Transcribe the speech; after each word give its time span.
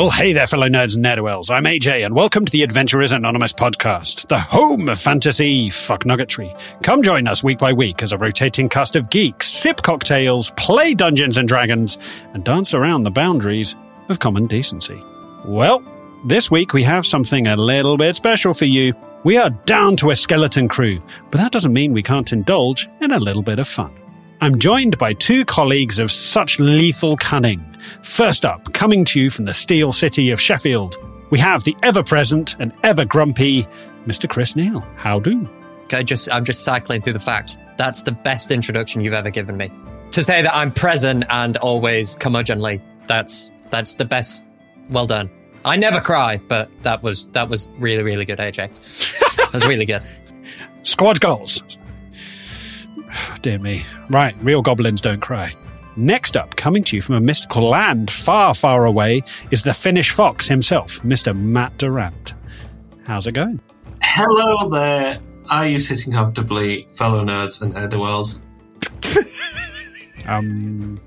Well, 0.00 0.08
hey 0.08 0.32
there, 0.32 0.46
fellow 0.46 0.66
nerds 0.66 0.96
and 0.96 1.04
nerdwells. 1.04 1.50
I'm 1.50 1.64
AJ, 1.64 2.06
and 2.06 2.14
welcome 2.14 2.46
to 2.46 2.50
the 2.50 2.62
Adventurers 2.62 3.12
Anonymous 3.12 3.52
podcast, 3.52 4.28
the 4.28 4.38
home 4.38 4.88
of 4.88 4.98
fantasy 4.98 5.68
fuck 5.68 6.04
nuggetry. 6.04 6.56
Come 6.82 7.02
join 7.02 7.28
us 7.28 7.44
week 7.44 7.58
by 7.58 7.74
week 7.74 8.02
as 8.02 8.12
a 8.12 8.16
rotating 8.16 8.70
cast 8.70 8.96
of 8.96 9.10
geeks 9.10 9.46
sip 9.46 9.82
cocktails, 9.82 10.52
play 10.56 10.94
Dungeons 10.94 11.36
and 11.36 11.46
Dragons, 11.46 11.98
and 12.32 12.42
dance 12.42 12.72
around 12.72 13.02
the 13.02 13.10
boundaries 13.10 13.76
of 14.08 14.20
common 14.20 14.46
decency. 14.46 15.04
Well, 15.44 15.82
this 16.24 16.50
week 16.50 16.72
we 16.72 16.82
have 16.84 17.04
something 17.04 17.46
a 17.48 17.56
little 17.56 17.98
bit 17.98 18.16
special 18.16 18.54
for 18.54 18.64
you. 18.64 18.94
We 19.24 19.36
are 19.36 19.50
down 19.50 19.96
to 19.96 20.12
a 20.12 20.16
skeleton 20.16 20.66
crew, 20.66 21.02
but 21.30 21.42
that 21.42 21.52
doesn't 21.52 21.74
mean 21.74 21.92
we 21.92 22.02
can't 22.02 22.32
indulge 22.32 22.88
in 23.02 23.12
a 23.12 23.20
little 23.20 23.42
bit 23.42 23.58
of 23.58 23.68
fun. 23.68 23.99
I'm 24.42 24.58
joined 24.58 24.96
by 24.96 25.12
two 25.12 25.44
colleagues 25.44 25.98
of 25.98 26.10
such 26.10 26.58
lethal 26.60 27.14
cunning. 27.18 27.62
First 28.02 28.46
up, 28.46 28.72
coming 28.72 29.04
to 29.06 29.20
you 29.20 29.28
from 29.28 29.44
the 29.44 29.52
steel 29.52 29.92
city 29.92 30.30
of 30.30 30.40
Sheffield, 30.40 30.96
we 31.28 31.38
have 31.38 31.62
the 31.64 31.76
ever 31.82 32.02
present 32.02 32.56
and 32.58 32.72
ever 32.82 33.04
grumpy 33.04 33.66
Mr. 34.06 34.26
Chris 34.26 34.56
Neal. 34.56 34.80
How 34.96 35.20
do? 35.20 35.46
I 35.92 36.02
just 36.02 36.30
I'm 36.32 36.46
just 36.46 36.64
cycling 36.64 37.02
through 37.02 37.12
the 37.12 37.18
facts. 37.18 37.58
That's 37.76 38.02
the 38.02 38.12
best 38.12 38.50
introduction 38.50 39.02
you've 39.02 39.12
ever 39.12 39.28
given 39.28 39.58
me. 39.58 39.70
To 40.12 40.22
say 40.22 40.40
that 40.40 40.54
I'm 40.54 40.72
present 40.72 41.24
and 41.28 41.58
always 41.58 42.16
curmudgeonly, 42.16 42.80
that's 43.06 43.50
that's 43.68 43.96
the 43.96 44.06
best. 44.06 44.46
Well 44.90 45.06
done. 45.06 45.28
I 45.66 45.76
never 45.76 46.00
cry, 46.00 46.38
but 46.48 46.70
that 46.82 47.02
was 47.02 47.28
that 47.30 47.50
was 47.50 47.70
really 47.78 48.02
really 48.04 48.24
good, 48.24 48.38
AJ. 48.38 49.36
that 49.36 49.52
was 49.52 49.66
really 49.66 49.84
good. 49.84 50.02
Squad 50.82 51.20
goals. 51.20 51.62
Dear 53.42 53.58
me. 53.58 53.84
Right, 54.08 54.34
real 54.40 54.62
goblins 54.62 55.00
don't 55.00 55.20
cry. 55.20 55.52
Next 55.96 56.36
up, 56.36 56.56
coming 56.56 56.84
to 56.84 56.96
you 56.96 57.02
from 57.02 57.16
a 57.16 57.20
mystical 57.20 57.68
land 57.68 58.10
far, 58.10 58.54
far 58.54 58.86
away, 58.86 59.22
is 59.50 59.62
the 59.62 59.74
Finnish 59.74 60.10
fox 60.10 60.46
himself, 60.46 61.00
Mr. 61.02 61.36
Matt 61.36 61.76
Durant. 61.78 62.34
How's 63.04 63.26
it 63.26 63.34
going? 63.34 63.60
Hello 64.02 64.70
there. 64.70 65.20
Are 65.50 65.66
you 65.66 65.80
sitting 65.80 66.12
comfortably, 66.12 66.88
fellow 66.92 67.24
nerds 67.24 67.60
and 67.60 67.74
nerdwells? 67.74 68.40
Um, 70.28 71.00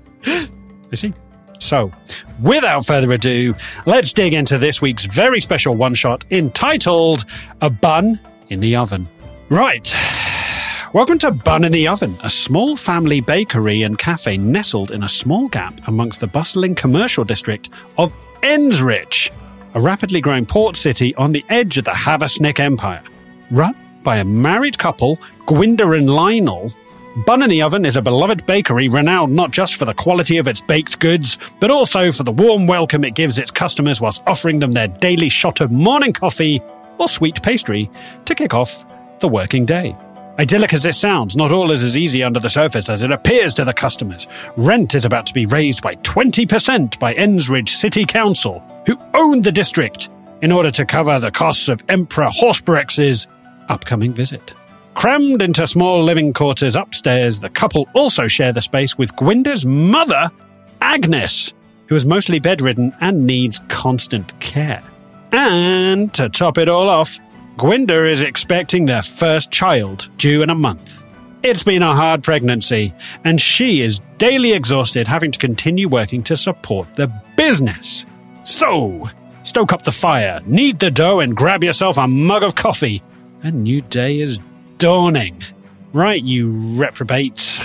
is 0.90 1.00
he? 1.00 1.14
So, 1.60 1.90
without 2.42 2.84
further 2.84 3.12
ado, 3.12 3.54
let's 3.86 4.12
dig 4.12 4.34
into 4.34 4.58
this 4.58 4.82
week's 4.82 5.06
very 5.06 5.40
special 5.40 5.74
one 5.74 5.94
shot 5.94 6.24
entitled 6.30 7.24
A 7.62 7.70
Bun 7.70 8.20
in 8.48 8.60
the 8.60 8.76
Oven. 8.76 9.08
Right. 9.48 9.94
Welcome 10.94 11.18
to 11.18 11.32
Bun 11.32 11.64
in 11.64 11.72
the 11.72 11.88
Oven, 11.88 12.16
a 12.22 12.30
small 12.30 12.76
family 12.76 13.20
bakery 13.20 13.82
and 13.82 13.98
cafe 13.98 14.36
nestled 14.36 14.92
in 14.92 15.02
a 15.02 15.08
small 15.08 15.48
gap 15.48 15.80
amongst 15.88 16.20
the 16.20 16.28
bustling 16.28 16.76
commercial 16.76 17.24
district 17.24 17.70
of 17.98 18.14
Ensridge, 18.42 19.32
a 19.74 19.80
rapidly 19.80 20.20
growing 20.20 20.46
port 20.46 20.76
city 20.76 21.12
on 21.16 21.32
the 21.32 21.44
edge 21.48 21.78
of 21.78 21.84
the 21.84 21.90
Haversnick 21.90 22.60
Empire. 22.60 23.02
Run 23.50 23.74
by 24.04 24.18
a 24.18 24.24
married 24.24 24.78
couple, 24.78 25.16
Gwynda 25.46 25.98
and 25.98 26.08
Lionel, 26.08 26.72
Bun 27.26 27.42
in 27.42 27.50
the 27.50 27.62
Oven 27.62 27.84
is 27.84 27.96
a 27.96 28.02
beloved 28.02 28.46
bakery 28.46 28.86
renowned 28.86 29.34
not 29.34 29.50
just 29.50 29.74
for 29.74 29.86
the 29.86 29.94
quality 29.94 30.38
of 30.38 30.46
its 30.46 30.60
baked 30.60 31.00
goods, 31.00 31.38
but 31.58 31.72
also 31.72 32.12
for 32.12 32.22
the 32.22 32.30
warm 32.30 32.68
welcome 32.68 33.02
it 33.02 33.16
gives 33.16 33.40
its 33.40 33.50
customers 33.50 34.00
whilst 34.00 34.22
offering 34.28 34.60
them 34.60 34.70
their 34.70 34.86
daily 34.86 35.28
shot 35.28 35.60
of 35.60 35.72
morning 35.72 36.12
coffee 36.12 36.62
or 36.98 37.08
sweet 37.08 37.42
pastry 37.42 37.90
to 38.26 38.34
kick 38.36 38.54
off 38.54 38.84
the 39.18 39.26
working 39.26 39.64
day. 39.64 39.96
Idyllic 40.38 40.74
as 40.74 40.82
this 40.82 40.98
sounds, 40.98 41.36
not 41.36 41.52
all 41.52 41.70
is 41.70 41.84
as 41.84 41.96
easy 41.96 42.22
under 42.24 42.40
the 42.40 42.50
surface 42.50 42.88
as 42.88 43.04
it 43.04 43.12
appears 43.12 43.54
to 43.54 43.64
the 43.64 43.72
customers. 43.72 44.26
Rent 44.56 44.96
is 44.96 45.04
about 45.04 45.26
to 45.26 45.34
be 45.34 45.46
raised 45.46 45.80
by 45.80 45.94
20% 45.96 46.98
by 46.98 47.14
Ensridge 47.14 47.68
City 47.68 48.04
Council, 48.04 48.60
who 48.86 48.98
own 49.14 49.42
the 49.42 49.52
district, 49.52 50.10
in 50.42 50.50
order 50.50 50.72
to 50.72 50.84
cover 50.84 51.20
the 51.20 51.30
costs 51.30 51.68
of 51.68 51.84
Emperor 51.88 52.28
Hausperax's 52.30 53.28
upcoming 53.68 54.12
visit. 54.12 54.54
Crammed 54.94 55.40
into 55.40 55.66
small 55.66 56.02
living 56.02 56.32
quarters 56.32 56.74
upstairs, 56.74 57.38
the 57.38 57.50
couple 57.50 57.88
also 57.94 58.26
share 58.26 58.52
the 58.52 58.62
space 58.62 58.98
with 58.98 59.14
Gwynda's 59.14 59.64
mother, 59.64 60.30
Agnes, 60.80 61.54
who 61.86 61.94
is 61.94 62.06
mostly 62.06 62.40
bedridden 62.40 62.92
and 63.00 63.26
needs 63.26 63.60
constant 63.68 64.38
care. 64.40 64.82
And 65.30 66.12
to 66.14 66.28
top 66.28 66.58
it 66.58 66.68
all 66.68 66.88
off, 66.88 67.18
Gwynda 67.56 68.10
is 68.10 68.22
expecting 68.22 68.86
their 68.86 69.02
first 69.02 69.52
child 69.52 70.08
due 70.18 70.42
in 70.42 70.50
a 70.50 70.54
month. 70.56 71.04
It's 71.44 71.62
been 71.62 71.82
a 71.82 71.94
hard 71.94 72.24
pregnancy, 72.24 72.92
and 73.22 73.40
she 73.40 73.80
is 73.80 74.00
daily 74.18 74.52
exhausted 74.52 75.06
having 75.06 75.30
to 75.30 75.38
continue 75.38 75.88
working 75.88 76.24
to 76.24 76.36
support 76.36 76.92
the 76.96 77.12
business. 77.36 78.06
So, 78.42 79.08
stoke 79.44 79.72
up 79.72 79.82
the 79.82 79.92
fire, 79.92 80.40
knead 80.46 80.80
the 80.80 80.90
dough, 80.90 81.20
and 81.20 81.36
grab 81.36 81.62
yourself 81.62 81.96
a 81.96 82.08
mug 82.08 82.42
of 82.42 82.56
coffee. 82.56 83.02
A 83.42 83.52
new 83.52 83.82
day 83.82 84.18
is 84.18 84.40
dawning. 84.78 85.40
Right, 85.92 86.22
you 86.22 86.50
reprobates. 86.76 87.60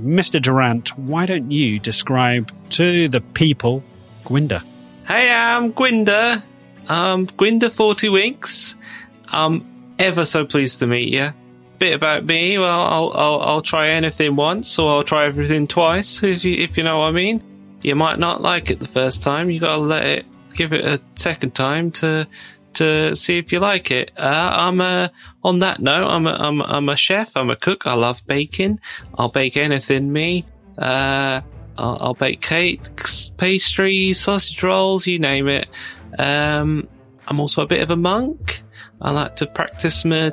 Mr. 0.00 0.40
Durant, 0.40 0.96
why 0.96 1.26
don't 1.26 1.50
you 1.50 1.78
describe 1.78 2.50
to 2.70 3.08
the 3.08 3.20
people 3.20 3.84
Gwynda? 4.24 4.62
Hey, 5.06 5.30
I'm 5.30 5.74
Gwynda. 5.74 6.42
Um, 6.88 7.26
Gwynda 7.26 7.70
Forty 7.70 8.08
Winks. 8.08 8.76
I'm 9.30 9.94
ever 9.98 10.24
so 10.24 10.44
pleased 10.44 10.80
to 10.80 10.86
meet 10.86 11.08
you. 11.08 11.32
Bit 11.78 11.94
about 11.94 12.24
me. 12.24 12.58
Well, 12.58 12.80
I'll 12.80 13.12
I'll, 13.14 13.40
I'll 13.40 13.62
try 13.62 13.88
anything 13.88 14.36
once, 14.36 14.78
or 14.78 14.90
I'll 14.90 15.04
try 15.04 15.26
everything 15.26 15.66
twice. 15.66 16.22
If 16.22 16.44
you 16.44 16.54
if 16.54 16.76
you 16.76 16.84
know 16.84 16.98
what 16.98 17.06
I 17.06 17.12
mean. 17.12 17.42
You 17.82 17.94
might 17.94 18.18
not 18.18 18.42
like 18.42 18.70
it 18.70 18.78
the 18.78 18.88
first 18.88 19.22
time. 19.22 19.50
You 19.50 19.58
gotta 19.58 19.80
let 19.80 20.04
it, 20.04 20.26
give 20.54 20.74
it 20.74 20.84
a 20.84 21.00
second 21.14 21.54
time 21.54 21.90
to 21.92 22.28
to 22.74 23.16
see 23.16 23.38
if 23.38 23.52
you 23.52 23.58
like 23.58 23.90
it. 23.90 24.12
Uh, 24.16 24.52
I'm 24.54 24.80
a, 24.80 25.10
on 25.42 25.60
that 25.60 25.80
note, 25.80 26.06
I'm 26.08 26.26
a, 26.26 26.32
I'm, 26.32 26.60
I'm 26.60 26.88
a 26.88 26.96
chef. 26.96 27.36
I'm 27.36 27.50
a 27.50 27.56
cook. 27.56 27.86
I 27.86 27.94
love 27.94 28.24
baking. 28.26 28.80
I'll 29.18 29.28
bake 29.28 29.56
anything, 29.56 30.12
me. 30.12 30.44
Uh, 30.78 31.40
I'll, 31.78 31.98
I'll 32.00 32.14
bake 32.14 32.40
cakes, 32.40 33.30
pastries, 33.36 34.20
sausage 34.20 34.62
rolls, 34.62 35.06
you 35.06 35.18
name 35.18 35.48
it. 35.48 35.68
Um, 36.18 36.86
I'm 37.26 37.40
also 37.40 37.62
a 37.62 37.66
bit 37.66 37.82
of 37.82 37.90
a 37.90 37.96
monk. 37.96 38.62
I 39.02 39.10
like 39.12 39.36
to 39.36 39.46
practice 39.46 40.04
my 40.04 40.30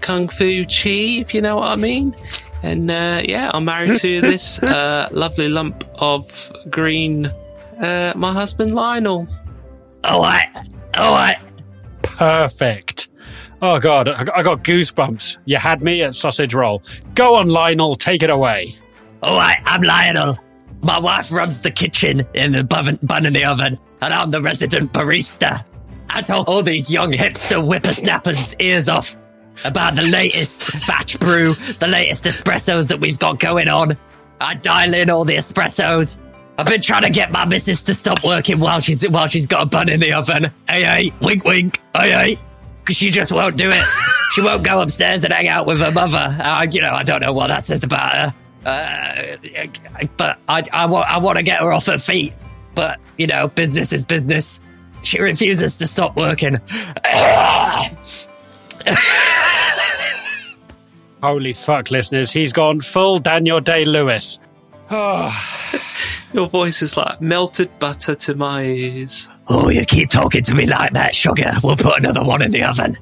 kung 0.00 0.28
fu 0.28 0.64
chi, 0.64 1.20
if 1.20 1.34
you 1.34 1.42
know 1.42 1.56
what 1.56 1.68
I 1.68 1.76
mean. 1.76 2.14
And 2.62 2.90
uh, 2.90 3.22
yeah, 3.24 3.50
I'm 3.52 3.64
married 3.64 3.96
to 3.98 4.20
this 4.20 4.62
uh, 4.62 5.08
lovely 5.12 5.48
lump 5.48 5.84
of 5.96 6.52
green. 6.70 7.26
Uh, 7.80 8.12
my 8.16 8.32
husband 8.32 8.74
Lionel. 8.74 9.26
All 10.04 10.20
right, 10.20 10.48
all 10.94 11.12
right. 11.12 11.36
Perfect. 12.02 13.08
Oh 13.62 13.78
god, 13.78 14.08
I 14.08 14.26
I 14.36 14.42
got 14.42 14.64
goosebumps. 14.64 15.38
You 15.44 15.58
had 15.58 15.82
me 15.82 16.02
at 16.02 16.14
sausage 16.14 16.54
roll. 16.54 16.82
Go 17.14 17.36
on, 17.36 17.48
Lionel, 17.48 17.94
take 17.94 18.22
it 18.22 18.30
away. 18.30 18.74
All 19.22 19.36
right, 19.36 19.58
I'm 19.64 19.82
Lionel. 19.82 20.38
My 20.82 20.98
wife 20.98 21.30
runs 21.30 21.60
the 21.60 21.70
kitchen 21.70 22.22
in 22.32 22.52
the 22.52 22.64
bun, 22.64 22.98
bun 23.02 23.26
in 23.26 23.34
the 23.34 23.44
oven, 23.44 23.78
and 24.00 24.14
I'm 24.14 24.30
the 24.30 24.40
resident 24.40 24.92
barista. 24.94 25.62
I 26.12 26.22
told 26.22 26.48
all 26.48 26.62
these 26.62 26.90
young 26.90 27.12
hipster 27.12 27.64
whippersnappers' 27.64 28.54
ears 28.58 28.88
off 28.88 29.16
about 29.64 29.94
the 29.94 30.02
latest 30.02 30.86
batch 30.86 31.18
brew, 31.20 31.54
the 31.54 31.86
latest 31.86 32.24
espressos 32.24 32.88
that 32.88 33.00
we've 33.00 33.18
got 33.18 33.38
going 33.38 33.68
on. 33.68 33.96
I 34.40 34.54
dial 34.54 34.94
in 34.94 35.10
all 35.10 35.24
the 35.24 35.36
espressos. 35.36 36.18
I've 36.58 36.66
been 36.66 36.80
trying 36.82 37.02
to 37.02 37.10
get 37.10 37.30
my 37.32 37.44
missus 37.44 37.82
to 37.84 37.94
stop 37.94 38.22
working 38.24 38.58
while 38.60 38.80
she's 38.80 39.06
while 39.08 39.26
she's 39.26 39.46
got 39.46 39.62
a 39.62 39.66
bun 39.66 39.88
in 39.88 40.00
the 40.00 40.12
oven. 40.14 40.44
Hey, 40.68 40.84
hey, 40.84 41.12
wink, 41.20 41.44
wink. 41.44 41.80
Hey, 41.94 42.10
hey. 42.10 42.38
'Cause 42.84 42.96
She 42.96 43.10
just 43.10 43.32
won't 43.32 43.56
do 43.56 43.68
it. 43.70 43.84
she 44.34 44.40
won't 44.42 44.62
go 44.64 44.80
upstairs 44.80 45.24
and 45.24 45.32
hang 45.32 45.48
out 45.48 45.66
with 45.66 45.78
her 45.80 45.90
mother. 45.90 46.26
Uh, 46.40 46.66
you 46.72 46.80
know, 46.80 46.90
I 46.92 47.02
don't 47.02 47.20
know 47.20 47.32
what 47.32 47.48
that 47.48 47.62
says 47.62 47.84
about 47.84 48.12
her. 48.14 48.34
Uh, 48.64 49.36
but 50.16 50.38
I, 50.48 50.62
I, 50.72 50.86
want, 50.86 51.10
I 51.10 51.18
want 51.18 51.36
to 51.38 51.42
get 51.42 51.60
her 51.60 51.72
off 51.72 51.86
her 51.86 51.98
feet. 51.98 52.34
But, 52.74 52.98
you 53.18 53.26
know, 53.26 53.48
business 53.48 53.92
is 53.92 54.04
business. 54.04 54.60
She 55.02 55.20
refuses 55.20 55.76
to 55.76 55.86
stop 55.86 56.16
working. 56.16 56.58
Holy 61.22 61.52
fuck, 61.52 61.90
listeners, 61.90 62.30
he's 62.30 62.52
gone 62.52 62.80
full 62.80 63.18
Daniel 63.18 63.60
Day 63.60 63.84
Lewis. 63.84 64.38
Your 66.32 66.48
voice 66.48 66.80
is 66.82 66.96
like 66.96 67.20
melted 67.20 67.76
butter 67.78 68.14
to 68.14 68.34
my 68.34 68.62
ears. 68.64 69.28
oh, 69.48 69.68
you 69.68 69.84
keep 69.84 70.08
talking 70.08 70.42
to 70.44 70.54
me 70.54 70.66
like 70.66 70.92
that, 70.92 71.14
sugar. 71.14 71.50
We'll 71.62 71.76
put 71.76 71.98
another 71.98 72.24
one 72.24 72.42
in 72.42 72.50
the 72.50 72.62
oven. 72.62 72.96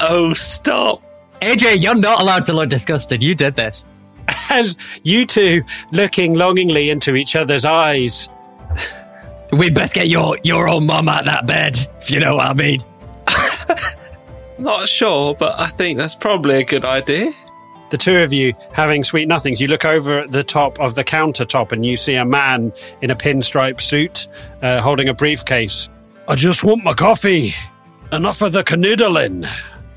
Oh, 0.00 0.34
stop. 0.34 1.02
AJ, 1.40 1.80
you're 1.80 1.94
not 1.94 2.20
allowed 2.20 2.46
to 2.46 2.52
look 2.52 2.68
disgusted. 2.70 3.22
You 3.22 3.34
did 3.34 3.54
this. 3.54 3.86
As 4.50 4.76
you 5.02 5.24
two 5.26 5.62
looking 5.92 6.36
longingly 6.36 6.90
into 6.90 7.14
each 7.16 7.36
other's 7.36 7.64
eyes. 7.64 8.28
We'd 9.52 9.74
best 9.74 9.94
get 9.94 10.08
your, 10.08 10.38
your 10.42 10.68
old 10.68 10.84
mum 10.84 11.08
out 11.08 11.24
that 11.24 11.46
bed, 11.46 11.76
if 12.00 12.10
you 12.10 12.20
know 12.20 12.36
what 12.36 12.46
I 12.46 12.54
mean. 12.54 12.80
Not 14.58 14.88
sure, 14.88 15.34
but 15.34 15.58
I 15.58 15.68
think 15.68 15.98
that's 15.98 16.14
probably 16.14 16.56
a 16.56 16.64
good 16.64 16.84
idea. 16.84 17.32
The 17.90 17.96
two 17.96 18.18
of 18.18 18.32
you 18.32 18.54
having 18.72 19.02
sweet 19.02 19.26
nothings. 19.26 19.60
You 19.60 19.66
look 19.66 19.84
over 19.84 20.20
at 20.20 20.30
the 20.30 20.44
top 20.44 20.78
of 20.78 20.94
the 20.94 21.02
countertop 21.02 21.72
and 21.72 21.84
you 21.84 21.96
see 21.96 22.14
a 22.14 22.24
man 22.24 22.72
in 23.02 23.10
a 23.10 23.16
pinstripe 23.16 23.80
suit 23.80 24.28
uh, 24.62 24.80
holding 24.80 25.08
a 25.08 25.14
briefcase 25.14 25.88
I 26.30 26.36
just 26.36 26.62
want 26.62 26.84
my 26.84 26.92
coffee. 26.92 27.54
Enough 28.12 28.42
of 28.42 28.52
the 28.52 28.62
canoodling. 28.62 29.48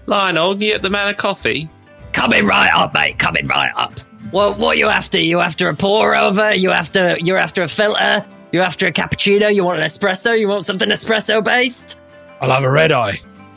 Lionel, 0.08 0.54
you 0.54 0.72
get 0.72 0.82
the 0.82 0.90
man 0.90 1.10
a 1.10 1.14
coffee? 1.14 1.70
Coming 2.12 2.48
right 2.48 2.72
up, 2.74 2.92
mate. 2.96 3.20
Coming 3.20 3.46
right 3.46 3.72
up. 3.76 3.94
Well, 4.32 4.56
what 4.56 4.80
you 4.80 4.88
after? 4.88 5.22
You 5.22 5.42
after 5.42 5.70
a 5.70 5.76
pour 5.76 6.16
over? 6.16 6.52
You 6.56 6.72
after 6.72 7.18
you're 7.20 7.38
after 7.38 7.62
a 7.62 7.68
filter? 7.68 8.26
You 8.54 8.62
after 8.62 8.86
a 8.86 8.92
cappuccino? 8.92 9.52
You 9.54 9.64
want 9.64 9.80
an 9.80 9.86
espresso? 9.88 10.40
You 10.40 10.48
want 10.48 10.64
something 10.64 10.88
espresso 10.88 11.44
based? 11.44 12.00
I'll 12.40 12.52
have 12.52 12.64
a 12.64 12.70
red 12.70 12.92
eye. 12.92 13.16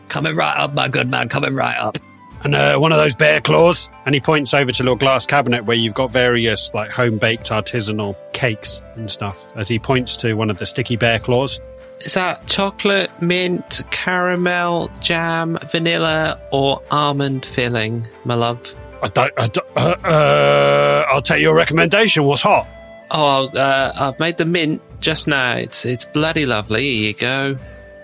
Coming 0.09 0.35
right 0.35 0.57
up, 0.57 0.73
my 0.73 0.89
good 0.89 1.11
man. 1.11 1.29
Coming 1.29 1.55
right 1.55 1.77
up. 1.77 1.99
And 2.45 2.55
uh, 2.55 2.79
one 2.79 2.93
of 2.93 2.99
those 2.99 3.15
bear 3.15 3.43
claws. 3.43 3.91
And 4.07 4.15
he 4.15 4.23
points 4.23 4.55
over 4.55 4.73
to 4.73 4.83
a 4.83 4.85
little 4.85 4.97
glass 4.97 5.27
cabinet 5.27 5.67
where 5.67 5.77
you've 5.77 5.93
got 5.93 6.11
various 6.11 6.73
like 6.73 6.91
home 6.91 7.19
baked 7.19 7.51
artisanal 7.51 8.17
cakes 8.33 8.81
and 8.95 9.11
stuff. 9.11 9.55
As 9.55 9.69
he 9.69 9.79
points 9.79 10.17
to 10.17 10.33
one 10.33 10.49
of 10.49 10.57
the 10.57 10.65
sticky 10.65 10.97
bear 10.97 11.19
claws. 11.19 11.61
Is 12.01 12.15
that 12.15 12.47
chocolate, 12.47 13.11
mint, 13.21 13.83
caramel, 13.91 14.91
jam, 15.01 15.59
vanilla, 15.71 16.41
or 16.53 16.81
almond 16.91 17.45
filling, 17.45 18.07
my 18.25 18.35
love? 18.35 18.73
I 19.03 19.09
don't. 19.09 19.33
I 19.37 19.47
don't 19.49 19.67
uh, 19.77 20.09
uh, 20.09 21.07
I'll 21.11 21.21
take 21.21 21.43
your 21.43 21.55
recommendation. 21.55 22.25
What's 22.25 22.41
hot? 22.41 22.67
Oh, 23.11 23.47
uh, 23.49 23.93
I've 23.95 24.19
made 24.19 24.37
the 24.37 24.45
mint 24.45 24.83
just 25.01 25.29
now. 25.29 25.55
It's 25.57 25.85
it's 25.85 26.05
bloody 26.05 26.47
lovely. 26.47 26.83
Here 26.83 27.09
you 27.09 27.15
go, 27.15 27.59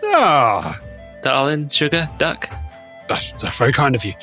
Ah, 0.04 0.80
darling. 1.22 1.68
Sugar, 1.70 2.08
duck. 2.18 2.48
that's, 3.08 3.32
that's 3.34 3.58
very 3.58 3.72
kind 3.72 3.94
of 3.94 4.04
you. 4.04 4.14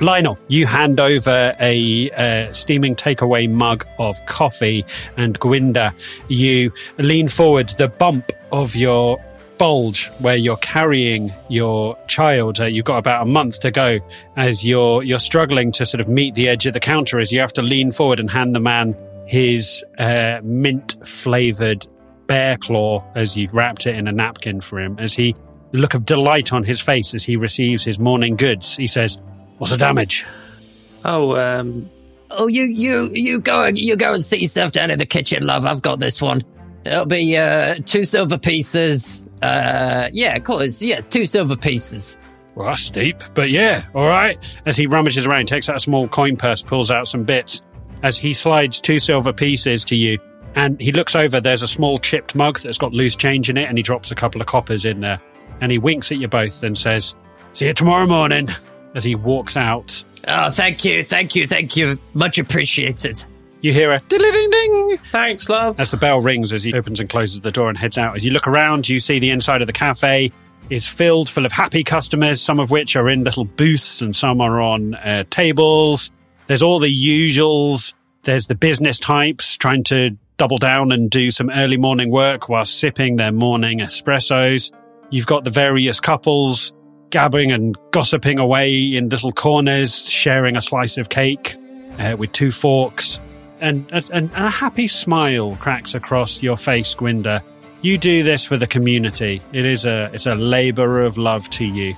Lionel, 0.00 0.38
you 0.48 0.66
hand 0.66 0.98
over 0.98 1.54
a 1.60 2.10
uh, 2.12 2.52
steaming 2.52 2.96
takeaway 2.96 3.48
mug 3.48 3.86
of 3.98 4.24
coffee, 4.26 4.84
and 5.16 5.38
Gwynda, 5.38 5.92
you 6.28 6.72
lean 6.98 7.28
forward. 7.28 7.68
The 7.70 7.88
bump 7.88 8.32
of 8.50 8.74
your 8.74 9.18
bulge 9.58 10.08
where 10.18 10.34
you're 10.34 10.56
carrying 10.56 11.32
your 11.48 11.96
child. 12.08 12.58
Uh, 12.58 12.64
you've 12.64 12.86
got 12.86 12.96
about 12.98 13.22
a 13.22 13.26
month 13.26 13.60
to 13.60 13.70
go 13.70 14.00
as 14.36 14.66
you're 14.66 15.02
you're 15.04 15.18
struggling 15.20 15.70
to 15.72 15.86
sort 15.86 16.00
of 16.00 16.08
meet 16.08 16.34
the 16.34 16.48
edge 16.48 16.66
of 16.66 16.72
the 16.72 16.80
counter 16.80 17.20
as 17.20 17.30
you 17.30 17.38
have 17.38 17.52
to 17.52 17.62
lean 17.62 17.92
forward 17.92 18.18
and 18.18 18.28
hand 18.30 18.56
the 18.56 18.60
man 18.60 18.96
his 19.26 19.84
uh, 19.98 20.40
mint 20.42 20.96
flavored 21.06 21.86
bear 22.26 22.56
claw 22.56 23.04
as 23.14 23.36
you've 23.36 23.54
wrapped 23.54 23.86
it 23.86 23.94
in 23.96 24.08
a 24.08 24.12
napkin 24.12 24.60
for 24.60 24.80
him. 24.80 24.98
As 24.98 25.14
he 25.14 25.34
the 25.72 25.78
look 25.78 25.94
of 25.94 26.04
delight 26.04 26.52
on 26.52 26.64
his 26.64 26.80
face 26.80 27.14
as 27.14 27.24
he 27.24 27.36
receives 27.36 27.84
his 27.84 27.98
morning 27.98 28.36
goods, 28.36 28.76
he 28.76 28.86
says, 28.86 29.20
"What's 29.58 29.72
the 29.72 29.78
damage?" 29.78 30.24
Oh, 31.04 31.34
um, 31.36 31.90
Oh, 32.34 32.46
you 32.46 32.64
you 32.64 33.10
you 33.12 33.40
go 33.40 33.66
you 33.66 33.96
go 33.96 34.14
and 34.14 34.24
sit 34.24 34.40
yourself 34.40 34.72
down 34.72 34.90
in 34.90 34.98
the 34.98 35.06
kitchen, 35.06 35.44
love. 35.44 35.66
I've 35.66 35.82
got 35.82 35.98
this 35.98 36.22
one. 36.22 36.40
It'll 36.84 37.04
be 37.04 37.36
uh, 37.36 37.76
two 37.84 38.04
silver 38.04 38.38
pieces. 38.38 39.26
Uh, 39.40 40.08
yeah, 40.12 40.36
of 40.36 40.44
course. 40.44 40.80
Yeah, 40.80 41.00
two 41.00 41.26
silver 41.26 41.56
pieces. 41.56 42.16
Well, 42.54 42.68
that's 42.68 42.82
steep, 42.82 43.22
but 43.34 43.50
yeah, 43.50 43.84
all 43.94 44.06
right. 44.06 44.38
As 44.66 44.76
he 44.76 44.86
rummages 44.86 45.26
around, 45.26 45.46
takes 45.46 45.68
out 45.68 45.76
a 45.76 45.80
small 45.80 46.08
coin 46.08 46.36
purse, 46.36 46.62
pulls 46.62 46.90
out 46.90 47.08
some 47.08 47.24
bits. 47.24 47.62
As 48.02 48.18
he 48.18 48.32
slides 48.34 48.80
two 48.80 48.98
silver 48.98 49.32
pieces 49.32 49.84
to 49.84 49.96
you, 49.96 50.18
and 50.54 50.78
he 50.80 50.92
looks 50.92 51.14
over, 51.16 51.40
there's 51.40 51.62
a 51.62 51.68
small 51.68 51.98
chipped 51.98 52.34
mug 52.34 52.58
that's 52.60 52.78
got 52.78 52.92
loose 52.92 53.16
change 53.16 53.48
in 53.48 53.56
it, 53.56 53.68
and 53.68 53.78
he 53.78 53.82
drops 53.82 54.10
a 54.10 54.14
couple 54.14 54.40
of 54.40 54.46
coppers 54.46 54.84
in 54.84 55.00
there. 55.00 55.20
And 55.60 55.70
he 55.70 55.78
winks 55.78 56.10
at 56.12 56.18
you 56.18 56.28
both 56.28 56.62
and 56.62 56.76
says, 56.76 57.14
See 57.52 57.66
you 57.66 57.74
tomorrow 57.74 58.06
morning. 58.06 58.48
As 58.94 59.04
he 59.04 59.14
walks 59.14 59.56
out, 59.56 60.04
Oh, 60.28 60.50
thank 60.50 60.84
you, 60.84 61.02
thank 61.04 61.34
you, 61.34 61.46
thank 61.48 61.76
you. 61.76 61.96
Much 62.14 62.38
appreciated. 62.38 63.24
you 63.60 63.72
hear 63.72 63.92
a 63.92 64.00
ding 64.00 64.18
ding 64.20 64.50
ding 64.50 64.98
thanks, 65.10 65.48
love. 65.48 65.78
as 65.80 65.90
the 65.90 65.96
bell 65.96 66.20
rings 66.20 66.52
as 66.52 66.62
he 66.62 66.74
opens 66.74 67.00
and 67.00 67.08
closes 67.08 67.40
the 67.40 67.50
door 67.50 67.68
and 67.68 67.78
heads 67.78 67.96
out. 67.96 68.14
As 68.16 68.24
you 68.24 68.32
look 68.32 68.46
around, 68.46 68.88
you 68.88 68.98
see 68.98 69.18
the 69.18 69.30
inside 69.30 69.62
of 69.62 69.66
the 69.66 69.72
cafe 69.72 70.30
is 70.70 70.86
filled 70.86 71.28
full 71.28 71.46
of 71.46 71.52
happy 71.52 71.82
customers, 71.84 72.40
some 72.42 72.60
of 72.60 72.70
which 72.70 72.96
are 72.96 73.08
in 73.08 73.24
little 73.24 73.44
booths 73.44 74.02
and 74.02 74.14
some 74.14 74.40
are 74.40 74.60
on 74.60 74.94
uh, 74.96 75.24
tables. 75.30 76.10
There's 76.52 76.62
all 76.62 76.80
the 76.80 76.94
usuals. 76.94 77.94
There's 78.24 78.46
the 78.46 78.54
business 78.54 78.98
types 78.98 79.56
trying 79.56 79.84
to 79.84 80.10
double 80.36 80.58
down 80.58 80.92
and 80.92 81.08
do 81.08 81.30
some 81.30 81.48
early 81.48 81.78
morning 81.78 82.10
work 82.10 82.50
while 82.50 82.66
sipping 82.66 83.16
their 83.16 83.32
morning 83.32 83.78
espressos. 83.78 84.70
You've 85.08 85.24
got 85.24 85.44
the 85.44 85.50
various 85.50 85.98
couples 85.98 86.74
gabbing 87.08 87.52
and 87.52 87.74
gossiping 87.90 88.38
away 88.38 88.94
in 88.94 89.08
little 89.08 89.32
corners, 89.32 90.10
sharing 90.10 90.58
a 90.58 90.60
slice 90.60 90.98
of 90.98 91.08
cake 91.08 91.56
uh, 91.98 92.16
with 92.18 92.32
two 92.32 92.50
forks 92.50 93.18
and, 93.62 93.90
and, 93.90 94.10
and 94.10 94.30
a 94.34 94.50
happy 94.50 94.88
smile 94.88 95.56
cracks 95.56 95.94
across 95.94 96.42
your 96.42 96.58
face, 96.58 96.94
Gwynda. 96.94 97.42
You 97.80 97.96
do 97.96 98.22
this 98.22 98.44
for 98.44 98.58
the 98.58 98.66
community. 98.66 99.40
It 99.54 99.64
is 99.64 99.86
a 99.86 100.10
it's 100.12 100.26
a 100.26 100.34
labour 100.34 101.00
of 101.00 101.16
love 101.16 101.48
to 101.48 101.64
you, 101.64 101.96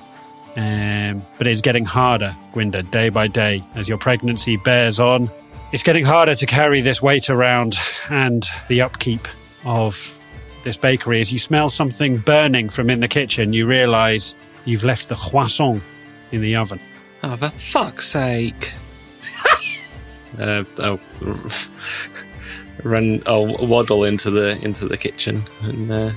um, 0.57 1.23
but 1.39 1.47
it's 1.47 1.61
getting 1.61 1.85
harder, 1.85 2.37
Gwynda, 2.53 2.89
day 2.91 3.09
by 3.09 3.27
day 3.27 3.63
as 3.75 3.89
your 3.89 3.99
pregnancy 3.99 4.57
bears 4.57 5.01
on. 5.01 5.31
It's 5.73 5.83
getting 5.83 6.05
harder 6.05 6.35
to 6.37 6.47
carry 6.47 6.81
this 6.81 7.03
weight 7.03 7.29
around 7.29 7.75
and 8.09 8.47
the 8.69 8.83
upkeep 8.83 9.27
of 9.65 10.21
this 10.63 10.77
bakery. 10.77 11.21
As 11.21 11.33
you 11.33 11.39
smell 11.39 11.69
something 11.69 12.19
burning 12.19 12.69
from 12.69 12.91
in 12.91 13.01
the 13.01 13.09
kitchen, 13.09 13.53
you 13.53 13.67
realise 13.67 14.37
you've 14.65 14.85
left 14.85 15.09
the 15.09 15.17
croissant 15.17 15.83
in 16.31 16.41
the 16.41 16.55
oven. 16.55 16.81
Oh, 17.25 17.37
for 17.37 17.51
fuck's 17.51 18.07
sake. 18.07 18.73
uh, 20.39 20.65
I'll 20.79 21.01
run, 22.85 23.23
I'll 23.27 23.67
waddle 23.67 24.05
into 24.05 24.31
the, 24.31 24.59
into 24.63 24.87
the 24.87 24.97
kitchen 24.97 25.43
and, 25.63 25.91
uh, 25.91 26.13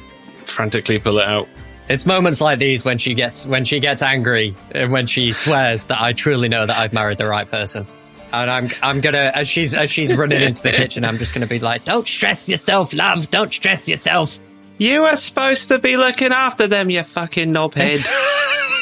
frantically 0.46 1.00
pull 1.00 1.18
it 1.18 1.28
out. 1.28 1.48
It's 1.90 2.06
moments 2.06 2.42
like 2.42 2.60
these 2.60 2.84
when 2.84 2.98
she 2.98 3.14
gets 3.14 3.46
when 3.46 3.64
she 3.64 3.80
gets 3.80 4.02
angry 4.02 4.56
and 4.72 4.92
when 4.92 5.08
she 5.08 5.32
swears 5.32 5.88
that 5.88 6.02
I 6.02 6.14
truly 6.14 6.50
know 6.50 6.66
that 6.66 6.78
I've 6.78 6.92
married 6.92 7.18
the 7.18 7.28
right 7.28 7.50
person. 7.50 7.88
And 8.34 8.52
I'm 8.52 8.70
I'm 8.84 9.00
gonna 9.00 9.32
as 9.34 9.48
she's 9.48 9.74
as 9.74 9.90
she's 9.90 10.14
running 10.14 10.42
into 10.42 10.64
the 10.64 10.72
kitchen, 10.72 11.06
I'm 11.06 11.18
just 11.18 11.34
gonna 11.34 11.48
be 11.48 11.60
like, 11.60 11.86
"Don't 11.86 12.08
stress 12.08 12.50
yourself, 12.50 12.94
love. 12.94 13.30
Don't 13.30 13.54
stress 13.54 13.88
yourself." 13.88 14.38
You 14.78 15.04
were 15.04 15.16
supposed 15.16 15.70
to 15.70 15.80
be 15.80 15.98
looking 15.98 16.32
after 16.32 16.68
them, 16.68 16.90
you 16.90 17.04
fucking 17.04 17.52
knobhead. 17.52 18.06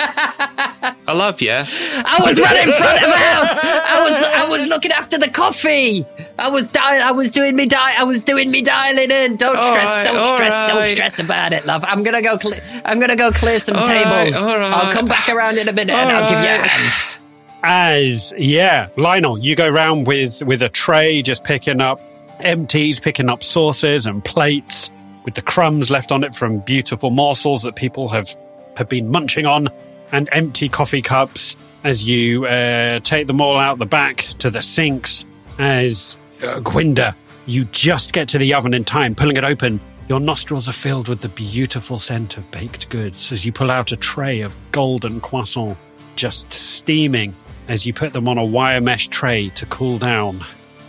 I 0.00 1.12
love 1.14 1.40
you. 1.40 1.50
I 1.52 2.18
was 2.22 2.38
running 2.38 2.70
front 2.72 2.98
of 2.98 3.14
house. 3.14 3.58
I 3.62 4.00
was 4.02 4.12
I 4.12 4.48
was 4.48 4.68
looking 4.68 4.92
after 4.92 5.18
the 5.18 5.28
coffee. 5.28 6.04
I 6.38 6.48
was 6.50 6.68
di- 6.68 6.80
I 6.80 7.10
was 7.12 7.30
doing 7.30 7.56
me 7.56 7.66
di- 7.66 7.94
I 7.98 8.04
was 8.04 8.22
doing 8.22 8.50
me 8.50 8.62
dialing 8.62 9.10
in. 9.10 9.36
Don't 9.36 9.56
All 9.56 9.62
stress. 9.62 9.86
right, 9.86 10.04
don't 10.04 10.16
all 10.18 10.36
stress. 10.36 10.70
Don't 10.70 10.86
stress 10.86 11.18
about 11.18 11.52
it, 11.52 11.66
love. 11.66 11.84
I'm 11.86 12.02
gonna 12.02 12.22
go. 12.22 12.38
Cle- 12.38 12.54
I'm 12.84 13.00
gonna 13.00 13.16
go 13.16 13.30
clear 13.32 13.58
some 13.60 13.76
All 13.76 13.86
tables. 13.86 14.04
right, 14.12 14.34
all 14.34 14.48
I'll 14.48 14.92
come 14.92 15.06
back 15.08 15.28
around 15.28 15.58
in 15.58 15.68
a 15.68 15.72
minute 15.72 15.94
and 15.94 16.10
I'll 16.10 16.28
give 16.28 16.38
you 16.38 16.44
a 16.64 16.68
hand. 16.68 17.14
As 17.62 18.32
yeah, 18.38 18.88
Lionel, 18.96 19.38
you 19.38 19.56
go 19.56 19.68
round 19.68 20.06
with 20.06 20.42
with 20.44 20.62
a 20.62 20.68
tray, 20.68 21.22
just 21.22 21.42
picking 21.44 21.80
up 21.80 22.00
empties, 22.40 23.00
picking 23.00 23.28
up 23.28 23.42
saucers 23.42 24.06
and 24.06 24.24
plates 24.24 24.90
with 25.24 25.34
the 25.34 25.42
crumbs 25.42 25.90
left 25.90 26.12
on 26.12 26.22
it 26.22 26.32
from 26.34 26.60
beautiful 26.60 27.10
morsels 27.10 27.62
that 27.64 27.74
people 27.74 28.08
have 28.08 28.28
have 28.76 28.88
been 28.88 29.10
munching 29.10 29.44
on, 29.44 29.68
and 30.12 30.28
empty 30.32 30.68
coffee 30.68 31.02
cups. 31.02 31.56
As 31.84 32.08
you 32.08 32.44
uh, 32.46 32.98
take 33.00 33.26
them 33.28 33.40
all 33.40 33.56
out 33.56 33.78
the 33.78 33.86
back 33.86 34.18
to 34.40 34.50
the 34.50 34.60
sinks, 34.60 35.24
as 35.58 36.18
uh, 36.42 36.58
Gwynda, 36.60 37.14
you 37.46 37.64
just 37.66 38.12
get 38.12 38.28
to 38.28 38.38
the 38.38 38.52
oven 38.54 38.74
in 38.74 38.84
time, 38.84 39.14
pulling 39.14 39.36
it 39.36 39.44
open. 39.44 39.80
Your 40.08 40.20
nostrils 40.20 40.68
are 40.68 40.72
filled 40.72 41.08
with 41.08 41.20
the 41.20 41.28
beautiful 41.28 41.98
scent 41.98 42.36
of 42.36 42.50
baked 42.50 42.88
goods 42.88 43.30
as 43.30 43.44
you 43.44 43.52
pull 43.52 43.70
out 43.70 43.92
a 43.92 43.96
tray 43.96 44.40
of 44.40 44.56
golden 44.72 45.20
croissant 45.20 45.76
just 46.16 46.52
steaming 46.52 47.34
as 47.68 47.86
you 47.86 47.92
put 47.92 48.12
them 48.12 48.28
on 48.28 48.38
a 48.38 48.44
wire 48.44 48.80
mesh 48.80 49.08
tray 49.08 49.50
to 49.50 49.66
cool 49.66 49.98
down. 49.98 50.40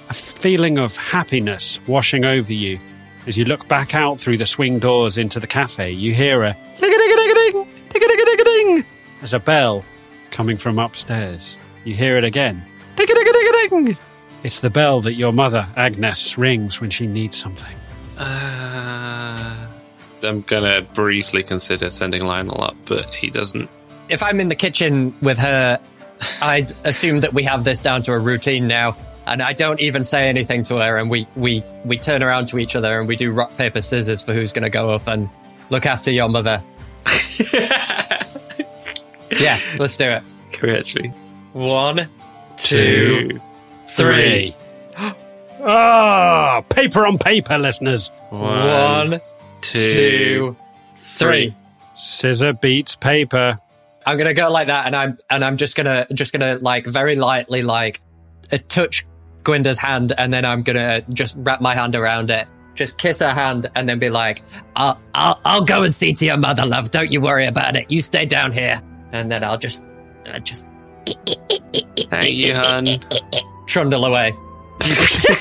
A 0.09 0.13
feeling 0.13 0.77
of 0.79 0.97
happiness 0.97 1.79
washing 1.85 2.25
over 2.25 2.51
you. 2.51 2.79
As 3.27 3.37
you 3.37 3.45
look 3.45 3.67
back 3.67 3.93
out 3.93 4.19
through 4.19 4.37
the 4.37 4.45
swing 4.45 4.79
doors 4.79 5.17
into 5.17 5.39
the 5.39 5.45
cafe, 5.45 5.91
you 5.91 6.13
hear 6.13 6.43
a 6.43 6.53
ding-a-ding-a-ding, 6.79 7.67
ding-a-ding-a-ding, 7.89 8.79
as 8.79 8.85
a 8.85 8.98
bell 9.39 9.83
coming 10.31 10.57
from 10.57 10.79
upstairs. 10.79 11.57
You 11.85 11.95
hear 11.95 12.17
it 12.17 12.23
again. 12.23 12.63
Ding-a-ding-a-ding-a-ding. 12.95 13.97
It's 14.43 14.59
the 14.61 14.69
bell 14.69 15.01
that 15.01 15.13
your 15.15 15.33
mother, 15.33 15.67
Agnes, 15.75 16.37
rings 16.37 16.79
when 16.79 16.89
she 16.89 17.07
needs 17.07 17.37
something. 17.37 17.75
Uh, 18.17 19.67
I'm 20.23 20.41
gonna 20.41 20.81
briefly 20.81 21.43
consider 21.43 21.89
sending 21.89 22.23
Lionel 22.23 22.63
up, 22.63 22.75
but 22.85 23.13
he 23.13 23.29
doesn't. 23.29 23.69
if 24.09 24.23
I'm 24.23 24.39
in 24.39 24.49
the 24.49 24.55
kitchen 24.55 25.13
with 25.21 25.37
her, 25.39 25.79
I'd 26.41 26.71
assume 26.85 27.21
that 27.21 27.33
we 27.33 27.43
have 27.43 27.63
this 27.63 27.79
down 27.79 28.01
to 28.03 28.13
a 28.13 28.19
routine 28.19 28.67
now. 28.67 28.97
And 29.25 29.41
I 29.43 29.53
don't 29.53 29.79
even 29.79 30.03
say 30.03 30.27
anything 30.27 30.63
to 30.63 30.77
her, 30.77 30.97
and 30.97 31.09
we, 31.09 31.27
we, 31.35 31.63
we 31.85 31.97
turn 31.97 32.23
around 32.23 32.47
to 32.47 32.57
each 32.57 32.75
other 32.75 32.99
and 32.99 33.07
we 33.07 33.15
do 33.15 33.31
rock, 33.31 33.55
paper, 33.57 33.81
scissors 33.81 34.21
for 34.23 34.33
who's 34.33 34.51
going 34.51 34.63
to 34.63 34.71
go 34.71 34.89
up 34.89 35.07
and 35.07 35.29
look 35.69 35.85
after 35.85 36.11
your 36.11 36.27
mother. 36.27 36.63
yeah, 39.39 39.57
let's 39.77 39.97
do 39.97 40.05
it. 40.09 40.23
Can 40.51 40.69
we 40.69 40.75
actually? 40.75 41.09
One, 41.53 42.09
Two, 42.57 43.39
three. 43.89 44.55
Ah, 45.61 46.63
paper 46.69 47.05
on 47.05 47.17
paper, 47.17 47.57
listeners. 47.57 48.11
One, 48.29 49.19
two, 49.61 49.79
two, 49.79 50.57
Three. 51.15 51.53
Scissor 51.95 52.53
beats 52.53 52.95
paper. 52.95 53.57
I'm 54.05 54.17
gonna 54.17 54.33
go 54.33 54.49
like 54.49 54.67
that, 54.67 54.85
and 54.87 54.95
I'm 54.95 55.17
and 55.29 55.43
I'm 55.43 55.57
just 55.57 55.75
gonna 55.75 56.07
just 56.13 56.31
gonna 56.31 56.57
like 56.61 56.85
very 56.85 57.15
lightly 57.15 57.61
like 57.61 57.99
uh, 58.53 58.57
touch 58.69 59.05
Gwynda's 59.43 59.77
hand, 59.79 60.13
and 60.17 60.31
then 60.31 60.45
I'm 60.45 60.61
gonna 60.63 61.01
just 61.09 61.35
wrap 61.39 61.59
my 61.59 61.75
hand 61.75 61.93
around 61.93 62.29
it, 62.31 62.47
just 62.75 62.97
kiss 62.97 63.19
her 63.19 63.33
hand, 63.33 63.69
and 63.75 63.87
then 63.89 63.99
be 63.99 64.09
like, 64.09 64.41
"I'll 64.77 64.97
I'll 65.13 65.41
I'll 65.43 65.63
go 65.65 65.83
and 65.83 65.93
see 65.93 66.13
to 66.13 66.25
your 66.25 66.37
mother, 66.37 66.65
love. 66.65 66.89
Don't 66.89 67.11
you 67.11 67.19
worry 67.19 67.47
about 67.47 67.75
it. 67.75 67.91
You 67.91 68.01
stay 68.01 68.25
down 68.25 68.53
here." 68.53 68.81
And 69.11 69.31
then 69.31 69.43
I'll 69.43 69.57
just 69.57 69.85
uh, 70.25 70.39
just 70.39 70.67
Thank 71.05 72.35
you, 72.35 72.53
hun. 72.55 72.85
trundle 73.67 74.05
away. 74.05 74.33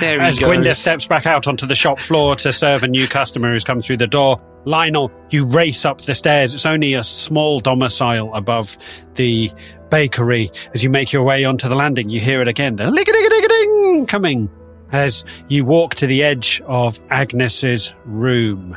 There 0.00 0.20
he 0.20 0.26
As 0.26 0.38
goes. 0.38 0.48
Gwynda 0.48 0.74
steps 0.74 1.06
back 1.06 1.26
out 1.26 1.46
onto 1.46 1.66
the 1.66 1.74
shop 1.74 1.98
floor 1.98 2.36
to 2.36 2.52
serve 2.52 2.84
a 2.84 2.88
new 2.88 3.06
customer 3.06 3.52
who's 3.52 3.64
come 3.64 3.80
through 3.82 3.98
the 3.98 4.06
door, 4.06 4.40
Lionel, 4.64 5.10
you 5.30 5.44
race 5.44 5.84
up 5.84 6.00
the 6.00 6.14
stairs. 6.14 6.54
It's 6.54 6.64
only 6.64 6.94
a 6.94 7.04
small 7.04 7.58
domicile 7.60 8.32
above 8.34 8.78
the 9.14 9.50
bakery. 9.90 10.50
As 10.74 10.82
you 10.82 10.88
make 10.90 11.12
your 11.12 11.22
way 11.22 11.44
onto 11.44 11.68
the 11.68 11.74
landing, 11.74 12.08
you 12.08 12.18
hear 12.20 12.40
it 12.40 12.48
again. 12.48 12.76
The 12.76 12.90
ling-a-ding-a-ding-a-ding 12.90 14.06
coming 14.06 14.48
as 14.92 15.24
you 15.48 15.64
walk 15.64 15.96
to 15.96 16.06
the 16.06 16.22
edge 16.22 16.62
of 16.66 16.98
Agnes's 17.10 17.92
room. 18.06 18.76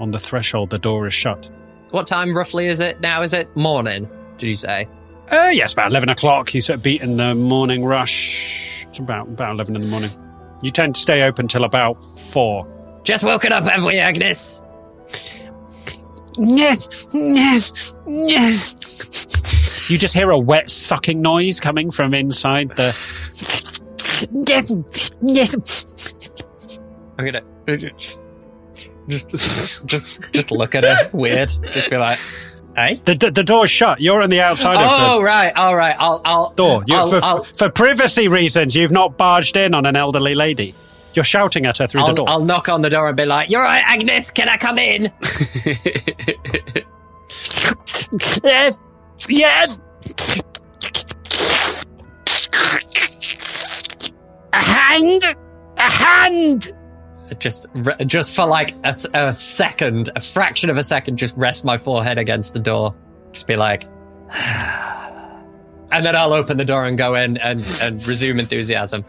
On 0.00 0.10
the 0.10 0.18
threshold, 0.18 0.70
the 0.70 0.78
door 0.78 1.06
is 1.06 1.14
shut. 1.14 1.50
What 1.90 2.06
time 2.06 2.36
roughly 2.36 2.66
is 2.66 2.80
it 2.80 3.00
now? 3.00 3.22
Is 3.22 3.32
it 3.32 3.54
morning? 3.56 4.08
Did 4.38 4.48
you 4.48 4.54
say? 4.54 4.88
Uh, 5.30 5.50
yes, 5.52 5.72
about 5.72 5.90
11 5.90 6.08
o'clock. 6.08 6.54
You 6.54 6.60
sort 6.60 6.78
of 6.78 6.82
beaten 6.82 7.16
the 7.16 7.34
morning 7.34 7.84
rush. 7.84 8.84
It's 8.88 8.98
about, 8.98 9.28
about 9.28 9.52
11 9.52 9.76
in 9.76 9.82
the 9.82 9.88
morning. 9.88 10.10
You 10.62 10.70
tend 10.70 10.94
to 10.94 11.00
stay 11.00 11.22
open 11.22 11.48
till 11.48 11.64
about 11.64 12.00
4. 12.02 13.00
Just 13.04 13.24
woken 13.24 13.52
up, 13.52 13.64
have 13.64 13.84
we, 13.84 13.98
Agnes? 13.98 14.62
Yes, 16.38 17.06
yes, 17.14 17.94
yes. 18.06 18.76
You 19.88 19.96
just 19.96 20.14
hear 20.14 20.30
a 20.30 20.38
wet 20.38 20.70
sucking 20.70 21.22
noise 21.22 21.60
coming 21.60 21.90
from 21.90 22.12
inside 22.12 22.70
the. 22.72 22.94
Yes, 24.32 24.74
yes. 25.22 26.14
I'm 27.18 27.24
gonna 27.24 27.42
just 29.08 29.30
just 29.86 30.20
just, 30.32 30.50
look 30.50 30.74
at 30.74 30.84
her 30.84 31.10
weird. 31.12 31.50
Just 31.72 31.90
be 31.90 31.96
like, 31.96 32.18
hey. 32.74 32.94
The, 33.04 33.14
the, 33.14 33.30
the 33.30 33.44
door's 33.44 33.70
shut. 33.70 34.00
You're 34.00 34.22
on 34.22 34.30
the 34.30 34.40
outside 34.40 34.76
of 34.76 34.82
it. 34.82 34.88
Oh 34.90 35.18
of 35.18 35.24
right, 35.24 35.52
all 35.56 35.76
right. 35.76 35.96
I'll 35.98 36.20
I'll 36.24 36.50
door. 36.50 36.82
You, 36.86 36.96
I'll, 36.96 37.08
for, 37.08 37.20
I'll, 37.22 37.44
for 37.44 37.70
privacy 37.70 38.28
reasons, 38.28 38.74
you've 38.74 38.92
not 38.92 39.16
barged 39.16 39.56
in 39.56 39.74
on 39.74 39.86
an 39.86 39.96
elderly 39.96 40.34
lady. 40.34 40.74
You're 41.14 41.24
shouting 41.24 41.64
at 41.64 41.78
her 41.78 41.86
through 41.86 42.02
the 42.02 42.08
I'll, 42.08 42.14
door. 42.14 42.28
I'll 42.28 42.44
knock 42.44 42.68
on 42.68 42.82
the 42.82 42.90
door 42.90 43.08
and 43.08 43.16
be 43.16 43.24
like, 43.24 43.50
"You're 43.50 43.62
right, 43.62 43.82
Agnes. 43.86 44.30
Can 44.30 44.48
I 44.48 44.56
come 44.56 44.78
in?" 44.78 45.12
Yes, 48.42 48.78
yes. 49.28 49.80
A 54.52 54.56
hand, 54.56 55.36
a 55.76 55.90
hand. 55.90 56.72
Just 57.38 57.66
just 58.06 58.36
for 58.36 58.46
like 58.46 58.74
a 58.84 59.32
second, 59.34 60.10
a 60.14 60.20
fraction 60.20 60.70
of 60.70 60.76
a 60.76 60.84
second, 60.84 61.16
just 61.16 61.36
rest 61.36 61.64
my 61.64 61.78
forehead 61.78 62.18
against 62.18 62.52
the 62.52 62.60
door. 62.60 62.94
Just 63.32 63.46
be 63.46 63.56
like, 63.56 63.84
and 65.90 66.04
then 66.04 66.14
I'll 66.16 66.32
open 66.32 66.56
the 66.56 66.64
door 66.64 66.84
and 66.84 66.96
go 66.96 67.14
in 67.14 67.36
and 67.38 67.60
and 67.60 67.94
resume 67.94 68.38
enthusiasm. 68.38 69.04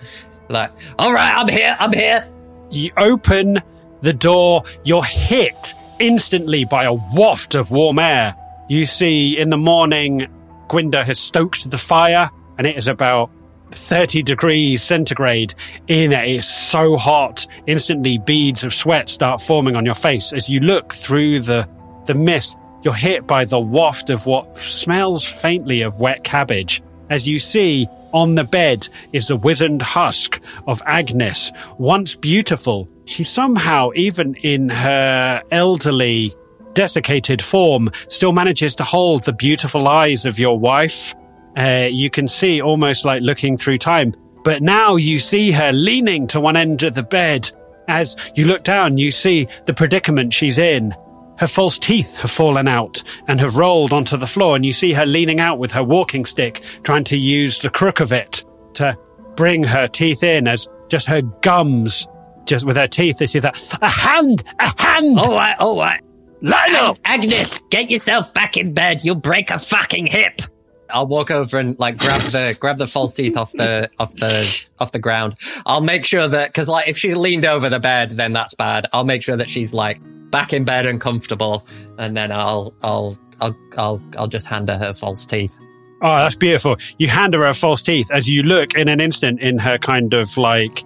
Like, 0.50 0.72
all 0.98 1.14
right, 1.14 1.34
I'm 1.36 1.48
here. 1.48 1.76
I'm 1.80 1.94
here. 1.94 2.28
You 2.70 2.92
open 2.98 3.60
the 4.02 4.14
door, 4.14 4.64
you're 4.84 5.04
hit 5.04 5.74
instantly 6.00 6.66
by 6.66 6.84
a 6.84 6.94
waft 6.94 7.56
of 7.56 7.72
warm 7.72 8.00
air. 8.00 8.36
You 8.70 8.86
see 8.86 9.38
in 9.38 9.50
the 9.50 9.58
morning, 9.58 10.28
Gwynda 10.68 11.06
has 11.06 11.20
stoked 11.20 11.70
the 11.70 11.78
fire, 11.78 12.30
and 12.58 12.68
it 12.68 12.78
is 12.78 12.88
about 12.88 13.32
30 13.72 14.24
degrees 14.24 14.82
centigrade 14.82 15.54
in 15.88 16.12
it. 16.12 16.30
It's 16.30 16.46
so 16.46 16.98
hot. 16.98 17.46
Instantly, 17.68 18.18
beads 18.18 18.64
of 18.64 18.74
sweat 18.74 19.10
start 19.10 19.42
forming 19.42 19.76
on 19.76 19.86
your 19.86 19.96
face. 19.96 20.34
As 20.34 20.50
you 20.50 20.60
look 20.60 20.94
through 20.94 21.42
the, 21.42 21.68
the 22.06 22.14
mist, 22.14 22.58
you're 22.84 22.94
hit 22.94 23.28
by 23.28 23.46
the 23.46 23.60
waft 23.60 24.10
of 24.10 24.26
what 24.26 24.56
smells 24.56 25.26
faintly 25.26 25.82
of 25.82 26.00
wet 26.00 26.24
cabbage. 26.24 26.82
As 27.10 27.28
you 27.28 27.40
see 27.40 27.88
on 28.14 28.36
the 28.36 28.44
bed 28.44 28.88
is 29.14 29.28
the 29.28 29.36
wizened 29.36 29.82
husk 29.82 30.42
of 30.68 30.82
Agnes, 30.86 31.52
once 31.78 32.16
beautiful. 32.16 32.88
She 33.06 33.24
somehow, 33.24 33.92
even 33.96 34.36
in 34.36 34.70
her 34.70 35.42
elderly, 35.52 36.32
desiccated 36.74 37.42
form, 37.42 37.90
still 38.08 38.34
manages 38.34 38.76
to 38.76 38.84
hold 38.84 39.24
the 39.24 39.34
beautiful 39.34 39.88
eyes 39.88 40.26
of 40.26 40.38
your 40.38 40.60
wife. 40.60 41.16
Uh, 41.58 41.88
you 41.90 42.10
can 42.10 42.28
see 42.28 42.62
almost 42.62 43.04
like 43.04 43.22
looking 43.22 43.58
through 43.58 43.80
time. 43.80 44.14
But 44.44 44.62
now 44.62 44.96
you 44.96 45.20
see 45.20 45.52
her 45.52 45.72
leaning 45.72 46.28
to 46.28 46.40
one 46.40 46.56
end 46.56 46.84
of 46.84 46.94
the 46.94 47.04
bed. 47.04 47.52
As 47.88 48.16
you 48.36 48.46
look 48.46 48.64
down, 48.64 48.98
you 48.98 49.12
see 49.12 49.48
the 49.66 49.74
predicament 49.74 50.34
she's 50.34 50.60
in. 50.60 50.96
Her 51.40 51.48
false 51.48 51.78
teeth 51.78 52.22
have 52.22 52.32
fallen 52.32 52.68
out 52.68 53.02
and 53.28 53.40
have 53.40 53.58
rolled 53.58 53.94
onto 53.94 54.18
the 54.18 54.28
floor, 54.28 54.56
and 54.56 54.66
you 54.66 54.74
see 54.74 54.94
her 54.94 55.06
leaning 55.06 55.40
out 55.40 55.60
with 55.60 55.72
her 55.72 55.84
walking 55.84 56.26
stick, 56.26 56.64
trying 56.84 57.04
to 57.06 57.18
use 57.18 57.60
the 57.60 57.70
crook 57.70 58.00
of 58.00 58.12
it 58.12 58.44
to 58.76 58.98
bring 59.36 59.64
her 59.64 59.88
teeth 59.88 60.24
in 60.24 60.48
as 60.48 60.68
just 60.90 61.08
her 61.08 61.22
gums, 61.42 62.08
just 62.46 62.66
with 62.66 62.78
her 62.78 62.88
teeth, 62.88 63.20
this 63.20 63.36
is 63.36 63.46
a, 63.46 63.54
a 63.82 63.90
hand, 63.90 64.44
a 64.60 64.82
hand! 64.82 65.20
All 65.20 65.36
right, 65.36 65.56
all 65.60 65.78
right. 65.78 66.02
Lionel! 66.42 66.96
Agnes, 67.04 67.60
get 67.70 67.92
yourself 67.92 68.34
back 68.34 68.58
in 68.58 68.74
bed. 68.74 69.04
You'll 69.04 69.16
break 69.16 69.52
a 69.52 69.60
fucking 69.60 70.08
hip. 70.08 70.42
I'll 70.90 71.08
walk 71.08 71.32
over 71.32 71.58
and 71.58 71.78
like 71.80 71.98
grab 71.98 72.22
the 72.22 72.56
grab 72.60 72.78
the 72.78 72.88
false 72.88 73.14
teeth 73.14 73.38
off 73.38 73.52
the 73.52 73.90
off 74.00 74.16
the 74.16 74.68
off 74.80 74.92
the 74.92 75.00
ground. 75.00 75.36
I'll 75.66 75.82
make 75.82 76.06
sure 76.06 76.28
that 76.28 76.50
because 76.50 76.70
like 76.70 76.88
if 76.88 76.98
she 76.98 77.14
leaned 77.14 77.46
over 77.46 77.70
the 77.70 77.80
bed, 77.80 78.12
then 78.12 78.34
that's 78.34 78.54
bad. 78.54 78.88
I'll 78.94 79.06
make 79.06 79.22
sure 79.22 79.36
that 79.38 79.50
she's 79.50 79.74
like 79.74 80.00
back 80.32 80.54
in 80.54 80.66
bed 80.66 80.86
and 80.86 81.00
comfortable, 81.00 81.66
and 81.98 82.16
then 82.16 82.32
I'll 82.32 82.74
I'll 82.84 83.18
I'll 83.42 83.58
I'll 83.78 84.02
I'll 84.18 84.28
just 84.28 84.48
hand 84.48 84.70
her 84.70 84.78
her 84.78 84.94
false 84.94 85.26
teeth. 85.26 85.58
Oh, 86.02 86.16
that's 86.16 86.36
beautiful. 86.36 86.78
You 87.00 87.08
hand 87.08 87.34
her 87.34 87.46
her 87.46 87.54
false 87.54 87.82
teeth 87.82 88.12
as 88.12 88.30
you 88.30 88.44
look 88.44 88.76
in 88.76 88.88
an 88.88 89.00
instant 89.00 89.42
in 89.42 89.58
her 89.58 89.78
kind 89.78 90.14
of 90.14 90.38
like 90.38 90.84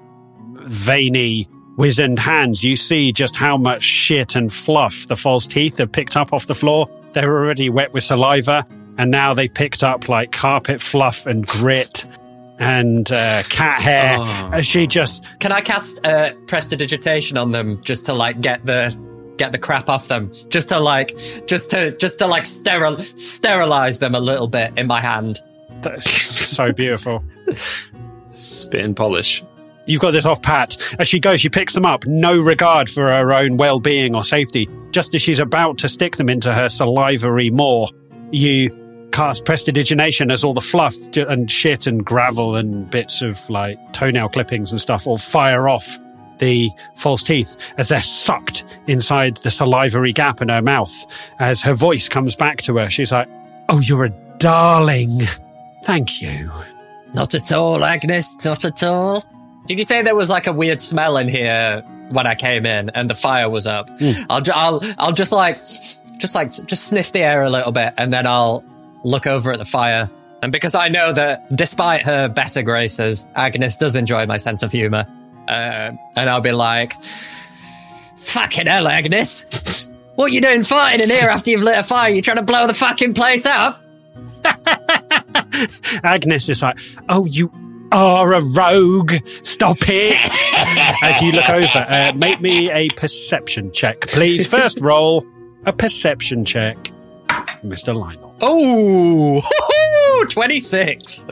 veiny, 0.67 1.47
wizened 1.77 2.19
hands. 2.19 2.63
You 2.63 2.75
see 2.75 3.11
just 3.11 3.35
how 3.35 3.57
much 3.57 3.83
shit 3.83 4.35
and 4.35 4.51
fluff 4.51 5.07
the 5.07 5.15
false 5.15 5.45
teeth 5.45 5.79
have 5.79 5.91
picked 5.91 6.15
up 6.15 6.31
off 6.31 6.47
the 6.47 6.55
floor. 6.55 6.89
They're 7.11 7.33
already 7.33 7.69
wet 7.69 7.91
with 7.93 8.05
saliva, 8.05 8.65
and 9.01 9.09
now 9.09 9.33
they've 9.33 9.51
picked 9.51 9.83
up 9.83 10.09
like 10.09 10.31
carpet 10.31 10.79
fluff 10.79 11.25
and 11.25 11.47
grit 11.47 12.05
and 12.59 13.11
uh, 13.11 13.41
cat 13.49 13.81
hair. 13.81 14.17
Oh. 14.19 14.61
She 14.61 14.85
just 14.85 15.25
Can 15.39 15.51
I 15.51 15.61
cast 15.61 16.05
uh, 16.05 16.35
prestidigitation 16.45 17.35
on 17.35 17.51
them 17.51 17.81
just 17.81 18.05
to 18.05 18.13
like 18.13 18.41
get 18.41 18.63
the 18.63 18.95
get 19.37 19.53
the 19.53 19.57
crap 19.57 19.89
off 19.89 20.07
them, 20.07 20.31
just 20.49 20.69
to 20.69 20.79
like 20.79 21.17
just 21.47 21.71
to 21.71 21.97
just 21.97 22.19
to 22.19 22.27
like 22.27 22.45
sterile 22.45 22.99
sterilize 22.99 23.97
them 23.97 24.13
a 24.13 24.19
little 24.19 24.47
bit 24.47 24.77
in 24.77 24.85
my 24.85 25.01
hand. 25.01 25.39
that's 25.81 26.09
so 26.11 26.71
beautiful. 26.71 27.23
Spit 28.29 28.85
and 28.85 28.95
polish. 28.95 29.43
You've 29.87 29.99
got 29.99 30.11
this 30.11 30.27
off 30.27 30.43
pat. 30.43 30.77
As 30.99 31.07
she 31.07 31.19
goes, 31.19 31.41
she 31.41 31.49
picks 31.49 31.73
them 31.73 31.87
up, 31.87 32.05
no 32.05 32.39
regard 32.39 32.87
for 32.87 33.07
her 33.07 33.33
own 33.33 33.57
well 33.57 33.79
being 33.79 34.13
or 34.13 34.23
safety. 34.23 34.69
Just 34.91 35.15
as 35.15 35.23
she's 35.23 35.39
about 35.39 35.79
to 35.79 35.89
stick 35.89 36.17
them 36.17 36.29
into 36.29 36.53
her 36.53 36.69
salivary 36.69 37.49
maw, 37.49 37.87
you 38.29 38.80
cast 39.11 39.45
prestidigination 39.45 40.31
as 40.31 40.43
all 40.43 40.53
the 40.53 40.61
fluff 40.61 40.95
and 41.17 41.49
shit 41.51 41.87
and 41.87 42.05
gravel 42.05 42.55
and 42.55 42.89
bits 42.89 43.21
of 43.21 43.49
like 43.49 43.77
toenail 43.93 44.29
clippings 44.29 44.71
and 44.71 44.79
stuff 44.79 45.05
all 45.07 45.17
fire 45.17 45.67
off 45.67 45.99
the 46.39 46.69
false 46.95 47.21
teeth 47.21 47.71
as 47.77 47.89
they're 47.89 48.01
sucked 48.01 48.65
inside 48.87 49.37
the 49.37 49.51
salivary 49.51 50.11
gap 50.13 50.41
in 50.41 50.49
her 50.49 50.61
mouth. 50.61 50.91
As 51.39 51.61
her 51.61 51.73
voice 51.73 52.09
comes 52.09 52.35
back 52.35 52.57
to 52.63 52.77
her, 52.77 52.89
she's 52.89 53.11
like, 53.11 53.27
Oh, 53.69 53.79
you're 53.79 54.05
a 54.05 54.09
darling. 54.39 55.21
Thank 55.83 56.21
you. 56.21 56.51
Not 57.13 57.35
at 57.35 57.51
all, 57.51 57.83
Agnes. 57.83 58.43
Not 58.43 58.65
at 58.65 58.83
all. 58.83 59.23
Did 59.67 59.77
you 59.77 59.85
say 59.85 60.01
there 60.01 60.15
was 60.15 60.29
like 60.29 60.47
a 60.47 60.53
weird 60.53 60.81
smell 60.81 61.17
in 61.17 61.27
here 61.27 61.81
when 62.09 62.25
I 62.25 62.35
came 62.35 62.65
in 62.65 62.89
and 62.89 63.09
the 63.09 63.15
fire 63.15 63.49
was 63.49 63.67
up? 63.67 63.89
Hmm. 63.99 64.11
I'll, 64.29 64.41
ju- 64.41 64.51
I'll, 64.55 64.81
I'll 64.97 65.13
just 65.13 65.31
like, 65.31 65.59
just 66.17 66.33
like, 66.33 66.49
just 66.49 66.85
sniff 66.87 67.11
the 67.11 67.21
air 67.21 67.43
a 67.43 67.49
little 67.49 67.71
bit 67.71 67.93
and 67.97 68.11
then 68.11 68.25
I'll 68.25 68.63
look 69.03 69.27
over 69.27 69.51
at 69.51 69.57
the 69.57 69.65
fire. 69.65 70.09
And 70.43 70.51
because 70.51 70.73
I 70.75 70.87
know 70.87 71.13
that 71.13 71.55
despite 71.55 72.01
her 72.03 72.27
better 72.27 72.63
graces, 72.63 73.27
Agnes 73.35 73.75
does 73.77 73.95
enjoy 73.95 74.25
my 74.25 74.37
sense 74.37 74.63
of 74.63 74.71
humor. 74.71 75.05
Uh, 75.47 75.91
and 76.15 76.29
I'll 76.29 76.41
be 76.41 76.51
like, 76.51 76.93
fucking 78.17 78.67
hell, 78.67 78.87
Agnes. 78.87 79.89
What 80.15 80.31
you 80.31 80.41
doing 80.41 80.63
fighting 80.63 81.01
in 81.03 81.09
here 81.09 81.29
after 81.29 81.51
you've 81.51 81.63
lit 81.63 81.77
a 81.77 81.83
fire? 81.83 82.09
You 82.11 82.21
trying 82.21 82.37
to 82.37 82.43
blow 82.43 82.67
the 82.67 82.73
fucking 82.73 83.13
place 83.13 83.45
up? 83.45 83.81
Agnes 86.03 86.49
is 86.49 86.61
like, 86.61 86.79
"Oh, 87.09 87.25
you 87.25 87.51
are 87.91 88.33
a 88.33 88.41
rogue. 88.41 89.13
Stop 89.43 89.77
it!" 89.81 90.17
As 91.03 91.21
you 91.21 91.31
look 91.31 91.49
over, 91.49 91.85
uh, 91.87 92.13
make 92.15 92.41
me 92.41 92.71
a 92.71 92.89
perception 92.89 93.71
check, 93.71 94.01
please. 94.01 94.45
First 94.45 94.81
roll. 94.81 95.23
a 95.65 95.73
perception 95.73 96.43
check, 96.45 96.77
Mr. 97.63 97.95
Lionel. 97.95 98.30
Oh, 98.41 99.41
26. 100.29 101.27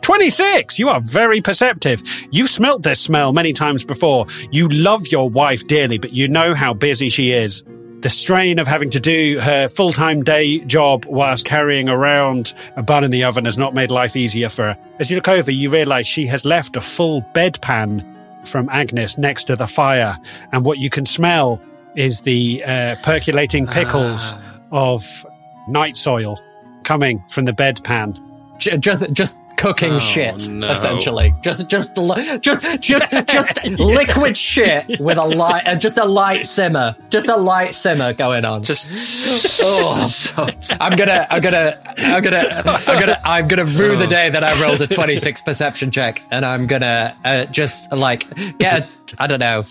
26! 0.00 0.78
You 0.78 0.88
are 0.90 1.00
very 1.00 1.40
perceptive. 1.40 2.02
You've 2.30 2.50
smelt 2.50 2.82
this 2.82 3.00
smell 3.00 3.32
many 3.32 3.52
times 3.52 3.84
before. 3.84 4.26
You 4.50 4.68
love 4.68 5.06
your 5.08 5.30
wife 5.30 5.64
dearly, 5.64 5.98
but 5.98 6.12
you 6.12 6.28
know 6.28 6.54
how 6.54 6.74
busy 6.74 7.08
she 7.08 7.30
is. 7.30 7.64
The 8.00 8.10
strain 8.10 8.58
of 8.58 8.66
having 8.66 8.90
to 8.90 9.00
do 9.00 9.40
her 9.40 9.66
full 9.66 9.92
time 9.92 10.22
day 10.22 10.58
job 10.60 11.06
whilst 11.06 11.46
carrying 11.46 11.88
around 11.88 12.52
a 12.76 12.82
bun 12.82 13.02
in 13.02 13.10
the 13.10 13.24
oven 13.24 13.46
has 13.46 13.56
not 13.56 13.72
made 13.72 13.90
life 13.90 14.14
easier 14.14 14.50
for 14.50 14.64
her. 14.64 14.78
As 14.98 15.10
you 15.10 15.16
look 15.16 15.28
over, 15.28 15.50
you 15.50 15.70
realise 15.70 16.06
she 16.06 16.26
has 16.26 16.44
left 16.44 16.76
a 16.76 16.82
full 16.82 17.22
bedpan 17.34 18.04
from 18.46 18.68
Agnes 18.68 19.16
next 19.16 19.44
to 19.44 19.56
the 19.56 19.66
fire, 19.66 20.18
and 20.52 20.66
what 20.66 20.76
you 20.76 20.90
can 20.90 21.06
smell 21.06 21.62
is 21.96 22.20
the 22.20 22.62
uh, 22.66 22.96
percolating 23.02 23.66
pickles 23.66 24.34
of 24.70 25.24
night 25.68 25.96
soil 25.96 26.40
coming 26.82 27.22
from 27.28 27.44
the 27.44 27.52
bedpan. 27.52 28.20
Just, 28.58 29.12
just 29.12 29.38
cooking 29.58 29.94
Oh, 29.94 29.98
shit, 29.98 30.48
no. 30.48 30.68
essentially. 30.68 31.34
Just, 31.42 31.68
just, 31.68 31.94
just, 32.40 32.80
just, 32.80 33.12
just 33.28 33.64
liquid 33.64 34.36
shit 34.38 35.00
with 35.00 35.18
a 35.18 35.24
light, 35.24 35.66
uh, 35.66 35.74
just 35.76 35.98
a 35.98 36.04
light 36.04 36.46
simmer, 36.46 36.96
just 37.10 37.28
a 37.28 37.36
light 37.36 37.74
simmer 37.74 38.12
going 38.12 38.44
on. 38.44 38.62
Just 38.62 38.90
Oh. 39.66 39.98
so 40.10 40.76
I'm 40.80 40.96
gonna, 40.96 41.26
I'm 41.30 41.42
gonna, 41.42 41.78
I'm 41.98 42.22
gonna, 42.22 42.62
I'm 42.64 43.00
gonna, 43.00 43.20
I'm 43.24 43.48
gonna 43.48 43.64
rue 43.64 43.96
the 43.96 44.06
day 44.06 44.30
that 44.30 44.42
I 44.44 44.60
rolled 44.62 44.80
a 44.80 44.86
26 44.86 45.42
perception 45.42 45.90
check, 45.90 46.22
and 46.30 46.44
I'm 46.44 46.66
gonna 46.66 47.16
uh, 47.24 47.44
just 47.46 47.92
like 47.92 48.24
get, 48.58 48.82
a, 48.82 48.88
I 49.18 49.26
don't 49.26 49.40
know. 49.40 49.64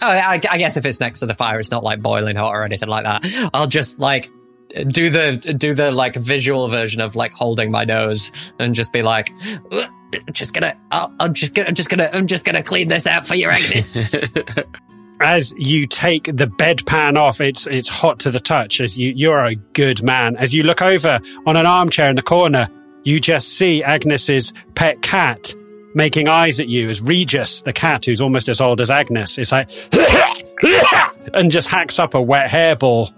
Oh, 0.00 0.06
I, 0.08 0.34
I 0.48 0.58
guess 0.58 0.76
if 0.76 0.86
it's 0.86 1.00
next 1.00 1.20
to 1.20 1.26
the 1.26 1.34
fire, 1.34 1.58
it's 1.58 1.72
not 1.72 1.82
like 1.82 2.00
boiling 2.00 2.36
hot 2.36 2.54
or 2.54 2.64
anything 2.64 2.88
like 2.88 3.04
that. 3.04 3.50
I'll 3.52 3.66
just 3.66 3.98
like 3.98 4.28
do 4.86 5.10
the 5.10 5.54
do 5.56 5.74
the 5.74 5.90
like 5.90 6.14
visual 6.14 6.68
version 6.68 7.00
of 7.00 7.16
like 7.16 7.32
holding 7.32 7.70
my 7.70 7.84
nose 7.84 8.30
and 8.58 8.74
just 8.74 8.92
be 8.92 9.02
like, 9.02 9.30
just 10.32 10.54
gonna, 10.54 10.76
I'll, 10.90 11.12
I'm 11.20 11.34
just 11.34 11.54
gonna, 11.54 11.68
I'm 11.68 11.74
just 11.74 11.90
gonna, 11.90 12.10
I'm 12.12 12.26
just 12.26 12.44
gonna 12.44 12.62
clean 12.62 12.88
this 12.88 13.06
out 13.06 13.26
for 13.26 13.34
you, 13.34 13.48
Agnes. 13.48 13.98
as 15.20 15.52
you 15.56 15.86
take 15.86 16.24
the 16.24 16.46
bedpan 16.46 17.16
off, 17.16 17.40
it's 17.40 17.66
it's 17.66 17.88
hot 17.88 18.20
to 18.20 18.30
the 18.30 18.40
touch. 18.40 18.80
As 18.80 18.98
you 18.98 19.12
you're 19.16 19.44
a 19.44 19.54
good 19.54 20.02
man. 20.02 20.36
As 20.36 20.54
you 20.54 20.62
look 20.62 20.82
over 20.82 21.20
on 21.46 21.56
an 21.56 21.66
armchair 21.66 22.08
in 22.08 22.16
the 22.16 22.22
corner, 22.22 22.68
you 23.04 23.20
just 23.20 23.56
see 23.56 23.82
Agnes's 23.82 24.52
pet 24.74 25.02
cat 25.02 25.54
making 25.94 26.28
eyes 26.28 26.60
at 26.60 26.68
you 26.68 26.88
as 26.88 27.00
Regis, 27.00 27.62
the 27.62 27.72
cat 27.72 28.04
who's 28.04 28.20
almost 28.20 28.48
as 28.48 28.60
old 28.60 28.80
as 28.80 28.90
Agnes, 28.90 29.38
is 29.38 29.50
like 29.50 29.70
and 31.34 31.50
just 31.50 31.68
hacks 31.68 31.98
up 31.98 32.14
a 32.14 32.22
wet 32.22 32.50
hairball. 32.50 33.10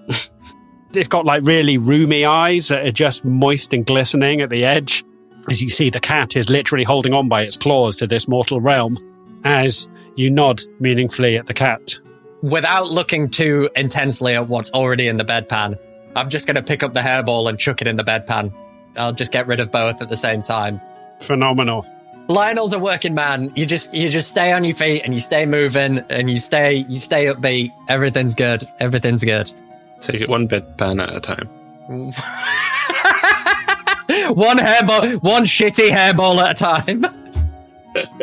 It's 0.94 1.08
got 1.08 1.24
like 1.24 1.44
really 1.44 1.78
roomy 1.78 2.24
eyes 2.24 2.68
that 2.68 2.84
are 2.84 2.90
just 2.90 3.24
moist 3.24 3.72
and 3.72 3.86
glistening 3.86 4.40
at 4.40 4.50
the 4.50 4.64
edge. 4.64 5.04
As 5.48 5.62
you 5.62 5.70
see, 5.70 5.88
the 5.90 6.00
cat 6.00 6.36
is 6.36 6.50
literally 6.50 6.84
holding 6.84 7.12
on 7.14 7.28
by 7.28 7.42
its 7.42 7.56
claws 7.56 7.96
to 7.96 8.06
this 8.06 8.28
mortal 8.28 8.60
realm. 8.60 8.98
As 9.44 9.88
you 10.16 10.30
nod 10.30 10.60
meaningfully 10.80 11.36
at 11.36 11.46
the 11.46 11.54
cat. 11.54 11.98
Without 12.42 12.90
looking 12.90 13.30
too 13.30 13.70
intensely 13.76 14.34
at 14.34 14.48
what's 14.48 14.70
already 14.72 15.08
in 15.08 15.16
the 15.16 15.24
bedpan, 15.24 15.78
I'm 16.16 16.28
just 16.28 16.46
gonna 16.46 16.62
pick 16.62 16.82
up 16.82 16.92
the 16.92 17.00
hairball 17.00 17.48
and 17.48 17.58
chuck 17.58 17.80
it 17.80 17.86
in 17.86 17.96
the 17.96 18.04
bedpan. 18.04 18.52
I'll 18.96 19.12
just 19.12 19.32
get 19.32 19.46
rid 19.46 19.60
of 19.60 19.70
both 19.70 20.02
at 20.02 20.08
the 20.08 20.16
same 20.16 20.42
time. 20.42 20.80
Phenomenal. 21.20 21.86
Lionel's 22.28 22.72
a 22.72 22.78
working 22.78 23.14
man. 23.14 23.52
You 23.56 23.66
just 23.66 23.94
you 23.94 24.08
just 24.08 24.28
stay 24.28 24.52
on 24.52 24.64
your 24.64 24.74
feet 24.74 25.02
and 25.04 25.14
you 25.14 25.20
stay 25.20 25.46
moving 25.46 25.98
and 26.10 26.30
you 26.30 26.38
stay 26.38 26.74
you 26.74 26.98
stay 26.98 27.26
upbeat. 27.26 27.72
Everything's 27.88 28.34
good. 28.34 28.64
Everything's 28.78 29.24
good. 29.24 29.52
Take 30.00 30.22
it 30.22 30.28
one 30.28 30.48
bedpan 30.48 31.02
at 31.02 31.14
a 31.14 31.20
time. 31.20 31.48
one 34.34 34.58
hairball, 34.58 35.22
one 35.22 35.44
shitty 35.44 35.90
hairball 35.90 36.42
at 36.42 36.52
a 36.52 36.54
time. 36.54 37.04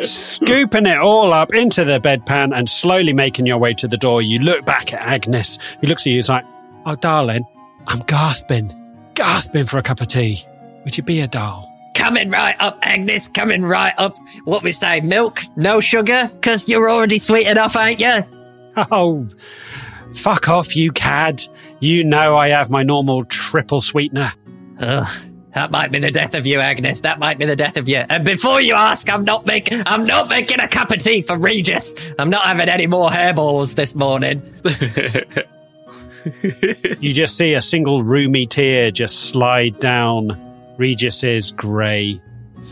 Scooping 0.00 0.86
it 0.86 0.98
all 0.98 1.32
up 1.32 1.54
into 1.54 1.84
the 1.84 2.00
bedpan 2.00 2.56
and 2.56 2.68
slowly 2.68 3.12
making 3.12 3.46
your 3.46 3.58
way 3.58 3.74
to 3.74 3.86
the 3.86 3.98
door, 3.98 4.22
you 4.22 4.38
look 4.38 4.64
back 4.64 4.94
at 4.94 5.00
Agnes, 5.00 5.58
who 5.80 5.86
looks 5.86 6.02
at 6.02 6.06
you 6.06 6.14
and 6.14 6.20
is 6.20 6.28
like, 6.28 6.44
Oh, 6.86 6.96
darling, 6.96 7.44
I'm 7.86 8.00
gasping, 8.06 8.70
gasping 9.14 9.64
for 9.64 9.78
a 9.78 9.82
cup 9.82 10.00
of 10.00 10.06
tea. 10.06 10.38
Would 10.84 10.96
you 10.96 11.02
be 11.02 11.20
a 11.20 11.28
doll? 11.28 11.68
coming 11.98 12.30
right 12.30 12.54
up, 12.60 12.78
Agnes. 12.82 13.28
Coming 13.28 13.64
right 13.64 13.92
up. 13.98 14.14
What 14.44 14.62
we 14.62 14.70
say? 14.70 15.00
Milk, 15.00 15.40
no 15.56 15.80
sugar, 15.80 16.30
because 16.32 16.68
you're 16.68 16.88
already 16.88 17.18
sweet 17.18 17.46
enough, 17.46 17.76
ain't 17.76 18.00
you? 18.00 18.22
Oh, 18.92 19.26
fuck 20.14 20.48
off, 20.48 20.76
you 20.76 20.92
cad. 20.92 21.42
You 21.80 22.04
know 22.04 22.36
I 22.36 22.48
have 22.48 22.70
my 22.70 22.82
normal 22.82 23.24
triple 23.24 23.80
sweetener. 23.80 24.32
Ugh. 24.80 25.24
That 25.54 25.70
might 25.70 25.90
be 25.90 25.98
the 25.98 26.10
death 26.10 26.34
of 26.34 26.46
you, 26.46 26.60
Agnes. 26.60 27.00
That 27.00 27.18
might 27.18 27.38
be 27.38 27.44
the 27.44 27.56
death 27.56 27.76
of 27.76 27.88
you. 27.88 28.02
And 28.08 28.24
before 28.24 28.60
you 28.60 28.74
ask, 28.74 29.10
I'm 29.10 29.24
not 29.24 29.46
making 29.46 29.82
I'm 29.86 30.04
not 30.04 30.28
making 30.28 30.60
a 30.60 30.68
cup 30.68 30.92
of 30.92 30.98
tea 30.98 31.22
for 31.22 31.36
Regis. 31.36 31.94
I'm 32.18 32.30
not 32.30 32.44
having 32.44 32.68
any 32.68 32.86
more 32.86 33.10
hairballs 33.10 33.74
this 33.74 33.94
morning. 33.94 34.42
You 37.00 37.14
just 37.14 37.36
see 37.36 37.54
a 37.54 37.60
single 37.60 38.02
roomy 38.02 38.46
tear 38.46 38.90
just 38.90 39.30
slide 39.30 39.78
down 39.78 40.74
Regis's 40.76 41.52
grey 41.52 42.20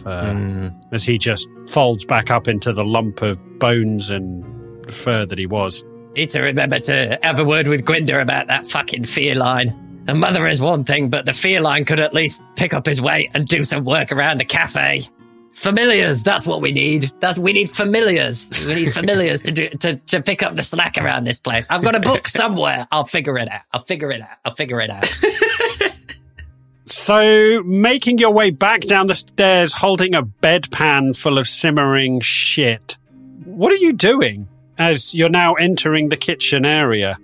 fur 0.02 0.34
hmm. 0.34 0.68
as 0.92 1.04
he 1.04 1.16
just 1.16 1.48
folds 1.70 2.04
back 2.04 2.30
up 2.30 2.48
into 2.48 2.72
the 2.72 2.84
lump 2.84 3.22
of 3.22 3.38
bones 3.58 4.10
and 4.10 4.44
fur 4.90 5.24
that 5.26 5.38
he 5.38 5.46
was. 5.46 5.84
Need 6.16 6.30
to 6.30 6.40
remember 6.40 6.78
to 6.80 7.18
have 7.22 7.38
a 7.38 7.44
word 7.44 7.68
with 7.68 7.84
Gwynda 7.84 8.22
about 8.22 8.46
that 8.46 8.66
fucking 8.66 9.04
feline. 9.04 10.04
A 10.08 10.14
mother 10.14 10.46
is 10.46 10.62
one 10.62 10.82
thing, 10.82 11.10
but 11.10 11.26
the 11.26 11.34
feline 11.34 11.84
could 11.84 12.00
at 12.00 12.14
least 12.14 12.42
pick 12.54 12.72
up 12.72 12.86
his 12.86 13.02
weight 13.02 13.28
and 13.34 13.46
do 13.46 13.62
some 13.62 13.84
work 13.84 14.12
around 14.12 14.38
the 14.38 14.46
cafe. 14.46 15.02
Familiars, 15.52 16.22
that's 16.22 16.46
what 16.46 16.62
we 16.62 16.72
need. 16.72 17.12
That's 17.20 17.38
we 17.38 17.52
need 17.52 17.68
familiars. 17.68 18.50
We 18.66 18.76
need 18.76 18.94
familiars 18.94 19.42
to 19.42 19.52
do 19.52 19.68
to, 19.68 19.96
to 19.96 20.22
pick 20.22 20.42
up 20.42 20.54
the 20.54 20.62
slack 20.62 20.96
around 20.96 21.24
this 21.24 21.38
place. 21.38 21.66
I've 21.68 21.82
got 21.84 21.94
a 21.94 22.00
book 22.00 22.28
somewhere. 22.28 22.88
I'll 22.90 23.04
figure 23.04 23.36
it 23.36 23.50
out. 23.50 23.62
I'll 23.74 23.80
figure 23.82 24.10
it 24.10 24.22
out. 24.22 24.38
I'll 24.42 24.54
figure 24.54 24.80
it 24.80 24.90
out. 24.90 25.06
So, 26.88 27.64
making 27.64 28.18
your 28.18 28.30
way 28.30 28.50
back 28.52 28.82
down 28.82 29.08
the 29.08 29.16
stairs 29.16 29.72
holding 29.72 30.14
a 30.14 30.22
bedpan 30.22 31.16
full 31.16 31.36
of 31.36 31.48
simmering 31.48 32.20
shit. 32.20 32.96
What 33.44 33.72
are 33.72 33.76
you 33.76 33.92
doing 33.92 34.48
as 34.78 35.14
you're 35.14 35.28
now 35.28 35.54
entering 35.54 36.08
the 36.08 36.16
kitchen 36.16 36.64
area? 36.64 37.18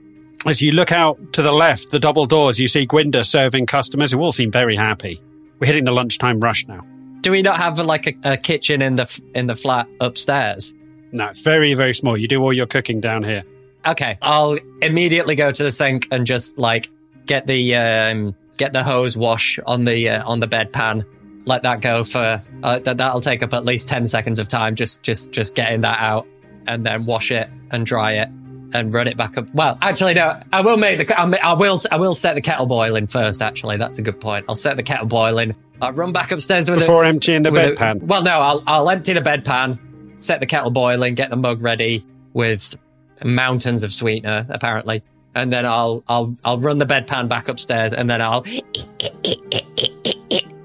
As 0.47 0.61
you 0.61 0.73
look 0.73 0.91
out 0.91 1.33
to 1.35 1.43
the 1.43 1.53
left, 1.53 1.91
the 1.91 2.01
double 2.01 2.27
doors, 2.27 2.59
you 2.59 2.67
see 2.67 2.87
Gwynda 2.87 3.25
serving 3.25 3.67
customers 3.67 4.11
who 4.11 4.21
all 4.21 4.33
seem 4.33 4.51
very 4.51 4.75
happy. 4.75 5.21
We're 5.61 5.67
hitting 5.67 5.85
the 5.85 5.93
lunchtime 5.93 6.41
rush 6.41 6.67
now. 6.67 6.85
Do 7.21 7.31
we 7.31 7.43
not 7.43 7.59
have 7.59 7.79
like 7.79 8.09
a, 8.09 8.33
a 8.33 8.37
kitchen 8.37 8.83
in 8.83 8.97
the 8.97 9.23
in 9.35 9.47
the 9.47 9.55
flat 9.55 9.89
upstairs? 10.01 10.75
No, 11.13 11.29
it's 11.29 11.43
very, 11.43 11.75
very 11.75 11.95
small. 11.95 12.17
You 12.17 12.27
do 12.27 12.43
all 12.43 12.53
your 12.53 12.67
cooking 12.67 13.01
down 13.01 13.23
here. 13.23 13.45
Okay, 13.87 14.19
I'll 14.23 14.59
immediately 14.81 15.37
go 15.37 15.51
to 15.51 15.63
the 15.63 15.71
sink 15.71 16.09
and 16.11 16.27
just 16.27 16.59
like 16.59 16.89
get 17.27 17.47
the 17.47 17.77
um, 17.77 18.35
get 18.59 18.73
the 18.73 18.83
hose 18.83 19.17
wash 19.17 19.61
on 19.65 19.85
the 19.85 20.09
uh, 20.09 20.29
on 20.29 20.41
the 20.41 20.49
bedpan. 20.49 21.05
Let 21.45 21.63
that 21.65 21.81
go 21.81 22.03
for 22.03 22.41
uh, 22.63 22.79
that. 22.81 22.97
That'll 22.99 23.21
take 23.21 23.45
up 23.45 23.55
at 23.55 23.65
least 23.65 23.89
ten 23.89 24.07
seconds 24.07 24.41
of 24.41 24.49
time. 24.49 24.75
Just 24.75 25.03
just 25.03 25.31
just 25.31 25.55
getting 25.55 25.83
that 25.83 26.01
out 26.01 26.27
and 26.67 26.85
then 26.85 27.05
wash 27.05 27.31
it 27.31 27.49
and 27.71 27.85
dry 27.87 28.13
it 28.13 28.29
and 28.75 28.95
run 28.95 29.09
it 29.09 29.17
back 29.17 29.37
up. 29.37 29.53
Well, 29.55 29.79
actually, 29.83 30.15
no. 30.15 30.41
I 30.53 30.61
will 30.63 30.77
make 30.77 30.99
the. 31.07 31.21
I'll 31.21 31.35
I 31.43 31.55
will. 31.55 32.15
Set 32.15 32.35
the 32.35 32.41
kettle 32.41 32.67
boiling 32.67 33.07
first. 33.07 33.43
Actually, 33.43 33.77
that's 33.77 33.99
a 33.99 34.03
good 34.03 34.21
point. 34.21 34.47
I'll 34.49 34.57
set 34.57 34.77
the 34.77 34.83
kettle 34.83 35.07
boiling. 35.07 35.55
I'll 35.81 35.93
run 35.93 36.13
back 36.13 36.31
upstairs 36.33 36.71
with 36.71 36.81
Before 36.81 37.05
a, 37.05 37.09
emptying 37.09 37.43
the 37.43 37.51
bedpan. 37.51 38.03
well, 38.03 38.23
no. 38.23 38.41
I'll 38.41 38.63
I'll 38.67 38.91
empty 38.91 39.13
the 39.13 39.21
bedpan, 39.21 39.79
set 40.21 40.41
the 40.41 40.47
kettle 40.47 40.71
boiling, 40.71 41.15
get 41.15 41.31
the 41.31 41.37
mug 41.37 41.63
ready 41.63 42.05
with 42.33 42.77
mountains 43.25 43.83
of 43.83 43.93
sweetener, 43.93 44.47
apparently, 44.49 45.03
and 45.35 45.53
then 45.53 45.67
I'll 45.67 46.05
I'll 46.09 46.35
I'll 46.45 46.59
run 46.59 46.79
the 46.79 46.87
bedpan 46.87 47.29
back 47.29 47.49
upstairs, 47.49 47.93
and 47.93 48.09
then 48.09 48.23
I'll 48.23 48.45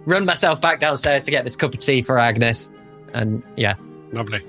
run 0.05 0.25
myself 0.25 0.61
back 0.61 0.79
downstairs 0.79 1.25
to 1.25 1.31
get 1.31 1.43
this 1.43 1.55
cup 1.55 1.73
of 1.73 1.79
tea 1.79 2.01
for 2.01 2.17
Agnes, 2.17 2.69
and 3.13 3.43
yeah. 3.55 3.75
Lovely. 4.13 4.41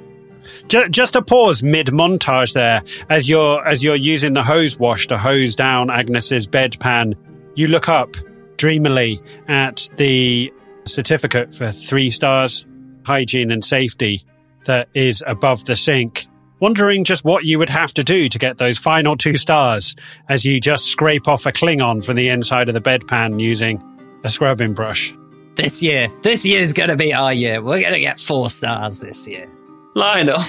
Ju- 0.69 0.89
Just 0.89 1.17
a 1.17 1.23
pause 1.23 1.63
mid 1.63 1.89
montage 1.89 2.55
there 2.55 2.83
as 3.09 3.29
you're 3.29 3.67
as 3.67 3.83
you're 3.85 3.95
using 3.97 4.33
the 4.33 4.43
hose 4.45 4.79
wash 4.79 5.07
to 5.09 5.19
hose 5.19 5.55
down 5.57 5.91
Agnes's 5.91 6.47
bedpan. 6.49 7.15
You 7.55 7.69
look 7.69 7.89
up 7.89 8.15
dreamily 8.57 9.21
at 9.49 9.89
the 9.97 10.53
certificate 10.85 11.53
for 11.55 11.71
three 11.71 12.11
stars 12.11 12.67
hygiene 13.05 13.51
and 13.51 13.65
safety 13.65 14.21
that 14.65 14.89
is 14.95 15.23
above 15.27 15.65
the 15.65 15.77
sink, 15.77 16.27
wondering 16.61 17.05
just 17.05 17.25
what 17.25 17.45
you 17.45 17.59
would 17.59 17.71
have 17.71 17.93
to 17.95 18.03
do 18.05 18.29
to 18.29 18.39
get 18.39 18.59
those 18.59 18.77
final 18.79 19.17
two 19.17 19.37
stars 19.37 19.97
as 20.29 20.45
you 20.45 20.61
just 20.61 20.87
scrape 20.87 21.27
off 21.29 21.47
a 21.47 21.53
Klingon 21.53 22.05
from 22.05 22.17
the 22.17 22.29
inside 22.29 22.69
of 22.69 22.75
the 22.75 22.81
bedpan 22.81 23.41
using 23.41 23.83
a 24.25 24.29
scrubbing 24.29 24.75
brush. 24.75 25.15
This 25.55 25.83
year, 25.83 26.09
this 26.23 26.45
year's 26.47 26.73
gonna 26.73 26.97
be 26.97 27.13
our 27.15 27.33
year. 27.33 27.63
We're 27.63 27.81
gonna 27.83 28.01
get 28.01 28.21
four 28.21 28.51
stars 28.51 29.01
this 29.01 29.27
year. 29.27 29.49
Lionel, 29.95 30.43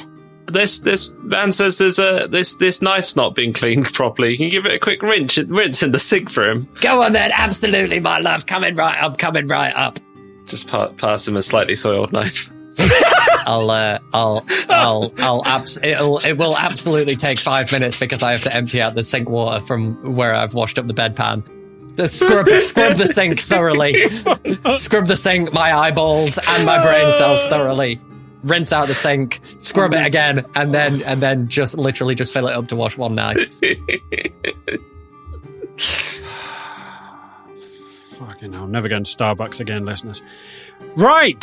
this 0.47 0.79
this 0.79 1.11
man 1.17 1.51
says 1.51 1.77
there's 1.77 1.99
a 1.99 2.27
this 2.29 2.55
this 2.55 2.81
knife's 2.81 3.15
not 3.15 3.35
been 3.35 3.53
cleaned 3.53 3.93
properly. 3.93 4.31
You 4.31 4.37
Can 4.37 4.49
give 4.49 4.65
it 4.65 4.73
a 4.73 4.79
quick 4.79 5.01
rinse 5.01 5.37
rinse 5.37 5.83
in 5.83 5.91
the 5.91 5.99
sink 5.99 6.29
for 6.29 6.47
him? 6.49 6.67
Go 6.81 7.01
on 7.03 7.13
then, 7.13 7.31
absolutely, 7.33 7.99
my 7.99 8.19
love. 8.19 8.45
Coming 8.45 8.75
right 8.75 9.01
up, 9.01 9.17
coming 9.17 9.47
right 9.47 9.75
up. 9.75 9.99
Just 10.45 10.67
pa- 10.67 10.89
pass 10.89 11.27
him 11.27 11.37
a 11.37 11.41
slightly 11.41 11.75
soiled 11.75 12.11
knife. 12.11 12.49
I'll, 13.45 13.69
uh, 13.69 13.99
I'll, 14.13 14.45
I'll, 14.69 15.13
I'll, 15.17 15.45
abs- 15.45 15.77
it'll, 15.83 16.19
it 16.19 16.37
will 16.37 16.55
absolutely 16.55 17.15
take 17.15 17.37
five 17.39 17.71
minutes 17.71 17.99
because 17.99 18.23
I 18.23 18.31
have 18.31 18.43
to 18.43 18.55
empty 18.55 18.81
out 18.81 18.95
the 18.95 19.03
sink 19.03 19.27
water 19.27 19.59
from 19.63 20.15
where 20.15 20.33
I've 20.33 20.53
washed 20.53 20.79
up 20.79 20.87
the 20.87 20.93
bedpan. 20.93 21.95
The 21.95 22.07
scrub, 22.07 22.47
scrub 22.47 22.95
the 22.97 23.07
sink 23.07 23.39
thoroughly. 23.41 24.07
Scrub 24.77 25.07
the 25.07 25.17
sink, 25.17 25.51
my 25.51 25.73
eyeballs 25.77 26.37
and 26.37 26.65
my 26.65 26.81
brain 26.81 27.11
cells 27.11 27.45
thoroughly. 27.47 27.99
Rinse 28.43 28.71
out 28.71 28.87
the 28.87 28.93
sink, 28.93 29.41
scrub 29.57 29.93
it 29.93 30.05
again, 30.05 30.45
and 30.55 30.73
then, 30.73 31.01
and 31.03 31.21
then 31.21 31.49
just 31.49 31.77
literally 31.77 32.15
just 32.15 32.33
fill 32.33 32.47
it 32.47 32.53
up 32.53 32.69
to 32.69 32.75
wash 32.75 32.97
one 32.97 33.15
knife. 33.15 33.37
Fucking 38.17 38.53
hell, 38.53 38.67
never 38.67 38.87
going 38.87 39.03
to 39.03 39.17
Starbucks 39.17 39.59
again, 39.59 39.85
listeners. 39.85 40.21
Right. 40.95 41.39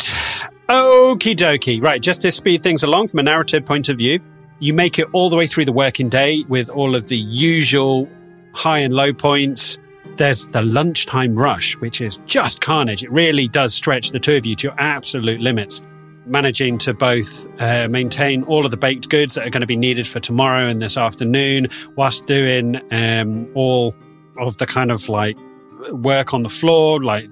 Okie 0.69 1.35
dokie. 1.35 1.81
Right, 1.81 2.01
just 2.01 2.21
to 2.23 2.31
speed 2.31 2.63
things 2.63 2.83
along 2.83 3.07
from 3.09 3.19
a 3.19 3.23
narrative 3.23 3.65
point 3.65 3.89
of 3.89 3.97
view, 3.97 4.19
you 4.59 4.73
make 4.73 4.99
it 4.99 5.07
all 5.11 5.29
the 5.29 5.35
way 5.35 5.47
through 5.47 5.65
the 5.65 5.71
working 5.71 6.09
day 6.09 6.43
with 6.47 6.69
all 6.69 6.95
of 6.95 7.07
the 7.07 7.17
usual 7.17 8.09
high 8.53 8.79
and 8.79 8.93
low 8.93 9.13
points. 9.13 9.77
There's 10.17 10.47
the 10.47 10.63
lunchtime 10.63 11.35
rush, 11.35 11.77
which 11.77 12.01
is 12.01 12.17
just 12.25 12.61
carnage. 12.61 13.03
It 13.03 13.11
really 13.11 13.47
does 13.47 13.73
stretch 13.73 14.11
the 14.11 14.19
two 14.19 14.35
of 14.35 14.45
you 14.45 14.55
to 14.55 14.67
your 14.67 14.79
absolute 14.79 15.39
limits. 15.39 15.83
Managing 16.27 16.77
to 16.79 16.93
both 16.93 17.47
uh, 17.59 17.87
maintain 17.89 18.43
all 18.43 18.65
of 18.65 18.71
the 18.71 18.77
baked 18.77 19.09
goods 19.09 19.35
that 19.35 19.47
are 19.47 19.49
going 19.49 19.61
to 19.61 19.67
be 19.67 19.77
needed 19.77 20.05
for 20.05 20.19
tomorrow 20.19 20.67
and 20.67 20.81
this 20.81 20.97
afternoon, 20.97 21.67
whilst 21.95 22.25
doing 22.27 22.81
um, 22.91 23.49
all 23.53 23.95
of 24.37 24.57
the 24.57 24.65
kind 24.65 24.91
of 24.91 25.07
like 25.09 25.37
work 25.91 26.33
on 26.33 26.43
the 26.43 26.49
floor, 26.49 27.01
like 27.01 27.27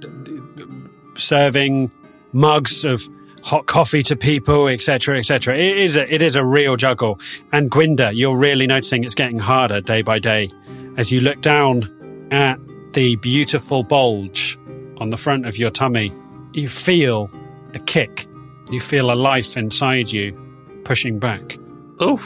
serving 1.15 1.89
mugs 2.31 2.85
of 2.85 3.09
hot 3.43 3.67
coffee 3.67 4.01
to 4.01 4.15
people, 4.15 4.67
etc., 4.67 5.19
etc. 5.19 5.55
It 5.57 5.77
is 5.77 5.97
a, 5.97 6.13
it 6.13 6.21
is 6.21 6.35
a 6.35 6.43
real 6.43 6.75
juggle. 6.75 7.19
And 7.51 7.69
Gwynda, 7.69 8.11
you're 8.15 8.37
really 8.37 8.65
noticing 8.65 9.03
it's 9.03 9.15
getting 9.15 9.39
harder 9.39 9.81
day 9.81 10.01
by 10.01 10.19
day 10.19 10.49
as 10.97 11.11
you 11.11 11.19
look 11.19 11.41
down 11.41 12.27
at 12.31 12.59
the 12.93 13.17
beautiful 13.17 13.83
bulge 13.83 14.57
on 14.97 15.09
the 15.09 15.17
front 15.17 15.45
of 15.45 15.57
your 15.57 15.69
tummy. 15.69 16.11
You 16.53 16.67
feel 16.67 17.29
a 17.73 17.79
kick. 17.79 18.25
You 18.71 18.79
feel 18.79 19.11
a 19.11 19.13
life 19.15 19.57
inside 19.57 20.11
you 20.11 20.37
pushing 20.83 21.19
back. 21.19 21.57
Oh, 21.99 22.17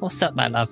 What's 0.00 0.22
up, 0.22 0.34
my 0.34 0.48
love? 0.48 0.68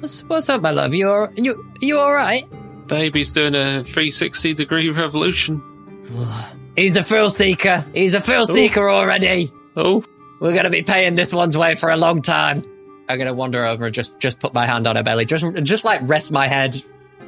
What's, 0.00 0.22
what's 0.24 0.48
up, 0.48 0.60
my 0.60 0.72
love? 0.72 0.92
You 0.92 1.08
are 1.10 1.30
you, 1.36 1.64
you 1.80 1.98
alright? 1.98 2.44
baby's 2.88 3.30
doing 3.32 3.54
a 3.54 3.84
360 3.84 4.54
degree 4.54 4.90
revolution. 4.90 5.62
He's 6.76 6.96
a 6.96 7.02
thrill 7.02 7.30
seeker. 7.30 7.86
He's 7.94 8.14
a 8.14 8.20
thrill 8.20 8.46
seeker 8.46 8.88
already. 8.90 9.48
Oh, 9.76 10.04
We're 10.40 10.54
gonna 10.54 10.70
be 10.70 10.82
paying 10.82 11.14
this 11.14 11.32
one's 11.32 11.56
way 11.56 11.74
for 11.74 11.90
a 11.90 11.96
long 11.96 12.22
time. 12.22 12.62
I'm 13.08 13.18
gonna 13.18 13.34
wander 13.34 13.64
over 13.64 13.86
and 13.86 13.94
just 13.94 14.18
just 14.18 14.40
put 14.40 14.52
my 14.52 14.66
hand 14.66 14.86
on 14.86 14.96
her 14.96 15.02
belly, 15.02 15.24
just 15.26 15.44
just 15.62 15.84
like 15.84 16.00
rest 16.08 16.32
my 16.32 16.48
head 16.48 16.76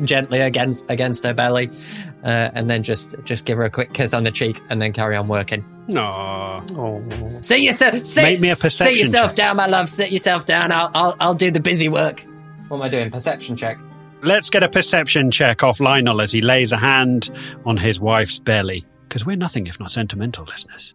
gently 0.02 0.40
against 0.40 0.90
against 0.90 1.24
her 1.24 1.34
belly, 1.34 1.70
uh, 2.24 2.50
and 2.54 2.68
then 2.68 2.82
just 2.82 3.14
just 3.24 3.44
give 3.44 3.58
her 3.58 3.64
a 3.64 3.70
quick 3.70 3.92
kiss 3.92 4.12
on 4.14 4.24
the 4.24 4.30
cheek, 4.30 4.60
and 4.70 4.80
then 4.82 4.92
carry 4.92 5.14
on 5.16 5.28
working. 5.28 5.64
No. 5.86 6.64
oh. 6.76 7.38
Sit 7.42 7.60
yourself. 7.60 8.04
Sit, 8.06 8.22
Make 8.22 8.40
me 8.40 8.50
a 8.50 8.56
perception 8.56 8.96
Sit 8.96 9.04
yourself 9.04 9.30
check. 9.32 9.36
down, 9.36 9.56
my 9.56 9.66
love. 9.66 9.88
Sit 9.88 10.10
yourself 10.12 10.44
down. 10.46 10.72
I'll 10.72 10.90
I'll 10.94 11.16
I'll 11.20 11.34
do 11.34 11.50
the 11.50 11.60
busy 11.60 11.88
work. 11.88 12.24
What 12.68 12.78
am 12.78 12.82
I 12.82 12.88
doing? 12.88 13.10
Perception 13.10 13.54
check. 13.56 13.78
Let's 14.22 14.48
get 14.48 14.62
a 14.62 14.68
perception 14.70 15.30
check 15.30 15.62
off 15.62 15.80
Lionel 15.80 16.22
as 16.22 16.32
he 16.32 16.40
lays 16.40 16.72
a 16.72 16.78
hand 16.78 17.30
on 17.66 17.76
his 17.76 18.00
wife's 18.00 18.38
belly. 18.38 18.86
Because 19.06 19.26
we're 19.26 19.36
nothing 19.36 19.66
if 19.66 19.78
not 19.78 19.90
sentimental, 19.92 20.44
listeners. 20.46 20.94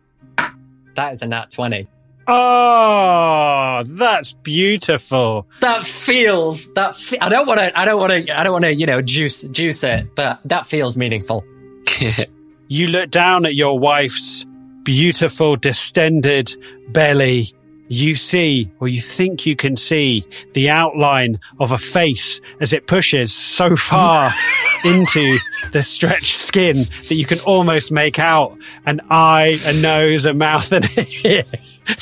That 0.95 1.13
is 1.13 1.21
a 1.21 1.28
nat 1.28 1.52
twenty. 1.52 1.88
Oh, 2.28 3.84
that's 3.86 4.34
beautiful. 4.34 5.47
That 5.62 5.86
feels 5.86 6.73
that. 6.73 6.95
Fe- 6.95 7.19
I 7.19 7.30
don't 7.30 7.47
want 7.47 7.60
to. 7.60 7.80
I 7.80 7.86
don't 7.86 7.99
want 7.99 8.12
to. 8.25 8.39
I 8.39 8.43
don't 8.43 8.54
want 8.54 8.65
to. 8.65 8.73
You 8.73 8.86
know, 8.88 9.02
juice 9.02 9.43
juice 9.43 9.84
it. 9.84 10.15
But 10.15 10.41
that 10.43 10.65
feels 10.67 10.97
meaningful. 10.97 11.45
You 12.71 12.86
look 12.86 13.10
down 13.10 13.47
at 13.47 13.56
your 13.56 13.80
wife's 13.80 14.45
beautiful, 14.83 15.55
distended 15.55 16.51
belly. 16.89 17.47
You 17.91 18.15
see, 18.15 18.71
or 18.79 18.87
you 18.87 19.01
think 19.01 19.47
you 19.47 19.55
can 19.55 19.75
see, 19.75 20.23
the 20.53 20.69
outline 20.69 21.39
of 21.59 21.71
a 21.71 21.77
face 21.77 22.39
as 22.61 22.71
it 22.71 22.85
pushes 22.85 23.33
so 23.33 23.75
far 23.75 24.31
into 24.85 25.39
the 25.71 25.81
stretched 25.81 26.37
skin 26.37 26.85
that 27.07 27.15
you 27.15 27.25
can 27.25 27.39
almost 27.39 27.91
make 27.91 28.19
out 28.19 28.55
an 28.85 29.01
eye, 29.09 29.57
a 29.65 29.73
nose, 29.73 30.25
a 30.25 30.35
mouth, 30.35 30.71
and 30.71 30.85
an 30.97 31.05
ear. 31.25 31.43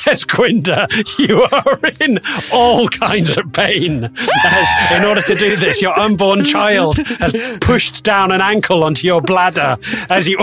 As 0.06 0.24
Gwynda, 0.24 0.88
you 1.18 1.42
are 1.42 1.78
in 2.00 2.18
all 2.52 2.88
kinds 2.88 3.36
of 3.38 3.52
pain. 3.52 4.04
As, 4.04 4.92
in 4.96 5.04
order 5.04 5.22
to 5.22 5.34
do 5.34 5.56
this, 5.56 5.82
your 5.82 5.98
unborn 5.98 6.44
child 6.44 6.98
has 7.18 7.58
pushed 7.60 8.04
down 8.04 8.32
an 8.32 8.40
ankle 8.40 8.84
onto 8.84 9.06
your 9.06 9.20
bladder 9.20 9.76
as 10.10 10.28
you 10.28 10.38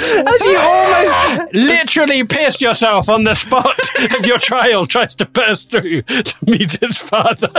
as 0.00 0.46
you 0.46 0.58
almost 0.58 1.52
literally 1.52 2.22
piss 2.24 2.60
yourself 2.60 3.08
on 3.08 3.24
the 3.24 3.34
spot 3.34 3.74
as 3.98 4.26
your 4.26 4.38
child 4.38 4.88
tries 4.88 5.14
to 5.16 5.26
burst 5.26 5.70
through 5.70 6.02
to 6.02 6.36
meet 6.46 6.80
its 6.82 6.98
father. 6.98 7.50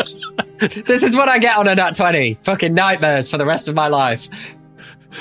This 0.59 1.03
is 1.03 1.15
what 1.15 1.27
I 1.29 1.37
get 1.37 1.57
on 1.57 1.67
a 1.67 1.75
nat 1.75 1.95
twenty. 1.95 2.35
Fucking 2.35 2.73
nightmares 2.73 3.29
for 3.29 3.37
the 3.37 3.45
rest 3.45 3.67
of 3.67 3.75
my 3.75 3.87
life. 3.87 4.29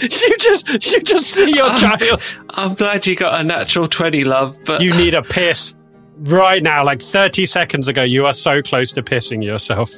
you 0.00 0.36
just 0.38 0.68
you 0.68 1.00
just 1.02 1.26
see 1.26 1.54
your 1.54 1.68
child. 1.76 2.20
I'm 2.50 2.74
glad 2.74 3.06
you 3.06 3.16
got 3.16 3.40
a 3.40 3.44
natural 3.44 3.88
20, 3.88 4.24
love, 4.24 4.58
but 4.64 4.80
You 4.80 4.92
need 4.94 5.14
a 5.14 5.22
piss 5.22 5.74
right 6.18 6.62
now. 6.62 6.84
Like 6.84 7.02
30 7.02 7.46
seconds 7.46 7.88
ago, 7.88 8.02
you 8.02 8.26
are 8.26 8.32
so 8.32 8.62
close 8.62 8.92
to 8.92 9.02
pissing 9.02 9.44
yourself. 9.44 9.90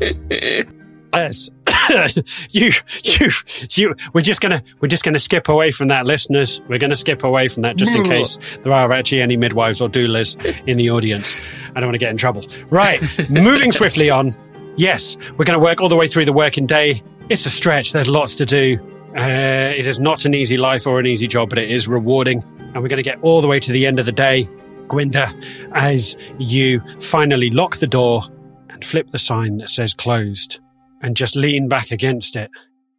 Yes. 1.14 1.50
you, 2.50 2.70
you, 3.04 3.28
you, 3.72 3.94
we're 4.14 4.22
just 4.22 4.40
gonna, 4.40 4.62
we're 4.80 4.88
just 4.88 5.04
gonna 5.04 5.18
skip 5.18 5.46
away 5.50 5.70
from 5.70 5.88
that, 5.88 6.06
listeners. 6.06 6.62
We're 6.68 6.78
gonna 6.78 6.96
skip 6.96 7.22
away 7.22 7.48
from 7.48 7.62
that 7.64 7.76
just 7.76 7.94
in 7.94 8.02
case 8.04 8.38
there 8.62 8.72
are 8.72 8.90
actually 8.92 9.20
any 9.20 9.36
midwives 9.36 9.82
or 9.82 9.90
doulas 9.90 10.36
in 10.66 10.78
the 10.78 10.90
audience. 10.90 11.36
I 11.76 11.80
don't 11.80 11.88
want 11.88 11.96
to 11.96 11.98
get 11.98 12.10
in 12.10 12.16
trouble. 12.16 12.44
Right. 12.70 13.02
Moving 13.28 13.72
swiftly 13.72 14.08
on. 14.08 14.32
Yes, 14.76 15.16
we're 15.36 15.44
gonna 15.44 15.58
work 15.58 15.80
all 15.80 15.88
the 15.88 15.96
way 15.96 16.08
through 16.08 16.24
the 16.24 16.32
working 16.32 16.66
day. 16.66 17.02
It's 17.28 17.46
a 17.46 17.50
stretch. 17.50 17.92
There's 17.92 18.08
lots 18.08 18.34
to 18.36 18.46
do. 18.46 18.78
Uh, 19.16 19.72
it 19.76 19.86
is 19.86 20.00
not 20.00 20.24
an 20.24 20.34
easy 20.34 20.56
life 20.56 20.86
or 20.86 20.98
an 20.98 21.06
easy 21.06 21.26
job, 21.26 21.50
but 21.50 21.58
it 21.58 21.70
is 21.70 21.86
rewarding. 21.86 22.42
And 22.58 22.82
we're 22.82 22.88
gonna 22.88 23.02
get 23.02 23.18
all 23.22 23.40
the 23.40 23.48
way 23.48 23.60
to 23.60 23.72
the 23.72 23.86
end 23.86 23.98
of 23.98 24.06
the 24.06 24.12
day. 24.12 24.48
Gwynda, 24.88 25.28
as 25.72 26.16
you 26.38 26.80
finally 26.98 27.50
lock 27.50 27.76
the 27.76 27.86
door 27.86 28.22
and 28.70 28.84
flip 28.84 29.10
the 29.10 29.18
sign 29.18 29.58
that 29.58 29.70
says 29.70 29.94
closed 29.94 30.60
and 31.02 31.16
just 31.16 31.36
lean 31.36 31.68
back 31.68 31.90
against 31.90 32.36
it, 32.36 32.50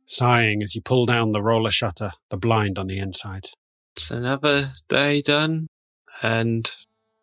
sighing 0.06 0.62
as 0.64 0.76
you 0.76 0.82
pull 0.82 1.06
down 1.06 1.32
the 1.32 1.42
roller 1.42 1.72
shutter, 1.72 2.12
the 2.30 2.38
blind 2.38 2.78
on 2.78 2.88
the 2.88 3.00
inside. 3.00 3.46
it's 3.96 4.12
another 4.12 4.70
day 4.90 5.22
done, 5.22 5.68
and 6.22 6.72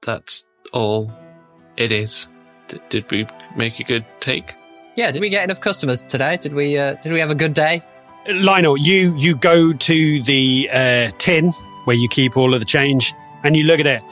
that's 0.02 0.46
all 0.72 1.12
it 1.76 1.92
is. 1.92 2.28
D- 2.70 2.80
did 2.88 3.10
we 3.10 3.26
make 3.56 3.80
a 3.80 3.84
good 3.84 4.04
take? 4.20 4.54
Yeah, 4.94 5.10
did 5.10 5.20
we 5.20 5.28
get 5.28 5.44
enough 5.44 5.60
customers 5.60 6.02
today? 6.04 6.36
Did 6.36 6.52
we? 6.52 6.78
Uh, 6.78 6.94
did 6.94 7.12
we 7.12 7.18
have 7.18 7.30
a 7.30 7.34
good 7.34 7.54
day? 7.54 7.82
Lionel, 8.28 8.76
you 8.76 9.16
you 9.16 9.34
go 9.34 9.72
to 9.72 10.22
the 10.22 10.70
uh, 10.72 11.10
tin 11.18 11.50
where 11.84 11.96
you 11.96 12.08
keep 12.08 12.36
all 12.36 12.54
of 12.54 12.60
the 12.60 12.66
change, 12.66 13.12
and 13.42 13.56
you 13.56 13.64
look 13.64 13.80
at 13.80 13.86
it 13.86 14.02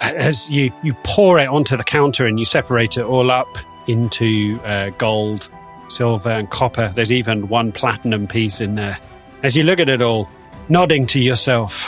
as 0.00 0.50
you 0.50 0.72
you 0.82 0.94
pour 1.02 1.38
it 1.38 1.48
onto 1.48 1.76
the 1.76 1.84
counter 1.84 2.26
and 2.26 2.38
you 2.38 2.44
separate 2.44 2.96
it 2.96 3.04
all 3.04 3.30
up 3.30 3.48
into 3.86 4.60
uh, 4.64 4.90
gold, 4.90 5.50
silver, 5.88 6.30
and 6.30 6.50
copper. 6.50 6.88
There's 6.88 7.12
even 7.12 7.48
one 7.48 7.72
platinum 7.72 8.26
piece 8.26 8.60
in 8.60 8.76
there. 8.76 8.98
As 9.42 9.56
you 9.56 9.64
look 9.64 9.80
at 9.80 9.88
it 9.88 10.00
all, 10.00 10.28
nodding 10.68 11.06
to 11.08 11.20
yourself, 11.20 11.86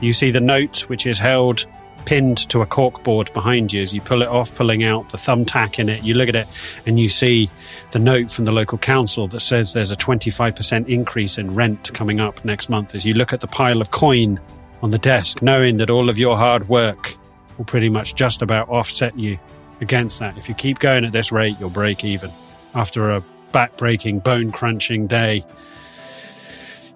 you 0.00 0.12
see 0.12 0.30
the 0.30 0.40
note 0.40 0.88
which 0.88 1.06
is 1.06 1.18
held 1.18 1.66
pinned 2.04 2.38
to 2.50 2.62
a 2.62 2.66
corkboard 2.66 3.32
behind 3.32 3.72
you 3.72 3.82
as 3.82 3.94
you 3.94 4.00
pull 4.00 4.22
it 4.22 4.28
off, 4.28 4.54
pulling 4.54 4.84
out 4.84 5.08
the 5.10 5.18
thumbtack 5.18 5.78
in 5.78 5.88
it. 5.88 6.02
You 6.02 6.14
look 6.14 6.28
at 6.28 6.34
it 6.34 6.48
and 6.86 6.98
you 6.98 7.08
see 7.08 7.50
the 7.92 7.98
note 7.98 8.30
from 8.30 8.44
the 8.44 8.52
local 8.52 8.78
council 8.78 9.28
that 9.28 9.40
says 9.40 9.72
there's 9.72 9.90
a 9.90 9.96
25% 9.96 10.88
increase 10.88 11.38
in 11.38 11.52
rent 11.52 11.92
coming 11.94 12.20
up 12.20 12.44
next 12.44 12.68
month. 12.68 12.94
As 12.94 13.04
you 13.04 13.14
look 13.14 13.32
at 13.32 13.40
the 13.40 13.46
pile 13.46 13.80
of 13.80 13.90
coin 13.90 14.38
on 14.82 14.90
the 14.90 14.98
desk, 14.98 15.42
knowing 15.42 15.76
that 15.78 15.90
all 15.90 16.08
of 16.08 16.18
your 16.18 16.36
hard 16.36 16.68
work 16.68 17.14
will 17.58 17.64
pretty 17.64 17.88
much 17.88 18.14
just 18.14 18.42
about 18.42 18.68
offset 18.68 19.18
you 19.18 19.38
against 19.80 20.18
that. 20.20 20.36
If 20.36 20.48
you 20.48 20.54
keep 20.54 20.78
going 20.78 21.04
at 21.04 21.12
this 21.12 21.32
rate, 21.32 21.56
you'll 21.60 21.70
break 21.70 22.04
even. 22.04 22.30
After 22.74 23.10
a 23.10 23.22
back 23.52 23.76
breaking, 23.76 24.20
bone 24.20 24.52
crunching 24.52 25.06
day, 25.06 25.44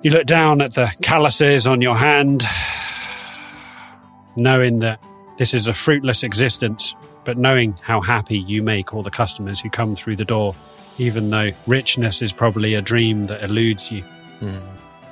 You 0.05 0.11
look 0.11 0.27
down 0.27 0.61
at 0.61 0.75
the 0.75 0.95
calluses 1.01 1.67
on 1.67 1.81
your 1.81 1.97
hand, 1.97 2.45
knowing 4.37 4.81
that 4.81 5.03
this 5.37 5.55
is 5.55 5.69
a 5.69 5.75
fruitless 5.75 6.23
existence, 6.23 6.95
but 7.25 7.39
knowing 7.39 7.77
how 7.83 8.01
happy 8.01 8.39
you 8.39 8.63
make 8.63 8.95
all 8.95 9.03
the 9.03 9.11
customers 9.11 9.61
who 9.61 9.71
come 9.71 9.97
through 9.97 10.17
the 10.17 10.25
door, 10.25 10.55
even 10.99 11.31
though 11.31 11.51
richness 11.67 12.23
is 12.23 12.33
probably 12.33 12.75
a 12.75 12.83
dream 12.83 13.27
that 13.27 13.43
eludes 13.43 13.91
you. 13.91 14.05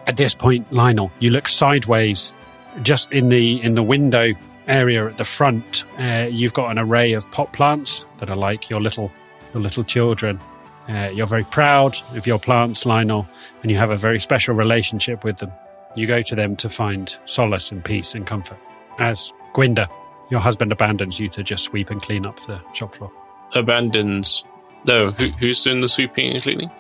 At 0.07 0.17
this 0.17 0.35
point, 0.35 0.73
Lionel, 0.73 1.11
you 1.21 1.31
look 1.31 1.49
sideways, 1.49 2.35
just 2.83 3.13
in 3.13 3.29
the 3.29 3.63
in 3.63 3.75
the 3.75 3.83
window 3.83 4.33
area 4.67 5.07
at 5.07 5.17
the 5.17 5.25
front. 5.25 5.85
Uh, 5.99 6.29
you've 6.31 6.55
got 6.55 6.71
an 6.71 6.79
array 6.79 7.13
of 7.13 7.31
pot 7.31 7.53
plants 7.53 8.05
that 8.19 8.31
are 8.31 8.37
like 8.37 8.71
your 8.71 8.81
little 8.81 9.13
your 9.53 9.63
little 9.63 9.85
children. 9.85 10.41
Uh, 10.89 11.11
you're 11.15 11.27
very 11.27 11.45
proud 11.45 11.97
of 12.17 12.27
your 12.27 12.39
plants, 12.39 12.85
Lionel, 12.85 13.27
and 13.63 13.71
you 13.71 13.79
have 13.79 13.91
a 13.91 13.97
very 13.97 14.19
special 14.19 14.55
relationship 14.55 15.25
with 15.25 15.39
them. 15.39 15.53
You 15.95 16.07
go 16.07 16.23
to 16.23 16.35
them 16.35 16.57
to 16.57 16.69
find 16.69 17.17
solace 17.25 17.71
and 17.71 17.85
peace 17.85 18.15
and 18.15 18.27
comfort. 18.27 18.59
As 18.99 19.33
Gwynda, 19.55 19.89
your 20.31 20.41
husband 20.41 20.73
abandons 20.73 21.21
you 21.21 21.29
to 21.31 21.43
just 21.43 21.65
sweep 21.65 21.91
and 21.91 22.01
clean 22.01 22.27
up 22.27 22.39
the 22.41 22.61
shop 22.73 22.95
floor. 22.95 23.13
Abandons. 23.55 24.45
No, 24.85 25.13
who, 25.13 25.27
who's 25.29 25.63
doing 25.63 25.81
the 25.81 25.89
sweeping 25.89 26.33
and 26.33 26.43
cleaning? 26.43 26.71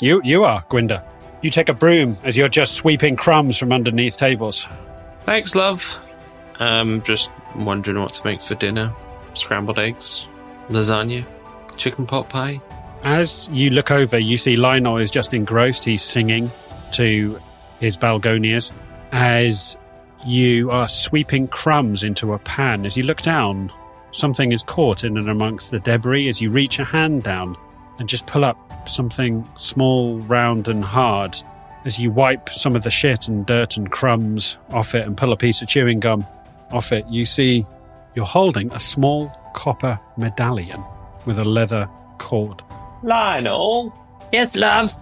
You 0.00 0.20
you 0.24 0.44
are 0.44 0.62
Gwynda. 0.62 1.04
You 1.42 1.50
take 1.50 1.68
a 1.68 1.74
broom 1.74 2.16
as 2.24 2.36
you're 2.36 2.48
just 2.48 2.74
sweeping 2.74 3.16
crumbs 3.16 3.58
from 3.58 3.72
underneath 3.72 4.16
tables. 4.16 4.66
Thanks, 5.24 5.54
love. 5.54 5.98
Um, 6.58 7.02
just 7.02 7.32
wondering 7.56 8.00
what 8.00 8.14
to 8.14 8.24
make 8.24 8.40
for 8.40 8.54
dinner. 8.54 8.92
Scrambled 9.34 9.78
eggs, 9.78 10.26
lasagna, 10.68 11.24
chicken 11.76 12.06
pot 12.06 12.28
pie. 12.28 12.60
As 13.02 13.48
you 13.52 13.70
look 13.70 13.90
over, 13.90 14.18
you 14.18 14.36
see 14.36 14.56
Lionel 14.56 14.98
is 14.98 15.10
just 15.10 15.34
engrossed. 15.34 15.84
He's 15.84 16.02
singing 16.02 16.50
to 16.92 17.40
his 17.80 17.96
begonias 17.96 18.72
as 19.10 19.76
you 20.26 20.70
are 20.70 20.88
sweeping 20.88 21.48
crumbs 21.48 22.02
into 22.04 22.32
a 22.34 22.38
pan. 22.38 22.86
As 22.86 22.96
you 22.96 23.02
look 23.02 23.22
down, 23.22 23.72
something 24.12 24.52
is 24.52 24.62
caught 24.62 25.04
in 25.04 25.16
and 25.16 25.28
amongst 25.28 25.70
the 25.70 25.78
debris. 25.78 26.28
As 26.28 26.40
you 26.40 26.50
reach 26.50 26.78
a 26.78 26.84
hand 26.84 27.22
down 27.22 27.56
and 27.98 28.08
just 28.08 28.26
pull 28.26 28.44
up 28.44 28.88
something 28.88 29.48
small, 29.56 30.18
round, 30.20 30.68
and 30.68 30.84
hard, 30.84 31.36
as 31.84 31.98
you 32.00 32.10
wipe 32.10 32.48
some 32.48 32.76
of 32.76 32.82
the 32.82 32.90
shit 32.90 33.28
and 33.28 33.44
dirt 33.46 33.76
and 33.76 33.90
crumbs 33.90 34.56
off 34.70 34.94
it 34.94 35.06
and 35.06 35.16
pull 35.16 35.32
a 35.32 35.36
piece 35.36 35.62
of 35.62 35.68
chewing 35.68 36.00
gum 36.00 36.24
off 36.70 36.92
it, 36.92 37.06
you 37.08 37.24
see 37.26 37.66
you're 38.14 38.24
holding 38.26 38.72
a 38.72 38.80
small 38.80 39.28
copper 39.54 39.98
medallion 40.16 40.82
with 41.26 41.38
a 41.38 41.44
leather 41.44 41.88
cord. 42.18 42.62
Lionel, 43.02 43.92
Yes, 44.32 44.56
love. 44.56 44.92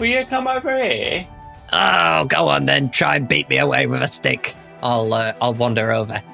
will 0.00 0.06
you 0.06 0.24
come 0.26 0.48
over 0.48 0.76
here? 0.82 1.26
Oh, 1.72 2.24
go 2.24 2.48
on 2.48 2.64
then. 2.64 2.90
Try 2.90 3.16
and 3.16 3.28
beat 3.28 3.48
me 3.48 3.58
away 3.58 3.86
with 3.86 4.02
a 4.02 4.08
stick. 4.08 4.54
I'll 4.82 5.12
uh, 5.12 5.34
I'll 5.40 5.54
wander 5.54 5.90
over. 5.90 6.22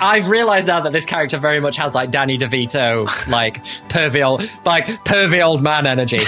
I've 0.00 0.28
realised 0.28 0.68
now 0.68 0.80
that 0.80 0.92
this 0.92 1.06
character 1.06 1.38
very 1.38 1.60
much 1.60 1.76
has 1.76 1.94
like 1.94 2.10
Danny 2.10 2.36
DeVito, 2.36 3.06
like 3.28 3.62
pervy 3.88 4.26
old, 4.26 4.42
like 4.64 4.86
pervy 5.04 5.44
old 5.44 5.62
man 5.62 5.86
energy. 5.86 6.18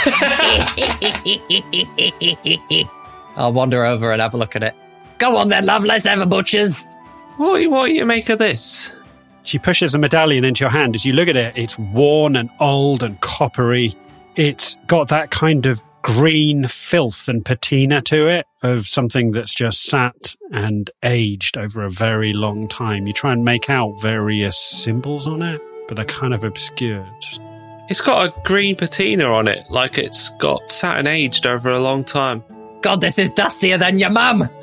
I'll 3.37 3.53
wander 3.53 3.85
over 3.85 4.13
and 4.13 4.23
have 4.23 4.35
a 4.35 4.39
look 4.39 4.57
at 4.57 4.63
it. 4.63 4.75
Go 5.19 5.37
on 5.37 5.49
then, 5.49 5.67
love. 5.67 5.85
Let's 5.85 6.07
have 6.07 6.21
a 6.21 6.27
butcher's. 6.27 6.87
What, 7.37 7.69
what 7.71 7.87
do 7.87 7.93
you 7.93 8.07
make 8.07 8.29
of 8.29 8.39
this? 8.39 8.93
She 9.43 9.59
pushes 9.59 9.93
the 9.93 9.99
medallion 9.99 10.45
into 10.45 10.65
your 10.65 10.71
hand. 10.71 10.95
As 10.95 11.05
you 11.05 11.13
look 11.13 11.29
at 11.29 11.37
it, 11.37 11.57
it's 11.57 11.79
worn 11.79 12.37
and 12.37 12.51
old 12.61 13.03
and 13.03 13.21
coppery. 13.21 13.93
It's 14.35 14.77
got 14.87 15.09
that 15.09 15.31
kind 15.31 15.67
of 15.67 15.83
green 16.07 16.65
filth 16.69 17.27
and 17.27 17.45
patina 17.45 18.01
to 18.01 18.29
it 18.29 18.47
of 18.63 18.87
something 18.87 19.33
that's 19.33 19.53
just 19.53 19.83
sat 19.83 20.37
and 20.53 20.89
aged 21.03 21.59
over 21.59 21.85
a 21.85 21.91
very 21.91 22.33
long 22.33 22.69
time. 22.69 23.09
You 23.09 23.13
try 23.13 23.33
and 23.33 23.45
make 23.45 23.69
out 23.69 24.01
various 24.01 24.57
symbols 24.57 25.27
on 25.27 25.43
it, 25.43 25.61
but 25.89 25.97
they're 25.97 26.07
kind 26.07 26.33
of 26.33 26.45
obscured. 26.45 27.09
It's 27.89 28.01
got 28.01 28.25
a 28.25 28.43
green 28.45 28.77
patina 28.77 29.25
on 29.25 29.49
it, 29.49 29.69
like 29.69 29.99
it's 29.99 30.29
got 30.39 30.71
sat 30.71 31.01
and 31.01 31.09
aged 31.09 31.45
over 31.45 31.71
a 31.71 31.81
long 31.81 32.05
time. 32.05 32.45
God, 32.83 33.01
this 33.01 33.19
is 33.19 33.33
dustier 33.33 33.77
than 33.77 33.99
your 33.99 34.11
mum. 34.11 34.49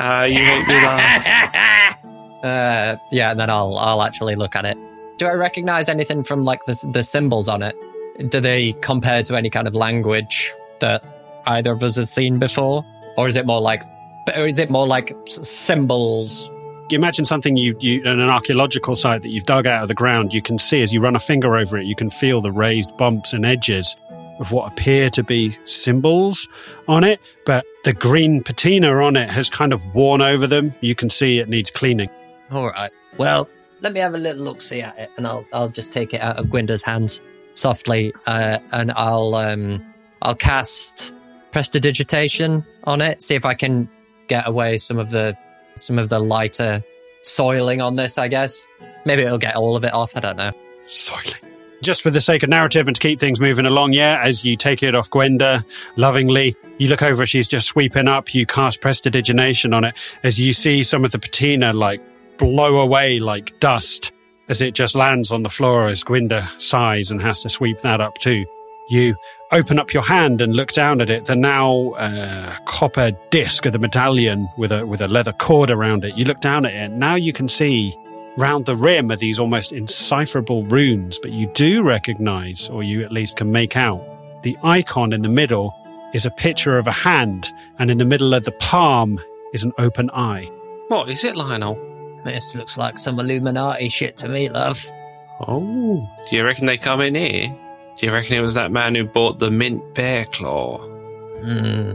Ah, 0.00 0.24
you 0.24 0.44
make 0.44 0.68
me 0.68 0.74
laugh. 0.74 2.04
uh, 2.44 2.96
yeah, 3.10 3.30
and 3.30 3.40
then 3.40 3.50
I'll 3.50 3.76
I'll 3.78 4.02
actually 4.02 4.36
look 4.36 4.54
at 4.54 4.64
it. 4.64 4.76
Do 5.18 5.26
I 5.26 5.32
recognize 5.32 5.88
anything 5.88 6.24
from 6.24 6.42
like 6.44 6.64
the 6.64 6.88
the 6.92 7.02
symbols 7.02 7.48
on 7.48 7.62
it? 7.62 7.76
Do 8.30 8.40
they 8.40 8.72
compare 8.80 9.22
to 9.24 9.36
any 9.36 9.50
kind 9.50 9.66
of 9.66 9.74
language 9.74 10.52
that 10.80 11.04
either 11.46 11.72
of 11.72 11.82
us 11.82 11.96
has 11.96 12.10
seen 12.10 12.38
before, 12.38 12.84
or 13.16 13.28
is 13.28 13.36
it 13.36 13.46
more 13.46 13.60
like, 13.60 13.82
or 14.36 14.46
is 14.46 14.58
it 14.58 14.70
more 14.70 14.86
like 14.86 15.12
s- 15.26 15.48
symbols? 15.48 16.48
You 16.90 16.96
imagine 16.98 17.24
something 17.26 17.56
you, 17.56 17.76
you 17.80 18.00
in 18.00 18.06
an 18.18 18.30
archaeological 18.30 18.94
site 18.94 19.22
that 19.22 19.28
you've 19.28 19.44
dug 19.44 19.66
out 19.66 19.82
of 19.82 19.88
the 19.88 19.94
ground. 19.94 20.32
You 20.32 20.40
can 20.40 20.58
see 20.58 20.80
as 20.82 20.94
you 20.94 21.00
run 21.00 21.14
a 21.14 21.20
finger 21.20 21.56
over 21.56 21.76
it, 21.78 21.84
you 21.86 21.94
can 21.94 22.10
feel 22.10 22.40
the 22.40 22.50
raised 22.52 22.96
bumps 22.96 23.32
and 23.34 23.44
edges 23.44 23.96
of 24.40 24.52
what 24.52 24.72
appear 24.72 25.10
to 25.10 25.22
be 25.22 25.50
symbols 25.64 26.48
on 26.86 27.04
it, 27.04 27.20
but 27.44 27.66
the 27.84 27.92
green 27.92 28.42
patina 28.42 28.88
on 29.02 29.16
it 29.16 29.28
has 29.28 29.50
kind 29.50 29.72
of 29.72 29.84
worn 29.94 30.22
over 30.22 30.46
them. 30.46 30.72
You 30.80 30.94
can 30.94 31.10
see 31.10 31.38
it 31.38 31.48
needs 31.48 31.70
cleaning. 31.70 32.08
All 32.50 32.68
right. 32.68 32.90
Well, 33.18 33.48
let 33.80 33.92
me 33.92 34.00
have 34.00 34.14
a 34.14 34.18
little 34.18 34.44
look 34.44 34.60
see 34.60 34.82
at 34.82 34.98
it, 34.98 35.10
and 35.16 35.26
I'll 35.26 35.44
I'll 35.52 35.68
just 35.68 35.92
take 35.92 36.14
it 36.14 36.20
out 36.20 36.38
of 36.38 36.46
Gwynda's 36.46 36.82
hands 36.82 37.20
softly, 37.54 38.12
uh, 38.26 38.58
and 38.72 38.92
I'll 38.92 39.34
um 39.34 39.84
I'll 40.22 40.34
cast 40.34 41.14
prestidigitation 41.50 42.64
on 42.84 43.00
it, 43.00 43.22
see 43.22 43.34
if 43.34 43.44
I 43.44 43.54
can 43.54 43.88
get 44.28 44.46
away 44.46 44.78
some 44.78 44.98
of 44.98 45.10
the 45.10 45.36
some 45.76 45.98
of 45.98 46.08
the 46.08 46.18
lighter 46.18 46.82
soiling 47.22 47.80
on 47.80 47.96
this. 47.96 48.18
I 48.18 48.28
guess 48.28 48.66
maybe 49.04 49.22
it'll 49.22 49.38
get 49.38 49.56
all 49.56 49.76
of 49.76 49.84
it 49.84 49.92
off. 49.92 50.16
I 50.16 50.20
don't 50.20 50.36
know. 50.36 50.52
Soiling. 50.86 51.48
Just 51.80 52.02
for 52.02 52.10
the 52.10 52.20
sake 52.20 52.42
of 52.42 52.48
narrative 52.48 52.88
and 52.88 52.96
to 52.96 53.00
keep 53.00 53.20
things 53.20 53.40
moving 53.40 53.64
along, 53.64 53.92
yeah, 53.92 54.20
as 54.20 54.44
you 54.44 54.56
take 54.56 54.82
it 54.82 54.96
off 54.96 55.10
Gwynda 55.10 55.64
lovingly, 55.94 56.56
you 56.76 56.88
look 56.88 57.02
over, 57.02 57.24
she's 57.24 57.46
just 57.46 57.68
sweeping 57.68 58.08
up, 58.08 58.34
you 58.34 58.46
cast 58.46 58.80
prestidigination 58.80 59.72
on 59.72 59.84
it 59.84 59.94
as 60.24 60.40
you 60.40 60.52
see 60.52 60.82
some 60.82 61.04
of 61.04 61.12
the 61.12 61.20
patina 61.20 61.72
like 61.72 62.00
blow 62.38 62.78
away 62.78 63.18
like 63.18 63.58
dust 63.60 64.12
as 64.48 64.62
it 64.62 64.74
just 64.74 64.94
lands 64.94 65.30
on 65.30 65.42
the 65.42 65.48
floor 65.48 65.88
as 65.88 66.02
Gwynda 66.02 66.48
sighs 66.60 67.10
and 67.10 67.20
has 67.20 67.42
to 67.42 67.48
sweep 67.48 67.80
that 67.80 68.00
up 68.00 68.16
too. 68.18 68.46
You 68.88 69.16
open 69.52 69.78
up 69.78 69.92
your 69.92 70.02
hand 70.02 70.40
and 70.40 70.56
look 70.56 70.72
down 70.72 71.02
at 71.02 71.10
it. 71.10 71.26
The 71.26 71.36
now 71.36 71.90
uh, 71.90 72.56
copper 72.64 73.12
disc 73.30 73.66
of 73.66 73.72
the 73.72 73.78
medallion 73.78 74.48
with 74.56 74.72
a 74.72 74.86
with 74.86 75.02
a 75.02 75.08
leather 75.08 75.32
cord 75.32 75.70
around 75.70 76.04
it. 76.04 76.16
You 76.16 76.24
look 76.24 76.40
down 76.40 76.64
at 76.64 76.72
it. 76.72 76.90
Now 76.92 77.14
you 77.14 77.34
can 77.34 77.48
see 77.48 77.94
round 78.38 78.64
the 78.64 78.74
rim 78.74 79.10
are 79.10 79.16
these 79.16 79.38
almost 79.38 79.72
indecipherable 79.72 80.62
runes, 80.64 81.18
but 81.18 81.32
you 81.32 81.50
do 81.52 81.82
recognize, 81.82 82.70
or 82.70 82.82
you 82.82 83.04
at 83.04 83.12
least 83.12 83.36
can 83.36 83.52
make 83.52 83.76
out, 83.76 84.02
the 84.42 84.56
icon 84.62 85.12
in 85.12 85.22
the 85.22 85.28
middle 85.28 85.74
is 86.14 86.24
a 86.24 86.30
picture 86.30 86.78
of 86.78 86.86
a 86.86 86.92
hand, 86.92 87.52
and 87.78 87.90
in 87.90 87.98
the 87.98 88.04
middle 88.04 88.32
of 88.32 88.44
the 88.44 88.52
palm 88.52 89.20
is 89.52 89.64
an 89.64 89.72
open 89.76 90.08
eye. 90.10 90.44
What 90.88 91.10
is 91.10 91.24
it, 91.24 91.36
Lionel? 91.36 91.76
This 92.24 92.54
looks 92.54 92.76
like 92.76 92.98
some 92.98 93.18
Illuminati 93.18 93.88
shit 93.88 94.16
to 94.18 94.28
me, 94.28 94.48
love. 94.48 94.84
Oh, 95.46 96.08
do 96.28 96.36
you 96.36 96.44
reckon 96.44 96.66
they 96.66 96.76
come 96.76 97.00
in 97.00 97.14
here? 97.14 97.48
Do 97.96 98.06
you 98.06 98.12
reckon 98.12 98.36
it 98.36 98.42
was 98.42 98.54
that 98.54 98.70
man 98.72 98.94
who 98.94 99.04
bought 99.04 99.38
the 99.38 99.50
mint 99.50 99.94
bear 99.94 100.24
claw? 100.26 100.78
Hmm, 101.42 101.92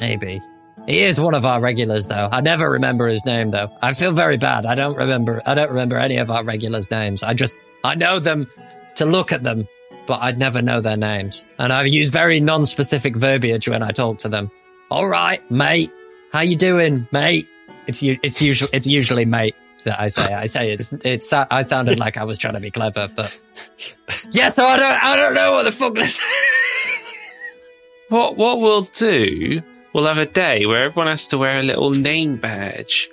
maybe. 0.00 0.40
He 0.86 1.02
is 1.02 1.18
one 1.18 1.34
of 1.34 1.46
our 1.46 1.60
regulars, 1.60 2.08
though. 2.08 2.28
I 2.30 2.42
never 2.42 2.70
remember 2.70 3.06
his 3.06 3.24
name, 3.24 3.50
though. 3.50 3.70
I 3.80 3.94
feel 3.94 4.12
very 4.12 4.36
bad. 4.36 4.66
I 4.66 4.74
don't 4.74 4.96
remember. 4.96 5.40
I 5.46 5.54
don't 5.54 5.70
remember 5.70 5.96
any 5.96 6.18
of 6.18 6.30
our 6.30 6.44
regulars' 6.44 6.90
names. 6.90 7.22
I 7.22 7.32
just 7.32 7.56
I 7.82 7.94
know 7.94 8.18
them 8.18 8.46
to 8.96 9.06
look 9.06 9.32
at 9.32 9.42
them, 9.42 9.66
but 10.06 10.20
I'd 10.20 10.38
never 10.38 10.60
know 10.60 10.80
their 10.80 10.96
names. 10.98 11.44
And 11.58 11.72
I 11.72 11.84
use 11.84 12.10
very 12.10 12.38
non-specific 12.40 13.16
verbiage 13.16 13.66
when 13.66 13.82
I 13.82 13.92
talk 13.92 14.18
to 14.18 14.28
them. 14.28 14.50
All 14.90 15.08
right, 15.08 15.40
mate. 15.50 15.90
How 16.32 16.40
you 16.40 16.56
doing, 16.56 17.08
mate? 17.12 17.48
It's 17.86 18.02
it's 18.02 18.40
usually 18.42 18.70
it's 18.72 18.86
usually 18.86 19.24
mate 19.24 19.54
that 19.84 20.00
I 20.00 20.08
say. 20.08 20.32
I 20.34 20.46
say 20.46 20.72
it's 20.72 20.92
it's. 21.04 21.32
I 21.32 21.62
sounded 21.62 21.98
like 21.98 22.16
I 22.16 22.24
was 22.24 22.38
trying 22.38 22.54
to 22.54 22.60
be 22.60 22.70
clever, 22.70 23.08
but 23.14 23.40
yeah. 24.32 24.48
So 24.48 24.64
I 24.64 24.76
don't 24.76 25.04
I 25.04 25.16
don't 25.16 25.34
know 25.34 25.52
what 25.52 25.64
the 25.64 25.72
fuck 25.72 25.94
this. 25.94 26.20
What 28.10 28.36
what 28.36 28.58
we'll 28.60 28.82
do, 28.82 29.62
we'll 29.92 30.04
have 30.04 30.18
a 30.18 30.26
day 30.26 30.66
where 30.66 30.84
everyone 30.84 31.06
has 31.06 31.28
to 31.28 31.38
wear 31.38 31.58
a 31.58 31.62
little 31.62 31.90
name 31.90 32.36
badge. 32.36 33.10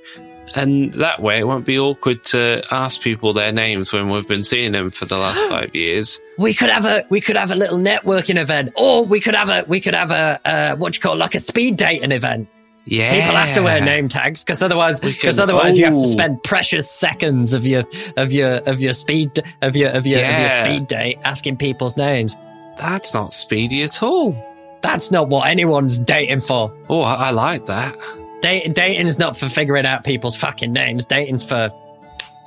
And 0.53 0.93
that 0.95 1.21
way 1.21 1.39
it 1.39 1.47
won't 1.47 1.65
be 1.65 1.79
awkward 1.79 2.25
to 2.25 2.62
ask 2.71 3.01
people 3.01 3.31
their 3.31 3.53
names 3.53 3.93
when 3.93 4.10
we've 4.10 4.27
been 4.27 4.43
seeing 4.43 4.73
them 4.73 4.89
for 4.89 5.05
the 5.05 5.15
last 5.17 5.39
five 5.49 5.73
years. 5.73 6.19
We 6.38 6.53
could 6.53 6.69
have 6.69 6.86
a 6.86 7.05
we 7.10 7.21
could 7.21 7.38
have 7.38 7.51
a 7.51 7.55
little 7.55 7.77
networking 7.77 8.39
event, 8.39 8.71
or 8.75 9.05
we 9.05 9.21
could 9.21 9.34
have 9.34 9.49
a 9.49 9.63
we 9.67 9.79
could 9.79 9.93
have 9.93 10.12
a 10.12 10.39
uh, 10.45 10.75
what 10.75 10.95
you 10.95 11.01
call 11.01 11.15
like 11.15 11.36
a 11.36 11.39
speed 11.39 11.77
dating 11.77 12.12
event. 12.12 12.49
Yeah. 12.86 13.10
People 13.13 13.36
have 13.36 13.54
to 13.54 13.62
wear 13.62 13.80
name 13.80 14.10
tags 14.10 14.44
because 14.44 14.63
otherwise, 14.63 15.02
because 15.02 15.39
otherwise 15.39 15.78
you 15.78 15.86
have 15.86 15.98
to 15.98 16.04
Oh. 16.04 16.08
spend 16.08 16.41
precious 16.44 16.89
seconds 16.89 17.54
of 17.54 17.65
your 17.65 17.84
of 18.17 18.32
your 18.32 18.56
of 18.56 18.82
your 18.82 18.94
speed 18.94 19.39
of 19.62 19.76
your 19.76 19.89
of 19.91 20.08
your 20.08 20.20
of 20.26 20.39
your 20.39 20.50
speed 20.50 20.88
date 20.88 21.20
asking 21.24 21.58
people's 21.58 21.96
names. 21.96 22.36
That's 22.78 23.13
not 23.13 23.34
speedy 23.36 23.84
at 23.84 24.02
all. 24.02 24.36
That's 24.82 25.12
not 25.12 25.30
what 25.30 25.48
anyone's 25.48 26.00
dating 26.00 26.39
for. 26.39 26.74
Oh, 26.89 27.02
I, 27.02 27.13
I 27.28 27.30
like 27.32 27.67
that. 27.67 27.96
Date, 28.41 28.74
dating's 28.74 29.20
not 29.20 29.38
for 29.38 29.48
figuring 29.48 29.86
out 29.86 30.04
people's 30.04 30.36
fucking 30.36 30.74
names. 30.74 31.06
Dating's 31.06 31.46
for 31.46 31.70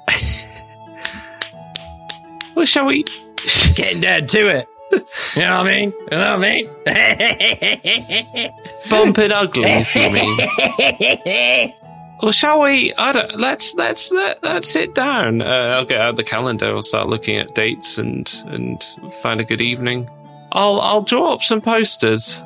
Well, 2.57 2.67
shall 2.67 2.87
we? 2.87 3.05
getting 3.75 4.01
down 4.01 4.27
to 4.27 4.49
it. 4.57 4.67
You 5.37 5.43
know 5.43 5.59
what 5.59 5.67
I 5.67 5.79
mean? 5.79 5.91
You 5.91 6.19
know 6.19 6.37
what 6.37 6.45
I 6.45 6.53
mean? 8.39 8.53
Bumping 8.91 9.33
uglies, 9.33 9.95
you 9.95 10.11
mean? 10.11 11.75
Well, 12.23 12.33
shall 12.33 12.61
we? 12.61 12.95
I 12.97 13.13
don't. 13.13 13.37
Let's 13.39 13.75
let's 13.75 14.11
let, 14.11 14.43
let's 14.43 14.71
sit 14.71 14.95
down. 14.95 15.43
Uh, 15.43 15.75
I'll 15.77 15.85
get 15.85 16.01
out 16.01 16.17
the 16.17 16.25
calendar. 16.25 16.75
I'll 16.75 16.81
start 16.81 17.09
looking 17.09 17.37
at 17.37 17.55
dates 17.55 17.99
and 17.99 18.33
and 18.47 18.83
find 19.21 19.41
a 19.41 19.45
good 19.45 19.61
evening. 19.61 20.09
I'll 20.53 20.81
I'll 20.81 21.03
draw 21.03 21.35
up 21.35 21.43
some 21.43 21.61
posters. 21.61 22.43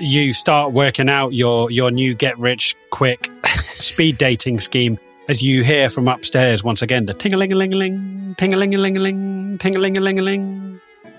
You 0.00 0.32
start 0.34 0.72
working 0.72 1.08
out 1.08 1.32
your, 1.32 1.70
your 1.70 1.90
new 1.90 2.14
get 2.14 2.38
rich 2.38 2.74
quick 2.90 3.30
speed 3.46 4.18
dating 4.18 4.58
scheme 4.60 4.98
as 5.28 5.42
you 5.42 5.62
hear 5.62 5.88
from 5.88 6.08
upstairs 6.08 6.64
once 6.64 6.82
again 6.82 7.06
the 7.06 7.14
ting 7.14 7.32
a 7.32 7.36
ling 7.36 7.52
a 7.52 7.56
ling 7.56 7.72
a 7.72 7.76
ling, 7.76 8.34
ting 8.36 8.52
a 8.52 8.56
ling 8.56 8.74
a 8.74 8.78
ling 8.78 8.96
a 8.96 9.00
ling, 9.00 9.58
ting 9.58 9.76
a 9.76 9.78
ling 9.78 9.96
a 9.96 10.00
ling 10.00 10.18
a 10.18 10.22
ling. 10.22 10.61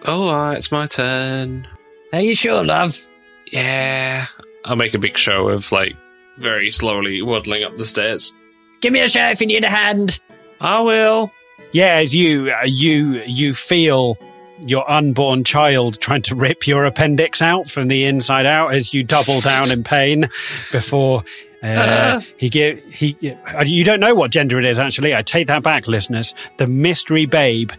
All 0.06 0.34
right, 0.34 0.58
it's 0.58 0.72
my 0.72 0.88
turn. 0.88 1.68
Are 2.12 2.20
you 2.20 2.36
sure, 2.36 2.64
love? 2.64 3.08
Yeah, 3.52 4.26
I'll 4.66 4.76
make 4.76 4.94
a 4.94 5.00
big 5.00 5.18
show 5.18 5.50
of 5.50 5.72
like 5.72 5.96
very 6.38 6.72
slowly 6.72 7.22
waddling 7.22 7.64
up 7.64 7.78
the 7.78 7.86
stairs. 7.86 8.34
Give 8.82 8.92
me 8.92 9.02
a 9.02 9.08
shout 9.08 9.32
if 9.32 9.42
you 9.42 9.48
need 9.48 9.64
a 9.64 9.70
hand. 9.70 10.20
I 10.60 10.82
will. 10.82 11.32
Yeah, 11.72 11.96
as 11.96 12.14
you 12.14 12.52
uh, 12.52 12.66
you 12.66 13.22
you 13.26 13.54
feel 13.54 14.18
your 14.66 14.90
unborn 14.90 15.44
child 15.44 16.00
trying 16.00 16.22
to 16.24 16.36
rip 16.36 16.68
your 16.68 16.86
appendix 16.86 17.42
out 17.42 17.68
from 17.68 17.88
the 17.88 18.06
inside 18.06 18.46
out 18.46 18.74
as 18.74 18.94
you 18.94 19.04
double 19.04 19.42
down 19.42 19.72
in 19.72 19.84
pain 19.84 20.30
before 20.72 21.24
uh, 21.64 22.22
he 22.38 22.50
give 22.50 22.80
he 22.92 23.16
uh, 23.48 23.64
you 23.66 23.84
don't 23.84 24.00
know 24.00 24.16
what 24.16 24.32
gender 24.32 24.60
it 24.60 24.66
is 24.66 24.80
actually. 24.80 25.16
I 25.16 25.22
take 25.22 25.48
that 25.48 25.64
back, 25.64 25.88
listeners. 25.88 26.36
The 26.58 26.68
mystery 26.68 27.26
babe 27.26 27.72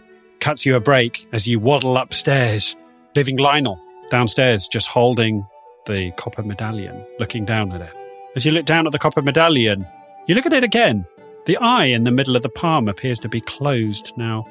cuts 0.45 0.63
you 0.63 0.75
a 0.75 0.79
break 0.79 1.25
as 1.33 1.47
you 1.47 1.59
waddle 1.59 1.97
upstairs, 1.97 2.75
leaving 3.15 3.35
Lionel 3.35 3.79
downstairs 4.11 4.67
just 4.67 4.87
holding 4.87 5.43
the 5.87 6.11
copper 6.17 6.43
medallion, 6.43 7.03
looking 7.17 7.45
down 7.45 7.71
at 7.71 7.81
it. 7.81 7.91
As 8.35 8.45
you 8.45 8.51
look 8.51 8.65
down 8.65 8.85
at 8.85 8.91
the 8.91 8.99
copper 8.99 9.23
medallion, 9.23 9.87
you 10.27 10.35
look 10.35 10.45
at 10.45 10.53
it 10.53 10.63
again. 10.63 11.07
The 11.47 11.57
eye 11.57 11.85
in 11.85 12.03
the 12.03 12.11
middle 12.11 12.35
of 12.35 12.43
the 12.43 12.49
palm 12.49 12.87
appears 12.87 13.17
to 13.21 13.27
be 13.27 13.41
closed 13.41 14.13
now. 14.17 14.43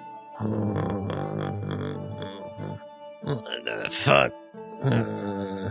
What 3.20 3.64
the 3.64 3.86
fuck? 3.88 4.32
I 4.82 5.70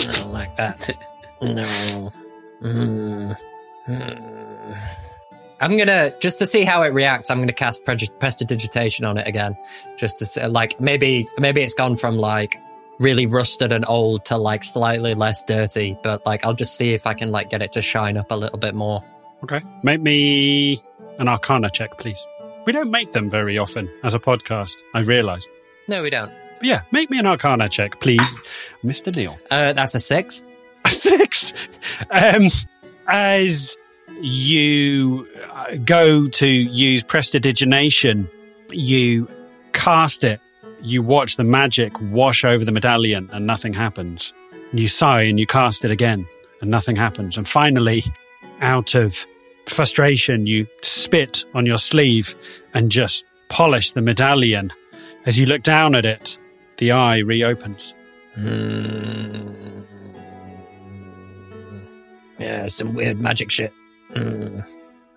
don't 0.00 0.32
like 0.32 0.56
that. 0.56 0.96
No. 1.42 2.10
I'm 5.60 5.76
gonna 5.76 6.12
just 6.20 6.38
to 6.38 6.46
see 6.46 6.64
how 6.64 6.82
it 6.82 6.92
reacts. 6.92 7.30
I'm 7.30 7.38
gonna 7.40 7.52
cast 7.52 7.84
prestidigitation 7.84 9.04
on 9.04 9.18
it 9.18 9.26
again, 9.26 9.56
just 9.96 10.18
to 10.18 10.26
see, 10.26 10.46
like 10.46 10.80
maybe 10.80 11.26
maybe 11.38 11.62
it's 11.62 11.74
gone 11.74 11.96
from 11.96 12.16
like 12.16 12.56
really 12.98 13.26
rusted 13.26 13.72
and 13.72 13.84
old 13.88 14.24
to 14.26 14.36
like 14.36 14.64
slightly 14.64 15.14
less 15.14 15.44
dirty, 15.44 15.96
but 16.02 16.24
like 16.26 16.44
I'll 16.44 16.54
just 16.54 16.76
see 16.76 16.94
if 16.94 17.06
I 17.06 17.14
can 17.14 17.30
like 17.30 17.50
get 17.50 17.62
it 17.62 17.72
to 17.72 17.82
shine 17.82 18.16
up 18.16 18.30
a 18.30 18.34
little 18.34 18.58
bit 18.58 18.74
more. 18.74 19.02
Okay. 19.44 19.60
Make 19.82 20.00
me 20.00 20.82
an 21.18 21.28
arcana 21.28 21.70
check, 21.70 21.96
please. 21.98 22.26
We 22.66 22.72
don't 22.72 22.90
make 22.90 23.12
them 23.12 23.30
very 23.30 23.56
often 23.56 23.88
as 24.02 24.14
a 24.14 24.18
podcast, 24.18 24.74
I 24.94 25.00
realise. 25.00 25.46
No, 25.88 26.02
we 26.02 26.10
don't. 26.10 26.32
But 26.58 26.66
yeah, 26.66 26.82
make 26.90 27.08
me 27.08 27.18
an 27.18 27.26
arcana 27.26 27.68
check, 27.68 28.00
please, 28.00 28.34
Mr. 28.84 29.14
Neil. 29.14 29.38
Uh, 29.50 29.72
that's 29.72 29.94
a 29.94 30.00
six. 30.00 30.42
A 30.84 30.88
six. 30.90 31.54
Um, 32.10 32.46
as 33.06 33.76
you 34.20 35.26
uh, 35.50 35.76
go 35.84 36.26
to 36.26 36.46
use 36.46 37.04
prestidigination, 37.04 38.28
you 38.70 39.28
cast 39.72 40.24
it, 40.24 40.40
you 40.82 41.02
watch 41.02 41.36
the 41.36 41.44
magic 41.44 42.00
wash 42.00 42.44
over 42.44 42.64
the 42.64 42.72
medallion 42.72 43.28
and 43.32 43.46
nothing 43.46 43.72
happens. 43.72 44.32
You 44.72 44.88
sigh 44.88 45.22
and 45.22 45.38
you 45.38 45.46
cast 45.46 45.84
it 45.84 45.90
again 45.90 46.26
and 46.60 46.70
nothing 46.70 46.96
happens. 46.96 47.36
And 47.36 47.48
finally, 47.48 48.02
out 48.60 48.94
of 48.94 49.26
frustration, 49.66 50.46
you 50.46 50.66
spit 50.82 51.44
on 51.54 51.66
your 51.66 51.78
sleeve 51.78 52.34
and 52.74 52.90
just 52.90 53.24
polish 53.48 53.92
the 53.92 54.02
medallion. 54.02 54.70
As 55.26 55.38
you 55.38 55.46
look 55.46 55.62
down 55.62 55.94
at 55.94 56.06
it, 56.06 56.38
the 56.78 56.92
eye 56.92 57.18
reopens. 57.18 57.94
Mm. 58.36 59.84
Yeah, 62.38 62.66
some 62.68 62.94
weird 62.94 63.20
magic 63.20 63.50
shit. 63.50 63.72
Mm. 64.14 64.64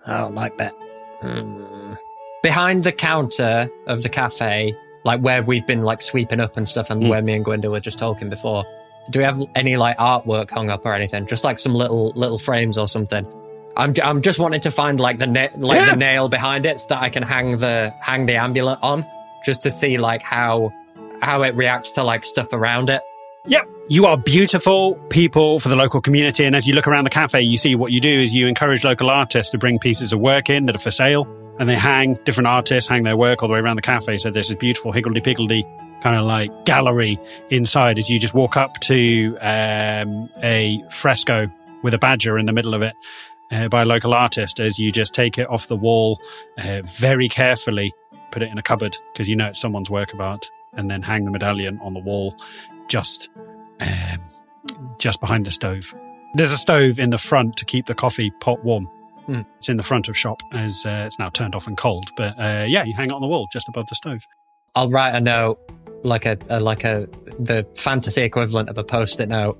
I 0.06 0.18
don't 0.18 0.34
like 0.34 0.56
that. 0.58 0.74
Mm. 1.22 1.96
Behind 2.42 2.82
the 2.84 2.92
counter 2.92 3.68
of 3.86 4.02
the 4.02 4.08
cafe, 4.08 4.74
like 5.04 5.20
where 5.20 5.42
we've 5.42 5.66
been 5.66 5.82
like 5.82 6.02
sweeping 6.02 6.40
up 6.40 6.56
and 6.56 6.68
stuff, 6.68 6.90
and 6.90 7.02
Mm. 7.04 7.08
where 7.08 7.22
me 7.22 7.34
and 7.34 7.44
Gwynda 7.44 7.70
were 7.70 7.80
just 7.80 7.98
talking 7.98 8.28
before, 8.28 8.64
do 9.10 9.18
we 9.20 9.24
have 9.24 9.40
any 9.54 9.76
like 9.76 9.96
artwork 9.98 10.50
hung 10.50 10.70
up 10.70 10.84
or 10.84 10.94
anything? 10.94 11.26
Just 11.26 11.44
like 11.44 11.58
some 11.58 11.74
little 11.74 12.12
little 12.16 12.38
frames 12.38 12.78
or 12.78 12.88
something. 12.88 13.26
I'm 13.76 13.94
I'm 14.02 14.20
just 14.22 14.38
wanting 14.38 14.60
to 14.62 14.70
find 14.70 15.00
like 15.00 15.18
the 15.18 15.26
na- 15.26 15.48
like 15.56 15.78
Yeah. 15.80 15.90
the 15.92 15.96
nail 15.96 16.28
behind 16.28 16.66
it 16.66 16.78
so 16.80 16.86
that 16.90 17.02
I 17.02 17.08
can 17.08 17.22
hang 17.22 17.56
the 17.58 17.94
hang 18.00 18.26
the 18.26 18.36
amulet 18.36 18.78
on, 18.82 19.06
just 19.46 19.62
to 19.62 19.70
see 19.70 19.96
like 19.98 20.22
how 20.22 20.72
how 21.20 21.42
it 21.42 21.54
reacts 21.56 21.92
to 21.92 22.02
like 22.02 22.24
stuff 22.24 22.52
around 22.52 22.90
it. 22.90 23.00
Yep. 23.46 23.68
You 23.88 24.06
are 24.06 24.16
beautiful 24.16 24.94
people 25.10 25.58
for 25.58 25.68
the 25.68 25.76
local 25.76 26.00
community. 26.00 26.44
And 26.44 26.54
as 26.54 26.66
you 26.68 26.74
look 26.74 26.86
around 26.86 27.04
the 27.04 27.10
cafe, 27.10 27.42
you 27.42 27.56
see 27.56 27.74
what 27.74 27.90
you 27.90 28.00
do 28.00 28.20
is 28.20 28.34
you 28.34 28.46
encourage 28.46 28.84
local 28.84 29.10
artists 29.10 29.50
to 29.52 29.58
bring 29.58 29.78
pieces 29.78 30.12
of 30.12 30.20
work 30.20 30.48
in 30.48 30.66
that 30.66 30.76
are 30.76 30.78
for 30.78 30.92
sale. 30.92 31.26
And 31.58 31.68
they 31.68 31.76
hang, 31.76 32.14
different 32.24 32.46
artists 32.46 32.88
hang 32.88 33.02
their 33.02 33.16
work 33.16 33.42
all 33.42 33.48
the 33.48 33.54
way 33.54 33.60
around 33.60 33.76
the 33.76 33.82
cafe. 33.82 34.16
So 34.18 34.30
there's 34.30 34.48
this 34.48 34.56
beautiful 34.56 34.92
higgledy-piggledy 34.92 35.66
kind 36.02 36.16
of 36.16 36.24
like 36.24 36.64
gallery 36.64 37.18
inside 37.50 37.98
as 37.98 38.08
you 38.08 38.18
just 38.18 38.34
walk 38.34 38.56
up 38.56 38.78
to 38.80 39.36
um, 39.40 40.28
a 40.42 40.82
fresco 40.90 41.50
with 41.82 41.94
a 41.94 41.98
badger 41.98 42.38
in 42.38 42.46
the 42.46 42.52
middle 42.52 42.74
of 42.74 42.82
it 42.82 42.94
uh, 43.50 43.68
by 43.68 43.82
a 43.82 43.84
local 43.84 44.14
artist 44.14 44.60
as 44.60 44.78
you 44.78 44.90
just 44.90 45.14
take 45.14 45.38
it 45.38 45.48
off 45.48 45.66
the 45.66 45.76
wall 45.76 46.20
uh, 46.58 46.80
very 46.84 47.28
carefully, 47.28 47.92
put 48.30 48.42
it 48.42 48.50
in 48.50 48.58
a 48.58 48.62
cupboard 48.62 48.96
because 49.12 49.28
you 49.28 49.36
know 49.36 49.48
it's 49.48 49.60
someone's 49.60 49.90
work 49.90 50.12
of 50.12 50.20
art, 50.20 50.50
and 50.72 50.90
then 50.90 51.02
hang 51.02 51.24
the 51.24 51.30
medallion 51.30 51.78
on 51.82 51.92
the 51.92 52.00
wall 52.00 52.34
just 52.92 53.30
um, 53.80 54.18
just 54.98 55.20
behind 55.20 55.46
the 55.46 55.50
stove. 55.50 55.94
There's 56.34 56.52
a 56.52 56.58
stove 56.58 56.98
in 56.98 57.08
the 57.08 57.18
front 57.18 57.56
to 57.56 57.64
keep 57.64 57.86
the 57.86 57.94
coffee 57.94 58.30
pot 58.40 58.62
warm. 58.64 58.86
Mm. 59.28 59.46
It's 59.58 59.70
in 59.70 59.78
the 59.78 59.82
front 59.82 60.08
of 60.08 60.16
shop 60.16 60.42
as 60.52 60.84
uh, 60.84 61.04
it's 61.06 61.18
now 61.18 61.30
turned 61.30 61.54
off 61.54 61.66
and 61.66 61.76
cold. 61.76 62.10
But 62.18 62.38
uh, 62.38 62.66
yeah, 62.68 62.84
you 62.84 62.92
hang 62.94 63.08
it 63.08 63.12
on 63.12 63.22
the 63.22 63.26
wall 63.26 63.48
just 63.50 63.66
above 63.68 63.86
the 63.86 63.94
stove. 63.94 64.20
I'll 64.74 64.90
write 64.90 65.14
a 65.14 65.20
note, 65.20 65.58
like 66.02 66.26
a, 66.26 66.36
a 66.50 66.60
like 66.60 66.84
a 66.84 67.08
the 67.38 67.66
fantasy 67.74 68.22
equivalent 68.22 68.68
of 68.68 68.76
a 68.76 68.84
post-it 68.84 69.28
note 69.30 69.56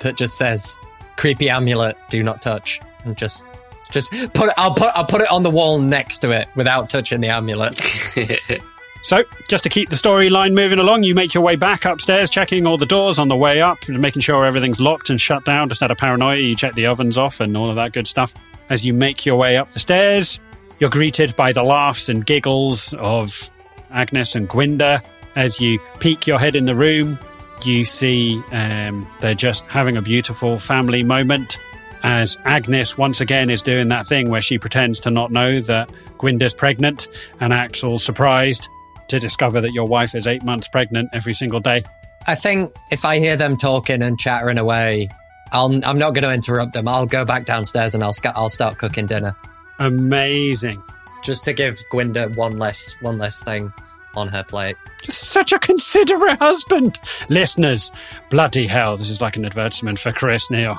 that 0.00 0.16
just 0.16 0.36
says 0.36 0.76
"creepy 1.16 1.50
amulet, 1.50 1.96
do 2.10 2.24
not 2.24 2.42
touch," 2.42 2.80
and 3.04 3.16
just 3.16 3.44
just 3.92 4.10
put 4.34 4.48
it. 4.48 4.54
I'll 4.56 4.74
put 4.74 4.90
I'll 4.94 5.06
put 5.06 5.20
it 5.20 5.30
on 5.30 5.44
the 5.44 5.50
wall 5.50 5.78
next 5.78 6.18
to 6.20 6.32
it 6.32 6.48
without 6.56 6.90
touching 6.90 7.20
the 7.20 7.28
amulet. 7.28 7.80
So, 9.02 9.24
just 9.48 9.64
to 9.64 9.68
keep 9.68 9.88
the 9.90 9.96
storyline 9.96 10.54
moving 10.54 10.78
along, 10.78 11.02
you 11.02 11.14
make 11.14 11.34
your 11.34 11.42
way 11.42 11.56
back 11.56 11.84
upstairs, 11.84 12.30
checking 12.30 12.66
all 12.66 12.78
the 12.78 12.86
doors 12.86 13.18
on 13.18 13.26
the 13.26 13.36
way 13.36 13.60
up, 13.60 13.88
making 13.88 14.22
sure 14.22 14.46
everything's 14.46 14.80
locked 14.80 15.10
and 15.10 15.20
shut 15.20 15.44
down. 15.44 15.68
Just 15.68 15.82
out 15.82 15.90
of 15.90 15.98
paranoia, 15.98 16.36
you 16.36 16.54
check 16.54 16.74
the 16.74 16.86
ovens 16.86 17.18
off 17.18 17.40
and 17.40 17.56
all 17.56 17.68
of 17.68 17.76
that 17.76 17.92
good 17.92 18.06
stuff. 18.06 18.32
As 18.70 18.86
you 18.86 18.92
make 18.92 19.26
your 19.26 19.36
way 19.36 19.56
up 19.56 19.70
the 19.70 19.80
stairs, 19.80 20.40
you're 20.78 20.88
greeted 20.88 21.34
by 21.34 21.52
the 21.52 21.64
laughs 21.64 22.08
and 22.08 22.24
giggles 22.24 22.94
of 22.94 23.50
Agnes 23.90 24.36
and 24.36 24.48
Gwynda. 24.48 25.04
As 25.34 25.60
you 25.60 25.80
peek 25.98 26.26
your 26.26 26.38
head 26.38 26.54
in 26.54 26.64
the 26.64 26.74
room, 26.74 27.18
you 27.64 27.84
see 27.84 28.40
um, 28.52 29.06
they're 29.20 29.34
just 29.34 29.66
having 29.66 29.96
a 29.96 30.02
beautiful 30.02 30.58
family 30.58 31.02
moment. 31.02 31.58
As 32.04 32.36
Agnes 32.44 32.96
once 32.98 33.20
again 33.20 33.50
is 33.50 33.62
doing 33.62 33.88
that 33.88 34.06
thing 34.06 34.30
where 34.30 34.40
she 34.40 34.58
pretends 34.58 35.00
to 35.00 35.10
not 35.10 35.30
know 35.30 35.60
that 35.60 35.90
Gwynda's 36.18 36.54
pregnant 36.54 37.08
and 37.40 37.52
acts 37.52 37.84
all 37.84 37.98
surprised 37.98 38.68
to 39.12 39.18
discover 39.20 39.60
that 39.60 39.72
your 39.72 39.86
wife 39.86 40.14
is 40.14 40.26
eight 40.26 40.42
months 40.42 40.68
pregnant 40.68 41.10
every 41.12 41.34
single 41.34 41.60
day. 41.60 41.82
I 42.26 42.34
think 42.34 42.74
if 42.90 43.04
I 43.04 43.18
hear 43.18 43.36
them 43.36 43.56
talking 43.56 44.02
and 44.02 44.18
chattering 44.18 44.58
away, 44.58 45.08
I'll 45.52 45.72
I'm 45.84 45.98
not 45.98 46.14
going 46.14 46.24
to 46.24 46.32
interrupt 46.32 46.72
them. 46.72 46.88
I'll 46.88 47.06
go 47.06 47.24
back 47.24 47.44
downstairs 47.44 47.94
and 47.94 48.02
I'll 48.02 48.14
I'll 48.34 48.48
start 48.50 48.78
cooking 48.78 49.06
dinner 49.06 49.34
Amazing. 49.78 50.82
just 51.22 51.44
to 51.44 51.52
give 51.52 51.78
Gwynda 51.92 52.34
one 52.36 52.56
less 52.58 52.94
one 53.00 53.18
less 53.18 53.42
thing 53.42 53.72
on 54.14 54.28
her 54.28 54.44
plate. 54.44 54.76
Just 55.02 55.30
Such 55.30 55.52
a 55.52 55.58
considerate 55.58 56.38
husband. 56.38 56.98
Listeners, 57.28 57.92
bloody 58.30 58.66
hell, 58.66 58.96
this 58.96 59.10
is 59.10 59.20
like 59.20 59.36
an 59.36 59.44
advertisement 59.44 59.98
for 59.98 60.12
Chris 60.12 60.50
Neal. 60.50 60.78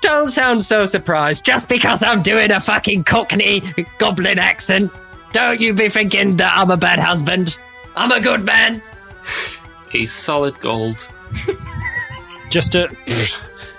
Don't 0.00 0.28
sound 0.28 0.60
so 0.62 0.84
surprised 0.84 1.44
just 1.46 1.68
because 1.68 2.02
I'm 2.02 2.20
doing 2.20 2.50
a 2.50 2.60
fucking 2.60 3.04
Cockney 3.04 3.62
goblin 3.98 4.38
accent. 4.38 4.90
Don't 5.34 5.60
you 5.60 5.74
be 5.74 5.88
thinking 5.88 6.36
that 6.36 6.52
I'm 6.56 6.70
a 6.70 6.76
bad 6.76 7.00
husband. 7.00 7.58
I'm 7.96 8.12
a 8.12 8.20
good 8.20 8.44
man. 8.44 8.80
He's 9.90 10.12
solid 10.12 10.58
gold. 10.60 11.08
just 12.50 12.70
to 12.72 12.88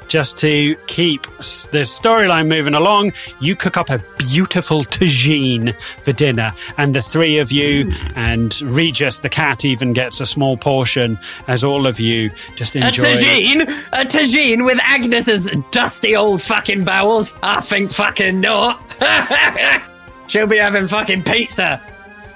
just 0.10 0.38
to 0.40 0.76
keep 0.88 1.24
the 1.24 1.84
storyline 1.86 2.48
moving 2.50 2.74
along, 2.74 3.14
you 3.40 3.56
cook 3.56 3.78
up 3.78 3.90
a 3.90 4.04
beautiful 4.18 4.82
tagine 4.84 5.74
for 5.82 6.12
dinner, 6.12 6.52
and 6.78 6.94
the 6.94 7.02
three 7.02 7.38
of 7.40 7.54
you 7.54 7.90
and 8.16 8.62
Regis 8.62 9.22
the 9.22 9.30
cat 9.30 9.64
even 9.64 9.94
gets 9.94 10.20
a 10.20 10.26
small 10.26 10.58
portion 10.58 11.18
as 11.48 11.64
all 11.64 11.88
of 11.88 12.02
you 12.02 12.32
just 12.58 12.76
enjoy 12.76 13.04
A 13.06 13.12
enjoy. 13.12 13.24
tagine? 13.24 13.84
A 13.94 14.06
tagine 14.06 14.66
with 14.66 14.80
Agnes's 14.84 15.50
dusty 15.72 16.18
old 16.18 16.42
fucking 16.42 16.84
bowels? 16.84 17.34
I 17.42 17.62
think 17.62 17.92
fucking 17.92 18.42
not. 18.42 18.82
she'll 20.28 20.48
be 20.48 20.58
having 20.58 20.88
fucking 20.88 21.24
pizza. 21.24 21.82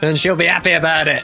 And 0.02 0.18
she'll 0.18 0.36
be 0.36 0.46
happy 0.46 0.72
about 0.72 1.08
it. 1.08 1.24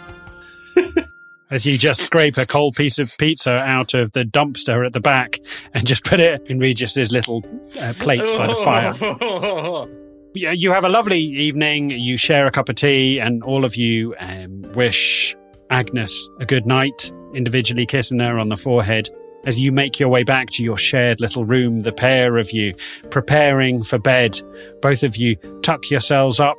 as 1.49 1.65
you 1.65 1.77
just 1.77 2.01
scrape 2.01 2.37
a 2.37 2.45
cold 2.45 2.75
piece 2.75 2.99
of 2.99 3.15
pizza 3.17 3.53
out 3.53 3.93
of 3.93 4.11
the 4.11 4.23
dumpster 4.23 4.85
at 4.85 4.93
the 4.93 4.99
back 4.99 5.39
and 5.73 5.87
just 5.87 6.03
put 6.03 6.19
it 6.19 6.45
in 6.47 6.59
Regis's 6.59 7.11
little 7.11 7.43
uh, 7.81 7.93
plate 7.99 8.19
by 8.19 8.47
the 8.47 8.55
fire. 8.55 9.85
Yeah, 10.37 10.51
you 10.51 10.73
have 10.73 10.83
a 10.83 10.89
lovely 10.89 11.21
evening. 11.21 11.91
You 11.91 12.17
share 12.17 12.45
a 12.45 12.51
cup 12.51 12.67
of 12.67 12.75
tea, 12.75 13.19
and 13.19 13.41
all 13.41 13.63
of 13.63 13.77
you 13.77 14.13
um, 14.19 14.63
wish 14.73 15.33
Agnes 15.69 16.27
a 16.41 16.45
good 16.45 16.65
night, 16.65 17.09
individually 17.33 17.85
kissing 17.85 18.19
her 18.19 18.37
on 18.37 18.49
the 18.49 18.57
forehead. 18.57 19.07
As 19.45 19.59
you 19.59 19.71
make 19.71 19.99
your 19.99 20.09
way 20.09 20.23
back 20.23 20.49
to 20.51 20.63
your 20.63 20.77
shared 20.77 21.21
little 21.21 21.45
room, 21.45 21.81
the 21.81 21.91
pair 21.91 22.37
of 22.37 22.51
you 22.51 22.73
preparing 23.11 23.83
for 23.83 23.99
bed, 23.99 24.39
both 24.81 25.03
of 25.03 25.15
you 25.17 25.35
tuck 25.61 25.89
yourselves 25.89 26.39
up 26.39 26.57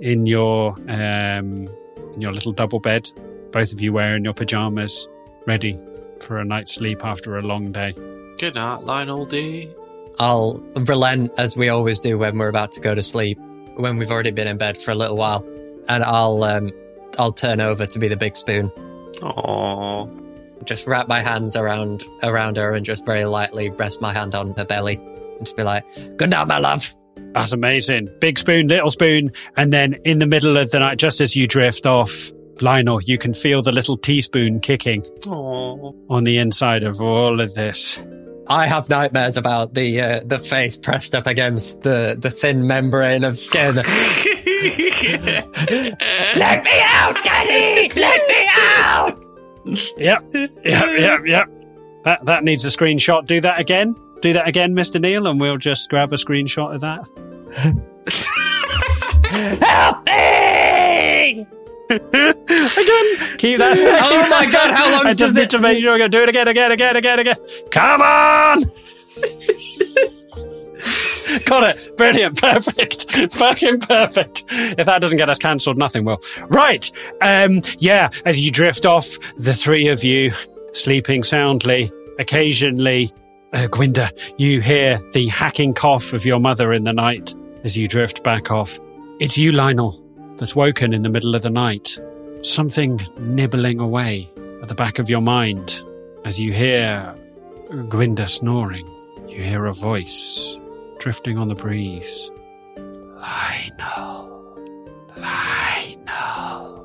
in 0.00 0.26
your 0.26 0.72
um, 0.88 1.68
in 2.14 2.20
your 2.20 2.32
little 2.32 2.52
double 2.52 2.80
bed. 2.80 3.10
Both 3.50 3.72
of 3.72 3.80
you 3.80 3.92
wearing 3.92 4.24
your 4.24 4.34
pajamas, 4.34 5.08
ready 5.46 5.80
for 6.20 6.38
a 6.38 6.44
night's 6.44 6.74
sleep 6.74 7.04
after 7.04 7.38
a 7.38 7.42
long 7.42 7.72
day. 7.72 7.92
Good 8.38 8.54
night, 8.54 8.82
Lionel 8.82 9.26
D. 9.26 9.72
I'll 10.20 10.60
relent 10.76 11.32
as 11.38 11.56
we 11.56 11.68
always 11.68 11.98
do 12.00 12.18
when 12.18 12.38
we're 12.38 12.48
about 12.48 12.72
to 12.72 12.80
go 12.80 12.94
to 12.94 13.02
sleep, 13.02 13.38
when 13.76 13.96
we've 13.96 14.10
already 14.10 14.32
been 14.32 14.48
in 14.48 14.58
bed 14.58 14.76
for 14.76 14.90
a 14.90 14.94
little 14.94 15.16
while, 15.16 15.44
and 15.88 16.04
I'll 16.04 16.42
um, 16.44 16.70
I'll 17.18 17.32
turn 17.32 17.60
over 17.60 17.86
to 17.86 17.98
be 17.98 18.08
the 18.08 18.16
big 18.16 18.36
spoon, 18.36 18.70
Aww. 19.20 20.27
Just 20.68 20.86
wrap 20.86 21.08
my 21.08 21.22
hands 21.22 21.56
around 21.56 22.04
around 22.22 22.56
her 22.56 22.74
and 22.74 22.84
just 22.84 23.04
very 23.06 23.24
lightly 23.24 23.70
rest 23.70 24.00
my 24.00 24.12
hand 24.12 24.34
on 24.34 24.54
her 24.56 24.64
belly, 24.64 24.96
and 24.96 25.40
just 25.40 25.56
be 25.56 25.62
like, 25.62 25.84
"Good 26.16 26.30
night, 26.30 26.46
my 26.46 26.58
love." 26.58 26.94
That's 27.34 27.52
amazing. 27.52 28.08
Big 28.20 28.38
spoon, 28.38 28.68
little 28.68 28.90
spoon, 28.90 29.32
and 29.56 29.72
then 29.72 29.96
in 30.04 30.18
the 30.18 30.26
middle 30.26 30.56
of 30.56 30.70
the 30.70 30.78
night, 30.78 30.98
just 30.98 31.20
as 31.20 31.34
you 31.36 31.46
drift 31.46 31.86
off, 31.86 32.32
Lionel, 32.60 33.02
you 33.02 33.18
can 33.18 33.34
feel 33.34 33.62
the 33.62 33.72
little 33.72 33.96
teaspoon 33.96 34.60
kicking 34.60 35.02
Aww. 35.22 35.94
on 36.08 36.24
the 36.24 36.38
inside 36.38 36.82
of 36.82 37.00
all 37.00 37.40
of 37.40 37.54
this. 37.54 37.98
I 38.48 38.66
have 38.66 38.88
nightmares 38.88 39.36
about 39.36 39.74
the 39.74 40.00
uh, 40.00 40.20
the 40.24 40.38
face 40.38 40.76
pressed 40.76 41.14
up 41.14 41.26
against 41.26 41.82
the, 41.82 42.16
the 42.18 42.30
thin 42.30 42.66
membrane 42.66 43.24
of 43.24 43.36
skin. 43.36 43.74
Let 46.36 46.64
me 46.64 46.80
out, 46.82 47.22
Daddy! 47.22 47.92
Let 47.94 48.28
me 48.28 48.48
out! 48.56 49.27
Yep, 49.96 50.24
yep, 50.34 50.54
yep, 50.64 51.20
yep. 51.26 51.48
That 52.04 52.24
that 52.26 52.44
needs 52.44 52.64
a 52.64 52.68
screenshot. 52.68 53.26
Do 53.26 53.40
that 53.40 53.58
again. 53.60 53.94
Do 54.22 54.32
that 54.32 54.48
again, 54.48 54.72
Mr. 54.74 55.00
Neil, 55.00 55.26
and 55.26 55.40
we'll 55.40 55.58
just 55.58 55.88
grab 55.90 56.12
a 56.12 56.16
screenshot 56.16 56.74
of 56.74 56.80
that. 56.80 57.00
Help 59.60 60.06
me! 60.06 61.46
Again, 61.90 63.36
keep 63.38 63.58
that. 63.58 63.76
Oh 64.04 64.28
my 64.28 64.50
God, 64.50 64.74
how 64.74 64.90
long 64.92 65.06
I 65.06 65.14
just 65.14 65.34
does 65.34 65.36
need 65.36 65.42
it- 65.42 65.50
to 65.50 65.58
make 65.58 65.80
sure 65.80 65.96
to 65.98 66.08
do 66.08 66.22
it 66.22 66.28
again, 66.28 66.48
again, 66.48 66.72
again, 66.72 66.96
again, 66.96 67.18
again. 67.20 67.36
Come 67.70 68.02
on! 68.02 68.62
Got 71.44 71.76
it. 71.76 71.96
Brilliant. 71.96 72.40
Perfect. 72.40 73.32
Fucking 73.32 73.80
perfect. 73.80 74.44
If 74.48 74.86
that 74.86 75.00
doesn't 75.00 75.18
get 75.18 75.28
us 75.28 75.38
cancelled, 75.38 75.78
nothing 75.78 76.04
will. 76.04 76.20
Right. 76.48 76.90
Um, 77.20 77.60
yeah, 77.78 78.10
as 78.24 78.40
you 78.40 78.50
drift 78.50 78.86
off, 78.86 79.18
the 79.36 79.54
three 79.54 79.88
of 79.88 80.04
you 80.04 80.32
sleeping 80.72 81.24
soundly, 81.24 81.90
occasionally, 82.18 83.12
uh, 83.52 83.66
Gwynda, 83.68 84.10
you 84.38 84.60
hear 84.60 84.98
the 85.12 85.28
hacking 85.28 85.74
cough 85.74 86.12
of 86.12 86.26
your 86.26 86.38
mother 86.38 86.72
in 86.72 86.84
the 86.84 86.92
night 86.92 87.34
as 87.64 87.76
you 87.76 87.86
drift 87.86 88.22
back 88.22 88.50
off. 88.50 88.78
It's 89.20 89.38
you, 89.38 89.52
Lionel, 89.52 89.96
that's 90.36 90.54
woken 90.54 90.92
in 90.92 91.02
the 91.02 91.08
middle 91.08 91.34
of 91.34 91.42
the 91.42 91.50
night. 91.50 91.98
Something 92.42 93.00
nibbling 93.18 93.80
away 93.80 94.28
at 94.62 94.68
the 94.68 94.74
back 94.74 94.98
of 94.98 95.10
your 95.10 95.20
mind 95.20 95.82
as 96.24 96.40
you 96.40 96.52
hear 96.52 97.14
Gwynda 97.68 98.28
snoring. 98.28 98.86
You 99.28 99.42
hear 99.42 99.66
a 99.66 99.72
voice 99.72 100.58
drifting 100.98 101.38
on 101.38 101.48
the 101.48 101.54
breeze. 101.54 102.30
Lionel. 102.76 104.58
Lionel. 105.16 106.84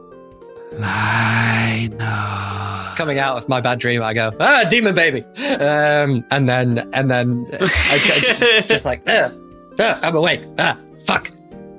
Lionel. 0.74 2.96
Coming 2.96 3.20
out 3.20 3.38
of 3.38 3.50
my 3.50 3.60
bad 3.62 3.80
dream, 3.80 4.02
I 4.04 4.14
go, 4.14 4.32
ah, 4.40 4.64
demon 4.70 4.96
baby! 4.96 5.24
Um, 5.60 6.24
and 6.32 6.48
then, 6.48 6.90
and 6.94 7.10
then, 7.10 7.48
I, 7.60 7.62
I- 7.62 8.62
just 8.68 8.86
like, 8.86 9.02
ah, 9.08 9.32
ah, 9.80 10.00
I'm 10.02 10.16
awake. 10.16 10.44
Ah, 10.60 10.78
fuck. 11.06 11.30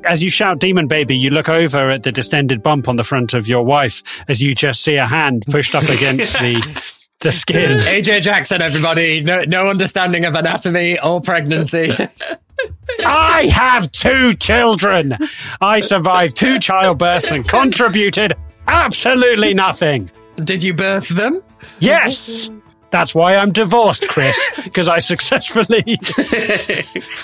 As 0.04 0.22
you 0.22 0.28
shout 0.28 0.58
demon 0.58 0.86
baby, 0.86 1.16
you 1.16 1.30
look 1.30 1.48
over 1.48 1.88
at 1.88 2.02
the 2.02 2.12
distended 2.12 2.62
bump 2.62 2.88
on 2.88 2.96
the 2.96 3.04
front 3.04 3.32
of 3.32 3.48
your 3.48 3.64
wife 3.64 4.02
as 4.28 4.42
you 4.42 4.52
just 4.54 4.82
see 4.82 4.96
a 4.96 5.06
hand 5.06 5.44
pushed 5.50 5.74
up 5.74 5.84
against 5.84 6.34
the 6.40 7.03
the 7.20 7.32
skin. 7.32 7.78
AJ 7.80 8.22
Jackson, 8.22 8.62
everybody. 8.62 9.22
No, 9.22 9.42
no 9.46 9.68
understanding 9.68 10.24
of 10.24 10.34
anatomy 10.34 10.98
or 11.00 11.20
pregnancy. 11.20 11.92
I 13.04 13.46
have 13.52 13.90
two 13.92 14.34
children. 14.34 15.16
I 15.60 15.80
survived 15.80 16.36
two 16.36 16.58
childbirths 16.58 17.34
and 17.34 17.46
contributed 17.46 18.34
absolutely 18.68 19.54
nothing. 19.54 20.10
Did 20.36 20.62
you 20.62 20.74
birth 20.74 21.08
them? 21.08 21.42
Yes. 21.80 22.50
That's 22.90 23.14
why 23.14 23.34
I'm 23.36 23.50
divorced, 23.50 24.08
Chris, 24.08 24.38
because 24.62 24.86
I 24.86 25.00
successfully 25.00 25.82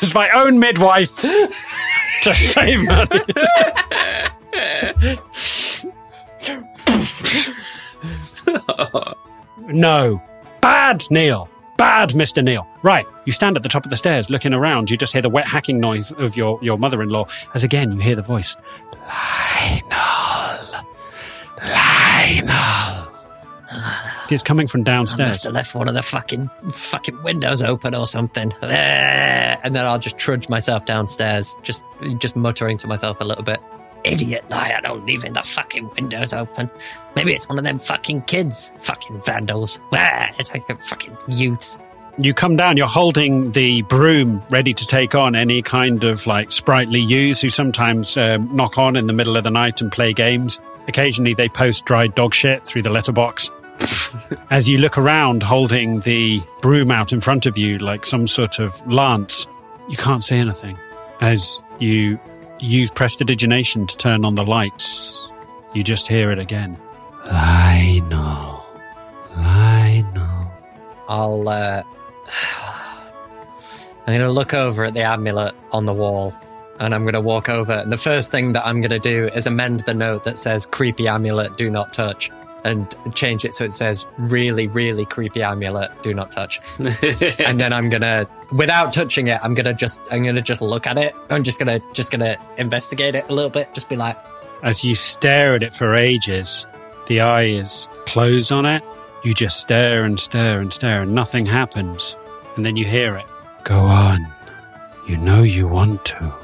was 0.01 0.13
my 0.15 0.29
own 0.31 0.59
midwife 0.59 1.15
to 2.23 2.35
save 2.35 2.85
money. 2.85 3.21
No. 9.71 10.23
Bad, 10.61 11.03
Neil. 11.11 11.49
Bad, 11.79 12.11
Mr. 12.11 12.45
Neil. 12.45 12.67
Right, 12.83 13.07
you 13.25 13.33
stand 13.33 13.57
at 13.57 13.63
the 13.63 13.69
top 13.69 13.85
of 13.85 13.91
the 13.91 13.97
stairs 13.97 14.29
looking 14.29 14.53
around. 14.53 14.91
You 14.91 14.97
just 14.99 15.13
hear 15.13 15.23
the 15.23 15.31
wet 15.31 15.47
hacking 15.49 15.81
noise 15.81 16.13
of 16.13 16.37
your, 16.37 16.59
your 16.63 16.77
mother 16.77 17.03
in 17.03 17.09
law 17.09 17.27
as 17.55 17.65
again 17.65 17.93
you 17.93 17.99
hear 17.99 18.17
the 18.17 18.23
voice 18.23 18.55
Lionel. 19.09 20.85
Lionel. 21.63 23.07
It's 24.31 24.43
coming 24.43 24.67
from 24.67 24.83
I 24.83 24.85
downstairs. 24.85 25.29
must 25.29 25.45
have 25.45 25.53
left 25.55 25.75
one 25.75 25.89
of 25.89 25.95
the 25.95 26.03
fucking 26.03 26.49
fucking 26.71 27.23
windows 27.23 27.63
open 27.63 27.95
or 27.95 28.07
something. 28.07 28.53
And 29.63 29.75
then 29.77 29.85
I'll 29.85 29.99
just 29.99 30.17
trudge 30.17 30.49
myself 30.49 30.87
downstairs, 30.87 31.59
just 31.63 31.85
just 32.19 32.35
muttering 32.35 32.79
to 32.79 32.87
myself 32.87 33.21
a 33.21 33.25
little 33.25 33.45
bit. 33.45 33.61
Idiot 34.05 34.45
Lionel 34.51 34.99
leaving 34.99 35.33
the 35.33 35.43
fucking 35.43 35.91
windows 35.91 36.33
open. 36.33 36.71
Maybe 37.17 37.33
it's 37.33 37.49
one 37.49 37.59
of 37.59 37.65
them 37.65 37.79
fucking 37.79 38.23
kids. 38.23 38.73
Fucking 38.81 39.23
vandals. 39.23 39.79
Ah, 39.93 40.29
it's 40.39 40.53
like 40.53 40.67
fucking 40.81 41.17
youths. 41.29 41.79
You 42.19 42.35
come 42.35 42.57
down, 42.57 42.77
you're 42.77 42.87
holding 42.87 43.53
the 43.53 43.83
broom 43.83 44.43
ready 44.51 44.75
to 44.75 44.87
take 44.87 45.15
on 45.15 45.35
any 45.35 45.63
kind 45.63 46.05
of 46.05 46.27
like 46.27 46.53
sprightly 46.53 47.01
youths 47.01 47.41
who 47.41 47.49
sometimes 47.49 48.17
um, 48.17 48.55
knock 48.55 48.77
on 48.77 48.97
in 48.97 49.07
the 49.07 49.13
middle 49.13 49.37
of 49.37 49.45
the 49.45 49.51
night 49.51 49.81
and 49.81 49.91
play 49.91 50.13
games. 50.13 50.61
Occasionally 50.87 51.35
they 51.35 51.49
post 51.49 51.85
dried 51.85 52.15
dog 52.15 52.35
shit 52.35 52.67
through 52.67 52.83
the 52.83 52.91
letterbox. 52.91 53.51
As 54.51 54.69
you 54.69 54.79
look 54.79 54.99
around 54.99 55.43
holding 55.43 56.01
the 56.01 56.43
broom 56.61 56.91
out 56.91 57.13
in 57.13 57.21
front 57.21 57.47
of 57.47 57.57
you 57.57 57.79
like 57.79 58.05
some 58.05 58.27
sort 58.27 58.59
of 58.59 58.87
lance, 58.87 59.47
you 59.89 59.97
can't 59.97 60.23
see 60.23 60.37
anything. 60.37 60.77
As 61.21 61.63
you 61.79 62.19
use 62.61 62.91
prestidigitation 62.91 63.87
to 63.87 63.97
turn 63.97 64.25
on 64.25 64.35
the 64.35 64.45
lights, 64.45 65.31
you 65.75 65.83
just 65.83 66.07
hear 66.07 66.31
it 66.31 66.39
again. 66.39 66.79
Lionel. 67.27 68.67
Lionel. 69.37 70.53
I'll 71.09 71.49
uh 71.49 71.83
I'm 74.07 74.19
gonna 74.19 74.31
look 74.31 74.55
over 74.55 74.85
at 74.85 74.95
the 74.95 75.03
amulet 75.03 75.55
on 75.73 75.85
the 75.85 75.95
wall 75.95 76.35
and 76.79 76.95
I'm 76.95 77.05
gonna 77.05 77.21
walk 77.21 77.49
over 77.49 77.73
and 77.73 77.93
the 77.93 77.99
first 77.99 78.31
thing 78.31 78.53
that 78.53 78.67
I'm 78.67 78.81
gonna 78.81 78.99
do 78.99 79.27
is 79.35 79.47
amend 79.47 79.81
the 79.81 79.95
note 79.95 80.25
that 80.25 80.39
says 80.39 80.67
creepy 80.67 81.09
amulet 81.09 81.57
do 81.57 81.71
not 81.71 81.93
touch 81.93 82.31
and 82.65 82.95
change 83.15 83.45
it 83.45 83.55
so 83.55 83.65
it 83.65 83.73
says 83.73 84.07
really, 84.19 84.67
really 84.67 85.05
creepy 85.05 85.43
amulet 85.43 85.91
do 86.03 86.15
not 86.15 86.31
touch. 86.31 86.61
and 86.79 87.61
then 87.61 87.73
I'm 87.73 87.89
gonna 87.89 88.29
without 88.53 88.93
touching 88.93 89.29
it, 89.29 89.39
I'm 89.43 89.55
gonna 89.55 89.75
just 89.75 90.01
I'm 90.11 90.25
gonna 90.25 90.43
just 90.43 90.63
look 90.63 90.87
at 90.87 90.99
it. 90.99 91.15
I'm 91.31 91.43
just 91.43 91.59
gonna 91.59 91.81
just 91.93 92.11
gonna 92.13 92.37
investigate 92.59 93.15
it 93.15 93.29
a 93.29 93.35
little 93.35 93.51
bit, 93.51 93.73
just 93.75 93.89
be 93.89 93.97
like, 93.97 94.17
As 94.63 94.85
you 94.85 94.95
stare 94.95 95.55
at 95.55 95.63
it 95.63 95.73
for 95.73 95.95
ages, 95.95 96.67
the 97.07 97.21
eye 97.21 97.45
is 97.45 97.89
closed 98.07 98.53
on 98.53 98.67
it, 98.67 98.83
You 99.25 99.35
just 99.35 99.61
stare 99.61 100.05
and 100.05 100.19
stare 100.19 100.61
and 100.61 100.73
stare, 100.73 101.03
and 101.03 101.15
nothing 101.15 101.47
happens. 101.47 102.17
And 102.57 102.67
then 102.67 102.77
you 102.77 102.85
hear 102.85 103.17
it. 103.17 103.27
Go 103.65 103.79
on. 103.81 104.27
You 105.07 105.17
know 105.17 105.43
you 105.43 105.67
want 105.67 106.05
to. 106.07 106.35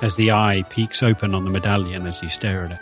As 0.00 0.16
the 0.16 0.30
eye 0.30 0.64
peeks 0.70 1.02
open 1.02 1.34
on 1.34 1.44
the 1.44 1.50
medallion 1.50 2.06
as 2.06 2.22
you 2.22 2.28
stare 2.28 2.64
at 2.64 2.72
it. 2.72 2.78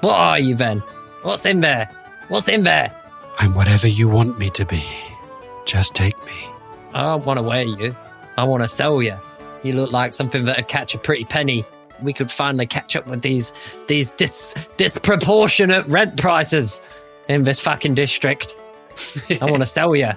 What 0.00 0.14
are 0.14 0.38
you 0.38 0.54
then? 0.54 0.80
What's 1.22 1.44
in 1.46 1.60
there? 1.60 1.90
What's 2.28 2.48
in 2.48 2.62
there? 2.62 2.94
I'm 3.38 3.54
whatever 3.54 3.88
you 3.88 4.08
want 4.08 4.38
me 4.38 4.50
to 4.50 4.64
be. 4.64 4.84
Just 5.64 5.94
take 5.94 6.16
me. 6.24 6.32
I 6.94 7.02
don't 7.02 7.24
want 7.26 7.38
to 7.38 7.42
wear 7.42 7.64
you. 7.64 7.96
I 8.36 8.44
want 8.44 8.62
to 8.62 8.68
sell 8.68 9.02
you. 9.02 9.16
You 9.62 9.72
look 9.74 9.92
like 9.92 10.12
something 10.12 10.44
that'd 10.44 10.68
catch 10.68 10.94
a 10.94 10.98
pretty 10.98 11.24
penny. 11.24 11.64
We 12.00 12.12
could 12.12 12.30
finally 12.30 12.66
catch 12.66 12.94
up 12.94 13.06
with 13.08 13.22
these 13.22 13.52
these 13.88 14.12
dis, 14.12 14.54
disproportionate 14.76 15.86
rent 15.88 16.16
prices 16.16 16.80
in 17.28 17.42
this 17.42 17.58
fucking 17.58 17.94
district. 17.94 18.56
I 19.40 19.44
want 19.46 19.60
to 19.60 19.66
sell 19.78 19.96
you. 19.96 20.10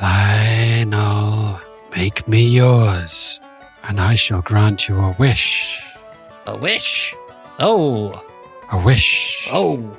Lionel, 0.00 1.60
make 1.94 2.26
me 2.26 2.42
yours, 2.42 3.38
and 3.84 4.00
I 4.00 4.14
shall 4.14 4.40
grant 4.40 4.88
you 4.88 4.96
a 4.96 5.14
wish. 5.18 5.84
A 6.46 6.56
wish. 6.56 7.14
Oh, 7.58 8.24
A 8.70 8.84
wish. 8.84 9.48
oh. 9.52 9.76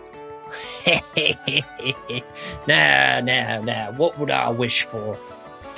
nah, 2.67 3.19
nah, 3.21 3.61
nah. 3.61 3.91
What 3.91 4.17
would 4.17 4.31
I 4.31 4.49
wish 4.49 4.83
for? 4.83 5.17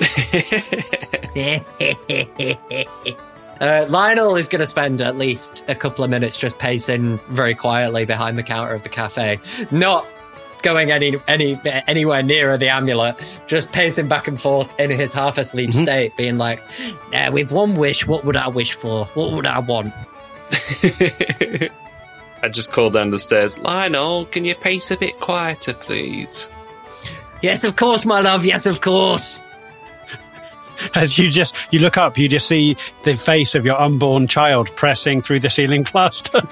uh, 3.60 3.86
Lionel 3.88 4.36
is 4.36 4.48
going 4.48 4.60
to 4.60 4.66
spend 4.66 5.00
at 5.00 5.16
least 5.16 5.64
a 5.68 5.74
couple 5.74 6.04
of 6.04 6.10
minutes 6.10 6.38
just 6.38 6.58
pacing 6.58 7.18
very 7.28 7.54
quietly 7.54 8.04
behind 8.04 8.38
the 8.38 8.42
counter 8.42 8.74
of 8.74 8.82
the 8.82 8.88
cafe, 8.88 9.38
not 9.70 10.06
going 10.62 10.90
any 10.90 11.16
any 11.28 11.56
anywhere 11.86 12.22
nearer 12.22 12.56
the 12.56 12.68
amulet, 12.68 13.16
just 13.46 13.72
pacing 13.72 14.08
back 14.08 14.28
and 14.28 14.40
forth 14.40 14.78
in 14.80 14.90
his 14.90 15.12
half 15.12 15.38
asleep 15.38 15.72
state, 15.72 16.16
being 16.16 16.38
like, 16.38 16.62
"Nah, 17.12 17.30
with 17.30 17.52
one 17.52 17.76
wish, 17.76 18.06
what 18.06 18.24
would 18.24 18.36
I 18.36 18.48
wish 18.48 18.72
for? 18.72 19.06
What 19.14 19.32
would 19.32 19.46
I 19.46 19.58
want?" 19.58 19.92
I 22.44 22.48
just 22.48 22.72
called 22.72 22.92
down 22.92 23.08
the 23.08 23.18
stairs. 23.18 23.58
Lionel, 23.58 24.26
can 24.26 24.44
you 24.44 24.54
pace 24.54 24.90
a 24.90 24.98
bit 24.98 25.18
quieter, 25.18 25.72
please? 25.72 26.50
Yes, 27.40 27.64
of 27.64 27.76
course, 27.76 28.04
my 28.04 28.20
love. 28.20 28.44
Yes, 28.44 28.66
of 28.66 28.82
course. 28.82 29.40
As 30.94 31.18
you 31.18 31.30
just 31.30 31.56
you 31.72 31.80
look 31.80 31.96
up, 31.96 32.18
you 32.18 32.28
just 32.28 32.46
see 32.46 32.76
the 33.04 33.14
face 33.14 33.54
of 33.54 33.64
your 33.64 33.80
unborn 33.80 34.26
child 34.28 34.68
pressing 34.76 35.22
through 35.22 35.40
the 35.40 35.48
ceiling 35.48 35.84
plaster. 35.84 36.42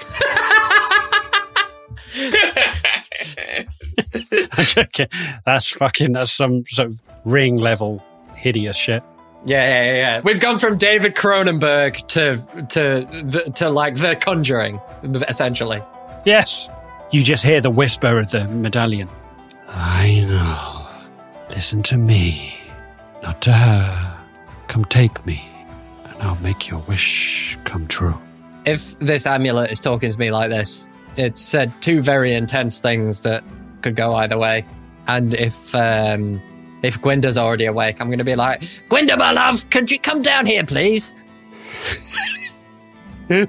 I'm 4.51 4.65
joking. 4.65 5.07
That's 5.45 5.69
fucking 5.69 6.13
that's 6.13 6.31
some 6.31 6.65
sort 6.65 6.87
of 6.87 7.01
ring 7.23 7.57
level 7.57 8.03
hideous 8.35 8.77
shit. 8.77 9.03
Yeah, 9.45 9.67
yeah, 9.67 9.83
yeah, 9.83 9.93
yeah. 9.93 10.21
We've 10.23 10.39
gone 10.39 10.57
from 10.57 10.77
David 10.77 11.15
Cronenberg 11.15 12.07
to 12.09 12.37
to 12.67 13.23
the, 13.23 13.51
to 13.55 13.69
like 13.69 13.95
The 13.95 14.15
Conjuring, 14.15 14.79
essentially. 15.27 15.81
Yes. 16.25 16.69
You 17.11 17.23
just 17.23 17.43
hear 17.43 17.61
the 17.61 17.69
whisper 17.69 18.19
of 18.19 18.31
the 18.31 18.45
medallion. 18.45 19.09
I 19.67 20.25
know. 20.27 20.79
Listen 21.49 21.83
to 21.83 21.97
me, 21.97 22.55
not 23.21 23.41
to 23.41 23.51
her. 23.51 24.17
Come 24.67 24.85
take 24.85 25.25
me, 25.25 25.43
and 26.05 26.21
I'll 26.21 26.37
make 26.37 26.69
your 26.69 26.79
wish 26.81 27.57
come 27.65 27.85
true. 27.87 28.19
If 28.65 28.97
this 28.99 29.27
amulet 29.27 29.71
is 29.71 29.79
talking 29.79 30.09
to 30.09 30.17
me 30.17 30.31
like 30.31 30.49
this, 30.49 30.87
it 31.17 31.37
said 31.37 31.73
two 31.81 32.01
very 32.01 32.33
intense 32.33 32.79
things 32.81 33.21
that 33.23 33.43
could 33.81 33.95
go 33.95 34.15
either 34.15 34.37
way. 34.37 34.65
And 35.05 35.33
if 35.33 35.75
um, 35.75 36.41
if 36.83 37.01
Gwynda's 37.01 37.37
already 37.37 37.65
awake, 37.65 37.99
I'm 38.01 38.07
going 38.07 38.19
to 38.19 38.23
be 38.25 38.35
like, 38.35 38.61
Gwynda, 38.89 39.17
my 39.17 39.31
love, 39.31 39.69
could 39.69 39.89
you 39.89 39.99
come 39.99 40.21
down 40.21 40.45
here, 40.45 40.63
please? 40.65 41.15
I 43.29 43.47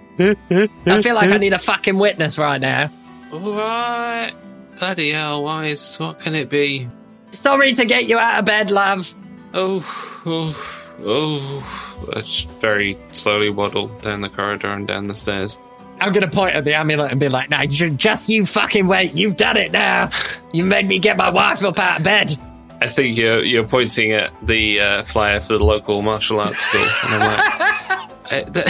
feel 1.03 1.15
like 1.15 1.31
I 1.31 1.37
need 1.39 1.53
a 1.53 1.59
fucking 1.59 1.99
witness 1.99 2.39
right 2.39 2.61
now. 2.61 2.91
Alright. 3.33 4.35
Bloody 4.79 5.11
hell, 5.11 5.43
why 5.43 5.67
is. 5.67 5.97
What 5.97 6.21
can 6.21 6.35
it 6.35 6.49
be? 6.49 6.89
Sorry 7.33 7.73
to 7.73 7.85
get 7.85 8.09
you 8.09 8.19
out 8.19 8.39
of 8.39 8.45
bed, 8.45 8.71
love. 8.71 9.15
Oh, 9.53 9.85
oh, 10.25 10.95
oh. 11.01 12.11
I 12.15 12.21
just 12.21 12.49
very 12.61 12.97
slowly 13.13 13.51
waddle 13.51 13.89
down 13.99 14.21
the 14.21 14.29
corridor 14.29 14.69
and 14.69 14.87
down 14.87 15.09
the 15.09 15.15
stairs. 15.15 15.59
I'm 16.01 16.13
gonna 16.13 16.29
point 16.29 16.55
at 16.55 16.65
the 16.65 16.75
amulet 16.75 17.13
and 17.13 17.21
be 17.21 17.29
like, 17.29 17.51
"Now, 17.51 17.63
you 17.63 17.91
just 17.91 18.29
you 18.29 18.45
fucking 18.45 18.87
wait. 18.89 19.15
You've 19.15 19.37
done 19.37 19.57
it 19.57 19.73
now. 19.73 20.11
You 20.53 20.65
made 20.65 20.89
me 20.89 20.99
get 20.99 21.17
my 21.17 21.31
wife 21.31 21.65
up 21.65 21.79
out 21.79 21.99
of 21.99 22.05
bed." 22.05 22.39
I 22.85 22.89
think 22.89 23.17
you're 23.17 23.43
you're 23.45 23.65
pointing 23.67 24.13
at 24.13 24.31
the 24.47 24.81
uh, 24.81 25.03
flyer 25.05 25.41
for 25.41 25.57
the 25.59 25.65
local 25.65 26.03
martial 26.03 26.39
arts 26.41 26.59
school, 26.61 26.85
and 27.05 27.15
I'm 27.15 27.31
like, 27.33 28.11
eh, 28.33 28.43
th- 28.45 28.67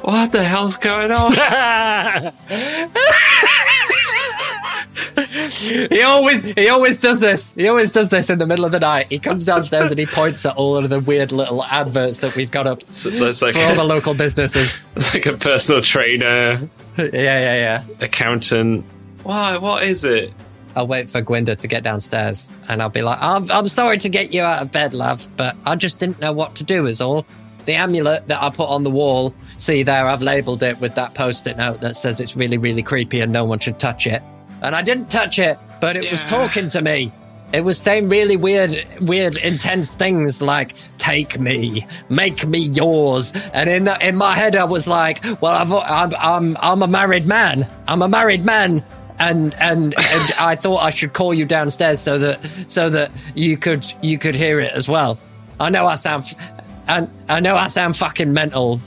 "What 0.00 0.32
the 0.32 0.42
hell's 0.42 0.76
going 0.76 1.10
on?" 1.12 1.32
He 5.64 6.02
always 6.02 6.42
he 6.42 6.68
always 6.68 7.00
does 7.00 7.20
this. 7.20 7.54
He 7.54 7.68
always 7.68 7.92
does 7.92 8.08
this 8.10 8.30
in 8.30 8.38
the 8.38 8.46
middle 8.46 8.64
of 8.64 8.72
the 8.72 8.80
night. 8.80 9.06
He 9.08 9.18
comes 9.18 9.44
downstairs 9.46 9.90
and 9.90 9.98
he 9.98 10.06
points 10.06 10.44
at 10.46 10.56
all 10.56 10.76
of 10.76 10.88
the 10.88 11.00
weird 11.00 11.32
little 11.32 11.64
adverts 11.64 12.20
that 12.20 12.34
we've 12.36 12.50
got 12.50 12.66
up 12.66 12.82
So 12.92 13.10
that's 13.10 13.42
like 13.42 13.54
for 13.54 13.60
all 13.60 13.74
the 13.82 13.84
local 13.84 14.14
businesses. 14.14 14.80
it's 14.96 15.14
like 15.14 15.26
a 15.26 15.36
personal 15.36 15.80
trainer, 15.82 16.68
Yeah, 16.98 17.08
yeah, 17.12 17.54
yeah. 17.56 17.84
accountant. 18.00 18.84
Why? 19.22 19.56
What 19.58 19.84
is 19.84 20.04
it? 20.04 20.32
I'll 20.76 20.86
wait 20.86 21.08
for 21.08 21.22
Gwynda 21.22 21.56
to 21.56 21.68
get 21.68 21.82
downstairs 21.82 22.50
and 22.68 22.82
I'll 22.82 22.88
be 22.88 23.02
like, 23.02 23.18
I'm, 23.20 23.50
I'm 23.50 23.68
sorry 23.68 23.98
to 23.98 24.08
get 24.08 24.34
you 24.34 24.42
out 24.42 24.62
of 24.62 24.72
bed, 24.72 24.94
love, 24.94 25.28
but 25.36 25.56
I 25.64 25.76
just 25.76 25.98
didn't 25.98 26.20
know 26.20 26.32
what 26.32 26.56
to 26.56 26.64
do, 26.64 26.86
is 26.86 27.00
all. 27.00 27.26
The 27.64 27.74
amulet 27.74 28.28
that 28.28 28.42
I 28.42 28.50
put 28.50 28.68
on 28.68 28.84
the 28.84 28.90
wall, 28.90 29.34
see 29.56 29.84
there, 29.84 30.06
I've 30.06 30.22
labeled 30.22 30.62
it 30.62 30.80
with 30.80 30.96
that 30.96 31.14
post 31.14 31.46
it 31.46 31.56
note 31.56 31.80
that 31.80 31.96
says 31.96 32.20
it's 32.20 32.36
really, 32.36 32.58
really 32.58 32.82
creepy 32.82 33.20
and 33.20 33.32
no 33.32 33.44
one 33.44 33.58
should 33.58 33.78
touch 33.78 34.06
it. 34.06 34.22
And 34.62 34.74
I 34.74 34.82
didn't 34.82 35.10
touch 35.10 35.38
it, 35.38 35.58
but 35.80 35.96
it 35.96 36.10
was 36.10 36.22
talking 36.24 36.68
to 36.68 36.82
me. 36.82 37.12
It 37.52 37.62
was 37.62 37.78
saying 37.78 38.08
really 38.08 38.36
weird, 38.36 38.84
weird, 39.00 39.36
intense 39.36 39.94
things 39.94 40.42
like 40.42 40.74
"take 40.98 41.38
me, 41.38 41.86
make 42.08 42.44
me 42.44 42.70
yours," 42.70 43.32
and 43.52 43.70
in 43.70 43.84
the, 43.84 44.08
in 44.08 44.16
my 44.16 44.34
head 44.34 44.56
I 44.56 44.64
was 44.64 44.88
like, 44.88 45.22
"Well, 45.40 45.52
I've, 45.52 45.72
I'm 45.72 46.12
I'm 46.18 46.56
I'm 46.60 46.82
a 46.82 46.88
married 46.88 47.28
man. 47.28 47.64
I'm 47.86 48.02
a 48.02 48.08
married 48.08 48.44
man." 48.44 48.82
And, 49.18 49.54
and 49.54 49.94
and 49.96 50.32
I 50.40 50.56
thought 50.56 50.78
I 50.78 50.90
should 50.90 51.12
call 51.12 51.32
you 51.32 51.46
downstairs 51.46 52.00
so 52.00 52.18
that 52.18 52.44
so 52.68 52.90
that 52.90 53.12
you 53.36 53.56
could 53.56 53.86
you 54.02 54.18
could 54.18 54.34
hear 54.34 54.58
it 54.58 54.72
as 54.72 54.88
well. 54.88 55.20
I 55.60 55.70
know 55.70 55.86
I 55.86 55.94
sound 55.94 56.24
f- 56.24 56.34
and 56.88 57.08
I 57.28 57.38
know 57.40 57.56
I 57.56 57.68
sound 57.68 57.96
fucking 57.96 58.32
mental. 58.32 58.80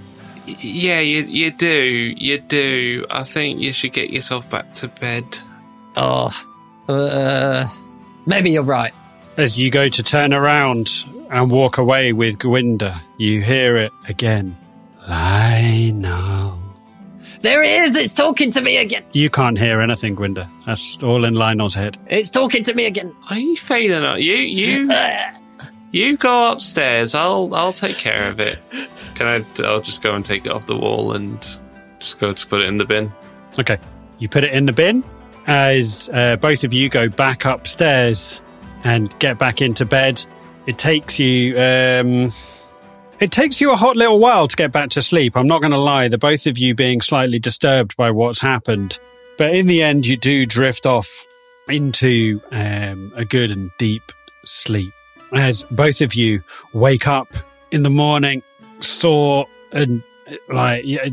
Yeah, 0.45 0.99
you 0.99 1.23
you 1.23 1.51
do, 1.51 2.13
you 2.17 2.39
do. 2.39 3.05
I 3.09 3.23
think 3.23 3.61
you 3.61 3.71
should 3.71 3.93
get 3.93 4.09
yourself 4.09 4.49
back 4.49 4.73
to 4.75 4.89
bed. 4.89 5.23
Oh, 5.95 6.31
uh, 6.89 7.67
maybe 8.25 8.51
you're 8.51 8.63
right. 8.63 8.93
As 9.37 9.57
you 9.57 9.69
go 9.71 9.87
to 9.87 10.03
turn 10.03 10.33
around 10.33 11.05
and 11.29 11.49
walk 11.51 11.77
away 11.77 12.11
with 12.13 12.37
Gwynda, 12.37 12.99
you 13.17 13.41
hear 13.41 13.77
it 13.77 13.91
again. 14.07 14.57
Lionel. 15.07 16.56
There 17.41 17.63
it 17.63 17.69
is. 17.83 17.95
It's 17.95 18.13
talking 18.13 18.51
to 18.51 18.61
me 18.61 18.77
again. 18.77 19.03
You 19.13 19.29
can't 19.29 19.57
hear 19.57 19.79
anything, 19.81 20.15
Gwynda. 20.15 20.49
That's 20.65 21.01
all 21.03 21.25
in 21.25 21.35
Lionel's 21.35 21.75
head. 21.75 21.97
It's 22.07 22.31
talking 22.31 22.63
to 22.63 22.73
me 22.73 22.85
again. 22.85 23.15
Are 23.29 23.39
you 23.39 23.55
failing? 23.55 24.03
Are 24.03 24.19
you 24.19 24.33
you 24.35 24.89
you 25.91 26.17
go 26.17 26.51
upstairs? 26.51 27.15
I'll 27.15 27.53
I'll 27.53 27.73
take 27.73 27.97
care 27.97 28.31
of 28.31 28.39
it. 28.39 28.61
Can 29.15 29.27
I? 29.27 29.63
I'll 29.63 29.81
just 29.81 30.01
go 30.01 30.15
and 30.15 30.25
take 30.25 30.45
it 30.45 30.51
off 30.51 30.65
the 30.65 30.77
wall 30.77 31.13
and 31.13 31.39
just 31.99 32.19
go 32.19 32.33
to 32.33 32.47
put 32.47 32.63
it 32.63 32.67
in 32.67 32.77
the 32.77 32.85
bin. 32.85 33.11
Okay. 33.59 33.77
You 34.19 34.27
put 34.29 34.43
it 34.43 34.51
in 34.51 34.65
the 34.65 34.73
bin 34.73 35.03
as 35.45 36.09
uh, 36.13 36.35
both 36.37 36.63
of 36.63 36.73
you 36.73 36.89
go 36.89 37.07
back 37.07 37.45
upstairs 37.45 38.41
and 38.83 39.17
get 39.19 39.37
back 39.37 39.61
into 39.61 39.85
bed. 39.85 40.25
It 40.65 40.77
takes 40.77 41.19
you. 41.19 41.57
Um, 41.57 42.31
it 43.19 43.31
takes 43.31 43.59
you 43.59 43.71
a 43.71 43.75
hot 43.75 43.95
little 43.95 44.19
while 44.19 44.47
to 44.47 44.55
get 44.55 44.71
back 44.71 44.89
to 44.91 45.01
sleep. 45.01 45.35
I'm 45.35 45.47
not 45.47 45.61
going 45.61 45.71
to 45.71 45.77
lie. 45.77 46.07
The 46.07 46.17
both 46.17 46.45
of 46.47 46.57
you 46.57 46.75
being 46.75 47.01
slightly 47.01 47.39
disturbed 47.39 47.97
by 47.97 48.11
what's 48.11 48.41
happened, 48.41 48.99
but 49.37 49.53
in 49.53 49.67
the 49.67 49.81
end, 49.81 50.05
you 50.05 50.17
do 50.17 50.45
drift 50.45 50.85
off 50.85 51.25
into 51.67 52.41
um, 52.51 53.11
a 53.15 53.25
good 53.25 53.51
and 53.51 53.71
deep 53.77 54.03
sleep. 54.43 54.93
As 55.33 55.63
both 55.63 56.01
of 56.01 56.13
you 56.13 56.41
wake 56.73 57.07
up 57.07 57.27
in 57.71 57.83
the 57.83 57.89
morning, 57.89 58.43
saw 58.79 59.45
and 59.71 60.01
like 60.49 60.83
uh, 60.83 61.09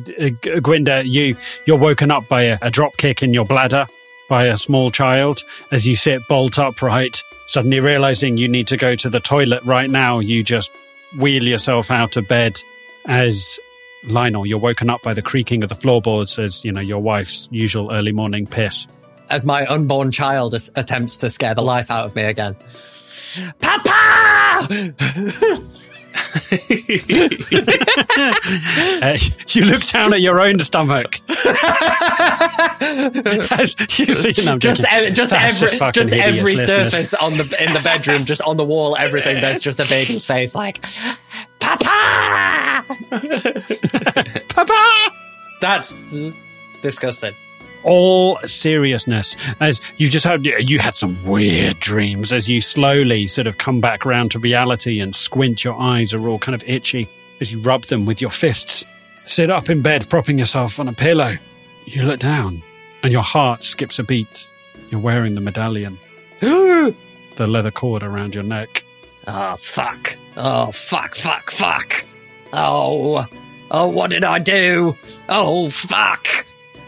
you 1.04 1.36
you're 1.66 1.78
woken 1.78 2.10
up 2.10 2.28
by 2.28 2.42
a, 2.42 2.58
a 2.62 2.70
drop 2.70 2.96
kick 2.96 3.22
in 3.22 3.34
your 3.34 3.44
bladder 3.44 3.86
by 4.28 4.46
a 4.46 4.56
small 4.56 4.90
child 4.90 5.40
as 5.72 5.86
you 5.86 5.96
sit 5.96 6.26
bolt 6.28 6.58
upright. 6.58 7.22
Suddenly 7.46 7.80
realizing 7.80 8.36
you 8.36 8.48
need 8.48 8.68
to 8.68 8.76
go 8.76 8.94
to 8.94 9.10
the 9.10 9.20
toilet 9.20 9.62
right 9.64 9.90
now, 9.90 10.18
you 10.18 10.42
just 10.42 10.72
wheel 11.18 11.44
yourself 11.44 11.90
out 11.90 12.16
of 12.16 12.28
bed 12.28 12.60
as 13.06 13.58
Lionel, 14.04 14.46
you're 14.46 14.58
woken 14.58 14.90
up 14.90 15.02
by 15.02 15.14
the 15.14 15.22
creaking 15.22 15.62
of 15.62 15.68
the 15.68 15.74
floorboards 15.74 16.38
as, 16.38 16.64
you 16.64 16.72
know, 16.72 16.80
your 16.80 17.00
wife's 17.00 17.48
usual 17.50 17.90
early 17.92 18.12
morning 18.12 18.46
piss. 18.46 18.86
As 19.30 19.46
my 19.46 19.64
unborn 19.66 20.10
child 20.10 20.54
attempts 20.76 21.16
to 21.18 21.30
scare 21.30 21.54
the 21.54 21.62
life 21.62 21.90
out 21.90 22.06
of 22.06 22.14
me 22.14 22.24
again. 22.24 22.56
Papa! 23.60 24.68
Uh, 29.02 29.18
you 29.48 29.64
look 29.64 29.82
down 29.82 30.12
at 30.14 30.20
your 30.20 30.40
own 30.40 30.58
stomach. 30.60 31.20
You 32.80 34.14
see, 34.14 34.44
no, 34.44 34.58
just 34.58 34.82
joking. 34.82 35.08
e- 35.08 35.10
just 35.12 35.30
That's 35.30 35.62
every 35.62 35.78
fucking 35.78 35.92
just 35.92 36.12
hideous, 36.14 36.38
every 36.40 36.56
listeners. 36.56 36.92
surface 36.92 37.14
on 37.14 37.32
the 37.36 37.42
in 37.64 37.72
the 37.72 37.80
bedroom, 37.82 38.24
just 38.24 38.42
on 38.42 38.56
the 38.56 38.64
wall, 38.64 38.96
everything. 38.96 39.40
There's 39.40 39.60
just 39.60 39.80
a 39.80 39.88
baby's 39.88 40.24
face, 40.24 40.54
like 40.54 40.82
Papa. 41.60 42.84
Papa! 44.48 45.10
That's 45.60 46.14
disgusting. 46.82 47.34
All 47.84 48.38
seriousness 48.46 49.36
as 49.60 49.80
you 49.98 50.08
just 50.08 50.24
had 50.24 50.44
you 50.46 50.78
had 50.78 50.96
some 50.96 51.22
weird 51.24 51.78
dreams 51.80 52.32
as 52.32 52.48
you 52.48 52.60
slowly 52.60 53.26
sort 53.26 53.46
of 53.46 53.58
come 53.58 53.80
back 53.80 54.04
round 54.04 54.30
to 54.30 54.38
reality 54.38 55.00
and 55.00 55.14
squint 55.14 55.62
your 55.62 55.74
eyes 55.74 56.12
are 56.14 56.28
all 56.28 56.38
kind 56.38 56.54
of 56.54 56.68
itchy 56.68 57.06
as 57.40 57.52
you 57.52 57.60
rub 57.60 57.82
them 57.82 58.06
with 58.06 58.20
your 58.20 58.30
fists 58.30 58.84
sit 59.26 59.50
up 59.50 59.68
in 59.70 59.82
bed 59.82 60.08
propping 60.08 60.38
yourself 60.38 60.80
on 60.80 60.88
a 60.88 60.92
pillow 60.92 61.34
you 61.84 62.02
look 62.02 62.20
down 62.20 62.62
and 63.02 63.12
your 63.12 63.22
heart 63.22 63.62
skips 63.62 63.98
a 63.98 64.02
beat 64.02 64.48
you're 64.90 65.00
wearing 65.00 65.34
the 65.34 65.40
medallion 65.40 65.98
the 66.40 66.94
leather 67.46 67.70
cord 67.70 68.02
around 68.02 68.34
your 68.34 68.44
neck 68.44 68.82
Oh 69.26 69.56
fuck! 69.56 70.16
Oh 70.36 70.70
fuck! 70.70 71.14
Fuck! 71.14 71.50
Fuck! 71.50 72.04
Oh! 72.52 73.26
Oh! 73.70 73.88
What 73.88 74.10
did 74.10 74.24
I 74.24 74.38
do? 74.38 74.96
Oh 75.28 75.70
fuck! 75.70 76.26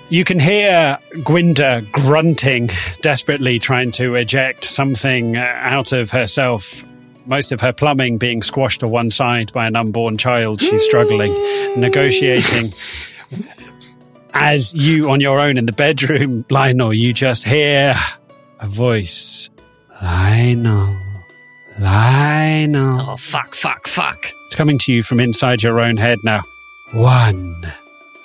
You 0.09 0.24
can 0.24 0.38
hear 0.38 0.98
Gwynda 1.14 1.90
grunting 1.90 2.70
desperately, 3.02 3.59
trying 3.59 3.90
to 3.92 4.14
eject 4.14 4.62
something 4.64 5.36
uh, 5.36 5.40
out 5.57 5.92
of 5.92 6.11
herself. 6.11 6.84
Most 7.26 7.50
of 7.50 7.61
her 7.61 7.72
plumbing 7.72 8.18
being 8.18 8.40
squashed 8.42 8.80
to 8.80 8.86
one 8.86 9.11
side 9.11 9.52
by 9.52 9.66
an 9.66 9.74
unborn 9.74 10.16
child. 10.16 10.61
She's 10.61 10.84
struggling, 10.84 11.32
negotiating. 11.76 12.72
As 14.32 14.74
you, 14.74 15.11
on 15.11 15.20
your 15.20 15.40
own 15.40 15.59
in 15.59 15.66
the 15.66 15.72
bedroom, 15.72 16.44
Lionel, 16.50 16.94
you 16.94 17.12
just 17.12 17.44
hear 17.44 17.94
a 18.61 18.66
voice. 18.66 19.50
Lionel. 20.00 20.96
Lionel. 21.80 23.00
Oh 23.00 23.16
fuck! 23.16 23.57
Fuck! 23.57 23.88
Fuck! 23.88 24.18
It's 24.46 24.54
coming 24.54 24.78
to 24.78 24.92
you 24.92 25.02
from 25.02 25.18
inside 25.18 25.64
your 25.64 25.80
own 25.80 25.96
head 25.96 26.18
now. 26.24 26.42
One 26.92 27.72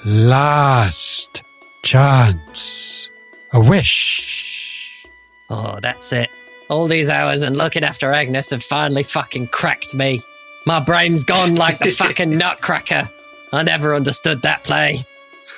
last 0.06 1.44
chance. 1.84 3.10
A 3.54 3.60
wish. 3.60 5.06
Oh, 5.50 5.80
that's 5.82 6.14
it. 6.14 6.30
All 6.70 6.88
these 6.88 7.10
hours 7.10 7.42
and 7.42 7.58
looking 7.58 7.84
after 7.84 8.14
Agnes 8.14 8.52
have 8.52 8.64
finally 8.64 9.04
fucking 9.04 9.48
cracked 9.48 9.94
me. 9.94 10.22
My 10.66 10.80
brain's 10.80 11.24
gone 11.26 11.56
like 11.56 11.80
the 11.80 11.90
fucking 11.98 12.38
nutcracker. 12.38 13.10
I 13.52 13.64
never 13.64 13.94
understood 13.96 14.44
that 14.44 14.64
play. 14.64 15.00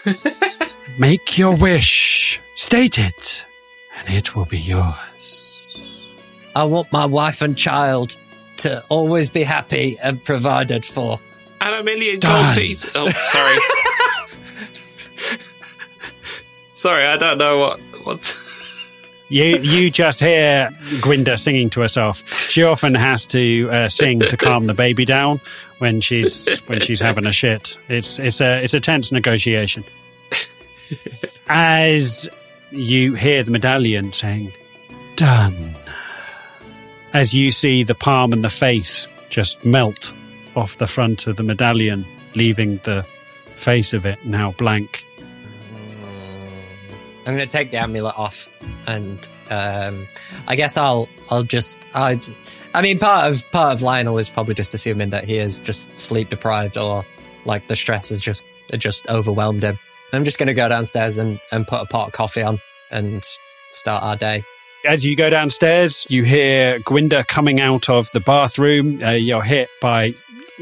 Make 0.97 1.37
your 1.37 1.55
wish. 1.55 2.41
State 2.55 2.97
it, 2.97 3.45
and 3.97 4.09
it 4.09 4.35
will 4.35 4.45
be 4.45 4.57
yours. 4.59 6.09
I 6.55 6.63
want 6.65 6.91
my 6.91 7.05
wife 7.05 7.41
and 7.41 7.57
child 7.57 8.15
to 8.57 8.83
always 8.89 9.29
be 9.29 9.43
happy 9.43 9.97
and 10.03 10.23
provided 10.23 10.85
for. 10.85 11.19
And 11.61 11.75
a 11.75 11.83
million 11.83 12.19
Done. 12.19 12.45
gold 12.55 12.57
pieces. 12.57 12.91
Oh, 12.95 13.09
sorry. 13.09 13.57
sorry, 16.83 17.05
I 17.05 17.15
don't 17.15 17.37
know 17.37 17.57
what 17.59 17.79
what's. 18.03 18.43
You 19.29 19.57
you 19.57 19.89
just 19.89 20.19
hear 20.19 20.69
Gwynda 21.01 21.39
singing 21.39 21.71
to 21.71 21.81
herself. 21.81 22.27
She 22.51 22.61
often 22.61 22.93
has 22.93 23.25
to 23.27 23.67
uh, 23.71 23.89
sing 23.89 24.19
to 24.19 24.37
calm 24.37 24.65
the 24.65 24.75
baby 24.75 25.05
down 25.05 25.39
when 25.79 26.01
she's 26.01 26.59
when 26.67 26.79
she's 26.81 26.99
having 26.99 27.25
a 27.25 27.31
shit. 27.31 27.75
It's 27.89 28.19
it's 28.19 28.41
a 28.41 28.61
it's 28.63 28.75
a 28.75 28.79
tense 28.79 29.11
negotiation. 29.11 29.85
As 31.47 32.29
you 32.69 33.15
hear 33.15 33.41
the 33.41 33.49
medallion 33.49 34.11
saying, 34.11 34.51
"Done," 35.15 35.73
as 37.13 37.33
you 37.33 37.49
see 37.49 37.83
the 37.83 37.95
palm 37.95 38.33
and 38.33 38.43
the 38.43 38.51
face 38.51 39.07
just 39.29 39.65
melt 39.65 40.13
off 40.55 40.77
the 40.77 40.85
front 40.85 41.25
of 41.25 41.37
the 41.37 41.43
medallion, 41.43 42.05
leaving 42.35 42.77
the 42.83 43.01
face 43.01 43.93
of 43.93 44.05
it 44.05 44.23
now 44.25 44.51
blank. 44.51 45.05
I'm 47.25 47.35
going 47.35 47.47
to 47.47 47.51
take 47.51 47.71
the 47.71 47.77
amulet 47.77 48.17
off, 48.17 48.49
and 48.87 49.17
um, 49.49 50.05
I 50.47 50.55
guess 50.55 50.77
I'll 50.77 51.07
I'll 51.31 51.43
just 51.43 51.79
I 51.93 52.19
I 52.73 52.81
mean 52.81 52.99
part 52.99 53.31
of 53.31 53.49
part 53.51 53.73
of 53.73 53.81
Lionel 53.81 54.17
is 54.17 54.29
probably 54.29 54.55
just 54.55 54.73
assuming 54.73 55.11
that 55.11 55.23
he 55.23 55.37
is 55.37 55.59
just 55.59 55.97
sleep 55.97 56.29
deprived 56.29 56.77
or 56.77 57.05
like 57.45 57.67
the 57.67 57.75
stress 57.75 58.09
has 58.09 58.21
just 58.21 58.45
just 58.77 59.07
overwhelmed 59.09 59.63
him. 59.63 59.77
I'm 60.11 60.25
just 60.25 60.37
going 60.37 60.47
to 60.47 60.53
go 60.53 60.67
downstairs 60.67 61.17
and 61.17 61.39
and 61.51 61.65
put 61.67 61.81
a 61.81 61.85
pot 61.85 62.07
of 62.07 62.13
coffee 62.13 62.41
on 62.43 62.59
and 62.91 63.23
start 63.71 64.03
our 64.03 64.15
day. 64.15 64.43
As 64.85 65.05
you 65.05 65.15
go 65.15 65.29
downstairs, 65.29 66.05
you 66.09 66.23
hear 66.23 66.79
Gwynda 66.79 67.25
coming 67.25 67.61
out 67.61 67.89
of 67.89 68.11
the 68.11 68.19
bathroom. 68.19 69.01
Uh, 69.01 69.11
you're 69.11 69.41
hit 69.41 69.69
by 69.81 70.13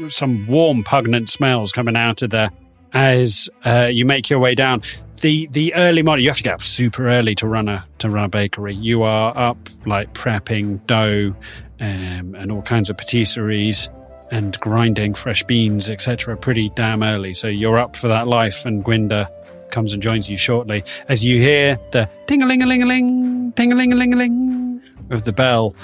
some 0.08 0.46
warm, 0.46 0.84
pungent 0.84 1.28
smells 1.28 1.72
coming 1.72 1.96
out 1.96 2.22
of 2.22 2.30
there. 2.30 2.50
As 2.92 3.48
uh, 3.64 3.88
you 3.90 4.04
make 4.04 4.30
your 4.30 4.38
way 4.38 4.54
down, 4.54 4.82
the 5.22 5.46
the 5.46 5.72
early 5.74 6.02
morning, 6.02 6.24
you 6.24 6.28
have 6.28 6.36
to 6.36 6.42
get 6.42 6.54
up 6.54 6.62
super 6.62 7.08
early 7.08 7.34
to 7.36 7.46
run 7.46 7.68
a 7.68 7.84
to 7.98 8.10
run 8.10 8.24
a 8.24 8.28
bakery. 8.28 8.74
You 8.74 9.02
are 9.04 9.36
up 9.36 9.56
like 9.86 10.12
prepping 10.12 10.86
dough 10.86 11.34
um, 11.80 12.34
and 12.34 12.52
all 12.52 12.62
kinds 12.62 12.90
of 12.90 12.96
patisseries 12.98 13.88
and 14.30 14.58
grinding 14.60 15.14
fresh 15.14 15.42
beans, 15.44 15.88
etc. 15.88 16.36
Pretty 16.36 16.68
damn 16.70 17.02
early. 17.02 17.34
So 17.34 17.48
you're 17.48 17.78
up 17.78 17.96
for 17.96 18.08
that 18.08 18.26
life, 18.26 18.66
and 18.66 18.84
Gwynda 18.84 19.28
comes 19.70 19.92
and 19.94 20.02
joins 20.02 20.30
you 20.30 20.36
shortly 20.36 20.84
as 21.08 21.24
you 21.24 21.40
hear 21.40 21.78
the 21.92 22.06
ting-a-ling-a-ling-a-ling 22.26 23.50
ding 23.52 23.72
a 23.72 23.74
ling 23.74 23.90
a 23.90 23.96
ling 23.96 24.12
a 24.12 24.16
ling 24.16 24.82
of 25.08 25.24
the 25.24 25.32
bell 25.32 25.74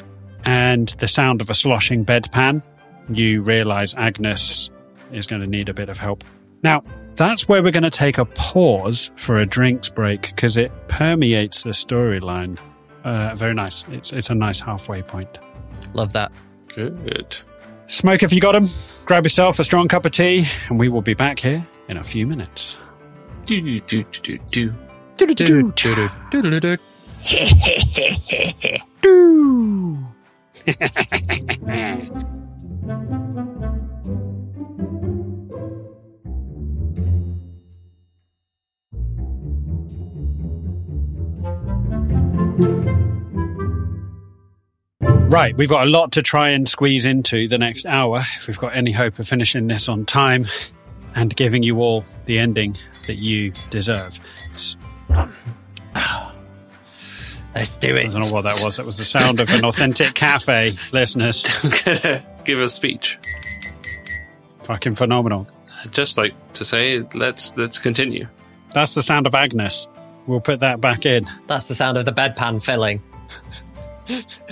and 0.45 0.89
the 0.99 1.09
sound 1.09 1.41
of 1.41 1.49
a 1.49 1.55
sloshing 1.55 2.05
bedpan. 2.05 2.63
You 3.11 3.41
realize 3.41 3.95
Agnes 3.95 4.69
is 5.11 5.27
going 5.27 5.41
to 5.41 5.49
need 5.49 5.71
a 5.71 5.75
bit 5.75 5.89
of 5.89 5.99
help. 5.99 6.23
Now, 6.63 6.83
that's 7.19 7.49
where 7.49 7.63
we're 7.63 7.73
going 7.73 7.83
to 7.83 7.91
take 7.91 8.17
a 8.17 8.25
pause 8.25 9.11
for 9.17 9.37
a 9.37 9.45
drinks 9.45 9.89
break 9.91 10.23
because 10.23 10.57
it 10.57 10.71
permeates 10.89 11.65
the 11.65 11.71
storyline. 11.71 12.59
Uh, 13.05 13.35
very 13.35 13.55
nice. 13.55 13.85
It's, 13.89 14.13
it's 14.13 14.31
a 14.31 14.35
nice 14.35 14.61
halfway 14.61 15.03
point. 15.03 15.39
Love 15.95 16.13
that. 16.15 16.33
Good. 16.75 17.37
Smoke 17.89 18.23
if 18.23 18.33
you 18.33 18.41
got 18.41 18.55
'em. 18.55 18.67
Grab 19.07 19.25
yourself 19.25 19.59
a 19.59 19.65
strong 19.65 19.89
cup 19.89 20.05
of 20.05 20.13
tea, 20.13 20.47
and 20.69 20.79
we 20.79 20.89
will 20.89 21.03
be 21.03 21.15
back 21.15 21.39
here 21.39 21.67
in 21.89 21.97
a 21.97 22.05
few 22.05 22.27
minutes. 22.27 22.79
Doo. 23.47 23.81
Doo 23.81 23.81
doo 23.81 24.05
doo 24.23 24.39
doo. 24.51 24.75
Do 25.17 25.27
do 25.35 25.71
do 26.31 26.61
do 26.61 26.61
do. 26.61 26.79
Right, 45.29 45.55
we've 45.55 45.69
got 45.69 45.87
a 45.87 45.91
lot 45.91 46.13
to 46.13 46.23
try 46.23 46.49
and 46.51 46.67
squeeze 46.67 47.05
into 47.05 47.49
the 47.49 47.59
next 47.59 47.85
hour 47.85 48.25
if 48.37 48.49
we've 48.49 48.59
got 48.59 48.75
any 48.75 48.93
hope 48.93 49.19
of 49.19 49.29
finishing 49.29 49.67
this 49.67 49.91
on 49.91 50.07
time 50.07 50.47
and 51.15 51.37
giving 51.37 51.63
you 51.63 51.81
all 51.81 52.03
the 52.25 52.39
ending 52.39 52.73
that 53.07 53.19
you 53.21 53.51
deserve. 53.69 54.19
Let's 57.55 57.77
do 57.77 57.95
it. 57.95 58.07
I 58.07 58.11
don't 58.11 58.23
know 58.23 58.33
what 58.33 58.45
that 58.45 58.63
was. 58.63 58.79
That 58.79 58.87
was 58.87 58.97
the 58.97 59.05
sound 59.05 59.41
of 59.41 59.51
an 59.51 59.67
authentic 59.67 60.15
cafe, 60.15 60.79
listeners. 60.93 61.45
I'm 61.63 62.23
give 62.45 62.61
a 62.61 62.69
speech. 62.71 63.19
Fucking 64.63 64.95
phenomenal. 64.95 65.47
I'd 65.85 65.93
just 65.93 66.17
like 66.17 66.33
to 66.55 66.65
say, 66.65 67.01
let's 67.13 67.55
let's 67.55 67.79
continue. 67.79 68.29
That's 68.73 68.95
the 68.95 69.03
sound 69.03 69.27
of 69.27 69.35
Agnes. 69.35 69.89
We'll 70.27 70.41
put 70.41 70.61
that 70.61 70.81
back 70.81 71.05
in. 71.05 71.27
That's 71.49 71.69
the 71.69 71.75
sound 71.75 71.99
of 71.99 72.07
the 72.07 72.13
bedpan 72.13 72.65
filling. 72.65 73.03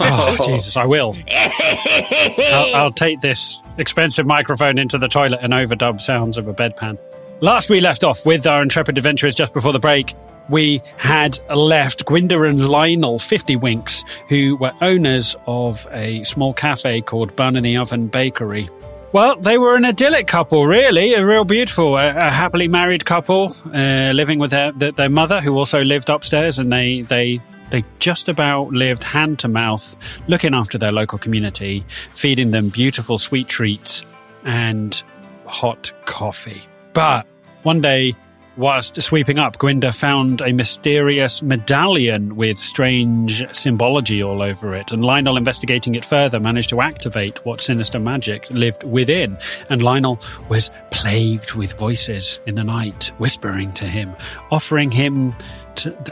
Oh, 0.00 0.36
Jesus, 0.46 0.76
I 0.76 0.84
will. 0.84 1.14
I'll, 1.30 2.74
I'll 2.74 2.92
take 2.92 3.20
this 3.20 3.60
expensive 3.78 4.26
microphone 4.26 4.78
into 4.78 4.98
the 4.98 5.08
toilet 5.08 5.40
and 5.42 5.52
overdub 5.52 6.00
sounds 6.00 6.38
of 6.38 6.48
a 6.48 6.54
bedpan. 6.54 6.98
Last 7.40 7.68
we 7.70 7.80
left 7.80 8.02
off 8.02 8.24
with 8.24 8.46
our 8.46 8.62
intrepid 8.62 8.96
adventurers 8.98 9.34
just 9.34 9.52
before 9.52 9.72
the 9.72 9.78
break, 9.78 10.14
we 10.48 10.80
had 10.96 11.38
left 11.54 12.04
Gwynda 12.06 12.48
and 12.48 12.68
Lionel 12.68 13.18
50 13.18 13.56
Winks, 13.56 14.04
who 14.28 14.56
were 14.56 14.72
owners 14.80 15.36
of 15.46 15.86
a 15.90 16.22
small 16.24 16.54
cafe 16.54 17.00
called 17.00 17.34
Bun 17.36 17.56
in 17.56 17.62
the 17.62 17.76
Oven 17.76 18.06
Bakery. 18.06 18.68
Well, 19.12 19.36
they 19.36 19.56
were 19.58 19.76
an 19.76 19.84
idyllic 19.84 20.26
couple, 20.26 20.66
really, 20.66 21.14
a 21.14 21.24
real 21.24 21.44
beautiful, 21.44 21.96
a, 21.96 22.08
a 22.10 22.30
happily 22.30 22.68
married 22.68 23.04
couple, 23.04 23.54
uh, 23.74 24.12
living 24.12 24.38
with 24.38 24.50
their, 24.50 24.72
their 24.72 24.92
their 24.92 25.08
mother, 25.08 25.40
who 25.40 25.56
also 25.56 25.82
lived 25.82 26.10
upstairs, 26.10 26.58
and 26.58 26.72
they 26.72 27.00
they 27.02 27.40
they 27.70 27.84
just 27.98 28.28
about 28.28 28.70
lived 28.70 29.02
hand 29.02 29.38
to 29.40 29.48
mouth, 29.48 29.96
looking 30.28 30.54
after 30.54 30.78
their 30.78 30.92
local 30.92 31.18
community, 31.18 31.84
feeding 31.88 32.50
them 32.50 32.68
beautiful 32.68 33.18
sweet 33.18 33.48
treats 33.48 34.04
and 34.44 35.02
hot 35.46 35.92
coffee. 36.04 36.62
But 36.92 37.26
one 37.62 37.80
day, 37.80 38.14
whilst 38.56 39.00
sweeping 39.02 39.38
up, 39.38 39.58
Gwynda 39.58 39.94
found 39.94 40.40
a 40.40 40.52
mysterious 40.52 41.42
medallion 41.42 42.36
with 42.36 42.56
strange 42.56 43.42
symbology 43.54 44.22
all 44.22 44.42
over 44.42 44.74
it. 44.74 44.92
And 44.92 45.04
Lionel, 45.04 45.36
investigating 45.36 45.94
it 45.94 46.04
further, 46.04 46.40
managed 46.40 46.70
to 46.70 46.80
activate 46.80 47.44
what 47.44 47.60
sinister 47.60 47.98
magic 47.98 48.48
lived 48.50 48.84
within. 48.84 49.36
And 49.68 49.82
Lionel 49.82 50.20
was 50.48 50.70
plagued 50.90 51.54
with 51.54 51.78
voices 51.78 52.40
in 52.46 52.54
the 52.54 52.64
night, 52.64 53.10
whispering 53.18 53.72
to 53.74 53.86
him, 53.86 54.14
offering 54.50 54.90
him 54.90 55.34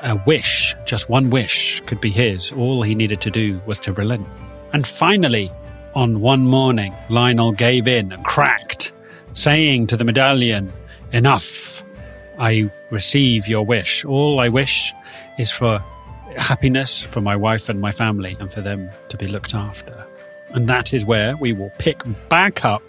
a 0.03 0.21
wish. 0.27 0.75
Just 0.85 1.09
one 1.09 1.31
wish 1.31 1.81
could 1.83 2.01
be 2.01 2.11
his. 2.11 2.53
All 2.53 2.83
he 2.83 2.95
needed 2.95 3.21
to 3.23 3.31
do 3.31 3.61
was 3.65 3.79
to 3.81 3.93
relent. 3.93 4.27
And 4.73 4.87
finally, 4.87 5.51
on 5.95 6.21
one 6.21 6.41
morning, 6.41 6.93
Lionel 7.09 7.53
gave 7.53 7.87
in 7.87 8.13
and 8.13 8.25
cracked, 8.25 8.93
saying 9.33 9.87
to 9.87 9.97
the 9.97 10.05
medallion, 10.05 10.73
Enough. 11.13 11.85
I 12.39 12.69
receive 12.91 13.47
your 13.47 13.65
wish. 13.65 14.05
All 14.05 14.41
I 14.41 14.49
wish 14.49 14.93
is 15.39 15.53
for 15.53 15.79
happiness 16.37 17.01
for 17.01 17.21
my 17.21 17.37
wife 17.37 17.69
and 17.69 17.81
my 17.81 17.93
family 17.93 18.37
and 18.41 18.51
for 18.51 18.61
them 18.61 18.91
to 19.09 19.17
be 19.17 19.29
looked 19.29 19.55
after. 19.55 20.05
And 20.55 20.69
that 20.69 20.95
is 20.95 21.05
where 21.05 21.37
we 21.37 21.53
will 21.53 21.71
pick 21.79 22.03
back 22.29 22.65
up 22.65 22.83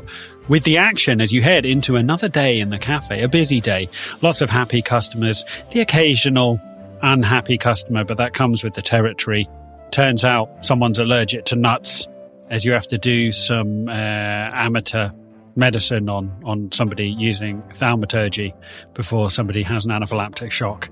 with 0.47 0.63
the 0.63 0.77
action 0.77 1.19
as 1.19 1.33
you 1.33 1.41
head 1.41 1.65
into 1.65 1.95
another 1.95 2.29
day 2.29 2.59
in 2.59 2.69
the 2.69 2.77
cafe, 2.77 3.23
a 3.23 3.27
busy 3.27 3.59
day. 3.59 3.89
Lots 4.21 4.41
of 4.41 4.49
happy 4.49 4.81
customers, 4.81 5.43
the 5.71 5.81
occasional 5.81 6.61
unhappy 7.01 7.57
customer, 7.57 8.03
but 8.03 8.17
that 8.17 8.33
comes 8.33 8.63
with 8.63 8.73
the 8.73 8.81
territory. 8.81 9.47
Turns 9.91 10.23
out 10.23 10.63
someone's 10.63 10.99
allergic 10.99 11.45
to 11.45 11.55
nuts 11.55 12.07
as 12.49 12.63
you 12.63 12.73
have 12.73 12.87
to 12.87 12.97
do 12.97 13.31
some 13.31 13.89
uh, 13.89 13.91
amateur 13.91 15.09
medicine 15.55 16.09
on, 16.09 16.31
on 16.43 16.71
somebody 16.71 17.09
using 17.09 17.63
thaumaturgy 17.71 18.53
before 18.93 19.29
somebody 19.29 19.63
has 19.63 19.85
an 19.85 19.91
anaphylactic 19.91 20.51
shock. 20.51 20.89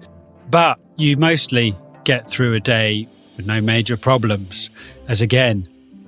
But 0.49 0.79
you 0.97 1.17
mostly 1.17 1.75
get 2.03 2.27
through 2.27 2.53
a 2.53 2.59
day 2.59 3.07
with 3.37 3.45
no 3.45 3.61
major 3.61 3.97
problems, 3.97 4.69
as 5.07 5.21
again, 5.21 5.67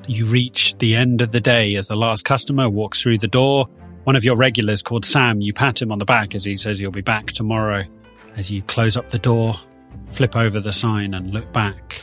you 0.10 0.26
reach 0.26 0.78
the 0.78 0.96
end 0.96 1.22
of 1.22 1.32
the 1.32 1.42
day 1.42 1.76
as 1.76 1.88
the 1.88 1.96
last 1.96 2.26
customer 2.26 2.70
walks 2.70 3.02
through 3.02 3.18
the 3.18 3.28
door. 3.28 3.68
One 4.04 4.16
of 4.16 4.24
your 4.24 4.36
regulars 4.36 4.82
called 4.82 5.06
Sam, 5.06 5.42
you 5.42 5.54
pat 5.54 5.82
him 5.82 5.92
on 5.92 6.00
the 6.00 6.06
back 6.06 6.36
as 6.36 6.44
he 6.44 6.56
says 6.58 6.80
you'll 6.80 6.92
be 6.92 7.02
back 7.02 7.28
tomorrow. 7.28 7.84
As 8.36 8.52
you 8.52 8.62
close 8.64 8.98
up 8.98 9.10
the 9.10 9.20
door, 9.20 9.56
flip 10.10 10.36
over 10.36 10.60
the 10.60 10.74
sign 10.74 11.14
and 11.14 11.34
look 11.34 11.52
back 11.52 12.02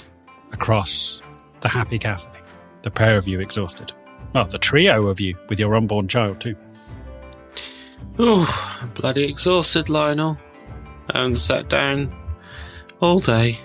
across 0.52 1.20
the 1.60 1.68
happy 1.68 1.98
cafe. 1.98 2.30
The 2.82 2.90
pair 2.90 3.16
of 3.16 3.28
you 3.28 3.40
exhausted. 3.40 3.92
Well, 4.34 4.46
the 4.46 4.58
trio 4.58 5.06
of 5.06 5.20
you 5.20 5.36
with 5.48 5.60
your 5.60 5.74
unborn 5.76 6.08
child 6.08 6.40
too. 6.40 6.56
Oh, 8.18 8.78
I'm 8.80 8.90
bloody 8.90 9.28
exhausted, 9.28 9.88
Lionel. 9.88 10.38
I 11.10 11.18
haven't 11.18 11.36
sat 11.36 11.68
down 11.68 12.14
all 13.00 13.20
day. 13.20 13.58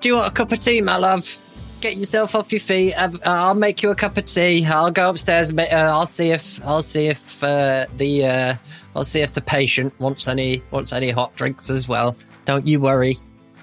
Do 0.00 0.08
you 0.08 0.16
want 0.16 0.28
a 0.28 0.30
cup 0.32 0.52
of 0.52 0.58
tea, 0.58 0.80
my 0.80 0.96
love? 0.96 1.38
Get 1.80 1.96
yourself 1.96 2.34
off 2.34 2.52
your 2.52 2.60
feet. 2.60 2.94
I've, 2.94 3.14
uh, 3.16 3.20
I'll 3.26 3.54
make 3.54 3.82
you 3.82 3.90
a 3.90 3.94
cup 3.94 4.16
of 4.16 4.24
tea. 4.24 4.64
I'll 4.66 4.90
go 4.90 5.10
upstairs. 5.10 5.52
Uh, 5.52 5.66
I'll 5.70 6.06
see 6.06 6.30
if 6.30 6.64
I'll 6.64 6.82
see 6.82 7.06
if 7.06 7.44
uh, 7.44 7.86
the 7.96 8.26
uh, 8.26 8.54
I'll 8.94 9.04
see 9.04 9.20
if 9.20 9.34
the 9.34 9.42
patient 9.42 9.98
wants 10.00 10.26
any 10.26 10.62
wants 10.70 10.92
any 10.92 11.10
hot 11.10 11.36
drinks 11.36 11.70
as 11.70 11.86
well. 11.86 12.16
Don't 12.44 12.66
you 12.66 12.80
worry. 12.80 13.16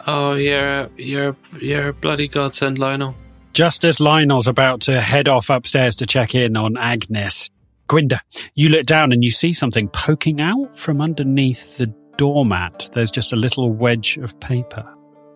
Oh, 0.06 0.34
you're 0.36 0.82
a, 0.82 0.90
you're 0.98 1.30
a, 1.30 1.36
you're 1.60 1.90
a 1.90 1.94
bloody 1.94 2.28
godsend, 2.28 2.78
Lionel. 2.78 3.16
Just 3.54 3.86
as 3.86 4.00
Lionel's 4.00 4.48
about 4.48 4.82
to 4.82 5.00
head 5.00 5.28
off 5.28 5.50
upstairs 5.50 5.96
to 5.98 6.06
check 6.06 6.36
in 6.36 6.58
on 6.58 6.76
Agnes, 6.78 7.50
Gwynda, 7.88 8.20
you 8.56 8.70
look 8.70 8.86
down 8.86 9.12
and 9.12 9.24
you 9.24 9.32
see 9.32 9.54
something 9.54 9.88
poking 9.90 10.42
out 10.42 10.78
from 10.78 11.02
underneath 11.02 11.78
the 11.78 11.88
doormat. 12.18 12.90
There's 12.94 13.12
just 13.12 13.32
a 13.32 13.38
little 13.38 13.72
wedge 13.72 14.18
of 14.18 14.40
paper. 14.40 14.84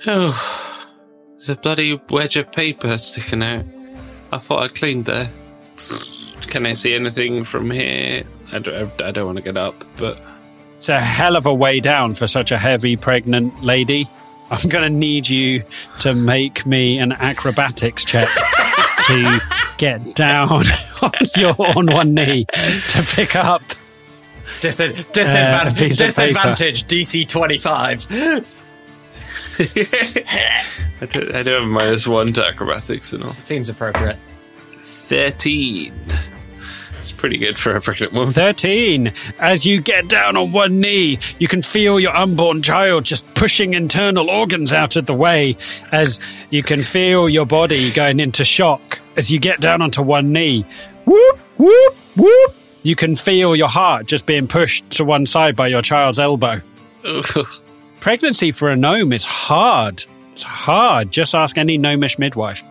Oh, 0.05 0.76
there's 1.37 1.49
a 1.49 1.55
bloody 1.55 2.01
wedge 2.09 2.35
of 2.35 2.51
paper 2.51 2.97
sticking 2.97 3.43
out. 3.43 3.63
I 4.31 4.39
thought 4.39 4.63
I'd 4.63 4.73
cleaned 4.75 5.05
there. 5.05 5.31
Can 6.47 6.65
I 6.65 6.73
see 6.73 6.95
anything 6.95 7.43
from 7.43 7.69
here? 7.69 8.23
I 8.51 8.57
don't, 8.59 9.01
I 9.01 9.11
don't 9.11 9.25
want 9.27 9.37
to 9.37 9.43
get 9.43 9.55
up, 9.55 9.83
but. 9.97 10.19
It's 10.77 10.89
a 10.89 10.99
hell 10.99 11.35
of 11.35 11.45
a 11.45 11.53
way 11.53 11.79
down 11.79 12.15
for 12.15 12.25
such 12.25 12.51
a 12.51 12.57
heavy, 12.57 12.95
pregnant 12.95 13.63
lady. 13.63 14.07
I'm 14.49 14.67
going 14.69 14.83
to 14.83 14.89
need 14.89 15.29
you 15.29 15.63
to 15.99 16.15
make 16.15 16.65
me 16.65 16.97
an 16.97 17.11
acrobatics 17.11 18.03
check 18.03 18.27
to 19.07 19.39
get 19.77 20.15
down 20.15 20.49
on 21.01 21.11
your 21.35 21.55
on 21.59 21.85
one 21.87 22.13
knee 22.15 22.45
to 22.45 23.15
pick 23.15 23.35
up. 23.35 23.61
Disin- 24.59 24.97
uh, 24.97 25.03
disadvantage, 25.11 25.97
disadvantage 25.97 26.85
DC 26.85 27.27
25. 27.27 28.07
I, 31.01 31.05
do, 31.05 31.31
I 31.33 31.43
do 31.43 31.51
have 31.51 31.63
minus 31.63 32.07
one 32.07 32.33
to 32.33 32.45
acrobatics 32.45 33.13
and 33.13 33.23
all. 33.23 33.29
Seems 33.29 33.69
appropriate. 33.69 34.17
13. 34.85 35.93
It's 36.99 37.11
pretty 37.11 37.37
good 37.37 37.57
for 37.57 37.75
a 37.75 37.81
pregnant 37.81 38.13
woman. 38.13 38.33
13. 38.33 39.13
As 39.39 39.65
you 39.65 39.79
get 39.79 40.09
down 40.09 40.35
on 40.35 40.51
one 40.51 40.79
knee, 40.79 41.19
you 41.39 41.47
can 41.47 41.61
feel 41.61 41.99
your 41.99 42.15
unborn 42.15 42.61
child 42.63 43.05
just 43.05 43.31
pushing 43.35 43.75
internal 43.75 44.29
organs 44.29 44.73
out 44.73 44.95
of 44.95 45.05
the 45.05 45.13
way 45.13 45.55
as 45.91 46.19
you 46.49 46.63
can 46.63 46.81
feel 46.81 47.29
your 47.29 47.45
body 47.45 47.91
going 47.91 48.19
into 48.19 48.43
shock 48.43 48.99
as 49.15 49.31
you 49.31 49.39
get 49.39 49.61
down 49.61 49.81
onto 49.81 50.01
one 50.01 50.33
knee. 50.33 50.65
Whoop, 51.05 51.39
whoop, 51.57 51.95
whoop. 52.15 52.55
You 52.83 52.95
can 52.95 53.15
feel 53.15 53.55
your 53.55 53.69
heart 53.69 54.07
just 54.07 54.25
being 54.25 54.47
pushed 54.47 54.89
to 54.91 55.05
one 55.05 55.25
side 55.25 55.55
by 55.55 55.67
your 55.67 55.81
child's 55.81 56.19
elbow. 56.19 56.61
Pregnancy 57.99 58.51
for 58.51 58.69
a 58.69 58.75
gnome 58.75 59.13
is 59.13 59.25
hard. 59.25 60.03
It's 60.37 60.43
hard. 60.43 61.09
Just 61.09 61.33
ask 61.33 61.57
any 61.57 61.79
gnomish 61.79 62.19
midwife. 62.19 62.63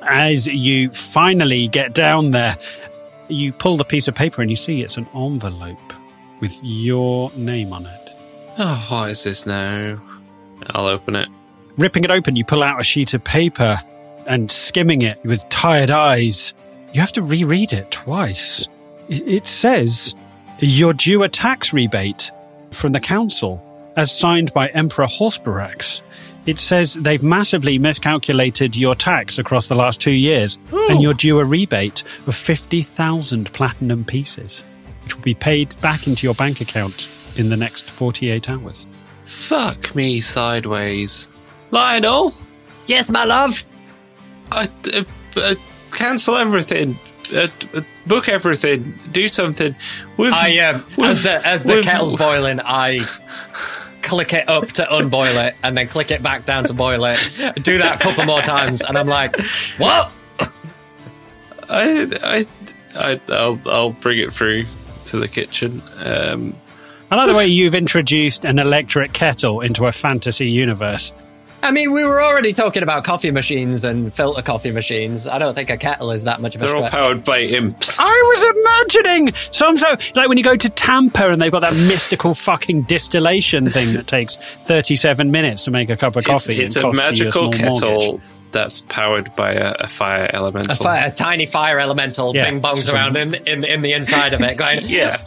As 0.00 0.46
you 0.46 0.88
finally 0.88 1.68
get 1.68 1.92
down 1.92 2.30
there, 2.30 2.56
you 3.28 3.52
pull 3.52 3.76
the 3.76 3.84
piece 3.84 4.08
of 4.08 4.14
paper 4.14 4.40
and 4.40 4.50
you 4.50 4.56
see 4.56 4.80
it's 4.80 4.96
an 4.96 5.06
envelope 5.14 5.92
with 6.40 6.58
your 6.62 7.30
name 7.36 7.74
on 7.74 7.84
it. 7.84 8.10
oh, 8.56 8.86
what 8.88 9.10
is 9.10 9.24
this 9.24 9.44
now? 9.44 10.00
I'll 10.70 10.86
open 10.86 11.16
it. 11.16 11.28
Ripping 11.76 12.04
it 12.04 12.10
open, 12.10 12.34
you 12.34 12.46
pull 12.46 12.62
out 12.62 12.80
a 12.80 12.82
sheet 12.82 13.12
of 13.12 13.22
paper 13.22 13.78
and 14.26 14.50
skimming 14.50 15.02
it 15.02 15.22
with 15.26 15.46
tired 15.50 15.90
eyes. 15.90 16.54
You 16.94 17.02
have 17.02 17.12
to 17.12 17.22
reread 17.22 17.74
it 17.74 17.90
twice. 17.90 18.66
It 19.10 19.46
says 19.46 20.14
you're 20.60 20.94
due 20.94 21.24
a 21.24 21.28
tax 21.28 21.74
rebate 21.74 22.30
from 22.70 22.92
the 22.92 23.00
council 23.00 23.62
as 23.96 24.10
signed 24.10 24.54
by 24.54 24.68
Emperor 24.68 25.04
Hausperax. 25.06 26.00
It 26.48 26.58
says 26.58 26.94
they've 26.94 27.22
massively 27.22 27.78
miscalculated 27.78 28.74
your 28.74 28.94
tax 28.94 29.38
across 29.38 29.68
the 29.68 29.74
last 29.74 30.00
two 30.00 30.12
years, 30.12 30.58
and 30.72 31.02
you're 31.02 31.12
due 31.12 31.40
a 31.40 31.44
rebate 31.44 32.02
of 32.26 32.34
50,000 32.34 33.52
platinum 33.52 34.02
pieces, 34.02 34.64
which 35.04 35.14
will 35.14 35.22
be 35.22 35.34
paid 35.34 35.78
back 35.82 36.06
into 36.06 36.26
your 36.26 36.32
bank 36.32 36.62
account 36.62 37.06
in 37.36 37.50
the 37.50 37.56
next 37.58 37.90
48 37.90 38.48
hours. 38.48 38.86
Fuck 39.26 39.94
me 39.94 40.20
sideways. 40.20 41.28
Lionel! 41.70 42.32
Yes, 42.86 43.10
my 43.10 43.24
love. 43.24 43.66
I, 44.50 44.70
uh, 44.94 45.04
uh, 45.36 45.54
cancel 45.92 46.34
everything. 46.36 46.98
Uh, 47.30 47.48
uh, 47.74 47.82
book 48.06 48.26
everything. 48.26 48.98
Do 49.12 49.28
something. 49.28 49.76
We've, 50.16 50.32
I 50.32 50.56
um, 50.60 50.86
we've- 50.96 51.10
as 51.10 51.24
the 51.24 51.46
as 51.46 51.64
the 51.64 51.82
kettle's 51.82 52.16
boiling, 52.16 52.58
I 52.64 53.06
click 54.08 54.32
it 54.32 54.48
up 54.48 54.72
to 54.72 54.96
unboil 54.96 55.46
it, 55.46 55.54
and 55.62 55.76
then 55.76 55.86
click 55.88 56.10
it 56.10 56.22
back 56.22 56.44
down 56.44 56.64
to 56.64 56.74
boil 56.74 57.04
it. 57.04 57.18
Do 57.62 57.78
that 57.78 57.96
a 57.96 57.98
couple 57.98 58.24
more 58.24 58.42
times, 58.42 58.82
and 58.82 58.96
I'm 58.96 59.06
like, 59.06 59.36
what? 59.76 60.10
I, 61.68 62.08
I, 62.22 62.46
I, 62.94 63.20
I'll, 63.28 63.60
I'll 63.66 63.92
bring 63.92 64.18
it 64.18 64.32
through 64.32 64.64
to 65.06 65.18
the 65.18 65.28
kitchen. 65.28 65.82
Um, 65.98 66.56
I 67.10 67.16
like 67.16 67.28
the 67.28 67.34
way 67.34 67.46
you've 67.46 67.74
introduced 67.74 68.44
an 68.44 68.58
electric 68.58 69.12
kettle 69.12 69.60
into 69.60 69.86
a 69.86 69.92
fantasy 69.92 70.50
universe. 70.50 71.12
I 71.62 71.70
mean, 71.72 71.90
we 71.92 72.04
were 72.04 72.22
already 72.22 72.52
talking 72.52 72.82
about 72.82 73.04
coffee 73.04 73.30
machines 73.32 73.84
and 73.84 74.12
filter 74.14 74.42
coffee 74.42 74.70
machines. 74.70 75.26
I 75.26 75.38
don't 75.38 75.54
think 75.54 75.70
a 75.70 75.76
kettle 75.76 76.12
is 76.12 76.24
that 76.24 76.40
much 76.40 76.54
of 76.54 76.62
a 76.62 76.66
they're 76.66 76.76
all 76.76 76.88
powered 76.88 77.24
by 77.24 77.40
imps. 77.40 77.96
I 77.98 78.04
was 78.04 79.02
imagining 79.02 79.34
some 79.50 79.76
so 79.76 79.96
like 80.14 80.28
when 80.28 80.38
you 80.38 80.44
go 80.44 80.54
to 80.56 80.68
Tampa 80.70 81.30
and 81.30 81.42
they've 81.42 81.50
got 81.52 81.60
that 81.60 81.74
mystical 81.74 82.32
fucking 82.34 82.82
distillation 82.82 83.68
thing 83.70 83.92
that 83.94 84.06
takes 84.06 84.36
thirty-seven 84.36 85.30
minutes 85.30 85.64
to 85.64 85.70
make 85.72 85.90
a 85.90 85.96
cup 85.96 86.14
of 86.16 86.24
coffee. 86.24 86.60
it's 86.60 86.76
and 86.76 86.84
a 86.86 86.92
magical 86.96 87.50
kettle 87.50 87.90
mortgage. 87.90 88.20
that's 88.52 88.80
powered 88.82 89.34
by 89.34 89.52
a, 89.52 89.72
a 89.80 89.88
fire 89.88 90.30
elemental. 90.32 90.72
A, 90.72 90.76
fi- 90.76 91.06
a 91.06 91.10
tiny 91.10 91.44
fire 91.46 91.80
elemental 91.80 92.34
Yeah. 92.36 92.48
bing 92.50 92.60
bongs 92.62 92.92
around 92.92 93.16
in, 93.16 93.34
in 93.46 93.64
in 93.64 93.82
the 93.82 93.92
inside 93.94 94.32
of 94.32 94.40
it, 94.42 94.56
going, 94.56 94.80
Yeah. 94.84 95.22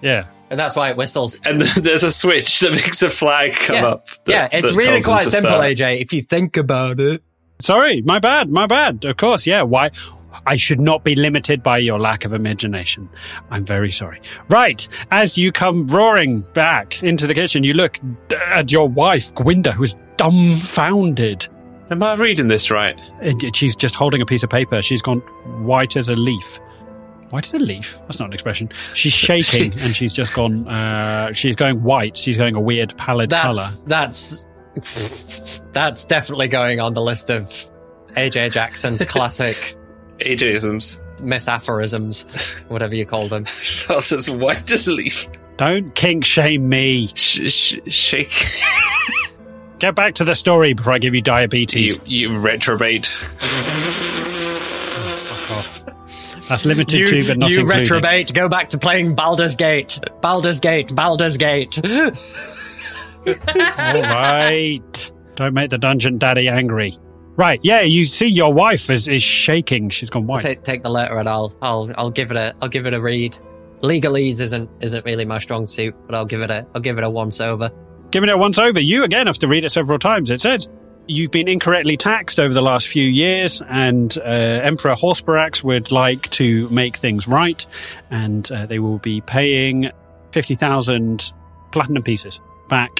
Yeah. 0.00 0.24
And 0.52 0.60
that's 0.60 0.76
why 0.76 0.90
it 0.90 0.98
whistles. 0.98 1.40
And 1.44 1.60
there's 1.80 2.04
a 2.04 2.12
switch 2.12 2.60
that 2.60 2.72
makes 2.72 3.02
a 3.02 3.08
flag 3.08 3.54
come 3.54 3.76
yeah, 3.76 3.86
up. 3.86 4.06
that- 4.26 4.28
yeah, 4.28 4.48
it's 4.52 4.72
really 4.72 5.00
quite 5.00 5.24
simple, 5.24 5.50
start. 5.50 5.64
AJ. 5.64 6.00
If 6.00 6.12
you 6.12 6.22
think 6.22 6.58
about 6.58 7.00
it. 7.00 7.22
Sorry, 7.58 8.02
my 8.02 8.18
bad, 8.18 8.50
my 8.50 8.66
bad. 8.66 9.04
Of 9.06 9.16
course, 9.16 9.46
yeah. 9.46 9.62
Why? 9.62 9.90
I 10.46 10.56
should 10.56 10.80
not 10.80 11.04
be 11.04 11.14
limited 11.14 11.62
by 11.62 11.78
your 11.78 11.98
lack 11.98 12.24
of 12.24 12.34
imagination. 12.34 13.08
I'm 13.50 13.64
very 13.64 13.90
sorry. 13.90 14.20
Right, 14.48 14.86
as 15.10 15.38
you 15.38 15.52
come 15.52 15.86
roaring 15.86 16.42
back 16.52 17.02
into 17.02 17.26
the 17.26 17.34
kitchen, 17.34 17.64
you 17.64 17.74
look 17.74 17.98
at 18.30 18.70
your 18.72 18.88
wife, 18.88 19.32
Gwynda, 19.34 19.72
who's 19.72 19.96
dumbfounded. 20.16 21.48
Am 21.90 22.02
I 22.02 22.14
reading 22.14 22.48
this 22.48 22.70
right? 22.70 23.00
She's 23.54 23.76
just 23.76 23.94
holding 23.94 24.20
a 24.20 24.26
piece 24.26 24.42
of 24.42 24.50
paper. 24.50 24.82
She's 24.82 25.02
gone 25.02 25.20
white 25.64 25.96
as 25.96 26.08
a 26.08 26.14
leaf. 26.14 26.58
White 27.32 27.44
did 27.50 27.62
a 27.62 27.64
leaf? 27.64 27.98
That's 28.02 28.20
not 28.20 28.26
an 28.26 28.32
expression. 28.34 28.68
She's 28.94 29.12
shaking 29.14 29.72
and 29.80 29.96
she's 29.96 30.12
just 30.12 30.34
gone, 30.34 30.68
uh, 30.68 31.32
she's 31.32 31.56
going 31.56 31.82
white. 31.82 32.16
She's 32.16 32.36
going 32.36 32.54
a 32.56 32.60
weird 32.60 32.96
pallid 32.98 33.30
colour. 33.30 33.54
That's 33.54 34.44
that's 34.74 35.62
that's 35.72 36.04
definitely 36.06 36.48
going 36.48 36.78
on 36.80 36.92
the 36.92 37.00
list 37.02 37.30
of 37.30 37.44
AJ 38.10 38.52
Jackson's 38.52 39.02
classic 39.06 39.76
AJisms. 40.20 41.00
misaphorisms, 41.22 42.22
whatever 42.68 42.94
you 42.94 43.06
call 43.06 43.28
them. 43.28 43.44
Felt 43.62 44.12
as 44.12 44.30
white 44.30 44.70
as 44.70 44.86
a 44.88 44.94
leaf. 44.94 45.26
Don't 45.56 45.94
kink 45.94 46.24
shame 46.26 46.68
me. 46.68 47.06
Sh- 47.14 47.50
sh- 47.50 47.78
shake. 47.86 48.46
Get 49.78 49.94
back 49.94 50.14
to 50.14 50.24
the 50.24 50.34
story 50.34 50.74
before 50.74 50.92
I 50.92 50.98
give 50.98 51.14
you 51.14 51.22
diabetes. 51.22 51.98
you, 52.04 52.28
you 52.30 52.38
retrobate. 52.38 53.08
That's 56.52 56.66
limited 56.66 57.00
You, 57.00 57.06
to, 57.06 57.26
but 57.26 57.38
not 57.38 57.50
you 57.50 57.60
included. 57.60 57.86
retrobate, 57.88 58.34
go 58.34 58.46
back 58.48 58.68
to 58.70 58.78
playing 58.78 59.14
Baldur's 59.14 59.56
Gate. 59.56 59.98
Baldur's 60.20 60.60
Gate, 60.60 60.94
Baldur's 60.94 61.38
Gate. 61.38 61.80
All 63.26 63.34
right. 64.02 65.12
Don't 65.34 65.54
make 65.54 65.70
the 65.70 65.78
dungeon 65.78 66.18
daddy 66.18 66.48
angry. 66.48 66.92
Right, 67.36 67.58
yeah, 67.62 67.80
you 67.80 68.04
see 68.04 68.26
your 68.28 68.52
wife 68.52 68.90
is, 68.90 69.08
is 69.08 69.22
shaking. 69.22 69.88
She's 69.88 70.10
gone 70.10 70.26
white. 70.26 70.42
take 70.42 70.62
take 70.62 70.82
the 70.82 70.90
letter 70.90 71.16
and 71.16 71.26
I'll 71.26 71.56
I'll 71.62 71.90
I'll 71.96 72.10
give 72.10 72.30
it 72.30 72.36
a 72.36 72.54
I'll 72.60 72.68
give 72.68 72.86
it 72.86 72.92
a 72.92 73.00
read. 73.00 73.38
Legalese 73.80 74.40
isn't 74.40 74.68
isn't 74.82 75.04
really 75.06 75.24
my 75.24 75.38
strong 75.38 75.66
suit, 75.66 75.94
but 76.04 76.14
I'll 76.14 76.26
give 76.26 76.42
it 76.42 76.50
a 76.50 76.66
I'll 76.74 76.82
give 76.82 76.98
it 76.98 77.04
a 77.04 77.08
once 77.10 77.40
over. 77.40 77.70
Giving 78.10 78.28
it 78.28 78.34
a 78.34 78.38
once 78.38 78.58
over, 78.58 78.78
you 78.78 79.04
again 79.04 79.26
have 79.26 79.38
to 79.38 79.48
read 79.48 79.64
it 79.64 79.70
several 79.70 79.98
times. 79.98 80.30
It 80.30 80.42
says 80.42 80.68
you've 81.06 81.30
been 81.30 81.48
incorrectly 81.48 81.96
taxed 81.96 82.38
over 82.40 82.52
the 82.54 82.62
last 82.62 82.88
few 82.88 83.04
years, 83.06 83.62
and 83.68 84.16
uh, 84.18 84.22
Emperor 84.22 84.94
Hausperax 84.94 85.62
would 85.64 85.90
like 85.92 86.28
to 86.30 86.68
make 86.70 86.96
things 86.96 87.26
right, 87.28 87.64
and 88.10 88.50
uh, 88.52 88.66
they 88.66 88.78
will 88.78 88.98
be 88.98 89.20
paying 89.22 89.90
50,000 90.32 91.32
platinum 91.70 92.02
pieces 92.02 92.40
back 92.68 92.90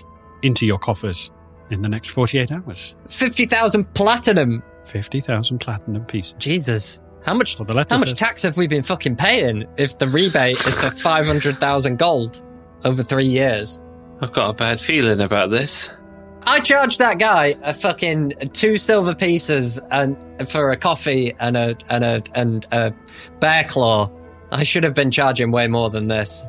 into 0.42 0.66
your 0.66 0.78
coffers 0.78 1.30
in 1.70 1.82
the 1.82 1.88
next 1.88 2.10
48 2.10 2.52
hours. 2.52 2.94
Fifty 3.08 3.46
thousand 3.46 3.92
platinum. 3.94 4.62
50,000 4.84 5.58
platinum 5.58 6.04
pieces. 6.04 6.34
Jesus. 6.38 7.00
How 7.24 7.34
much 7.34 7.58
Well, 7.58 7.66
the 7.66 7.72
letter 7.72 7.94
how 7.94 8.00
much 8.00 8.08
says- 8.10 8.18
tax 8.18 8.42
have 8.42 8.56
we 8.56 8.66
been 8.66 8.82
fucking 8.82 9.16
paying 9.16 9.66
if 9.78 9.98
the 9.98 10.08
rebate 10.08 10.58
is 10.66 10.76
for 10.78 10.90
five 10.90 11.24
hundred 11.26 11.60
thousand 11.60 11.98
gold 11.98 12.40
over 12.84 13.02
three 13.02 13.28
years? 13.28 13.80
I've 14.20 14.32
got 14.32 14.50
a 14.50 14.52
bad 14.54 14.80
feeling 14.80 15.20
about 15.20 15.50
this. 15.50 15.88
I 16.46 16.60
charged 16.60 16.98
that 16.98 17.18
guy 17.18 17.54
a 17.62 17.72
fucking 17.74 18.32
two 18.52 18.76
silver 18.76 19.14
pieces 19.14 19.78
and 19.90 20.16
for 20.48 20.70
a 20.72 20.76
coffee 20.76 21.34
and 21.40 21.56
a 21.56 21.76
and 21.90 22.04
a 22.04 22.22
and 22.34 22.66
a 22.72 22.92
bear 23.40 23.64
claw. 23.64 24.10
I 24.50 24.64
should 24.64 24.84
have 24.84 24.94
been 24.94 25.10
charging 25.10 25.50
way 25.50 25.66
more 25.68 25.88
than 25.90 26.08
this. 26.08 26.42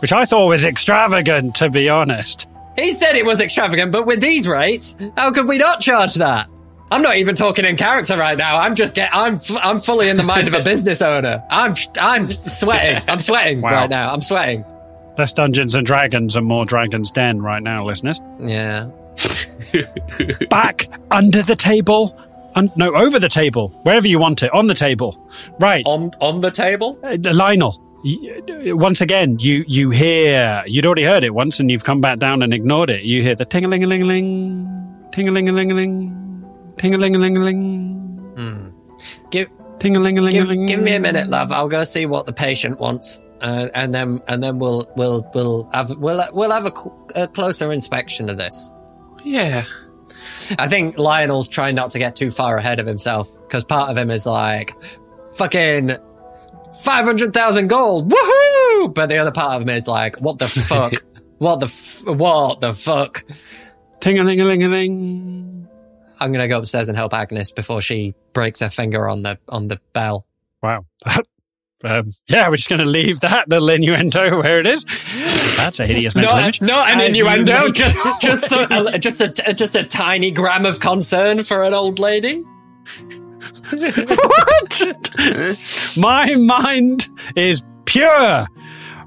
Which 0.00 0.12
I 0.12 0.24
thought 0.24 0.46
was 0.46 0.64
extravagant, 0.64 1.56
to 1.56 1.68
be 1.68 1.88
honest. 1.90 2.48
He 2.78 2.92
said 2.94 3.16
it 3.16 3.26
was 3.26 3.40
extravagant, 3.40 3.92
but 3.92 4.06
with 4.06 4.20
these 4.20 4.48
rates, 4.48 4.96
how 5.16 5.30
could 5.32 5.46
we 5.46 5.58
not 5.58 5.80
charge 5.80 6.14
that? 6.14 6.48
I'm 6.92 7.02
not 7.02 7.18
even 7.18 7.34
talking 7.34 7.64
in 7.66 7.76
character 7.76 8.16
right 8.16 8.36
now. 8.38 8.58
I'm 8.58 8.74
just 8.74 8.94
get. 8.94 9.10
I'm 9.14 9.34
f- 9.36 9.50
I'm 9.62 9.78
fully 9.80 10.08
in 10.08 10.16
the 10.16 10.22
mind 10.22 10.48
of 10.48 10.54
a 10.54 10.62
business 10.64 11.02
owner. 11.02 11.44
I'm 11.50 11.74
I'm 12.00 12.28
sweating. 12.28 13.02
I'm 13.08 13.20
sweating 13.20 13.60
Wow. 13.60 13.70
right 13.72 13.90
now. 13.90 14.10
I'm 14.12 14.20
sweating. 14.22 14.64
Less 15.18 15.32
Dungeons 15.34 15.74
and 15.74 15.84
Dragons 15.86 16.34
and 16.36 16.46
more 16.46 16.64
Dragon's 16.64 17.10
Den 17.10 17.42
right 17.42 17.62
now, 17.62 17.84
listeners. 17.84 18.20
Yeah. 18.40 18.90
Back 20.50 20.88
under 21.10 21.42
the 21.42 21.56
table. 21.56 22.16
Un- 22.54 22.70
no, 22.76 22.94
over 22.94 23.18
the 23.18 23.28
table. 23.28 23.68
Wherever 23.84 24.08
you 24.08 24.18
want 24.18 24.42
it. 24.42 24.52
On 24.52 24.66
the 24.66 24.74
table. 24.74 25.16
Right. 25.60 25.82
On 25.86 26.10
on 26.20 26.40
the 26.40 26.50
table. 26.50 26.98
Uh, 27.04 27.16
Lionel. 27.32 27.80
y- 28.04 28.72
Once 28.72 29.00
again, 29.00 29.36
you, 29.38 29.64
you 29.68 29.90
hear, 29.90 30.62
you'd 30.66 30.86
already 30.86 31.04
heard 31.04 31.22
it 31.24 31.32
once 31.34 31.60
and 31.60 31.70
you've 31.70 31.84
come 31.84 32.00
back 32.00 32.18
down 32.18 32.42
and 32.42 32.52
ignored 32.52 32.90
it. 32.90 33.04
You 33.04 33.22
hear 33.22 33.34
the 33.36 33.44
ting 33.44 33.64
a 33.64 33.68
ling 33.68 33.84
a 33.84 33.86
ling 33.86 34.02
a 34.02 34.04
ling, 34.04 35.06
ting 35.12 35.28
a 35.28 35.30
ling 35.30 35.48
a 35.48 35.52
ling 35.52 35.70
a 35.70 35.74
ling, 35.74 36.44
ting 36.78 36.94
a 36.94 36.98
ling 36.98 37.14
a 37.14 37.18
ling 37.18 37.36
a 37.36 37.40
ling, 37.40 38.74
Give 39.30 39.48
ting 39.78 39.96
a 39.96 40.00
ling 40.00 40.18
a 40.18 40.22
ling 40.22 40.34
a 40.34 40.38
give, 40.40 40.48
ling. 40.48 40.66
give 40.66 40.80
me 40.80 40.94
a 40.94 41.00
minute, 41.00 41.28
love. 41.28 41.52
I'll 41.52 41.68
go 41.68 41.84
see 41.84 42.04
what 42.06 42.26
the 42.26 42.32
patient 42.32 42.80
wants, 42.80 43.20
uh, 43.42 43.68
and 43.74 43.94
then 43.94 44.18
and 44.28 44.42
then 44.42 44.58
we'll 44.58 44.90
we'll 44.96 45.30
we'll 45.34 45.70
have 45.72 45.90
we'll 45.96 46.22
we'll 46.32 46.50
have 46.50 46.66
a, 46.66 46.72
a 47.14 47.28
closer 47.28 47.70
inspection 47.72 48.28
of 48.28 48.38
this. 48.38 48.72
Yeah. 49.24 49.64
I 50.58 50.68
think 50.68 50.98
Lionel's 50.98 51.48
trying 51.48 51.74
not 51.74 51.92
to 51.92 51.98
get 51.98 52.16
too 52.16 52.30
far 52.30 52.56
ahead 52.56 52.78
of 52.78 52.86
himself 52.86 53.28
because 53.42 53.64
part 53.64 53.90
of 53.90 53.96
him 53.96 54.10
is 54.10 54.26
like, 54.26 54.74
fucking 55.36 55.96
500,000 56.82 57.66
gold, 57.68 58.10
woohoo! 58.12 58.94
But 58.94 59.08
the 59.08 59.18
other 59.18 59.32
part 59.32 59.54
of 59.54 59.62
him 59.62 59.68
is 59.70 59.86
like, 59.86 60.16
what 60.16 60.38
the 60.38 60.48
fuck? 60.48 61.04
what 61.38 61.60
the 61.60 61.66
f- 61.66 62.02
what 62.06 62.60
the 62.60 62.72
fuck? 62.72 63.24
Ting 64.00 64.18
a 64.18 64.24
ling 64.24 64.40
a 64.40 64.44
ling 64.44 64.62
a 64.62 64.68
ling. 64.68 65.68
I'm 66.18 66.32
gonna 66.32 66.48
go 66.48 66.58
upstairs 66.58 66.88
and 66.88 66.96
help 66.98 67.14
Agnes 67.14 67.50
before 67.50 67.80
she 67.80 68.14
breaks 68.34 68.60
her 68.60 68.68
finger 68.70 69.08
on 69.08 69.22
the 69.22 69.38
on 69.48 69.68
the 69.68 69.80
bell. 69.94 70.26
Wow. 70.62 70.84
um, 71.84 72.04
yeah, 72.28 72.48
we're 72.48 72.56
just 72.56 72.68
going 72.68 72.82
to 72.82 72.88
leave 72.88 73.20
that 73.20 73.48
little 73.48 73.70
innuendo 73.70 74.38
where 74.42 74.60
it 74.60 74.66
is. 74.66 74.84
That's 75.56 75.80
a 75.80 75.86
hideous 75.86 76.14
mental 76.14 76.34
Not, 76.34 76.42
image. 76.42 76.60
not 76.62 76.90
an 76.90 77.00
As 77.00 77.08
innuendo, 77.08 77.70
just 77.72 78.02
just 78.22 78.48
so, 78.48 78.66
a, 78.70 78.98
just 78.98 79.20
a 79.20 79.28
just 79.54 79.74
a 79.76 79.84
tiny 79.84 80.30
gram 80.30 80.66
of 80.66 80.80
concern 80.80 81.42
for 81.42 81.62
an 81.62 81.74
old 81.74 81.98
lady. 81.98 82.42
what? 83.70 84.88
My 85.96 86.34
mind 86.34 87.08
is 87.36 87.64
pure. 87.84 88.46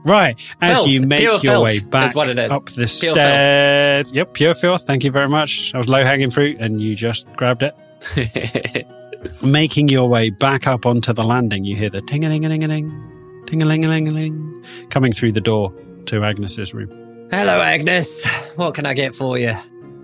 Right, 0.06 0.38
as 0.62 0.80
Filth. 0.80 0.88
you 0.90 1.08
make 1.08 1.22
your 1.44 1.62
way 1.62 1.78
is 1.78 1.86
back 1.86 2.14
what 2.14 2.28
it 2.30 2.38
is. 2.38 2.52
up 2.52 2.66
the 2.66 2.74
Pure 2.76 2.88
filth. 2.88 3.16
stairs. 3.16 4.12
Yep, 4.14 4.34
pure 4.34 4.54
filth. 4.54 4.82
Thank 4.86 5.06
you 5.06 5.12
very 5.12 5.30
much. 5.30 5.72
That 5.72 5.78
was 5.78 5.88
low 5.88 6.04
hanging 6.04 6.30
fruit, 6.30 6.58
and 6.60 6.82
you 6.82 6.94
just 6.94 7.26
grabbed 7.38 7.64
it. 7.64 7.74
Making 9.42 9.90
your 9.90 10.08
way 10.08 10.30
back 10.30 10.68
up 10.68 10.86
onto 10.86 11.14
the 11.14 11.24
landing, 11.24 11.66
you 11.66 11.76
hear 11.76 11.90
the 11.90 12.02
ting 12.02 12.26
a 12.26 12.30
ling 12.30 12.46
a 12.46 12.50
ling 12.50 12.64
a 12.64 12.68
ling, 12.68 13.44
ting 13.46 13.62
a 13.62 13.66
ling 13.66 13.86
a 13.86 13.88
ling 13.88 14.08
a 14.08 14.12
ling, 14.12 14.66
coming 14.90 15.12
through 15.12 15.32
the 15.32 15.42
door 15.42 15.74
to 16.06 16.24
Agnes's 16.24 16.74
room. 16.74 16.90
Hello, 17.32 17.62
Agnes. 17.62 18.28
What 18.56 18.76
can 18.76 18.86
I 18.86 18.94
get 18.94 19.14
for 19.14 19.38
you? 19.38 19.54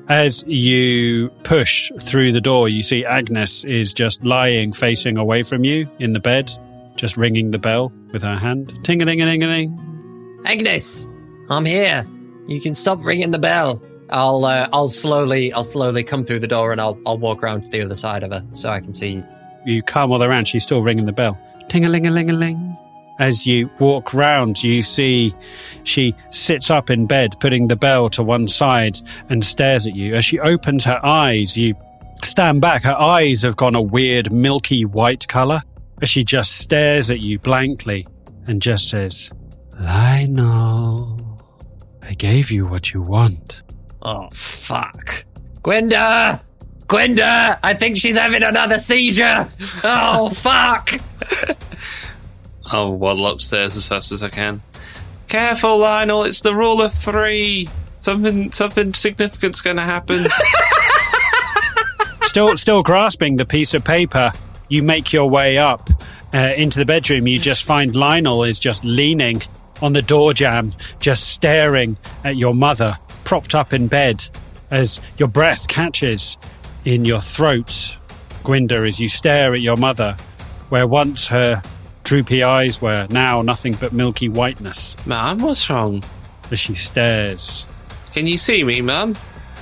As 0.08 0.44
you 0.48 1.30
push 1.44 1.92
through 2.02 2.32
the 2.32 2.42
door, 2.42 2.68
you 2.68 2.82
see 2.82 3.06
Agnes 3.06 3.64
is 3.64 3.94
just 3.94 4.26
lying 4.26 4.74
facing 4.74 5.18
away 5.18 5.44
from 5.44 5.64
you 5.64 5.88
in 6.00 6.14
the 6.14 6.20
bed, 6.20 6.52
just 6.96 7.16
ringing 7.16 7.52
the 7.52 7.60
bell 7.60 7.94
with 8.12 8.24
her 8.24 8.36
hand. 8.36 8.74
Ting 8.84 9.02
a 9.02 9.06
ling 9.06 9.22
a 9.22 9.26
ling 9.26 9.44
a 9.44 9.48
ling. 9.48 10.42
Agnes, 10.46 11.08
I'm 11.50 11.66
here. 11.66 12.08
You 12.48 12.60
can 12.60 12.74
stop 12.74 13.06
ringing 13.06 13.30
the 13.30 13.40
bell. 13.40 13.84
I'll 14.12 14.46
uh, 14.46 14.68
I'll 14.74 14.88
slowly 14.88 15.54
I'll 15.54 15.64
slowly 15.64 16.04
come 16.04 16.24
through 16.24 16.40
the 16.40 16.48
door 16.48 16.72
and 16.72 16.82
I'll 16.82 17.00
I'll 17.06 17.18
walk 17.18 17.44
around 17.44 17.64
to 17.66 17.72
the 17.72 17.82
other 17.82 17.96
side 17.96 18.24
of 18.24 18.32
her 18.32 18.46
so 18.54 18.70
I 18.70 18.80
can 18.80 18.94
see. 18.94 19.24
You 19.66 19.84
come 19.84 20.12
all 20.12 20.24
around, 20.24 20.48
she's 20.48 20.64
still 20.64 20.82
ringing 20.82 21.06
the 21.06 21.12
bell. 21.12 21.38
Ting 21.68 21.86
a 21.86 21.90
ling 21.90 22.08
a 22.08 22.12
ling 22.12 22.30
a 22.30 22.34
ling. 22.34 22.78
As 23.20 23.46
you 23.46 23.70
walk 23.80 24.14
round, 24.14 24.64
you 24.64 24.82
see 24.82 25.34
she 25.84 26.16
sits 26.32 26.72
up 26.72 26.90
in 26.90 27.06
bed, 27.06 27.36
putting 27.42 27.68
the 27.68 27.76
bell 27.76 28.08
to 28.10 28.24
one 28.24 28.48
side 28.48 28.98
and 29.28 29.46
stares 29.46 29.86
at 29.86 29.96
you. 29.96 30.16
As 30.16 30.24
she 30.24 30.40
opens 30.40 30.86
her 30.86 31.06
eyes, 31.06 31.58
you 31.58 31.76
stand 32.24 32.62
back. 32.62 32.84
Her 32.84 33.00
eyes 33.00 33.42
have 33.42 33.58
gone 33.58 33.76
a 33.76 33.82
weird 33.82 34.32
milky 34.32 34.86
white 34.86 35.28
colour 35.28 35.62
as 36.02 36.10
she 36.10 36.24
just 36.24 36.60
stares 36.60 37.12
at 37.12 37.20
you 37.20 37.40
blankly 37.40 38.08
and 38.48 38.62
just 38.62 38.90
says, 38.90 39.32
Lionel, 39.78 41.44
I 42.02 42.14
gave 42.14 42.52
you 42.52 42.66
what 42.66 42.94
you 42.94 43.02
want. 43.02 43.64
Oh 44.02 44.30
fuck, 44.32 45.26
Gwynda, 45.62 46.42
Gwynda! 46.88 47.60
I 47.62 47.74
think 47.74 47.98
she's 47.98 48.18
having 48.18 48.44
another 48.44 48.80
seizure. 48.80 49.48
Oh 49.84 50.30
fuck! 50.34 50.92
I'll 52.66 52.96
waddle 52.96 53.28
upstairs 53.28 53.76
as 53.76 53.88
fast 53.88 54.12
as 54.12 54.24
I 54.24 54.30
can. 54.30 54.62
Careful, 55.28 55.78
Lionel. 55.78 56.24
It's 56.24 56.42
the 56.42 56.56
rule 56.56 56.82
of 56.82 56.94
three. 56.94 57.70
Something, 58.02 58.52
something 58.52 58.94
significant's 58.94 59.62
going 59.62 59.76
to 59.76 59.84
happen. 59.84 60.26
still, 62.24 62.56
still 62.58 62.82
grasping 62.82 63.36
the 63.36 63.46
piece 63.46 63.74
of 63.74 63.84
paper, 63.84 64.32
you 64.70 64.82
make 64.82 65.12
your 65.12 65.30
way 65.30 65.58
up 65.58 65.90
uh, 66.34 66.54
into 66.56 66.80
the 66.80 66.86
bedroom. 66.86 67.28
You 67.28 67.40
just 67.40 67.66
find 67.66 67.96
Lionel 67.96 68.44
is 68.44 68.58
just 68.58 68.84
leaning 68.84 69.42
on 69.82 69.94
the 69.94 70.02
door 70.02 70.34
jamb, 70.34 70.72
just 71.00 71.30
staring 71.30 71.98
at 72.24 72.36
your 72.36 72.54
mother, 72.54 72.98
propped 73.24 73.56
up 73.56 73.74
in 73.74 73.88
bed, 73.88 74.28
as 74.72 75.00
your 75.18 75.28
breath 75.28 75.68
catches 75.68 76.38
in 76.86 77.06
your 77.06 77.22
throat. 77.22 77.96
Gwynda, 78.44 78.88
as 78.88 79.00
you 79.00 79.08
stare 79.10 79.54
at 79.54 79.62
your 79.62 79.78
mother, 79.78 80.14
where 80.70 80.88
once 80.88 81.28
her 81.28 81.62
droopy 82.04 82.44
eyes 82.44 82.82
were, 82.82 83.08
now 83.10 83.42
nothing 83.42 83.74
but 83.74 83.94
milky 83.94 84.30
whiteness, 84.30 84.96
Mum, 85.06 85.40
what's 85.40 85.70
wrong? 85.70 86.04
as 86.52 86.60
she 86.60 86.74
stares. 86.74 87.66
Can 88.14 88.26
you 88.26 88.38
see 88.38 88.64
me, 88.64 88.82
Mum? 88.82 89.16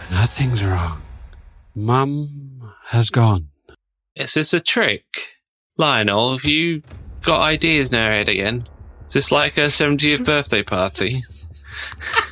Nothing's 0.10 0.64
wrong. 0.64 1.01
Mum 1.76 2.74
has 2.86 3.10
gone. 3.10 3.49
Is 4.16 4.34
this 4.34 4.53
a 4.53 4.60
trick? 4.62 5.03
Lionel, 5.78 6.34
have 6.38 6.45
you 6.45 6.82
got 7.24 7.41
ideas 7.41 7.91
in 7.91 7.99
your 7.99 8.10
head 8.10 8.30
again? 8.30 8.68
Is 9.08 9.14
this 9.14 9.32
like 9.32 9.58
a 9.58 9.66
70th 9.68 10.26
birthday 10.26 10.64
party? 10.64 11.24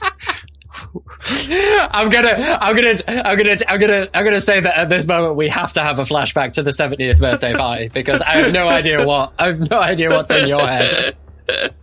I'm 1.28 2.10
gonna, 2.10 2.34
I'm 2.62 2.76
gonna, 2.76 2.96
I'm 3.08 3.38
gonna, 3.38 3.58
I'm 3.68 3.80
gonna, 3.80 4.08
I'm 4.14 4.24
gonna 4.24 4.42
say 4.42 4.60
that 4.60 4.78
at 4.78 4.90
this 4.90 5.08
moment 5.08 5.36
we 5.36 5.50
have 5.50 5.74
to 5.74 5.82
have 5.82 6.00
a 6.00 6.04
flashback 6.04 6.54
to 6.54 6.64
the 6.64 6.72
70th 6.72 7.20
birthday 7.20 7.54
party 7.54 7.90
because 7.90 8.22
I 8.22 8.38
have 8.38 8.54
no 8.54 8.68
idea 8.68 9.06
what, 9.06 9.34
I 9.40 9.48
have 9.48 9.70
no 9.70 9.80
idea 9.80 10.10
what's 10.10 10.32
in 10.32 10.48
your 10.48 10.66
head. 10.68 11.16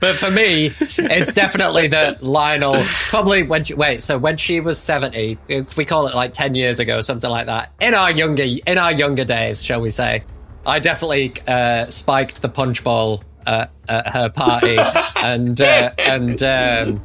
But 0.01 0.17
for 0.17 0.29
me, 0.31 0.73
it's 0.81 1.35
definitely 1.35 1.89
that 1.89 2.21
Lionel, 2.23 2.77
probably 3.11 3.45
when 3.45 3.63
she, 3.63 3.75
wait, 3.75 4.03
so 4.03 4.19
when 4.19 4.37
she 4.37 4.59
was 4.59 4.77
70, 4.81 5.39
if 5.47 5.77
we 5.77 5.85
call 5.85 6.09
it 6.09 6.17
like 6.17 6.33
10 6.33 6.57
years 6.57 6.81
ago, 6.81 7.01
something 7.01 7.31
like 7.31 7.47
that, 7.47 7.73
in 7.81 7.95
our 7.95 8.11
younger, 8.11 8.45
in 8.67 8.77
our 8.79 8.91
younger 8.93 9.25
days, 9.25 9.63
shall 9.63 9.81
we 9.81 9.91
say, 9.93 10.25
I 10.67 10.81
definitely, 10.81 11.35
uh, 11.47 11.87
spiked 11.87 12.43
the 12.43 12.49
punch 12.49 12.83
bowl, 12.83 13.23
uh, 13.47 13.67
at 13.89 14.09
her 14.09 14.29
party 14.31 14.79
and, 15.17 15.61
uh, 15.61 15.91
and, 15.97 16.43
um, 16.43 17.03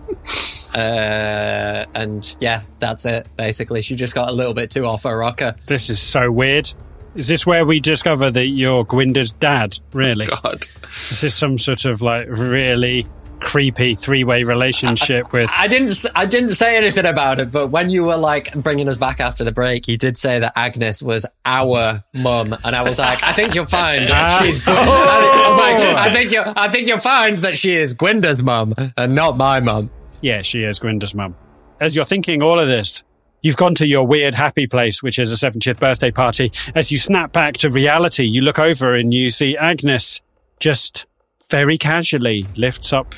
uh, 0.77 1.85
and 1.95 2.37
yeah, 2.39 2.61
that's 2.79 3.05
it. 3.05 3.27
Basically, 3.35 3.81
she 3.81 3.95
just 3.95 4.13
got 4.15 4.29
a 4.29 4.31
little 4.31 4.53
bit 4.53 4.69
too 4.69 4.85
off 4.85 5.03
her 5.03 5.17
rocker. 5.17 5.55
This 5.65 5.89
is 5.89 5.99
so 5.99 6.31
weird. 6.31 6.71
Is 7.15 7.27
this 7.27 7.45
where 7.47 7.65
we 7.65 7.79
discover 7.79 8.29
that 8.29 8.45
you're 8.47 8.83
Gwynda's 8.85 9.31
dad? 9.31 9.77
Really? 9.91 10.27
God. 10.27 10.67
Is 11.09 11.21
this 11.21 11.33
some 11.35 11.57
sort 11.57 11.85
of 11.85 12.01
like 12.01 12.27
really 12.29 13.07
creepy 13.39 13.95
three-way 13.95 14.43
relationship 14.43 15.33
with? 15.33 15.49
I 15.55 15.67
didn't, 15.67 15.89
s- 15.89 16.05
I 16.15 16.25
didn't 16.27 16.51
say 16.51 16.77
anything 16.77 17.05
about 17.05 17.39
it, 17.39 17.49
but 17.51 17.67
when 17.67 17.89
you 17.89 18.03
were 18.03 18.17
like 18.17 18.53
bringing 18.53 18.87
us 18.87 18.97
back 18.97 19.19
after 19.19 19.43
the 19.43 19.51
break, 19.51 19.87
you 19.87 19.97
did 19.97 20.15
say 20.17 20.39
that 20.39 20.53
Agnes 20.55 21.01
was 21.01 21.25
our 21.45 22.03
mum, 22.23 22.55
and 22.63 22.75
I 22.75 22.83
was 22.83 22.99
like, 22.99 23.23
I 23.23 23.33
think 23.33 23.55
you'll 23.55 23.65
find 23.65 24.07
that 24.09 24.31
Ah. 24.31 24.43
she's. 24.43 24.67
I 24.67 25.47
was 25.49 25.57
like, 25.57 25.97
I 25.97 26.13
think 26.13 26.31
you, 26.31 26.41
I 26.45 26.67
think 26.67 26.87
you'll 26.87 26.97
find 26.99 27.37
that 27.37 27.57
she 27.57 27.75
is 27.75 27.93
Gwynda's 27.95 28.43
mum 28.43 28.73
and 28.95 29.15
not 29.15 29.37
my 29.37 29.59
mum. 29.59 29.89
Yeah, 30.21 30.41
she 30.41 30.63
is 30.63 30.79
Gwynda's 30.79 31.15
mum. 31.15 31.35
As 31.79 31.95
you're 31.95 32.05
thinking 32.05 32.41
all 32.41 32.59
of 32.59 32.67
this, 32.67 33.03
you've 33.41 33.57
gone 33.57 33.75
to 33.75 33.87
your 33.87 34.05
weird 34.05 34.35
happy 34.35 34.67
place, 34.67 35.03
which 35.03 35.19
is 35.19 35.31
a 35.31 35.49
70th 35.49 35.79
birthday 35.79 36.11
party. 36.11 36.51
As 36.75 36.91
you 36.91 36.97
snap 36.97 37.31
back 37.31 37.55
to 37.57 37.69
reality, 37.69 38.25
you 38.25 38.41
look 38.41 38.59
over 38.59 38.95
and 38.95 39.13
you 39.13 39.29
see 39.29 39.55
Agnes 39.55 40.21
just 40.59 41.05
very 41.49 41.77
casually 41.77 42.47
lifts 42.55 42.91
up 42.91 43.13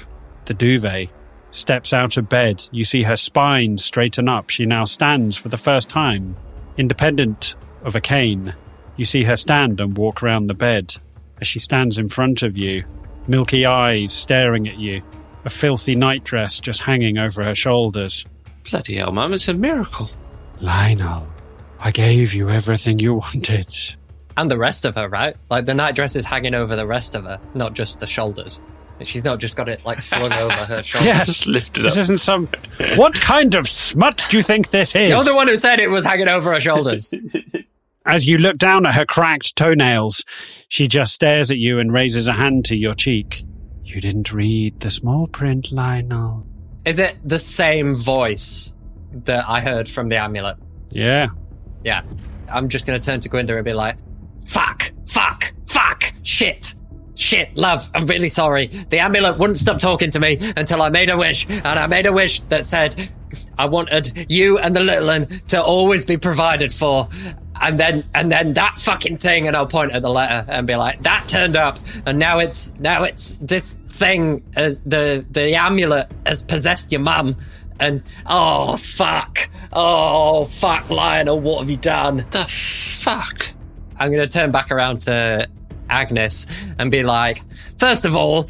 the 0.45 0.53
duvet, 0.53 1.09
steps 1.51 1.93
out 1.93 2.17
of 2.17 2.27
bed. 2.27 2.63
You 2.71 2.83
see 2.83 3.03
her 3.03 3.15
spine 3.15 3.77
straighten 3.77 4.27
up. 4.27 4.49
She 4.49 4.65
now 4.65 4.85
stands 4.85 5.37
for 5.37 5.49
the 5.49 5.57
first 5.57 5.89
time, 5.89 6.35
independent 6.77 7.55
of 7.83 7.95
a 7.95 8.01
cane. 8.01 8.53
You 8.97 9.05
see 9.05 9.23
her 9.23 9.37
stand 9.37 9.79
and 9.79 9.97
walk 9.97 10.21
round 10.21 10.49
the 10.49 10.53
bed. 10.53 10.95
As 11.39 11.47
she 11.47 11.59
stands 11.59 11.97
in 11.97 12.09
front 12.09 12.43
of 12.43 12.57
you, 12.57 12.83
milky 13.27 13.65
eyes 13.65 14.11
staring 14.11 14.67
at 14.67 14.77
you, 14.77 15.01
a 15.45 15.49
filthy 15.49 15.95
nightdress 15.95 16.59
just 16.59 16.81
hanging 16.81 17.17
over 17.17 17.43
her 17.43 17.55
shoulders. 17.55 18.25
Bloody 18.69 18.95
hell, 18.95 19.11
Mum, 19.11 19.33
it's 19.33 19.47
a 19.47 19.53
miracle. 19.53 20.09
Lionel, 20.59 21.27
I 21.79 21.91
gave 21.91 22.33
you 22.33 22.49
everything 22.49 22.99
you 22.99 23.15
wanted. 23.15 23.67
And 24.37 24.49
the 24.49 24.57
rest 24.57 24.85
of 24.85 24.95
her, 24.95 25.07
right? 25.09 25.35
Like 25.49 25.65
the 25.65 25.73
nightdress 25.73 26.15
is 26.15 26.25
hanging 26.25 26.53
over 26.55 26.75
the 26.75 26.87
rest 26.87 27.15
of 27.15 27.23
her, 27.25 27.39
not 27.53 27.73
just 27.73 27.99
the 27.99 28.07
shoulders. 28.07 28.61
She's 29.01 29.23
not 29.23 29.39
just 29.39 29.55
got 29.55 29.69
it 29.69 29.85
like 29.85 30.01
slung 30.01 30.33
over 30.33 30.53
her 30.53 30.83
shoulders. 30.83 31.05
Yes, 31.07 31.27
Just 31.27 31.47
lift 31.47 31.77
it 31.79 31.83
this 31.83 31.95
isn't 31.97 32.19
some. 32.19 32.49
What 32.95 33.19
kind 33.19 33.55
of 33.55 33.67
smut 33.67 34.25
do 34.29 34.35
you 34.37 34.43
think 34.43 34.69
this 34.71 34.93
is? 34.93 35.09
You're 35.09 35.23
the 35.23 35.35
one 35.35 35.47
who 35.47 35.55
said 35.57 35.79
it 35.79 35.89
was 35.89 36.05
hanging 36.05 36.27
over 36.27 36.51
her 36.53 36.59
shoulders. 36.59 37.13
As 38.05 38.27
you 38.27 38.37
look 38.37 38.57
down 38.57 38.85
at 38.85 38.95
her 38.95 39.05
cracked 39.05 39.55
toenails, 39.55 40.23
she 40.67 40.87
just 40.87 41.13
stares 41.13 41.51
at 41.51 41.57
you 41.57 41.79
and 41.79 41.93
raises 41.93 42.27
a 42.27 42.33
hand 42.33 42.65
to 42.65 42.75
your 42.75 42.93
cheek. 42.93 43.43
You 43.89 43.99
didn't 44.01 44.31
read 44.31 44.81
the 44.81 44.91
small 44.91 45.25
print, 45.25 45.71
Lionel. 45.71 46.45
Is 46.85 46.99
it 46.99 47.17
the 47.25 47.39
same 47.39 47.95
voice 47.95 48.71
that 49.11 49.45
I 49.49 49.61
heard 49.61 49.89
from 49.89 50.09
the 50.09 50.17
amulet? 50.17 50.57
Yeah. 50.91 51.29
Yeah. 51.83 52.03
I'm 52.51 52.69
just 52.69 52.85
gonna 52.85 52.99
turn 52.99 53.19
to 53.21 53.29
Gwynda 53.29 53.55
and 53.55 53.65
be 53.65 53.73
like, 53.73 53.97
fuck, 54.45 54.91
fuck, 55.07 55.53
fuck, 55.65 56.13
shit. 56.21 56.75
Shit, 57.15 57.57
love, 57.57 57.89
I'm 57.95 58.05
really 58.05 58.29
sorry. 58.29 58.67
The 58.67 58.99
amulet 58.99 59.39
wouldn't 59.39 59.57
stop 59.57 59.79
talking 59.79 60.11
to 60.11 60.19
me 60.19 60.37
until 60.55 60.83
I 60.83 60.89
made 60.89 61.09
a 61.09 61.17
wish, 61.17 61.49
and 61.49 61.65
I 61.65 61.87
made 61.87 62.05
a 62.05 62.13
wish 62.13 62.41
that 62.41 62.65
said 62.65 62.95
I 63.57 63.65
wanted 63.65 64.31
you 64.31 64.59
and 64.59 64.75
the 64.75 64.81
little 64.81 65.07
one 65.07 65.25
to 65.47 65.61
always 65.61 66.05
be 66.05 66.17
provided 66.17 66.71
for. 66.71 67.09
And 67.61 67.77
then, 67.79 68.05
and 68.15 68.31
then 68.31 68.53
that 68.53 68.75
fucking 68.75 69.17
thing, 69.17 69.47
and 69.47 69.55
I'll 69.55 69.67
point 69.67 69.91
at 69.91 70.01
the 70.01 70.09
letter 70.09 70.49
and 70.49 70.65
be 70.65 70.75
like, 70.75 71.01
that 71.03 71.27
turned 71.27 71.57
up, 71.57 71.77
and 72.05 72.17
now 72.17 72.39
it's, 72.39 72.73
now 72.79 73.03
it's 73.03 73.35
this 73.35 73.73
thing 73.89 74.43
as 74.55 74.81
the, 74.83 75.25
the 75.29 75.55
amulet 75.55 76.09
has 76.25 76.41
possessed 76.41 76.91
your 76.91 77.01
mum, 77.01 77.35
and 77.79 78.01
oh 78.25 78.77
fuck, 78.77 79.49
oh 79.73 80.45
fuck, 80.45 80.89
Lionel, 80.89 81.39
what 81.41 81.59
have 81.59 81.69
you 81.69 81.77
done? 81.77 82.25
The 82.31 82.45
fuck? 82.47 83.47
I'm 83.97 84.11
going 84.11 84.27
to 84.27 84.39
turn 84.39 84.51
back 84.51 84.71
around 84.71 85.01
to 85.01 85.47
Agnes 85.89 86.45
and 86.77 86.89
be 86.89 87.03
like, 87.03 87.41
first 87.77 88.05
of 88.05 88.15
all, 88.15 88.49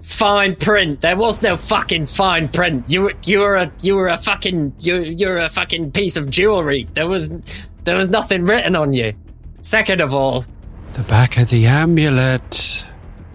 fine 0.00 0.56
print. 0.56 1.02
There 1.02 1.16
was 1.16 1.42
no 1.42 1.56
fucking 1.56 2.06
fine 2.06 2.48
print. 2.48 2.88
You 2.88 3.02
were, 3.02 3.12
you 3.26 3.40
were 3.40 3.56
a, 3.56 3.72
you 3.82 3.96
were 3.96 4.08
a 4.08 4.16
fucking, 4.16 4.74
you, 4.78 5.00
you're 5.00 5.36
a 5.36 5.48
fucking 5.48 5.92
piece 5.92 6.16
of 6.16 6.30
jewelry. 6.30 6.84
There 6.84 7.06
was, 7.06 7.30
there 7.86 7.96
was 7.96 8.10
nothing 8.10 8.44
written 8.44 8.76
on 8.76 8.92
you. 8.92 9.14
Second 9.62 10.00
of 10.00 10.12
all, 10.12 10.44
The 10.92 11.02
back 11.02 11.38
of 11.38 11.48
the 11.50 11.66
amulet. 11.66 12.84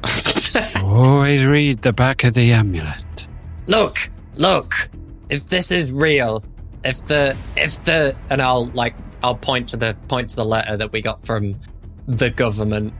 Always 0.76 1.46
read 1.46 1.82
the 1.82 1.94
back 1.94 2.24
of 2.24 2.34
the 2.34 2.52
amulet. 2.52 3.28
look, 3.68 3.98
look, 4.36 4.90
if 5.30 5.48
this 5.48 5.72
is 5.72 5.92
real, 5.92 6.44
if 6.84 7.06
the, 7.06 7.36
if 7.56 7.84
the, 7.86 8.16
and 8.30 8.42
I'll 8.42 8.66
like, 8.68 8.94
I'll 9.24 9.36
point 9.36 9.70
to 9.70 9.78
the, 9.78 9.96
point 10.08 10.30
to 10.30 10.36
the 10.36 10.46
letter 10.46 10.76
that 10.78 10.92
we 10.92 11.02
got 11.02 11.24
from 11.26 11.60
the 12.08 12.30
government. 12.30 12.94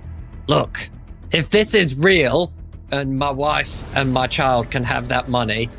Look, 0.48 0.90
if 1.32 1.50
this 1.50 1.74
is 1.74 1.98
real 1.98 2.54
and 2.92 3.18
my 3.18 3.32
wife 3.32 3.84
and 3.96 4.14
my 4.14 4.28
child 4.28 4.72
can 4.72 4.84
have 4.84 5.10
that 5.10 5.28
money, 5.28 5.70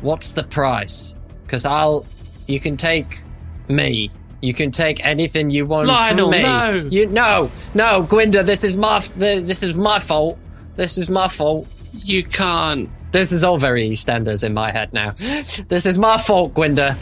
what's 0.00 0.32
the 0.32 0.44
price? 0.44 1.16
Because 1.42 1.66
I'll, 1.66 2.06
you 2.46 2.60
can 2.60 2.76
take 2.76 3.22
me. 3.68 4.10
You 4.40 4.54
can 4.54 4.70
take 4.70 5.04
anything 5.04 5.50
you 5.50 5.66
want 5.66 5.88
Lionel, 5.88 6.30
from 6.30 6.40
me. 6.40 6.42
no. 6.42 6.72
You 6.90 7.06
no, 7.06 7.50
no, 7.74 8.04
Gwynda. 8.04 8.44
This 8.44 8.64
is 8.64 8.76
my 8.76 9.00
this 9.16 9.62
is 9.62 9.76
my 9.76 9.98
fault. 9.98 10.38
This 10.76 10.96
is 10.96 11.10
my 11.10 11.28
fault. 11.28 11.66
You 11.92 12.22
can't. 12.24 12.88
This 13.10 13.32
is 13.32 13.42
all 13.42 13.58
very 13.58 13.88
EastEnders 13.90 14.44
in 14.44 14.54
my 14.54 14.70
head 14.70 14.92
now. 14.92 15.12
This 15.12 15.86
is 15.86 15.96
my 15.96 16.18
fault, 16.18 16.54
Gwynda. 16.54 16.96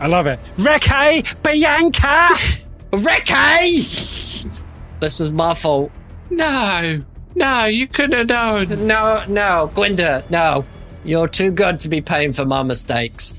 I 0.00 0.06
love 0.08 0.26
it. 0.26 0.40
Reke 0.56 1.42
Bianca! 1.42 2.28
Ricky! 2.92 3.82
This 5.00 5.20
was 5.20 5.30
my 5.30 5.54
fault. 5.54 5.92
No. 6.30 7.02
No, 7.34 7.64
you 7.66 7.86
couldn't 7.86 8.18
have 8.18 8.26
known. 8.68 8.86
No, 8.86 9.24
no, 9.28 9.70
Gwynda, 9.74 10.28
no. 10.28 10.64
You're 11.04 11.28
too 11.28 11.52
good 11.52 11.78
to 11.80 11.88
be 11.88 12.00
paying 12.00 12.32
for 12.32 12.44
my 12.44 12.62
mistakes. 12.64 13.32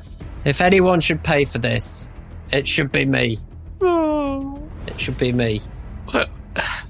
If 0.45 0.61
anyone 0.61 1.01
should 1.01 1.21
pay 1.23 1.43
for 1.43 1.57
this, 1.57 2.09
it 2.51 2.67
should 2.67 2.91
be 2.91 3.05
me. 3.05 3.37
It 3.81 4.99
should 4.99 5.17
be 5.17 5.31
me. 5.31 5.61
What? 6.11 6.29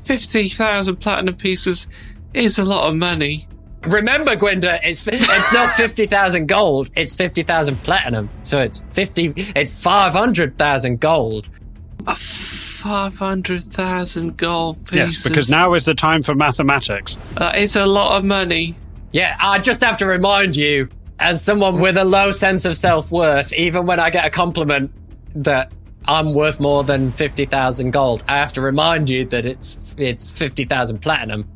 50,000 0.05 0.95
platinum 0.97 1.35
pieces 1.35 1.87
is 2.33 2.57
a 2.57 2.65
lot 2.65 2.89
of 2.89 2.95
money. 2.95 3.47
Remember, 3.83 4.35
Gwenda, 4.35 4.79
it's 4.83 5.07
it's 5.07 5.53
not 5.53 5.73
fifty 5.75 6.05
thousand 6.05 6.47
gold. 6.47 6.89
It's 6.97 7.15
fifty 7.15 7.43
thousand 7.43 7.77
platinum. 7.77 8.29
So 8.43 8.59
it's 8.59 8.83
fifty. 8.91 9.31
It's 9.55 9.77
five 9.77 10.11
hundred 10.11 10.57
thousand 10.57 10.99
gold. 10.99 11.47
500,000 12.05 14.37
gold 14.37 14.77
pieces. 14.85 14.95
Yes, 14.95 15.27
because 15.27 15.49
now 15.49 15.73
is 15.73 15.83
the 15.85 15.93
time 15.93 16.21
for 16.21 16.33
mathematics. 16.33 17.17
That 17.35 17.57
is 17.57 17.75
a 17.75 17.85
lot 17.85 18.17
of 18.17 18.23
money. 18.25 18.75
Yeah, 19.11 19.35
I 19.39 19.59
just 19.59 19.83
have 19.83 19.97
to 19.97 20.05
remind 20.05 20.55
you, 20.55 20.87
as 21.19 21.43
someone 21.43 21.81
with 21.81 21.97
a 21.97 22.05
low 22.05 22.31
sense 22.31 22.63
of 22.65 22.77
self 22.77 23.11
worth, 23.11 23.51
even 23.53 23.85
when 23.85 23.99
I 23.99 24.09
get 24.09 24.25
a 24.25 24.29
compliment, 24.29 24.91
that 25.35 25.71
I'm 26.07 26.33
worth 26.33 26.59
more 26.59 26.83
than 26.83 27.11
fifty 27.11 27.45
thousand 27.45 27.91
gold. 27.91 28.23
I 28.27 28.37
have 28.37 28.53
to 28.53 28.61
remind 28.61 29.09
you 29.09 29.25
that 29.25 29.45
it's 29.45 29.77
it's 29.97 30.29
fifty 30.29 30.65
thousand 30.65 30.99
platinum. 30.99 31.47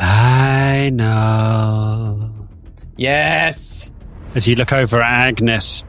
I 0.00 0.90
Lionel. 0.92 2.48
Yes. 2.96 3.92
As 4.34 4.46
you 4.48 4.56
look 4.56 4.72
over 4.72 5.00
at 5.00 5.28
Agnes, 5.28 5.84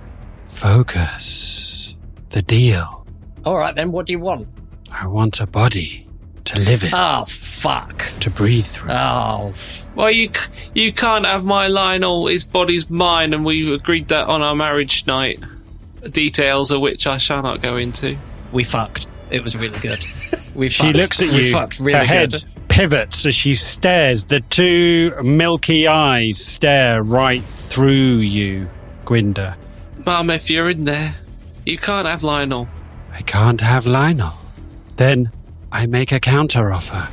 focus. 0.46 1.98
The 2.30 2.42
deal. 2.42 3.06
All 3.46 3.58
right 3.58 3.76
then. 3.76 3.92
What 3.92 4.06
do 4.06 4.14
you 4.14 4.20
want? 4.20 4.48
I 4.92 5.08
want 5.08 5.40
a 5.42 5.48
body 5.48 6.08
to 6.46 6.60
live 6.60 6.84
in, 6.84 6.92
Oh 6.94 7.26
fuck. 7.26 7.98
to 8.20 8.30
breathe 8.30 8.66
through. 8.66 8.90
Oh. 8.92 9.48
F- 9.50 9.94
Well, 9.96 10.12
you 10.12 10.30
you 10.74 10.94
can't 10.94 11.26
have 11.26 11.44
my 11.44 11.68
Lionel. 11.68 12.28
His 12.28 12.44
body's 12.44 12.90
mine, 12.90 13.34
and 13.34 13.44
we 13.44 13.74
agreed 13.74 14.10
that 14.10 14.28
on 14.28 14.42
our 14.42 14.56
marriage 14.56 15.06
night. 15.08 15.44
Details 16.12 16.72
of 16.72 16.82
which 16.82 17.08
I 17.08 17.18
shall 17.18 17.42
not 17.42 17.62
go 17.62 17.78
into. 17.78 18.18
we 18.52 18.64
fucked. 18.64 19.08
It 19.32 19.44
was 19.44 19.58
really 19.58 19.80
good. 19.80 20.00
We 20.56 20.70
She 20.70 20.84
fucked. 20.84 20.96
looks 20.96 21.22
at 21.22 21.28
we 21.30 21.48
you. 21.48 21.52
fucked 21.52 21.80
really 21.82 22.00
her 22.00 22.06
head 22.06 22.32
good. 22.32 22.46
pivots 22.70 23.26
as 23.26 23.36
she 23.36 23.56
stares. 23.56 24.24
The 24.26 24.40
two 24.40 25.14
milky 25.22 25.86
eyes 25.86 26.38
stare 26.38 27.04
right 27.04 27.44
through 27.44 28.20
you, 28.20 28.70
Gwynda. 29.04 29.56
Mum, 30.06 30.30
if 30.30 30.50
you're 30.50 30.70
in 30.70 30.86
there, 30.86 31.14
you 31.66 31.78
can't 31.78 32.08
have 32.08 32.24
Lionel. 32.24 32.70
I 33.12 33.22
can't 33.24 33.60
have 33.60 33.86
Lionel. 33.86 34.32
Then 34.96 35.30
I 35.74 35.88
make 35.88 36.14
a 36.14 36.22
counter 36.22 36.72
offer 36.72 37.06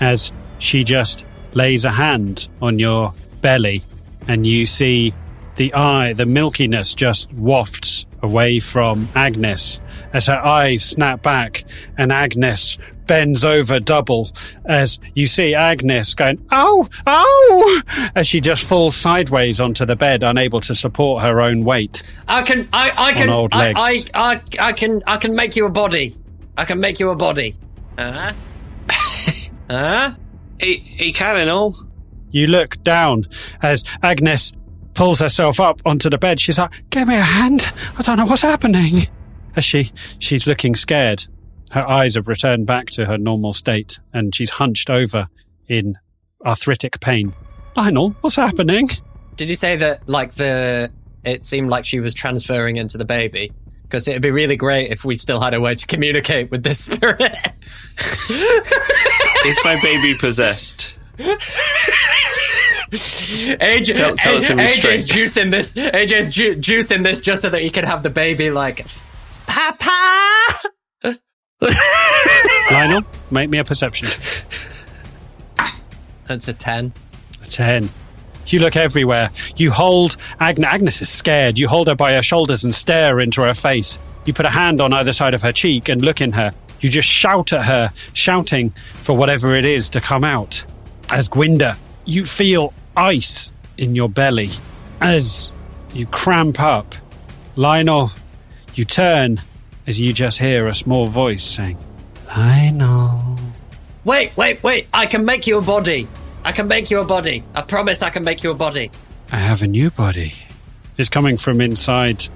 as 0.00 0.30
she 0.58 0.84
just 0.84 1.24
lays 1.54 1.86
a 1.86 1.92
hand 1.92 2.50
on 2.60 2.78
your 2.78 3.14
belly 3.40 3.82
and 4.28 4.46
you 4.46 4.66
see 4.66 5.14
the 5.56 5.72
eye, 5.72 6.12
the 6.12 6.24
milkiness 6.24 6.94
just 6.94 7.32
wafts 7.32 8.04
away 8.22 8.58
from 8.58 9.08
Agnes 9.14 9.80
as 10.12 10.26
her 10.26 10.44
eyes 10.44 10.84
snap 10.84 11.22
back 11.22 11.64
and 11.96 12.12
Agnes 12.12 12.78
bends 13.10 13.44
over 13.44 13.80
double 13.80 14.30
as 14.64 15.00
you 15.14 15.26
see 15.26 15.52
Agnes 15.52 16.14
going, 16.14 16.40
oh, 16.52 16.88
oh, 17.08 17.82
as 18.14 18.28
she 18.28 18.40
just 18.40 18.68
falls 18.68 18.94
sideways 18.94 19.60
onto 19.60 19.84
the 19.84 19.96
bed, 19.96 20.22
unable 20.22 20.60
to 20.60 20.76
support 20.76 21.24
her 21.24 21.40
own 21.40 21.64
weight. 21.64 22.14
I 22.28 22.42
can. 22.42 22.68
I. 22.72 22.92
I 22.96 23.12
can. 23.12 23.28
old 23.28 23.52
I, 23.52 23.72
I. 23.74 24.00
I. 24.14 24.40
I 24.60 24.72
can. 24.72 25.02
I 25.08 25.16
can 25.16 25.34
make 25.34 25.56
you 25.56 25.66
a 25.66 25.70
body. 25.70 26.14
I 26.56 26.64
can 26.64 26.78
make 26.78 27.00
you 27.00 27.10
a 27.10 27.16
body. 27.16 27.54
Uh 27.98 28.12
huh. 28.12 28.32
uh 29.68 30.10
huh. 30.10 30.14
He, 30.60 30.76
he 30.76 31.12
can 31.12 31.36
and 31.36 31.50
all. 31.50 31.76
You 32.30 32.46
look 32.46 32.80
down 32.84 33.26
as 33.60 33.82
Agnes 34.04 34.52
pulls 35.00 35.18
herself 35.18 35.60
up 35.60 35.80
onto 35.86 36.10
the 36.10 36.18
bed. 36.18 36.38
She's 36.38 36.58
like, 36.58 36.70
"Give 36.90 37.08
me 37.08 37.16
a 37.16 37.22
hand. 37.22 37.72
I 37.96 38.02
don't 38.02 38.18
know 38.18 38.26
what's 38.26 38.42
happening." 38.42 39.08
As 39.56 39.64
she 39.64 39.90
she's 40.18 40.46
looking 40.46 40.76
scared. 40.76 41.26
Her 41.70 41.88
eyes 41.88 42.16
have 42.16 42.28
returned 42.28 42.66
back 42.66 42.88
to 42.90 43.06
her 43.06 43.16
normal 43.16 43.54
state, 43.54 43.98
and 44.12 44.34
she's 44.34 44.50
hunched 44.50 44.90
over 44.90 45.28
in 45.68 45.96
arthritic 46.44 47.00
pain. 47.00 47.32
Lionel, 47.76 48.10
what's 48.20 48.36
happening? 48.36 48.90
Did 49.36 49.48
you 49.48 49.56
say 49.56 49.76
that? 49.76 50.06
Like 50.06 50.32
the. 50.32 50.92
It 51.24 51.46
seemed 51.46 51.70
like 51.70 51.86
she 51.86 52.00
was 52.00 52.12
transferring 52.12 52.76
into 52.76 52.98
the 52.98 53.06
baby. 53.06 53.52
Because 53.84 54.06
it'd 54.06 54.20
be 54.20 54.30
really 54.30 54.56
great 54.56 54.90
if 54.90 55.02
we 55.04 55.16
still 55.16 55.40
had 55.40 55.54
a 55.54 55.60
way 55.60 55.74
to 55.74 55.86
communicate 55.86 56.50
with 56.50 56.62
this 56.62 56.78
spirit. 56.78 57.36
Is 59.46 59.58
my 59.64 59.80
baby 59.82 60.14
possessed? 60.14 60.92
AJ, 63.60 63.94
Tell- 63.94 64.16
tell 64.16 64.36
it 64.38 64.42
to 64.44 64.54
AJ's 64.54 64.84
restrain. 64.84 64.98
juicing 64.98 65.50
this. 65.50 65.74
AJ's 65.74 66.34
ju- 66.34 66.56
juicing 66.56 67.04
this 67.04 67.20
just 67.20 67.42
so 67.42 67.50
that 67.50 67.62
he 67.62 67.70
can 67.70 67.84
have 67.84 68.02
the 68.02 68.10
baby 68.10 68.50
like, 68.50 68.84
Papa. 69.46 70.58
Lionel, 72.70 73.02
make 73.30 73.50
me 73.50 73.58
a 73.58 73.64
perception. 73.64 74.08
That's 76.26 76.48
a 76.48 76.52
ten. 76.52 76.92
A 77.42 77.46
10. 77.46 77.88
You 78.46 78.58
look 78.60 78.76
everywhere. 78.76 79.30
You 79.56 79.70
hold 79.70 80.16
Agnes. 80.40 80.66
Agnes 80.66 81.02
is 81.02 81.08
scared. 81.08 81.58
You 81.58 81.68
hold 81.68 81.86
her 81.88 81.94
by 81.94 82.14
her 82.14 82.22
shoulders 82.22 82.64
and 82.64 82.74
stare 82.74 83.20
into 83.20 83.42
her 83.42 83.54
face. 83.54 83.98
You 84.24 84.32
put 84.32 84.46
a 84.46 84.50
hand 84.50 84.80
on 84.80 84.92
either 84.92 85.12
side 85.12 85.34
of 85.34 85.42
her 85.42 85.52
cheek 85.52 85.88
and 85.88 86.02
look 86.02 86.20
in 86.20 86.32
her. 86.32 86.52
You 86.80 86.88
just 86.88 87.08
shout 87.08 87.52
at 87.52 87.66
her, 87.66 87.92
shouting 88.14 88.70
for 88.94 89.16
whatever 89.16 89.54
it 89.54 89.64
is 89.64 89.88
to 89.90 90.00
come 90.00 90.24
out. 90.24 90.64
As 91.10 91.28
Gwynda, 91.28 91.76
you 92.10 92.24
feel 92.24 92.74
ice 92.96 93.52
in 93.78 93.94
your 93.94 94.08
belly. 94.08 94.50
As 95.00 95.52
you 95.94 96.06
cramp 96.06 96.60
up, 96.60 96.94
Lionel, 97.56 98.10
you 98.74 98.84
turn 98.84 99.40
as 99.86 100.00
you 100.00 100.12
just 100.12 100.38
hear 100.38 100.66
a 100.66 100.74
small 100.74 101.06
voice 101.06 101.44
saying, 101.44 101.78
Lionel. 102.26 103.38
Wait, 104.04 104.36
wait, 104.36 104.62
wait! 104.62 104.88
I 104.92 105.06
can 105.06 105.24
make 105.24 105.46
you 105.46 105.58
a 105.58 105.62
body. 105.62 106.08
I 106.44 106.52
can 106.52 106.68
make 106.68 106.90
you 106.90 107.00
a 107.00 107.04
body. 107.04 107.44
I 107.54 107.62
promise 107.62 108.02
I 108.02 108.10
can 108.10 108.24
make 108.24 108.42
you 108.42 108.50
a 108.50 108.54
body. 108.54 108.90
I 109.30 109.36
have 109.36 109.62
a 109.62 109.66
new 109.66 109.90
body. 109.90 110.34
It's 110.96 111.08
coming 111.08 111.36
from 111.36 111.60
inside 111.60 112.28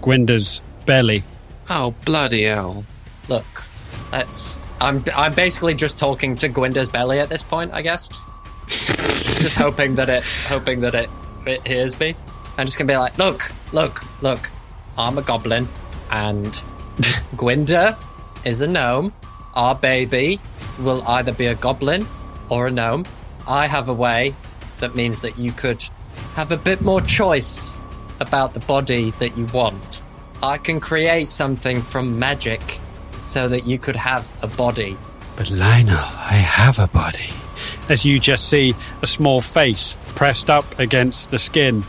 Gwynda's 0.00 0.62
belly. 0.86 1.24
Oh, 1.68 1.94
bloody 2.04 2.44
hell. 2.44 2.84
Look, 3.28 3.64
that's. 4.10 4.60
I'm. 4.80 5.04
I'm 5.14 5.34
basically 5.34 5.74
just 5.74 5.98
talking 5.98 6.36
to 6.36 6.48
Gwynda's 6.48 6.88
belly 6.88 7.18
at 7.18 7.28
this 7.28 7.42
point. 7.42 7.72
I 7.72 7.82
guess. 7.82 8.08
just 8.68 9.56
hoping 9.56 9.94
that 9.96 10.08
it. 10.08 10.24
Hoping 10.46 10.80
that 10.80 10.94
it. 10.94 11.10
It 11.46 11.66
hears 11.66 11.98
me. 11.98 12.14
I'm 12.56 12.66
just 12.66 12.78
gonna 12.78 12.92
be 12.92 12.96
like, 12.96 13.16
look, 13.18 13.52
look, 13.72 14.04
look. 14.22 14.50
I'm 14.96 15.16
a 15.16 15.22
goblin, 15.22 15.68
and 16.10 16.44
Gwynda 17.36 17.96
is 18.44 18.62
a 18.62 18.66
gnome. 18.66 19.12
Our 19.54 19.74
baby 19.74 20.40
will 20.78 21.02
either 21.06 21.32
be 21.32 21.46
a 21.46 21.54
goblin 21.54 22.06
or 22.48 22.66
a 22.66 22.70
gnome. 22.70 23.04
I 23.46 23.66
have 23.66 23.88
a 23.88 23.94
way 23.94 24.34
that 24.78 24.94
means 24.94 25.22
that 25.22 25.38
you 25.38 25.52
could 25.52 25.82
have 26.34 26.52
a 26.52 26.56
bit 26.56 26.80
more 26.80 27.00
choice 27.00 27.78
about 28.20 28.54
the 28.54 28.60
body 28.60 29.12
that 29.12 29.36
you 29.36 29.46
want. 29.46 30.00
I 30.42 30.58
can 30.58 30.80
create 30.80 31.30
something 31.30 31.82
from 31.82 32.18
magic 32.18 32.60
so 33.20 33.48
that 33.48 33.66
you 33.66 33.78
could 33.78 33.96
have 33.96 34.30
a 34.42 34.46
body. 34.46 34.96
But 35.36 35.50
Lionel, 35.50 35.96
I 35.96 36.34
have 36.34 36.78
a 36.78 36.86
body. 36.88 37.30
As 37.88 38.04
you 38.04 38.18
just 38.18 38.48
see 38.48 38.74
a 39.02 39.06
small 39.06 39.40
face 39.40 39.96
pressed 40.08 40.50
up 40.50 40.78
against 40.78 41.30
the 41.30 41.38
skin 41.38 41.84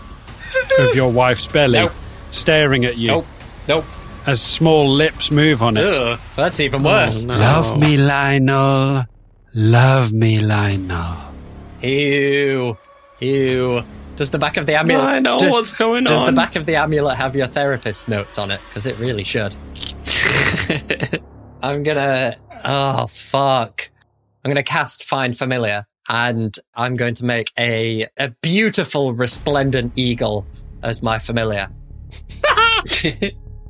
of 0.80 0.96
your 0.96 1.12
wife's 1.12 1.48
belly, 1.48 1.74
Nope. 1.80 1.92
staring 2.32 2.86
at 2.86 2.98
you 2.98 3.08
Nope. 3.08 3.26
Nope. 3.68 3.86
as 4.26 4.42
small 4.42 4.90
lips 4.90 5.30
move 5.32 5.62
on 5.62 5.78
it. 5.78 5.84
Ugh, 5.84 6.20
that's 6.36 6.60
even 6.60 6.86
oh, 6.86 6.90
worse. 6.90 7.26
no. 7.26 7.38
Love 7.38 7.80
me, 7.80 7.98
Lionel. 7.98 9.06
Love 9.54 10.14
me, 10.14 10.40
Lionel. 10.40 11.18
Ew. 11.82 12.78
Ew. 13.20 13.84
Does 14.16 14.32
the 14.32 14.38
back 14.40 14.58
of 14.58 14.66
the 14.66 14.76
amulet? 14.76 15.04
I 15.06 15.20
know 15.20 15.40
do- 15.40 15.50
what's 15.50 15.72
going 15.74 16.04
Does 16.04 16.26
the 16.26 16.32
back 16.34 16.56
of 16.56 16.66
the 16.66 16.76
amulet 16.76 17.18
have 17.18 17.36
your 17.36 17.48
therapist 17.48 18.08
notes 18.10 18.38
on 18.38 18.52
it? 18.52 18.60
Because 18.70 18.86
it 18.86 18.98
really 19.00 19.24
should. 19.24 19.56
I'm 21.62 21.84
gonna. 21.84 22.34
Oh 22.64 23.08
fuck! 23.08 23.89
I'm 24.44 24.50
gonna 24.50 24.64
cast 24.64 25.04
Find 25.06 25.38
Familiar, 25.38 25.86
and 26.10 26.56
I'm 26.76 26.96
going 26.96 27.16
to 27.16 27.26
make 27.26 27.52
a 27.58 28.08
a 28.18 28.30
beautiful, 28.42 29.14
resplendent 29.14 29.98
eagle 29.98 30.46
as 30.82 31.04
my 31.04 31.20
familiar. 31.20 31.70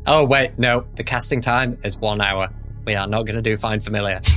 Oh 0.07 0.25
wait, 0.25 0.57
no. 0.57 0.85
The 0.95 1.03
casting 1.03 1.39
time 1.39 1.77
is 1.83 1.99
one 1.99 2.19
hour. 2.19 2.49
We 2.85 2.95
are 2.95 3.05
not 3.05 3.27
going 3.27 3.35
to 3.35 3.43
do 3.43 3.55
Find 3.55 3.83
Familiar. 3.83 4.21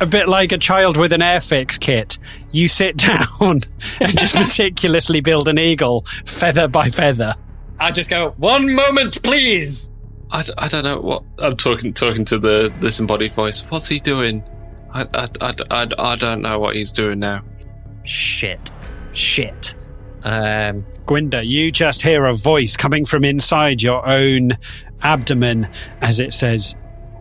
A 0.00 0.06
bit 0.06 0.28
like 0.28 0.52
a 0.52 0.58
child 0.58 0.96
with 0.96 1.12
an 1.12 1.22
airfix 1.22 1.80
kit. 1.80 2.18
You 2.52 2.68
sit 2.68 2.98
down 2.98 3.26
and 4.00 4.16
just 4.16 4.36
meticulously 4.36 5.20
build 5.20 5.48
an 5.48 5.58
eagle, 5.58 6.02
feather 6.24 6.68
by 6.68 6.88
feather. 6.88 7.34
I 7.80 7.90
just 7.90 8.08
go 8.08 8.30
one 8.36 8.72
moment, 8.76 9.20
please. 9.24 9.90
I, 10.30 10.42
d- 10.42 10.52
I 10.58 10.68
don't 10.68 10.84
know 10.84 11.00
what 11.00 11.22
I'm 11.38 11.56
talking 11.56 11.92
talking 11.94 12.24
to 12.26 12.38
the 12.38 12.72
this 12.80 13.00
embodied 13.00 13.32
voice. 13.32 13.62
What's 13.70 13.88
he 13.88 13.98
doing? 14.00 14.42
I, 14.92 15.02
I, 15.14 15.28
I, 15.40 15.54
I, 15.70 15.88
I 15.98 16.16
don't 16.16 16.42
know 16.42 16.58
what 16.58 16.76
he's 16.76 16.92
doing 16.92 17.18
now. 17.18 17.42
Shit, 18.04 18.72
shit. 19.12 19.74
Um, 20.24 20.84
Gwynda, 21.06 21.46
you 21.46 21.70
just 21.70 22.02
hear 22.02 22.24
a 22.26 22.34
voice 22.34 22.76
coming 22.76 23.04
from 23.04 23.24
inside 23.24 23.82
your 23.82 24.06
own 24.06 24.52
abdomen 25.02 25.68
as 26.00 26.20
it 26.20 26.32
says, 26.32 26.74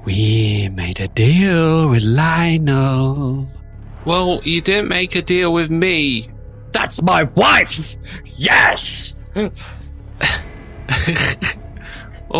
We 0.06 0.70
made 0.70 1.00
a 1.00 1.08
deal 1.08 1.90
with 1.90 2.04
Lionel. 2.04 3.48
Well, 4.06 4.42
you 4.44 4.62
didn't 4.62 4.88
make 4.88 5.16
a 5.16 5.22
deal 5.22 5.52
with 5.54 5.70
me. 5.70 6.30
that's 6.72 7.02
my 7.02 7.24
wife. 7.24 7.98
Yes. 8.38 9.16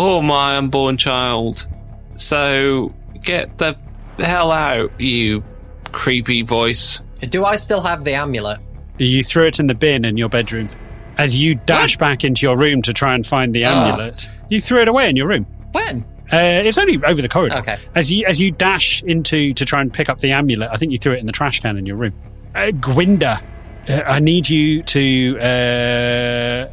Oh, 0.00 0.22
my 0.22 0.56
unborn 0.56 0.96
child. 0.96 1.66
So 2.14 2.94
get 3.20 3.58
the 3.58 3.76
hell 4.18 4.52
out, 4.52 4.92
you 5.00 5.42
creepy 5.90 6.42
voice. 6.42 7.02
Do 7.20 7.44
I 7.44 7.56
still 7.56 7.80
have 7.80 8.04
the 8.04 8.14
amulet? 8.14 8.60
You 8.98 9.24
threw 9.24 9.46
it 9.48 9.58
in 9.58 9.66
the 9.66 9.74
bin 9.74 10.04
in 10.04 10.16
your 10.16 10.28
bedroom. 10.28 10.68
as 11.16 11.34
you 11.42 11.56
dash 11.56 11.96
back 11.96 12.22
into 12.22 12.46
your 12.46 12.56
room 12.56 12.80
to 12.82 12.92
try 12.92 13.12
and 13.12 13.26
find 13.26 13.52
the 13.52 13.64
Ah. 13.64 13.88
amulet. 13.88 14.24
You 14.50 14.60
threw 14.60 14.82
it 14.82 14.86
away 14.86 15.08
in 15.10 15.16
your 15.16 15.26
room. 15.26 15.46
When? 15.72 16.04
Uh, 16.32 16.36
it's 16.64 16.78
only 16.78 16.96
over 17.04 17.20
the 17.20 17.28
corridor. 17.28 17.56
Okay. 17.56 17.76
As 17.96 18.12
you 18.12 18.24
as 18.24 18.40
you 18.40 18.52
dash 18.52 19.02
into 19.02 19.52
to 19.54 19.64
try 19.64 19.80
and 19.80 19.92
pick 19.92 20.08
up 20.08 20.18
the 20.18 20.30
amulet, 20.30 20.68
I 20.72 20.76
think 20.76 20.92
you 20.92 20.98
threw 20.98 21.14
it 21.14 21.18
in 21.18 21.26
the 21.26 21.32
trash 21.32 21.58
can 21.58 21.76
in 21.76 21.86
your 21.86 21.96
room. 21.96 22.12
Uh, 22.54 22.70
Gwynda, 22.70 23.38
uh, 23.38 23.40
I 23.88 24.20
need 24.20 24.48
you 24.50 24.82
to 24.82 25.38
uh, 25.40 26.68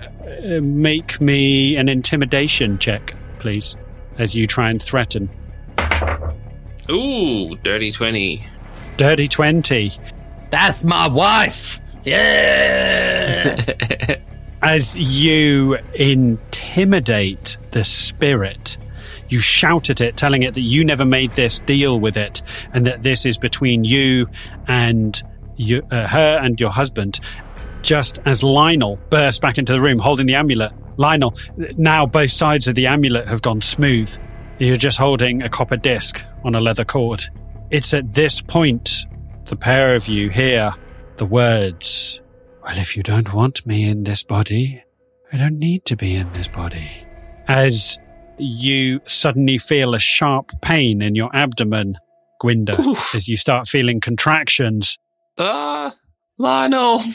make 0.62 1.22
me 1.22 1.78
an 1.78 1.88
intimidation 1.88 2.78
check, 2.78 3.14
please, 3.40 3.76
as 4.18 4.36
you 4.36 4.48
try 4.48 4.70
and 4.70 4.82
threaten. 4.82 5.30
Ooh, 6.90 7.56
dirty 7.58 7.92
20. 7.92 8.46
Dirty 8.98 9.28
twenty. 9.28 9.92
That's 10.52 10.84
my 10.84 11.08
wife. 11.08 11.82
Yeah. 12.04 13.76
As 14.62 14.96
you 14.96 15.78
intimidate 15.94 17.58
the 17.72 17.84
spirit, 17.84 18.78
you 19.28 19.40
shout 19.40 19.90
at 19.90 20.00
it, 20.00 20.16
telling 20.16 20.44
it 20.44 20.54
that 20.54 20.62
you 20.62 20.86
never 20.86 21.04
made 21.04 21.32
this 21.32 21.60
deal 21.60 22.00
with 22.00 22.16
it, 22.16 22.42
and 22.74 22.88
that 22.88 23.02
this 23.02 23.26
is 23.26 23.38
between 23.38 23.84
you 23.84 24.28
and 24.68 25.22
you, 25.57 25.82
uh, 25.91 26.07
her 26.07 26.40
and 26.41 26.60
your 26.60 26.72
husband. 26.72 27.19
Just 27.82 28.19
as 28.26 28.44
Lionel 28.44 28.98
bursts 29.10 29.40
back 29.40 29.57
into 29.57 29.73
the 29.73 29.80
room 29.80 29.99
holding 29.99 30.26
the 30.26 30.36
amulet, 30.36 30.73
Lionel, 30.98 31.36
now 31.77 32.06
both 32.06 32.32
sides 32.32 32.68
of 32.68 32.76
the 32.76 32.88
amulet 32.88 33.27
have 33.27 33.41
gone 33.41 33.61
smooth. 33.61 34.18
You're 34.60 34.76
just 34.76 34.98
holding 34.98 35.44
a 35.44 35.49
copper 35.49 35.77
disc 35.77 36.23
on 36.44 36.56
a 36.56 36.60
leather 36.60 36.86
cord. 36.86 37.26
It's 37.69 37.94
at 37.94 38.14
this 38.14 38.41
point 38.41 39.06
the 39.45 39.56
pair 39.56 39.94
of 39.94 40.07
you 40.07 40.30
hear 40.30 40.73
the 41.18 41.26
words 41.26 42.22
well, 42.65 42.80
if 42.80 42.98
you 42.98 43.03
don't 43.03 43.32
want 43.32 43.68
me 43.68 43.88
in 43.88 44.06
this 44.06 44.23
body, 44.23 44.84
I 45.32 45.38
don't 45.38 45.60
need 45.60 45.86
to 45.86 45.95
be 45.95 46.15
in 46.15 46.34
this 46.34 46.48
body. 46.48 46.90
As 47.48 47.99
you 48.40 49.02
suddenly 49.06 49.60
feel 49.60 49.94
a 49.94 49.99
sharp 49.99 50.49
pain 50.64 51.03
in 51.03 51.14
your 51.14 51.30
abdomen, 51.36 51.94
Gwynda, 52.41 52.80
Oof. 52.80 53.14
as 53.14 53.27
you 53.27 53.38
start 53.38 53.68
feeling 53.68 53.99
contractions. 53.99 54.98
Ah, 55.38 55.94
Lionel. 56.38 57.02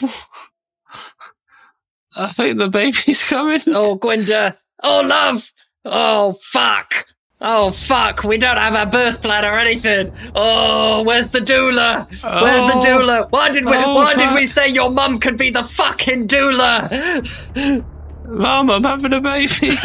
I 2.15 2.31
think 2.33 2.57
the 2.57 2.69
baby's 2.69 3.27
coming. 3.27 3.61
oh, 3.67 3.95
Gwenda. 3.95 4.57
Oh, 4.83 5.03
love. 5.05 5.49
Oh, 5.85 6.33
fuck. 6.33 7.05
Oh, 7.39 7.71
fuck. 7.71 8.23
We 8.23 8.37
don't 8.37 8.57
have 8.57 8.75
a 8.75 8.85
birth 8.85 9.21
plan 9.21 9.45
or 9.45 9.57
anything. 9.57 10.11
Oh, 10.35 11.03
where's 11.03 11.29
the 11.31 11.39
doula? 11.39 12.07
Where's 12.21 12.63
the 12.71 12.77
Oh. 12.77 12.81
doula? 12.81 13.31
Why 13.31 13.49
did 13.49 13.65
we, 13.65 13.71
Oh, 13.75 13.95
why 13.95 14.13
did 14.15 14.33
we 14.35 14.45
say 14.45 14.67
your 14.67 14.91
mum 14.91 15.17
could 15.19 15.37
be 15.37 15.49
the 15.49 15.63
fucking 15.63 16.27
doula? 16.27 17.83
Mum, 18.27 18.69
I'm 18.69 18.83
having 18.83 19.13
a 19.13 19.21
baby. 19.21 19.71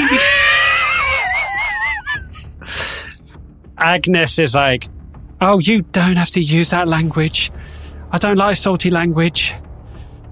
Agnes 3.78 4.38
is 4.38 4.54
like, 4.54 4.88
Oh, 5.40 5.58
you 5.58 5.82
don't 5.82 6.16
have 6.16 6.30
to 6.30 6.40
use 6.40 6.70
that 6.70 6.88
language. 6.88 7.50
I 8.12 8.18
don't 8.18 8.36
like 8.36 8.56
salty 8.56 8.90
language. 8.90 9.54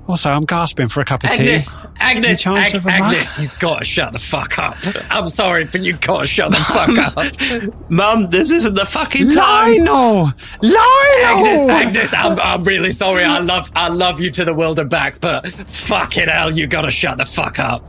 Also, 0.07 0.31
I'm 0.31 0.45
gasping 0.45 0.87
for 0.87 1.01
a 1.01 1.05
cup 1.07 1.25
of 1.25 1.31
Agnes, 1.31 1.75
tea. 1.75 1.81
Agnes, 1.99 2.47
Ag- 2.47 2.75
of 2.75 2.87
Agnes, 2.87 3.33
you 3.39 3.49
gotta 3.59 3.85
shut 3.87 4.13
the 4.13 4.19
fuck 4.19 4.59
up. 4.59 4.77
I'm 5.09 5.25
sorry, 5.27 5.65
but 5.65 5.83
you 5.83 5.95
gotta 5.97 6.27
shut 6.27 6.51
the 6.51 6.59
fuck 6.59 7.17
up. 7.79 7.91
Mum, 7.91 8.29
this 8.29 8.51
isn't 8.51 8.75
the 8.75 8.85
fucking 8.85 9.31
time. 9.31 9.79
Lionel! 9.79 10.31
Lionel! 10.61 11.71
Agnes, 11.71 11.71
Agnes, 11.71 12.15
I'm, 12.15 12.39
I'm 12.39 12.63
really 12.65 12.93
sorry. 12.93 13.25
I 13.25 13.39
love, 13.39 13.73
I 13.75 13.89
love 13.89 14.21
you 14.21 14.31
to 14.33 14.45
the 14.45 14.53
world 14.53 14.79
and 14.79 14.91
back, 14.91 15.21
but 15.21 15.49
fucking 15.49 16.29
hell, 16.29 16.55
you 16.55 16.67
gotta 16.67 16.91
shut 16.91 17.17
the 17.17 17.25
fuck 17.25 17.59
up. 17.59 17.87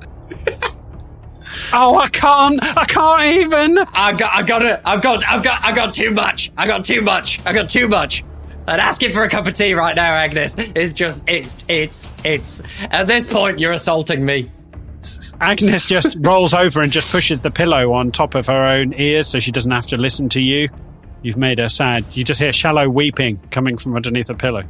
Oh, 1.74 1.98
I 1.98 2.08
can't. 2.10 2.60
I 2.78 2.86
can't 2.86 3.24
even. 3.42 3.78
I 3.94 4.14
got, 4.14 4.38
I 4.38 4.42
got 4.44 4.62
it. 4.62 4.80
I've 4.86 5.02
got, 5.02 5.22
I've 5.28 5.44
got, 5.44 5.64
I 5.66 5.72
got 5.74 5.94
too 5.94 6.12
much. 6.12 6.52
I 6.58 6.66
got 6.68 6.86
too 6.86 7.02
much. 7.02 7.40
I 7.46 7.54
got 7.54 7.70
too 7.70 7.88
much. 7.88 8.24
And 8.68 8.82
asking 8.82 9.14
for 9.14 9.24
a 9.24 9.30
cup 9.30 9.46
of 9.48 9.54
tea 9.54 9.74
right 9.74 9.96
now, 9.96 10.14
Agnes, 10.14 10.58
is 10.58 10.94
just, 10.94 11.30
it's, 11.30 11.64
it's, 11.68 12.10
it's. 12.24 12.64
At 12.90 13.08
this 13.08 13.32
point, 13.32 13.60
you're 13.60 13.74
assaulting 13.74 14.26
me. 14.26 14.52
Agnes 15.40 15.88
just 15.88 16.18
rolls 16.26 16.54
over 16.54 16.82
and 16.82 16.92
just 16.92 17.12
pushes 17.12 17.42
the 17.42 17.52
pillow 17.52 17.94
on 17.94 18.12
top 18.12 18.34
of 18.34 18.48
her 18.48 18.66
own 18.66 18.94
ears 18.98 19.28
so 19.28 19.40
she 19.40 19.52
doesn't 19.52 19.72
have 19.72 19.88
to 19.88 19.98
listen 19.98 20.30
to 20.30 20.42
you. 20.42 20.70
You've 21.22 21.38
made 21.38 21.60
her 21.60 21.70
sad. 21.70 22.06
You 22.12 22.24
just 22.24 22.40
hear 22.40 22.52
shallow 22.52 22.90
weeping 22.90 23.38
coming 23.52 23.78
from 23.78 23.96
underneath 23.96 24.28
the 24.28 24.36
pillow. 24.36 24.64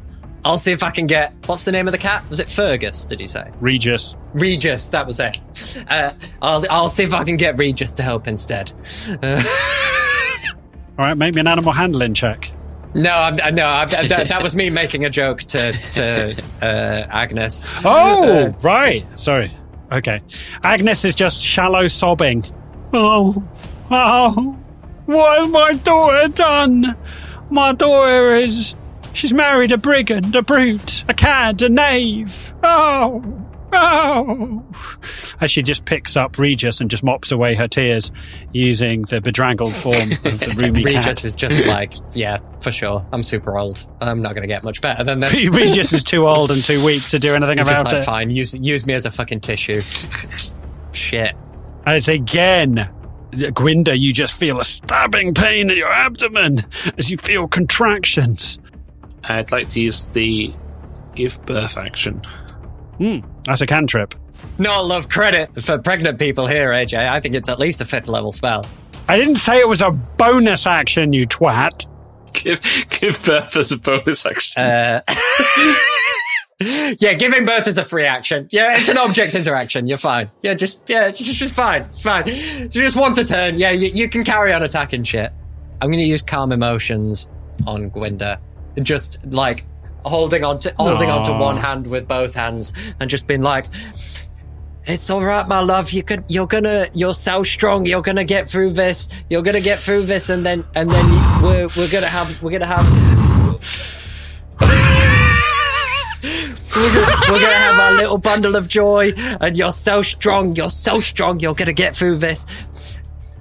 I'll 0.44 0.60
see 0.60 0.72
if 0.72 0.84
I 0.84 0.92
can 0.92 1.08
get. 1.08 1.34
What's 1.48 1.64
the 1.64 1.72
name 1.72 1.88
of 1.88 1.92
the 1.92 1.98
cat? 1.98 2.30
Was 2.30 2.40
it 2.40 2.48
Fergus? 2.48 3.06
Did 3.06 3.20
he 3.20 3.26
say? 3.28 3.50
Regis. 3.60 4.16
Regis, 4.34 4.90
that 4.90 5.08
was 5.08 5.20
it. 5.20 5.40
Uh, 5.90 6.14
I'll, 6.42 6.64
I'll 6.70 6.90
see 6.90 7.04
if 7.04 7.16
I 7.16 7.24
can 7.24 7.36
get 7.38 7.58
Regis 7.58 7.94
to 7.96 8.04
help 8.04 8.28
instead. 8.28 8.72
All 9.24 11.06
right, 11.06 11.16
make 11.16 11.34
me 11.34 11.42
an 11.42 11.48
animal 11.48 11.72
handling 11.72 12.14
check. 12.14 12.52
No, 12.96 13.12
I'm, 13.12 13.40
uh, 13.40 13.50
no, 13.52 13.68
I, 13.68 13.86
that, 13.86 14.30
that 14.30 14.42
was 14.42 14.56
me 14.56 14.70
making 14.70 15.04
a 15.04 15.10
joke 15.10 15.40
to 15.44 15.74
to 15.92 16.44
uh, 16.62 17.08
Agnes. 17.10 17.66
Oh, 17.84 18.56
right. 18.64 19.06
Sorry. 19.20 19.52
Okay. 19.92 20.22
Agnes 20.64 21.04
is 21.06 21.14
just 21.14 21.42
shallow 21.42 21.88
sobbing. 21.88 22.44
Oh, 22.94 23.44
oh, 23.92 24.58
what 25.06 25.40
has 25.40 25.52
my 25.52 25.74
daughter 25.74 26.30
done? 26.30 26.96
My 27.50 27.74
daughter 27.74 28.34
is. 28.36 28.76
She's 29.14 29.34
married 29.34 29.72
a 29.72 29.78
brigand, 29.78 30.36
a 30.36 30.42
brute, 30.42 31.04
a 31.08 31.14
cad, 31.14 31.62
a 31.62 31.70
knave. 31.70 32.54
Oh, 32.64 33.45
oh. 33.76 34.66
As 35.42 35.52
she 35.52 35.62
just 35.62 35.86
picks 35.86 36.16
up 36.18 36.38
Regis 36.38 36.82
and 36.82 36.90
just 36.90 37.04
mops 37.04 37.32
away 37.32 37.56
her 37.56 37.68
tears 37.68 38.12
using 38.54 39.04
the 39.04 39.22
bedraggled 39.22 39.76
form 39.76 39.96
of 39.96 40.40
the 40.40 40.56
roomy 40.62 40.84
Regis 40.84 41.06
cat. 41.06 41.26
is 41.26 41.36
just 41.36 41.66
like, 41.66 41.94
yeah, 42.14 42.38
for 42.62 42.72
sure. 42.72 43.06
I'm 43.12 43.24
super 43.24 43.58
old. 43.58 43.86
I'm 44.02 44.22
not 44.22 44.34
going 44.34 44.44
to 44.44 44.48
get 44.48 44.64
much 44.64 44.82
better 44.82 45.04
than 45.04 45.20
this. 45.20 45.46
Regis 45.50 45.94
is 45.94 46.04
too 46.04 46.28
old 46.28 46.52
and 46.52 46.64
too 46.64 46.84
weak 46.86 47.04
to 47.10 47.20
do 47.20 47.36
anything 47.36 47.58
He's 47.58 47.68
just 47.68 47.82
about 47.82 47.94
like, 47.94 48.02
it. 48.02 48.06
fine, 48.06 48.30
use 48.30 48.54
use 48.54 48.86
me 48.86 48.94
as 48.94 49.06
a 49.06 49.12
fucking 49.12 49.42
tissue. 49.42 49.82
Shit. 50.94 51.36
And 51.86 51.98
it's 51.98 52.08
again, 52.08 52.90
Gwynda, 53.34 53.98
you 54.00 54.14
just 54.14 54.40
feel 54.40 54.60
a 54.60 54.64
stabbing 54.66 55.34
pain 55.34 55.70
in 55.70 55.78
your 55.78 55.92
abdomen 55.92 56.60
as 56.98 57.12
you 57.12 57.18
feel 57.18 57.48
contractions. 57.48 58.60
I'd 59.24 59.52
like 59.52 59.70
to 59.70 59.82
use 59.82 60.10
the 60.10 60.54
give 61.16 61.44
birth 61.46 61.78
action. 61.78 62.22
Hmm, 62.98 63.20
that's 63.44 63.62
a 63.62 63.66
cantrip. 63.66 64.16
Not 64.58 64.86
love 64.86 65.10
credit 65.10 65.62
for 65.64 65.78
pregnant 65.78 66.20
people 66.20 66.48
here, 66.48 66.70
AJ. 66.70 67.10
I 67.10 67.20
think 67.20 67.36
it's 67.36 67.50
at 67.50 67.60
least 67.60 67.82
a 67.82 67.86
fifth 67.86 68.08
level 68.08 68.32
spell. 68.32 68.66
I 69.08 69.18
didn't 69.18 69.36
say 69.36 69.60
it 69.60 69.68
was 69.68 69.82
a 69.82 69.92
bonus 69.92 70.66
action, 70.66 71.14
you 71.14 71.28
twat. 71.28 71.88
Give, 72.34 72.60
give 72.90 73.24
birth 73.24 73.56
as 73.56 73.72
a 73.72 73.78
bonus 73.78 74.26
action. 74.26 74.62
Uh, 74.62 75.02
yeah, 77.00 77.14
giving 77.14 77.46
birth 77.46 77.68
is 77.68 77.78
a 77.78 77.86
free 77.86 78.06
action. 78.06 78.48
Yeah, 78.52 78.76
it's 78.78 78.90
an 78.90 78.98
object 78.98 79.36
interaction. 79.36 79.88
You're 79.88 79.98
fine. 79.98 80.32
Yeah, 80.42 80.54
just 80.54 80.90
yeah, 80.90 81.08
it's 81.08 81.20
just, 81.20 81.40
just 81.40 81.56
fine. 81.56 81.84
It's 81.84 82.02
fine. 82.02 82.26
She 82.28 82.68
just 82.70 82.98
once 82.98 83.18
a 83.18 83.24
turn. 83.24 83.58
Yeah, 83.58 83.72
you, 83.72 83.90
you 83.90 84.10
can 84.10 84.24
carry 84.24 84.54
on 84.54 84.64
attacking 84.64 85.04
shit. 85.04 85.32
I'm 85.82 85.90
going 85.90 86.00
to 86.00 86.06
use 86.06 86.22
calm 86.22 86.52
emotions 86.52 87.28
on 87.68 87.90
Gwenda. 87.90 88.40
Just 88.82 89.20
like 89.26 89.64
holding 90.06 90.44
on 90.44 90.60
to 90.60 90.74
holding 90.78 91.10
on 91.10 91.24
to 91.24 91.34
one 91.34 91.58
hand 91.58 91.88
with 91.88 92.08
both 92.08 92.34
hands 92.36 92.74
and 93.00 93.10
just 93.10 93.28
being 93.28 93.42
like. 93.42 93.66
It's 94.88 95.10
all 95.10 95.24
right, 95.24 95.48
my 95.48 95.62
love. 95.62 95.90
You 95.94 96.04
could, 96.04 96.26
you're 96.28 96.46
gonna, 96.46 96.86
you're 96.94 97.16
so 97.16 97.42
strong. 97.42 97.88
You're 97.88 98.04
gonna 98.04 98.24
get 98.24 98.48
through 98.48 98.74
this. 98.74 99.10
You're 99.32 99.42
gonna 99.42 99.60
get 99.60 99.82
through 99.82 100.04
this, 100.04 100.30
and 100.30 100.46
then, 100.46 100.64
and 100.76 100.92
then 100.92 101.12
you, 101.12 101.20
we're, 101.42 101.68
we're 101.76 101.88
gonna 101.88 102.08
have, 102.08 102.40
we're 102.44 102.52
gonna 102.52 102.68
have, 102.68 102.86
we're 106.76 106.94
gonna, 106.94 107.10
we're 107.30 107.40
gonna 107.40 107.56
have 107.56 107.80
our 107.80 107.94
little 107.94 108.20
bundle 108.20 108.56
of 108.56 108.68
joy. 108.68 109.12
And 109.42 109.58
you're 109.58 109.72
so 109.72 110.04
strong. 110.04 110.56
You're 110.56 110.70
so 110.70 111.00
strong. 111.00 111.40
You're 111.40 111.56
gonna 111.56 111.74
get 111.74 111.96
through 111.96 112.18
this. 112.18 112.46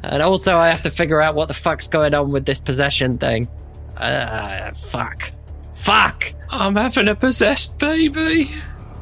And 0.03 0.23
also, 0.23 0.57
I 0.57 0.69
have 0.71 0.83
to 0.83 0.91
figure 0.91 1.21
out 1.21 1.35
what 1.35 1.49
the 1.49 1.55
fuck's 1.55 1.89
going 1.89 2.15
on 2.15 2.33
with 2.33 2.47
this 2.47 2.61
possession 2.61 3.19
thing. 3.19 3.49
Uh, 3.97 4.73
fuck, 4.73 5.31
fuck. 5.75 6.25
I'm 6.51 6.77
having 6.77 7.09
a 7.09 7.15
possessed 7.15 7.79
baby. 7.79 8.49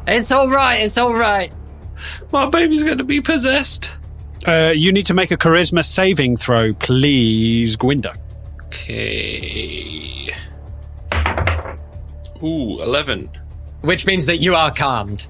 It's 0.07 0.33
all 0.33 0.49
right. 0.49 0.83
It's 0.83 0.99
all 0.99 1.15
right. 1.15 1.53
My 2.33 2.49
baby's 2.49 2.83
going 2.83 2.99
to 2.99 3.05
be 3.05 3.21
possessed. 3.21 3.95
Uh, 4.47 4.73
you 4.75 4.93
need 4.93 5.07
to 5.07 5.15
make 5.15 5.31
a 5.31 5.37
charisma 5.37 5.85
saving 5.85 6.37
throw, 6.37 6.73
please, 6.73 7.77
Gwynda. 7.77 8.17
Okay. 8.67 10.35
Ooh, 12.43 12.83
11. 12.83 13.31
Which 13.83 14.07
means 14.07 14.27
that 14.27 14.39
you 14.39 14.55
are 14.55 14.73
calmed. 14.73 15.27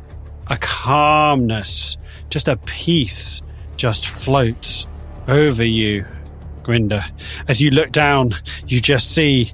A 0.46 0.56
calmness, 0.56 1.96
just 2.30 2.48
a 2.48 2.56
peace, 2.56 3.42
just 3.76 4.08
floats 4.08 4.86
over 5.28 5.64
you, 5.64 6.06
Gwynda. 6.62 7.04
As 7.48 7.60
you 7.60 7.70
look 7.70 7.92
down, 7.92 8.32
you 8.66 8.80
just 8.80 9.12
see 9.12 9.52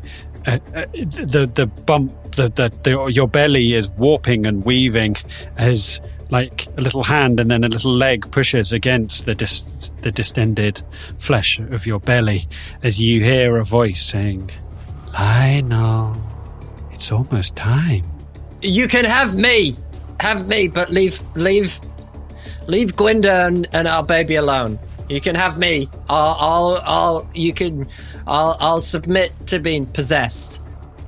uh, 0.49 0.59
uh, 0.75 0.87
the 0.93 1.51
the 1.53 1.66
bump, 1.66 2.12
the, 2.37 2.49
the 2.49 2.73
the 2.83 3.07
your 3.12 3.29
belly 3.29 3.75
is 3.75 3.91
warping 3.91 4.47
and 4.47 4.65
weaving 4.65 5.16
as 5.57 6.01
like 6.31 6.66
a 6.77 6.81
little 6.81 7.03
hand 7.03 7.41
and 7.41 7.51
then 7.51 7.65
a 7.65 7.69
little 7.69 7.93
leg 7.93 8.31
pushes 8.31 8.73
against 8.73 9.27
the 9.27 9.35
dis- 9.35 9.91
the 10.03 10.11
distended 10.11 10.83
flesh 11.19 11.59
of 11.59 11.87
your 11.87 12.01
belly 12.01 12.47
as 12.83 13.01
you 13.01 13.23
hear 13.23 13.57
a 13.57 13.65
voice 13.65 14.03
saying, 14.03 14.51
Lionel, 15.15 16.16
it's 16.93 17.11
almost 17.11 17.57
time. 17.57 18.05
You 18.61 18.89
can 18.89 19.05
have 19.05 19.35
me, 19.35 19.77
have 20.20 20.49
me, 20.49 20.69
but 20.69 20.91
leave, 20.91 21.23
leave, 21.35 21.81
leave 22.66 22.97
Gwenda 22.97 23.47
and, 23.47 23.66
and 23.73 23.89
our 23.89 24.03
baby 24.03 24.35
alone. 24.35 24.79
You 25.09 25.20
can 25.20 25.35
have 25.35 25.59
me. 25.59 25.89
I'll, 26.09 26.36
I'll, 26.39 26.80
I'll, 26.85 27.30
you 27.35 27.52
can, 27.52 27.89
I'll, 28.26 28.56
I'll 28.60 28.80
submit 28.80 29.32
to 29.48 29.59
being 29.59 29.86
possessed. 29.86 30.60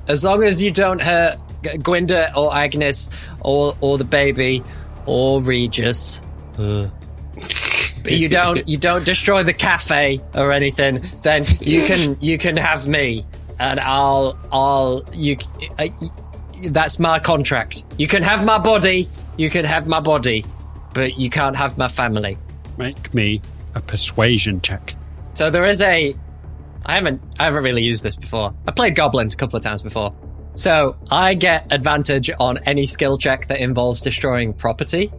As 0.07 0.23
long 0.23 0.43
as 0.43 0.61
you 0.61 0.71
don't 0.71 1.01
hurt 1.01 1.37
Gwenda 1.83 2.35
or 2.35 2.53
Agnes 2.53 3.09
or, 3.41 3.77
or 3.81 3.97
the 3.97 4.03
baby 4.03 4.63
or 5.05 5.41
Regis. 5.41 6.21
Uh. 6.57 6.89
But 8.03 8.13
you 8.13 8.29
don't, 8.29 8.67
you 8.67 8.77
don't 8.77 9.05
destroy 9.05 9.43
the 9.43 9.53
cafe 9.53 10.19
or 10.33 10.51
anything, 10.51 11.01
then 11.21 11.45
you 11.59 11.85
can, 11.85 12.17
you 12.19 12.39
can 12.39 12.57
have 12.57 12.87
me. 12.87 13.23
And 13.59 13.79
I'll, 13.79 14.39
I'll, 14.51 15.03
you, 15.13 15.37
that's 16.69 16.97
my 16.97 17.19
contract. 17.19 17.85
You 17.99 18.07
can 18.07 18.23
have 18.23 18.43
my 18.43 18.57
body, 18.57 19.07
you 19.37 19.51
can 19.51 19.65
have 19.65 19.87
my 19.87 19.99
body, 19.99 20.43
but 20.95 21.19
you 21.19 21.29
can't 21.29 21.55
have 21.55 21.77
my 21.77 21.87
family. 21.87 22.39
Make 22.77 23.13
me 23.13 23.41
a 23.75 23.81
persuasion 23.81 24.61
check. 24.61 24.95
So 25.33 25.49
there 25.49 25.65
is 25.65 25.81
a. 25.81 26.13
I 26.85 26.95
haven't. 26.95 27.21
I 27.39 27.43
haven't 27.45 27.63
really 27.63 27.83
used 27.83 28.03
this 28.03 28.15
before. 28.15 28.53
I 28.67 28.71
played 28.71 28.95
goblins 28.95 29.33
a 29.33 29.37
couple 29.37 29.57
of 29.57 29.63
times 29.63 29.81
before. 29.81 30.15
So 30.53 30.97
I 31.11 31.33
get 31.33 31.71
advantage 31.71 32.29
on 32.39 32.57
any 32.65 32.85
skill 32.85 33.17
check 33.17 33.47
that 33.47 33.59
involves 33.59 34.01
destroying 34.01 34.53
property. 34.53 35.11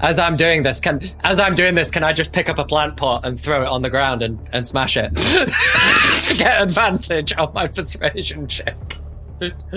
As 0.00 0.18
I'm 0.18 0.36
doing 0.36 0.62
this, 0.62 0.80
can 0.80 1.00
as 1.24 1.40
I'm 1.40 1.54
doing 1.54 1.74
this, 1.74 1.90
can 1.90 2.04
I 2.04 2.12
just 2.12 2.32
pick 2.32 2.48
up 2.48 2.58
a 2.58 2.64
plant 2.64 2.96
pot 2.96 3.26
and 3.26 3.38
throw 3.38 3.62
it 3.62 3.68
on 3.68 3.82
the 3.82 3.90
ground 3.90 4.22
and, 4.22 4.38
and 4.52 4.66
smash 4.66 4.96
it 4.96 5.14
to 5.14 6.34
get 6.38 6.62
advantage 6.62 7.36
on 7.36 7.52
my 7.52 7.66
persuasion 7.66 8.46
check? 8.46 8.76
That's 9.40 9.70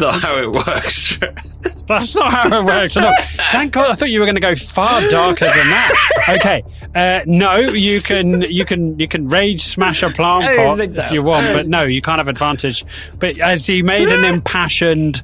not 0.00 0.20
how 0.22 0.38
it 0.38 0.52
works. 0.52 1.18
That's 1.88 2.14
not 2.14 2.30
how 2.30 2.60
it 2.60 2.64
works. 2.64 2.94
Thank 3.52 3.72
God! 3.72 3.90
I 3.90 3.94
thought 3.94 4.10
you 4.10 4.20
were 4.20 4.26
going 4.26 4.36
to 4.36 4.40
go 4.40 4.54
far 4.54 5.06
darker 5.08 5.46
than 5.46 5.54
that. 5.54 5.94
Okay, 6.38 6.62
uh, 6.94 7.22
no, 7.26 7.58
you 7.58 8.00
can 8.00 8.42
you 8.42 8.64
can 8.64 8.98
you 8.98 9.08
can 9.08 9.24
rage 9.24 9.62
smash 9.62 10.02
a 10.02 10.10
plant 10.10 10.44
pot 10.56 10.94
so. 10.94 11.02
if 11.02 11.12
you 11.12 11.22
want, 11.22 11.46
but 11.54 11.66
no, 11.66 11.84
you 11.84 12.02
can't 12.02 12.18
have 12.18 12.28
advantage. 12.28 12.84
But 13.18 13.38
as 13.40 13.66
he 13.66 13.82
made 13.82 14.08
an 14.08 14.24
impassioned 14.24 15.22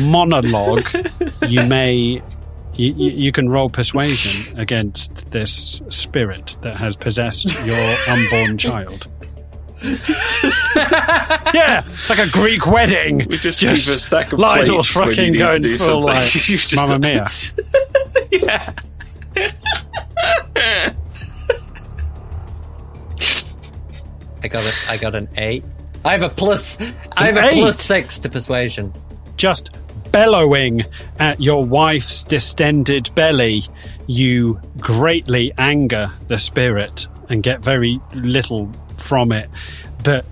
monologue, 0.00 0.86
you 1.48 1.62
may. 1.64 2.22
You, 2.78 2.92
you 2.92 3.10
you 3.12 3.32
can 3.32 3.48
roll 3.48 3.70
persuasion 3.70 4.58
against 4.58 5.30
this 5.30 5.80
spirit 5.88 6.58
that 6.60 6.76
has 6.76 6.94
possessed 6.94 7.48
your 7.64 7.96
unborn 8.06 8.58
child. 8.58 9.08
yeah, 11.54 11.82
it's 11.86 12.08
like 12.08 12.18
a 12.18 12.30
Greek 12.30 12.66
wedding. 12.66 13.26
We 13.28 13.36
just, 13.36 13.60
keep 13.60 13.70
a 13.72 13.76
stack 13.76 14.32
of 14.32 14.38
Lionel's 14.38 14.90
plates 14.92 14.96
when 14.96 15.08
fucking 15.08 15.24
you 15.24 15.30
need 15.32 15.38
to 15.38 15.46
going 15.48 15.62
do 15.62 15.76
full 15.78 15.86
something. 15.86 16.02
like 16.02 16.34
You've 16.48 16.60
just 16.60 16.76
Mamma 16.76 16.98
done 16.98 17.00
Mia. 17.00 17.22
it. 17.22 18.42
yeah. 18.42 18.72
I 24.42 24.48
got 24.48 24.64
a, 24.64 24.72
I 24.90 24.96
got 24.98 25.14
an 25.14 25.28
eight. 25.36 25.64
I 26.04 26.12
have 26.12 26.22
a 26.22 26.28
plus. 26.28 26.80
I 27.16 27.26
have 27.26 27.36
An 27.36 27.44
a 27.44 27.50
plus 27.52 27.78
eight? 27.80 27.82
six 27.82 28.20
to 28.20 28.28
persuasion. 28.28 28.92
just 29.36 29.70
bellowing 30.12 30.82
at 31.18 31.40
your 31.40 31.64
wife's 31.64 32.24
distended 32.24 33.10
belly, 33.14 33.62
you 34.06 34.60
greatly 34.78 35.52
anger 35.58 36.10
the 36.28 36.38
spirit 36.38 37.08
and 37.28 37.42
get 37.42 37.62
very 37.62 38.00
little 38.14 38.70
from 39.06 39.32
it. 39.32 39.48
But 40.04 40.24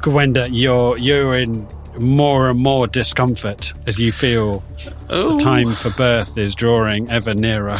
Gwenda, 0.00 0.48
you're 0.50 0.98
you're 0.98 1.36
in 1.36 1.66
more 1.98 2.48
and 2.48 2.58
more 2.58 2.86
discomfort 2.86 3.72
as 3.86 4.00
you 4.00 4.10
feel 4.10 4.62
Oh, 5.08 5.36
the 5.36 5.44
time 5.44 5.74
for 5.74 5.90
birth 5.90 6.36
is 6.38 6.54
drawing 6.54 7.10
ever 7.10 7.34
nearer. 7.34 7.78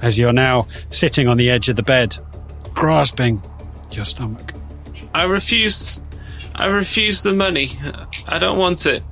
As 0.00 0.18
you're 0.18 0.32
now 0.32 0.66
sitting 0.90 1.28
on 1.28 1.36
the 1.36 1.50
edge 1.50 1.68
of 1.68 1.76
the 1.76 1.82
bed, 1.82 2.16
grasping 2.74 3.42
your 3.90 4.04
stomach. 4.04 4.52
I 5.14 5.24
refuse. 5.24 6.02
I 6.54 6.66
refuse 6.66 7.22
the 7.22 7.32
money. 7.32 7.70
I 8.26 8.38
don't 8.38 8.58
want 8.58 8.86
it. 8.86 9.02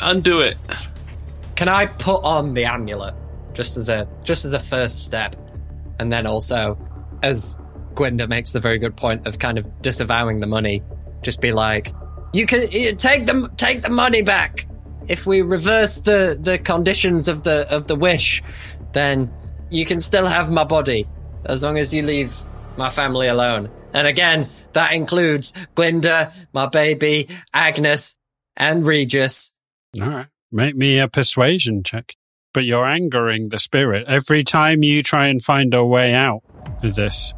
Undo 0.00 0.40
it. 0.40 0.56
Can 1.56 1.68
I 1.68 1.86
put 1.86 2.22
on 2.24 2.54
the 2.54 2.64
amulet 2.64 3.14
just 3.52 3.76
as 3.76 3.88
a 3.88 4.06
just 4.22 4.44
as 4.44 4.54
a 4.54 4.60
first 4.60 5.04
step, 5.04 5.34
and 5.98 6.12
then 6.12 6.26
also, 6.26 6.78
as 7.22 7.58
Gwenda 7.98 8.28
makes 8.28 8.52
the 8.52 8.60
very 8.60 8.78
good 8.78 8.96
point 8.96 9.26
of 9.26 9.40
kind 9.40 9.58
of 9.58 9.82
disavowing 9.82 10.36
the 10.36 10.46
money, 10.46 10.84
just 11.22 11.40
be 11.40 11.50
like, 11.50 11.88
"You 12.32 12.46
can 12.46 12.70
you 12.70 12.94
take 12.94 13.26
the 13.26 13.50
take 13.56 13.82
the 13.82 13.90
money 13.90 14.22
back. 14.22 14.66
If 15.08 15.26
we 15.26 15.42
reverse 15.42 16.00
the 16.02 16.38
the 16.40 16.58
conditions 16.58 17.26
of 17.26 17.42
the 17.42 17.66
of 17.74 17.88
the 17.88 17.96
wish, 17.96 18.40
then 18.92 19.32
you 19.68 19.84
can 19.84 19.98
still 19.98 20.26
have 20.26 20.48
my 20.48 20.62
body 20.62 21.06
as 21.44 21.64
long 21.64 21.76
as 21.76 21.92
you 21.92 22.02
leave 22.02 22.32
my 22.76 22.88
family 22.88 23.26
alone." 23.26 23.68
And 23.92 24.06
again, 24.06 24.46
that 24.74 24.92
includes 24.92 25.52
Glinda, 25.74 26.30
my 26.52 26.66
baby, 26.66 27.26
Agnes, 27.52 28.16
and 28.56 28.86
Regis. 28.86 29.50
All 30.00 30.08
right. 30.08 30.26
Make 30.52 30.76
me 30.76 31.00
a 31.00 31.08
persuasion 31.08 31.82
check. 31.82 32.14
But 32.54 32.64
you're 32.64 32.86
angering 32.86 33.48
the 33.48 33.58
spirit 33.58 34.06
every 34.06 34.44
time 34.44 34.84
you 34.84 35.02
try 35.02 35.26
and 35.26 35.42
find 35.42 35.74
a 35.74 35.84
way 35.84 36.14
out 36.14 36.42
of 36.84 36.94
this. 36.94 37.34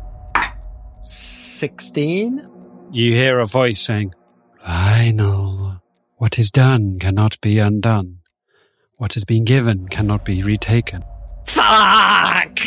16? 1.04 2.48
You 2.92 3.12
hear 3.12 3.38
a 3.38 3.46
voice 3.46 3.80
saying, 3.80 4.14
Lionel, 4.66 5.80
what 6.16 6.38
is 6.38 6.50
done 6.50 6.98
cannot 6.98 7.40
be 7.40 7.58
undone. 7.58 8.18
What 8.96 9.14
has 9.14 9.24
been 9.24 9.44
given 9.44 9.88
cannot 9.88 10.24
be 10.24 10.42
retaken. 10.42 11.04
Fuck! 11.46 12.58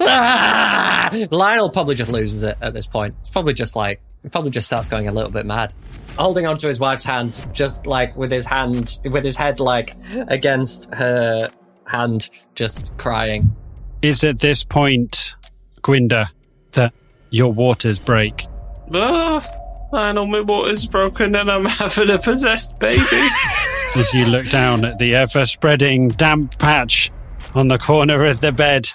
Ah! 0.00 1.10
Lionel 1.30 1.70
probably 1.70 1.94
just 1.94 2.12
loses 2.12 2.42
it 2.44 2.56
at 2.60 2.74
this 2.74 2.86
point. 2.86 3.16
It's 3.20 3.30
probably 3.30 3.54
just 3.54 3.74
like, 3.74 4.00
he 4.22 4.28
probably 4.28 4.50
just 4.50 4.68
starts 4.68 4.88
going 4.88 5.08
a 5.08 5.12
little 5.12 5.32
bit 5.32 5.44
mad. 5.44 5.74
Holding 6.16 6.46
onto 6.46 6.68
his 6.68 6.78
wife's 6.78 7.04
hand, 7.04 7.44
just 7.52 7.86
like 7.86 8.16
with 8.16 8.30
his 8.30 8.46
hand, 8.46 8.98
with 9.04 9.24
his 9.24 9.36
head 9.36 9.58
like 9.58 9.96
against 10.28 10.92
her 10.94 11.50
hand, 11.86 12.30
just 12.54 12.96
crying. 12.98 13.56
Is 14.02 14.22
at 14.22 14.38
this 14.38 14.62
point, 14.62 15.34
Gwynda, 15.82 16.28
that 16.72 16.92
your 17.32 17.52
waters 17.52 17.98
break. 17.98 18.46
Ah, 18.94 19.44
Lionel, 19.92 20.26
my 20.26 20.40
water's 20.40 20.86
broken 20.86 21.34
and 21.34 21.50
I'm 21.50 21.64
having 21.80 22.10
a 22.10 22.18
possessed 22.18 22.78
baby. 22.78 23.02
as 23.96 24.14
you 24.14 24.26
look 24.26 24.48
down 24.48 24.84
at 24.84 24.98
the 24.98 25.14
ever 25.14 25.44
spreading 25.44 26.08
damp 26.10 26.58
patch 26.58 27.10
on 27.54 27.68
the 27.68 27.78
corner 27.78 28.24
of 28.24 28.40
the 28.40 28.52
bed. 28.52 28.88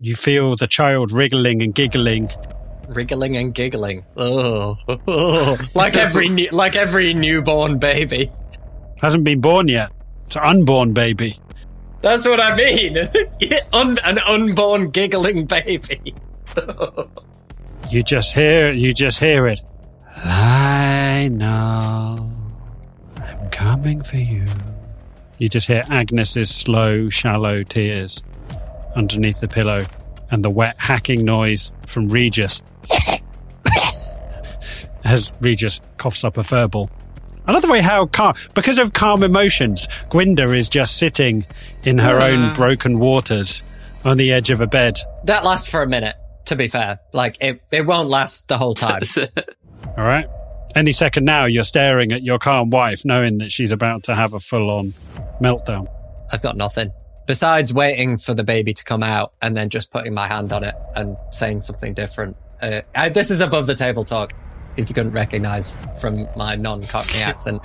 You 0.00 0.14
feel 0.14 0.54
the 0.56 0.66
child 0.66 1.12
wriggling 1.12 1.62
and 1.62 1.74
giggling. 1.74 2.28
Wriggling 2.88 3.36
and 3.36 3.54
giggling. 3.54 4.04
Oh, 4.16 4.76
like 5.74 5.96
every 5.96 6.28
new, 6.28 6.48
like 6.50 6.76
every 6.76 7.14
newborn 7.14 7.78
baby. 7.78 8.30
Hasn't 9.00 9.24
been 9.24 9.40
born 9.40 9.68
yet. 9.68 9.92
It's 10.26 10.36
an 10.36 10.42
unborn 10.42 10.92
baby. 10.92 11.36
That's 12.00 12.26
what 12.26 12.40
I 12.40 12.56
mean. 12.56 12.96
An 13.72 14.18
unborn 14.26 14.90
giggling 14.90 15.46
baby. 15.46 16.14
You 17.92 18.00
just 18.00 18.32
hear 18.32 18.72
you 18.72 18.94
just 18.94 19.20
hear 19.20 19.46
it. 19.46 19.60
Lionel, 20.24 22.32
I'm 23.16 23.50
coming 23.50 24.00
for 24.00 24.16
you. 24.16 24.46
You 25.38 25.50
just 25.50 25.66
hear 25.66 25.82
Agnes's 25.90 26.48
slow, 26.48 27.10
shallow 27.10 27.62
tears 27.64 28.22
underneath 28.96 29.40
the 29.40 29.48
pillow 29.48 29.84
and 30.30 30.42
the 30.42 30.48
wet 30.48 30.76
hacking 30.78 31.22
noise 31.22 31.70
from 31.86 32.08
Regis 32.08 32.62
as 35.04 35.30
Regis 35.42 35.82
coughs 35.98 36.24
up 36.24 36.38
a 36.38 36.40
furball. 36.40 36.88
I 37.46 37.52
love 37.52 37.60
the 37.60 37.70
way 37.70 37.82
how 37.82 38.06
calm, 38.06 38.32
because 38.54 38.78
of 38.78 38.94
calm 38.94 39.22
emotions, 39.22 39.86
Gwynda 40.08 40.56
is 40.56 40.70
just 40.70 40.96
sitting 40.96 41.44
in 41.82 41.98
her 41.98 42.22
own 42.22 42.54
broken 42.54 43.00
waters 43.00 43.62
on 44.02 44.16
the 44.16 44.32
edge 44.32 44.50
of 44.50 44.62
a 44.62 44.66
bed. 44.66 44.96
That 45.24 45.44
lasts 45.44 45.68
for 45.68 45.82
a 45.82 45.86
minute. 45.86 46.16
To 46.46 46.56
be 46.56 46.68
fair, 46.68 46.98
like 47.12 47.36
it, 47.40 47.62
it 47.70 47.86
won't 47.86 48.08
last 48.08 48.48
the 48.48 48.58
whole 48.58 48.74
time. 48.74 49.02
All 49.96 50.04
right. 50.04 50.26
Any 50.74 50.92
second 50.92 51.24
now, 51.24 51.44
you're 51.44 51.64
staring 51.64 52.12
at 52.12 52.22
your 52.22 52.38
calm 52.38 52.70
wife, 52.70 53.04
knowing 53.04 53.38
that 53.38 53.52
she's 53.52 53.72
about 53.72 54.04
to 54.04 54.14
have 54.14 54.32
a 54.34 54.40
full 54.40 54.70
on 54.70 54.94
meltdown. 55.40 55.86
I've 56.32 56.42
got 56.42 56.56
nothing 56.56 56.90
besides 57.26 57.72
waiting 57.72 58.18
for 58.18 58.34
the 58.34 58.44
baby 58.44 58.74
to 58.74 58.84
come 58.84 59.02
out 59.02 59.32
and 59.40 59.56
then 59.56 59.68
just 59.68 59.90
putting 59.90 60.14
my 60.14 60.26
hand 60.26 60.52
on 60.52 60.64
it 60.64 60.74
and 60.96 61.16
saying 61.30 61.60
something 61.60 61.94
different. 61.94 62.36
Uh, 62.60 62.80
I, 62.94 63.08
this 63.08 63.30
is 63.30 63.40
above 63.40 63.66
the 63.66 63.74
table 63.74 64.04
talk. 64.04 64.32
If 64.76 64.88
you 64.88 64.94
couldn't 64.94 65.12
recognize 65.12 65.76
from 66.00 66.26
my 66.36 66.56
non-Cockney 66.56 67.20
accent, 67.22 67.62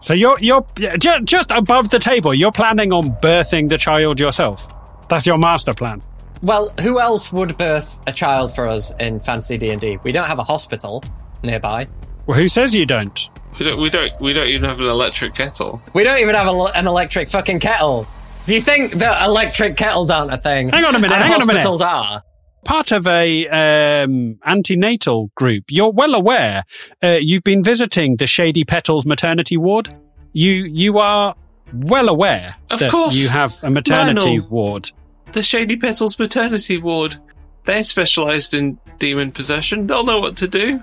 So 0.00 0.14
you're 0.14 0.36
you're 0.40 0.66
just, 0.98 1.24
just 1.24 1.50
above 1.50 1.90
the 1.90 1.98
table. 1.98 2.34
You're 2.34 2.52
planning 2.52 2.92
on 2.92 3.10
birthing 3.20 3.68
the 3.68 3.78
child 3.78 4.20
yourself. 4.20 4.68
That's 5.08 5.26
your 5.26 5.38
master 5.38 5.74
plan. 5.74 6.02
Well, 6.42 6.72
who 6.80 7.00
else 7.00 7.32
would 7.32 7.56
birth 7.56 8.00
a 8.06 8.12
child 8.12 8.54
for 8.54 8.66
us 8.66 8.92
in 8.98 9.20
fancy 9.20 9.58
D 9.58 9.70
and 9.70 9.80
D? 9.80 9.98
We 10.02 10.12
don't 10.12 10.26
have 10.26 10.38
a 10.38 10.44
hospital 10.44 11.02
nearby. 11.42 11.88
Well, 12.26 12.38
who 12.38 12.48
says 12.48 12.74
you 12.74 12.86
don't? 12.86 13.28
We 13.58 13.64
don't. 13.64 13.80
We 13.80 13.90
don't. 13.90 14.20
We 14.20 14.32
don't 14.32 14.46
even 14.46 14.68
have 14.68 14.78
an 14.78 14.86
electric 14.86 15.34
kettle. 15.34 15.82
We 15.94 16.04
don't 16.04 16.18
even 16.20 16.34
have 16.34 16.46
a, 16.46 16.64
an 16.74 16.86
electric 16.86 17.28
fucking 17.28 17.60
kettle. 17.60 18.06
If 18.42 18.50
you 18.50 18.60
think 18.60 18.92
that 18.94 19.24
electric 19.24 19.76
kettles 19.76 20.10
aren't 20.10 20.32
a 20.32 20.38
thing, 20.38 20.68
hang 20.68 20.84
on 20.84 20.94
a 20.94 20.98
minute. 20.98 21.16
hang 21.16 21.32
on 21.32 21.42
a 21.42 21.46
minute. 21.46 21.64
Hospitals 21.64 21.82
are 21.82 22.22
part 22.64 22.92
of 22.92 23.06
a 23.06 23.48
um, 23.48 24.38
antenatal 24.44 25.30
group. 25.34 25.64
You're 25.70 25.90
well 25.90 26.14
aware. 26.14 26.64
Uh, 27.02 27.18
you've 27.20 27.42
been 27.42 27.64
visiting 27.64 28.16
the 28.16 28.26
Shady 28.26 28.64
Petals 28.64 29.06
maternity 29.06 29.56
ward. 29.56 29.88
You 30.32 30.52
you 30.52 30.98
are 30.98 31.34
well 31.72 32.08
aware 32.08 32.56
of 32.70 32.80
that 32.80 32.90
course. 32.90 33.16
you 33.16 33.28
have 33.28 33.58
a 33.62 33.70
maternity 33.70 34.38
Lionel, 34.38 34.48
ward. 34.48 34.90
The 35.32 35.42
Shady 35.42 35.76
Petals 35.76 36.18
maternity 36.18 36.78
ward. 36.78 37.16
They're 37.64 37.84
specialised 37.84 38.54
in 38.54 38.78
demon 38.98 39.30
possession. 39.30 39.86
They'll 39.86 40.04
know 40.04 40.20
what 40.20 40.36
to 40.38 40.48
do. 40.48 40.82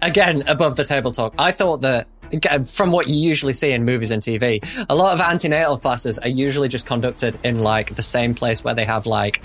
Again, 0.00 0.42
above 0.46 0.76
the 0.76 0.84
table 0.84 1.12
talk. 1.12 1.34
I 1.38 1.52
thought 1.52 1.82
that 1.82 2.06
from 2.68 2.90
what 2.90 3.08
you 3.08 3.14
usually 3.14 3.52
see 3.52 3.70
in 3.72 3.84
movies 3.84 4.10
and 4.10 4.22
TV, 4.22 4.64
a 4.88 4.94
lot 4.94 5.14
of 5.14 5.20
antenatal 5.20 5.76
classes 5.76 6.18
are 6.18 6.28
usually 6.28 6.68
just 6.68 6.86
conducted 6.86 7.38
in 7.44 7.60
like 7.60 7.94
the 7.94 8.02
same 8.02 8.34
place 8.34 8.64
where 8.64 8.74
they 8.74 8.84
have 8.84 9.06
like 9.06 9.42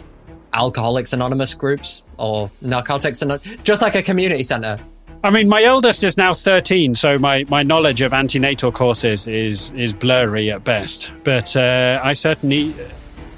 Alcoholics 0.54 1.14
Anonymous 1.14 1.54
groups 1.54 2.04
or 2.18 2.50
Narcotics 2.62 3.22
Anonymous, 3.22 3.58
just 3.64 3.82
like 3.82 3.96
a 3.96 4.02
community 4.02 4.44
center. 4.44 4.80
I 5.22 5.32
mean, 5.32 5.50
my 5.50 5.64
eldest 5.64 6.06
is 6.06 6.16
now 6.16 6.34
13, 6.34 6.96
so 6.96 7.18
my, 7.18 7.44
my 7.50 7.62
knowledge 7.62 8.02
of 8.02 8.14
antenatal 8.14 8.72
courses 8.72 9.28
is, 9.28 9.72
is 9.74 9.94
blurry 9.94 10.50
at 10.50 10.64
best. 10.64 11.12
But 11.24 11.56
uh, 11.58 12.00
I 12.02 12.14
certainly. 12.14 12.74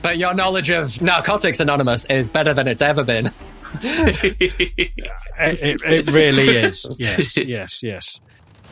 But 0.02 0.18
your 0.18 0.34
knowledge 0.34 0.70
of 0.70 1.02
Narcotics 1.02 1.60
Anonymous 1.60 2.06
is 2.06 2.28
better 2.28 2.54
than 2.54 2.68
it's 2.68 2.82
ever 2.82 3.04
been. 3.04 3.28
it, 3.82 4.92
it, 5.40 5.82
it 5.86 6.14
really 6.14 6.44
is. 6.44 6.96
Yes, 7.00 7.38
yes, 7.38 7.84
yes. 7.84 8.20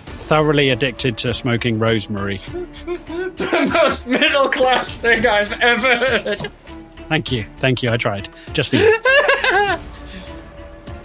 Thoroughly 0.06 0.70
addicted 0.72 1.18
to 1.20 1.34
smoking 1.34 1.78
rosemary. 1.80 2.38
the 2.38 3.72
most 3.72 4.08
middle 4.08 4.50
class 4.50 4.98
thing 4.98 5.26
I've 5.26 5.60
ever 5.62 5.98
heard. 5.98 6.52
Thank 7.10 7.32
you. 7.32 7.46
Thank 7.58 7.84
you. 7.84 7.92
I 7.92 7.98
tried. 7.98 8.30
Just 8.54 8.72
for 8.72 8.78
you. 8.78 9.00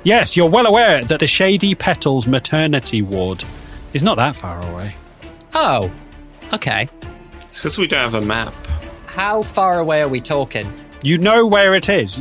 yes, 0.05 0.37
you're 0.37 0.51
well 0.51 0.67
aware 0.67 1.05
that 1.05 1.21
the 1.21 1.27
Shady 1.27 1.75
Petals 1.75 2.27
maternity 2.27 3.03
ward 3.03 3.45
is 3.93 4.03
not 4.03 4.17
that 4.17 4.37
far 4.37 4.61
away. 4.71 4.95
Oh, 5.55 5.91
okay. 6.53 6.89
It's 7.43 7.59
because 7.59 7.79
we 7.79 7.87
don't 7.87 8.11
have 8.11 8.15
a 8.15 8.27
map. 8.27 8.53
How 9.15 9.45
far 9.45 9.79
away 9.79 10.03
are 10.03 10.09
we 10.09 10.21
talking? 10.21 10.69
You 11.05 11.19
know 11.19 11.47
where 11.47 11.77
it 11.77 11.89
is. 11.89 12.21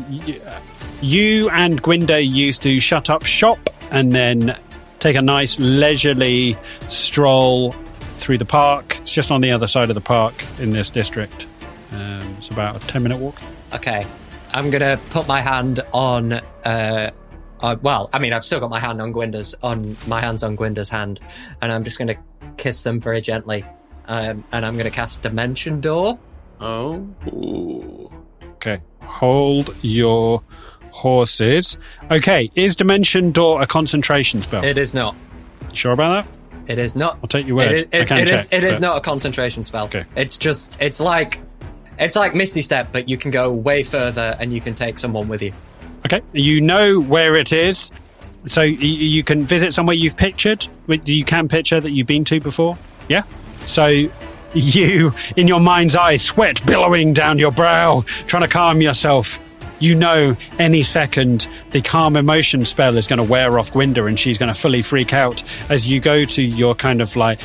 You 1.02 1.50
and 1.50 1.82
Gwenda 1.82 2.22
used 2.22 2.62
to 2.62 2.80
shut 2.80 3.10
up 3.10 3.26
shop 3.26 3.72
and 3.90 4.14
then 4.14 4.56
take 5.00 5.16
a 5.16 5.22
nice 5.24 5.60
leisurely 5.60 6.56
stroll 6.90 7.72
through 8.18 8.38
the 8.38 8.46
park. 8.46 9.00
It's 9.02 9.12
just 9.12 9.32
on 9.32 9.42
the 9.42 9.50
other 9.50 9.66
side 9.66 9.90
of 9.90 9.96
the 9.96 10.02
park 10.02 10.36
in 10.60 10.74
this 10.74 10.92
district. 10.92 11.48
Um, 11.94 12.36
it's 12.38 12.50
about 12.50 12.76
a 12.76 12.88
10 12.88 13.02
minute 13.02 13.18
walk. 13.18 13.42
Okay. 13.74 14.06
I'm 14.54 14.70
going 14.70 14.82
to 14.82 15.00
put 15.10 15.28
my 15.28 15.42
hand 15.42 15.80
on. 15.94 16.34
Uh, 16.64 17.10
uh, 17.60 17.76
well, 17.82 18.12
I 18.14 18.20
mean, 18.20 18.34
I've 18.34 18.46
still 18.46 18.60
got 18.60 18.70
my 18.70 18.80
hand 18.80 19.02
on 19.02 19.14
Gwenda's, 19.14 19.56
on 19.64 19.98
my 20.06 20.22
hands 20.22 20.44
on 20.44 20.56
Gwenda's 20.56 20.90
hand, 20.90 21.22
and 21.60 21.72
I'm 21.72 21.84
just 21.84 21.98
going 21.98 22.10
to 22.10 22.18
kiss 22.58 22.84
them 22.84 23.00
very 23.00 23.20
gently. 23.20 23.66
Um, 24.06 24.44
and 24.52 24.64
I'm 24.64 24.74
going 24.74 24.86
to 24.86 24.92
cast 24.92 25.24
Dimension 25.24 25.82
Door. 25.82 26.20
Oh. 26.64 27.08
Ooh. 27.28 28.12
Okay. 28.56 28.80
Hold 29.02 29.76
your 29.82 30.42
horses. 30.92 31.78
Okay. 32.10 32.50
Is 32.56 32.76
Dimension 32.76 33.32
Door 33.32 33.62
a 33.62 33.68
concentration 33.68 34.42
spell? 34.42 34.64
It 34.64 34.78
is 34.78 34.94
not. 34.94 35.16
Sure 35.74 35.92
about 35.92 36.26
that? 36.26 36.72
It 36.72 36.78
is 36.80 36.96
not. 36.96 37.20
I'll 37.22 37.28
take 37.28 37.46
your 37.46 37.58
word. 37.58 37.72
It 37.72 37.74
is, 37.74 37.88
I 37.92 37.98
it, 37.98 38.08
can 38.08 38.18
it 38.20 38.28
check, 38.28 38.40
is, 38.40 38.50
it 38.52 38.64
is 38.64 38.76
but- 38.78 38.82
not 38.88 38.98
a 38.98 39.02
concentration 39.02 39.64
spell. 39.66 39.86
Okay. 39.86 40.06
It's 40.16 40.38
just, 40.38 40.82
it's 40.82 41.00
like, 41.02 41.42
it's 42.00 42.16
like 42.16 42.34
Misty 42.34 42.62
Step, 42.62 42.90
but 42.94 43.10
you 43.10 43.18
can 43.18 43.32
go 43.32 43.52
way 43.52 43.84
further 43.84 44.36
and 44.40 44.54
you 44.54 44.62
can 44.62 44.74
take 44.74 44.98
someone 44.98 45.28
with 45.28 45.42
you. 45.42 45.52
Okay. 46.06 46.22
You 46.32 46.62
know 46.62 47.00
where 47.02 47.36
it 47.36 47.52
is. 47.52 47.92
So 48.46 48.62
you 48.62 49.24
can 49.24 49.46
visit 49.46 49.74
somewhere 49.74 49.96
you've 49.96 50.18
pictured. 50.18 50.68
You 51.06 51.24
can 51.24 51.48
picture 51.48 51.80
that 51.80 51.92
you've 51.92 52.08
been 52.08 52.26
to 52.26 52.40
before. 52.42 52.78
Yeah. 53.08 53.24
So 53.66 54.10
you, 54.54 55.14
in 55.36 55.48
your 55.48 55.60
mind's 55.60 55.96
eye, 55.96 56.18
sweat 56.18 56.66
billowing 56.66 57.14
down 57.14 57.40
your 57.40 57.52
brow, 57.52 58.04
trying 58.28 58.44
to 58.44 58.50
calm 58.50 58.82
yourself. 58.82 59.40
You 59.80 59.96
know, 59.96 60.38
any 60.60 60.82
second 60.82 61.50
the 61.72 61.82
calm 61.82 62.16
emotion 62.16 62.64
spell 62.64 62.96
is 62.96 63.06
going 63.06 63.18
to 63.18 63.24
wear 63.24 63.60
off 63.60 63.74
Gwenda 63.74 64.06
and 64.06 64.18
she's 64.18 64.38
going 64.38 64.54
to 64.54 64.58
fully 64.58 64.82
freak 64.82 65.12
out 65.12 65.44
as 65.70 65.92
you 65.92 66.00
go 66.00 66.24
to 66.24 66.42
your 66.42 66.74
kind 66.74 67.02
of 67.02 67.18
like 67.18 67.42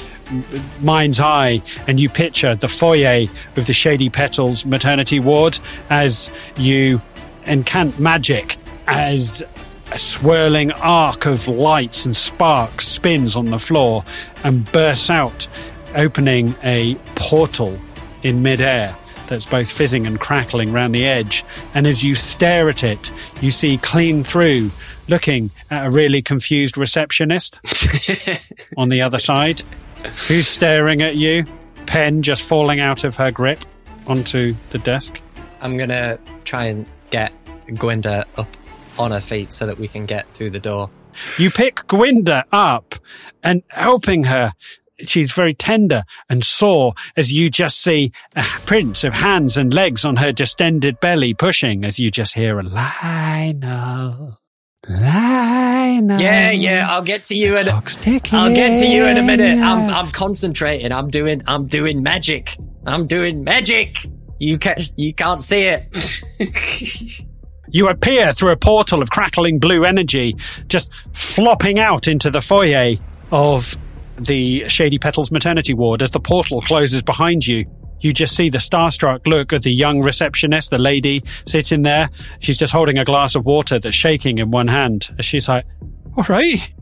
mind's 0.80 1.18
eye 1.18 1.62
and 1.88 1.98
you 1.98 2.08
picture 2.08 2.54
the 2.54 2.68
foyer 2.68 3.26
of 3.56 3.66
the 3.66 3.72
Shady 3.72 4.08
Petals 4.08 4.64
maternity 4.64 5.18
ward 5.18 5.58
as 5.90 6.30
you 6.56 7.00
encant 7.44 7.98
magic 7.98 8.56
as 8.86 9.42
a 9.90 9.98
swirling 9.98 10.70
arc 10.72 11.26
of 11.26 11.48
lights 11.48 12.04
and 12.04 12.16
sparks 12.16 12.86
spins 12.86 13.36
on 13.36 13.46
the 13.46 13.58
floor 13.58 14.04
and 14.44 14.70
bursts 14.70 15.10
out, 15.10 15.48
opening 15.98 16.54
a 16.62 16.94
portal 17.16 17.78
in 18.22 18.42
midair 18.42 18.96
that's 19.26 19.44
both 19.44 19.70
fizzing 19.70 20.06
and 20.06 20.18
crackling 20.18 20.72
round 20.72 20.94
the 20.94 21.06
edge. 21.06 21.44
And 21.74 21.86
as 21.86 22.02
you 22.02 22.14
stare 22.14 22.68
at 22.70 22.82
it, 22.82 23.12
you 23.42 23.50
see 23.50 23.76
clean 23.76 24.24
through, 24.24 24.70
looking 25.06 25.50
at 25.70 25.86
a 25.86 25.90
really 25.90 26.22
confused 26.22 26.78
receptionist 26.78 27.60
on 28.78 28.88
the 28.88 29.02
other 29.02 29.18
side, 29.18 29.60
who's 30.28 30.48
staring 30.48 31.02
at 31.02 31.16
you, 31.16 31.44
pen 31.86 32.22
just 32.22 32.42
falling 32.48 32.80
out 32.80 33.04
of 33.04 33.16
her 33.16 33.30
grip 33.30 33.64
onto 34.06 34.54
the 34.70 34.78
desk. 34.78 35.20
I'm 35.60 35.76
going 35.76 35.90
to 35.90 36.18
try 36.44 36.64
and 36.66 36.86
get 37.10 37.32
Gwenda 37.74 38.24
up 38.36 38.48
on 38.98 39.10
her 39.10 39.20
feet 39.20 39.52
so 39.52 39.66
that 39.66 39.78
we 39.78 39.88
can 39.88 40.06
get 40.06 40.32
through 40.34 40.50
the 40.50 40.60
door. 40.60 40.90
You 41.36 41.50
pick 41.50 41.86
Gwenda 41.86 42.44
up 42.52 42.94
and 43.42 43.62
helping 43.68 44.24
her. 44.24 44.52
She's 45.02 45.32
very 45.32 45.54
tender 45.54 46.02
and 46.28 46.44
sore 46.44 46.94
as 47.16 47.32
you 47.32 47.50
just 47.50 47.80
see 47.80 48.12
a 48.34 48.42
prints 48.66 49.04
of 49.04 49.14
hands 49.14 49.56
and 49.56 49.72
legs 49.72 50.04
on 50.04 50.16
her 50.16 50.32
distended 50.32 51.00
belly 51.00 51.34
pushing 51.34 51.84
as 51.84 51.98
you 51.98 52.10
just 52.10 52.34
hear 52.34 52.58
a 52.58 52.62
Lionel. 52.62 54.38
Lionel. 54.88 56.20
Yeah, 56.20 56.50
yeah, 56.50 56.86
I'll 56.88 57.02
get 57.02 57.24
to 57.24 57.34
you 57.34 57.56
in 57.56 57.68
I'll 57.68 58.54
get 58.54 58.78
to 58.78 58.86
you 58.86 59.06
in 59.06 59.16
a 59.16 59.22
minute. 59.22 59.58
I'm 59.58 59.88
I'm 59.90 60.10
concentrating. 60.10 60.92
I'm 60.92 61.08
doing 61.08 61.42
I'm 61.46 61.66
doing 61.66 62.02
magic. 62.02 62.56
I'm 62.86 63.06
doing 63.06 63.44
magic. 63.44 63.98
You 64.40 64.58
can't. 64.58 64.80
you 64.96 65.12
can't 65.14 65.40
see 65.40 65.62
it. 65.62 66.22
You 67.70 67.88
appear 67.88 68.32
through 68.32 68.52
a 68.52 68.56
portal 68.56 69.02
of 69.02 69.10
crackling 69.10 69.58
blue 69.58 69.84
energy, 69.84 70.34
just 70.68 70.90
flopping 71.12 71.78
out 71.78 72.08
into 72.08 72.30
the 72.30 72.40
foyer 72.40 72.94
of 73.30 73.76
the 74.18 74.68
Shady 74.68 74.98
Petals 74.98 75.30
maternity 75.30 75.74
ward. 75.74 76.02
As 76.02 76.10
the 76.10 76.20
portal 76.20 76.60
closes 76.60 77.02
behind 77.02 77.46
you, 77.46 77.64
you 78.00 78.12
just 78.12 78.36
see 78.36 78.48
the 78.48 78.58
starstruck 78.58 79.26
look 79.26 79.52
of 79.52 79.62
the 79.62 79.72
young 79.72 80.00
receptionist, 80.02 80.70
the 80.70 80.78
lady 80.78 81.22
sitting 81.46 81.82
there. 81.82 82.10
She's 82.40 82.58
just 82.58 82.72
holding 82.72 82.98
a 82.98 83.04
glass 83.04 83.34
of 83.34 83.44
water 83.44 83.78
that's 83.78 83.96
shaking 83.96 84.38
in 84.38 84.50
one 84.50 84.68
hand. 84.68 85.14
As 85.18 85.24
she's 85.24 85.48
like, 85.48 85.64
All 86.16 86.24
right, 86.28 86.72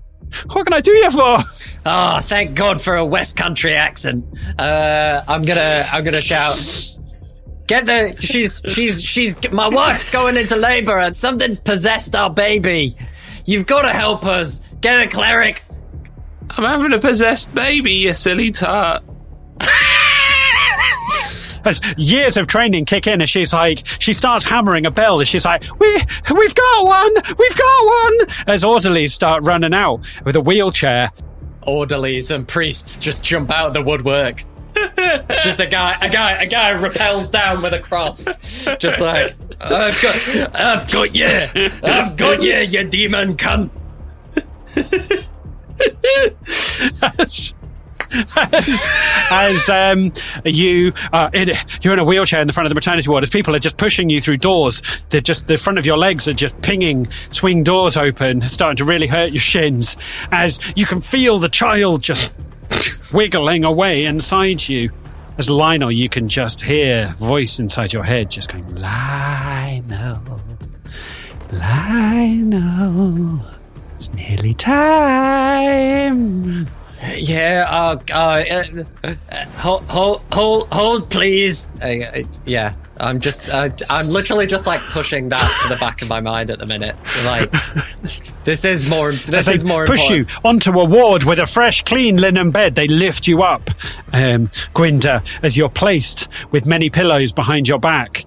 what 0.52 0.64
can 0.64 0.72
I 0.72 0.80
do 0.80 0.90
you 0.92 1.10
for? 1.10 1.38
Oh, 1.86 2.18
thank 2.20 2.56
God 2.56 2.80
for 2.80 2.96
a 2.96 3.06
West 3.06 3.36
Country 3.36 3.74
accent. 3.74 4.24
Uh, 4.58 5.22
I'm 5.26 5.42
gonna 5.42 5.84
I'm 5.92 6.04
gonna 6.04 6.20
shout. 6.20 6.58
Get 7.66 7.86
the 7.86 8.16
she's 8.20 8.62
she's 8.66 9.02
she's 9.02 9.36
my 9.50 9.68
wife's 9.68 10.10
going 10.10 10.36
into 10.36 10.56
labor 10.56 10.98
and 10.98 11.14
something's 11.14 11.60
possessed 11.60 12.14
our 12.14 12.30
baby. 12.30 12.92
You've 13.44 13.66
got 13.66 13.82
to 13.82 13.90
help 13.90 14.26
us. 14.26 14.60
Get 14.80 15.06
a 15.06 15.08
cleric. 15.08 15.62
I'm 16.50 16.64
having 16.64 16.92
a 16.92 16.98
possessed 16.98 17.54
baby, 17.54 17.92
you 17.92 18.14
silly 18.14 18.50
tart. 18.50 19.02
As 21.64 21.80
years 21.96 22.36
of 22.36 22.46
training 22.46 22.84
kick 22.84 23.08
in, 23.08 23.20
as 23.20 23.28
she's 23.28 23.52
like, 23.52 23.82
she 23.84 24.14
starts 24.14 24.44
hammering 24.44 24.86
a 24.86 24.90
bell. 24.90 25.20
As 25.20 25.26
she's 25.26 25.44
like, 25.44 25.64
we, 25.80 25.88
we've 25.88 26.54
got 26.54 26.84
one, 26.84 27.14
we've 27.36 27.56
got 27.56 27.86
one. 27.86 28.14
As 28.46 28.64
orderlies 28.64 29.12
start 29.12 29.42
running 29.42 29.74
out 29.74 30.00
with 30.24 30.36
a 30.36 30.40
wheelchair. 30.40 31.10
Orderlies 31.62 32.30
and 32.30 32.46
priests 32.46 32.98
just 32.98 33.24
jump 33.24 33.50
out 33.50 33.66
of 33.66 33.74
the 33.74 33.82
woodwork. 33.82 34.44
just 35.42 35.58
a 35.58 35.66
guy, 35.66 35.96
a 36.00 36.08
guy, 36.08 36.42
a 36.42 36.46
guy 36.46 36.70
repels 36.70 37.30
down 37.30 37.62
with 37.62 37.72
a 37.72 37.80
cross. 37.80 38.36
Just 38.76 39.00
like 39.00 39.34
I've 39.60 40.00
got, 40.00 40.54
I've 40.54 40.86
got 40.92 41.16
you, 41.16 41.70
I've 41.82 42.16
got 42.16 42.42
you, 42.42 42.54
you 42.58 42.84
demon 42.84 43.34
cunt. 43.34 43.70
as, 47.02 47.54
as 49.30 49.68
um, 49.68 50.12
you 50.44 50.92
uh, 51.12 51.30
in, 51.32 51.50
you're 51.82 51.92
in 51.92 51.98
a 51.98 52.04
wheelchair 52.04 52.40
in 52.40 52.46
the 52.46 52.52
front 52.52 52.66
of 52.66 52.70
the 52.70 52.74
maternity 52.74 53.08
ward 53.08 53.22
as 53.22 53.30
people 53.30 53.54
are 53.54 53.58
just 53.58 53.76
pushing 53.76 54.08
you 54.10 54.20
through 54.20 54.36
doors. 54.38 54.82
They're 55.08 55.20
just 55.20 55.46
the 55.46 55.56
front 55.56 55.78
of 55.78 55.86
your 55.86 55.98
legs 55.98 56.28
are 56.28 56.34
just 56.34 56.60
pinging 56.62 57.08
swing 57.30 57.64
doors 57.64 57.96
open, 57.96 58.42
starting 58.42 58.76
to 58.76 58.84
really 58.84 59.06
hurt 59.06 59.32
your 59.32 59.40
shins. 59.40 59.96
As 60.30 60.60
you 60.76 60.86
can 60.86 61.00
feel 61.00 61.38
the 61.38 61.48
child 61.48 62.02
just 62.02 62.32
wiggling 63.12 63.64
away 63.64 64.04
inside 64.04 64.68
you. 64.68 64.90
As 65.38 65.50
Lionel, 65.50 65.92
you 65.92 66.08
can 66.08 66.28
just 66.30 66.62
hear 66.62 67.12
voice 67.18 67.58
inside 67.58 67.92
your 67.92 68.04
head 68.04 68.30
just 68.30 68.50
going, 68.50 68.74
Lionel, 68.74 70.40
Lionel, 71.52 73.44
it's 73.96 74.12
nearly 74.12 74.54
time. 74.54 76.68
Yeah, 77.16 77.66
uh, 77.68 77.96
uh, 78.12 78.44
uh, 79.04 79.14
hold, 79.56 79.90
hold, 79.90 80.22
hold, 80.32 80.72
hold, 80.72 81.10
please. 81.10 81.68
Uh, 81.82 82.22
yeah, 82.44 82.74
I'm 82.98 83.20
just, 83.20 83.52
uh, 83.52 83.70
I'm 83.90 84.08
literally 84.08 84.46
just 84.46 84.66
like 84.66 84.80
pushing 84.90 85.28
that 85.30 85.60
to 85.62 85.68
the 85.68 85.76
back 85.76 86.02
of 86.02 86.08
my 86.08 86.20
mind 86.20 86.50
at 86.50 86.58
the 86.58 86.66
minute. 86.66 86.96
Like, 87.24 87.52
this 88.44 88.64
is 88.64 88.88
more, 88.88 89.12
this 89.12 89.48
is 89.48 89.64
more 89.64 89.86
push 89.86 90.10
important. 90.10 90.30
you 90.30 90.36
onto 90.44 90.80
a 90.80 90.84
ward 90.84 91.24
with 91.24 91.38
a 91.38 91.46
fresh, 91.46 91.82
clean 91.82 92.16
linen 92.16 92.50
bed. 92.50 92.74
They 92.74 92.88
lift 92.88 93.26
you 93.26 93.42
up, 93.42 93.68
um, 94.12 94.46
Gwynda, 94.74 95.22
as 95.42 95.56
you're 95.56 95.68
placed 95.68 96.28
with 96.50 96.66
many 96.66 96.90
pillows 96.90 97.32
behind 97.32 97.68
your 97.68 97.78
back. 97.78 98.24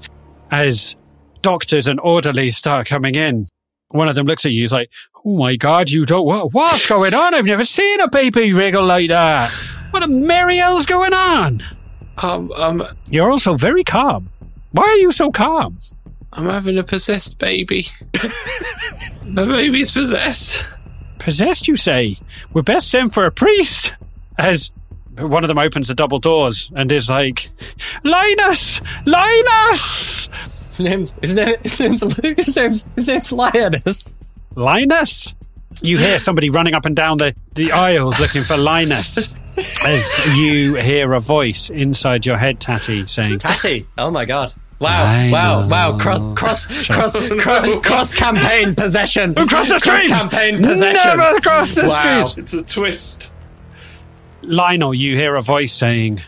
As 0.51 0.95
doctors 1.41 1.87
and 1.87 1.99
orderlies 1.99 2.57
start 2.57 2.87
coming 2.87 3.15
in, 3.15 3.45
one 3.89 4.07
of 4.07 4.15
them 4.15 4.25
looks 4.25 4.45
at 4.45 4.51
you. 4.51 4.61
He's 4.61 4.73
like, 4.73 4.91
"Oh 5.25 5.37
my 5.37 5.55
god, 5.55 5.89
you 5.89 6.03
don't 6.03 6.25
what, 6.25 6.53
what's 6.53 6.87
going 6.87 7.13
on? 7.13 7.33
I've 7.33 7.45
never 7.45 7.63
seen 7.63 7.99
a 8.01 8.09
baby 8.09 8.53
wriggle 8.53 8.83
like 8.83 9.09
that. 9.09 9.51
What 9.91 10.03
a 10.03 10.07
merry 10.07 10.57
hell's 10.57 10.85
going 10.85 11.13
on?" 11.13 11.61
Um, 12.17 12.51
um, 12.51 12.85
You're 13.09 13.31
also 13.31 13.55
very 13.55 13.83
calm. 13.83 14.29
Why 14.71 14.83
are 14.83 14.97
you 14.97 15.11
so 15.11 15.31
calm? 15.31 15.79
I'm 16.33 16.45
having 16.45 16.77
a 16.77 16.83
possessed 16.83 17.39
baby. 17.39 17.87
the 18.13 19.45
baby's 19.45 19.91
possessed. 19.91 20.65
Possessed, 21.17 21.67
you 21.67 21.75
say? 21.75 22.17
We're 22.53 22.61
best 22.61 22.89
send 22.89 23.13
for 23.13 23.25
a 23.25 23.31
priest. 23.31 23.93
As 24.37 24.71
one 25.17 25.43
of 25.43 25.47
them 25.47 25.57
opens 25.57 25.87
the 25.87 25.95
double 25.95 26.19
doors 26.19 26.71
and 26.75 26.91
is 26.91 27.09
like, 27.09 27.49
Linus! 28.03 28.81
Linus! 29.05 30.29
His 30.79 30.87
name's, 30.87 31.13
his 31.15 31.35
name, 31.35 31.55
his 31.61 31.79
name's, 31.79 32.01
his 32.01 32.55
name's, 32.55 32.89
his 32.95 33.07
name's 33.07 33.31
Lioness. 33.33 34.15
Linus? 34.55 35.35
You 35.81 35.97
hear 35.97 36.19
somebody 36.19 36.49
running 36.49 36.73
up 36.73 36.85
and 36.85 36.95
down 36.95 37.17
the, 37.17 37.35
the 37.53 37.73
aisles 37.73 38.17
looking 38.19 38.43
for 38.43 38.55
Linus. 38.57 39.33
As 39.85 40.37
you 40.37 40.75
hear 40.75 41.11
a 41.13 41.19
voice 41.19 41.69
inside 41.69 42.25
your 42.25 42.37
head, 42.37 42.61
Tatty, 42.61 43.05
saying, 43.07 43.39
Tatty. 43.39 43.87
Oh 43.97 44.09
my 44.09 44.23
god. 44.23 44.53
Wow, 44.79 45.29
wow, 45.29 45.67
wow, 45.67 45.97
cross, 45.97 46.23
cross, 46.35 46.65
cross, 46.87 47.13
cross, 47.41 47.85
cross 47.85 48.13
campaign 48.13 48.73
possession. 48.75 49.31
Across 49.31 49.67
the 49.67 49.79
streets! 49.79 50.09
campaign 50.09 50.63
possession. 50.63 51.17
Never 51.17 51.41
cross 51.41 51.75
the 51.75 51.81
Wow. 51.87 52.23
streets! 52.23 52.37
It's 52.37 52.53
a 52.53 52.65
twist. 52.65 53.33
Lionel, 54.43 54.93
you 54.93 55.17
hear 55.17 55.35
a 55.35 55.41
voice 55.41 55.73
saying, 55.73 56.21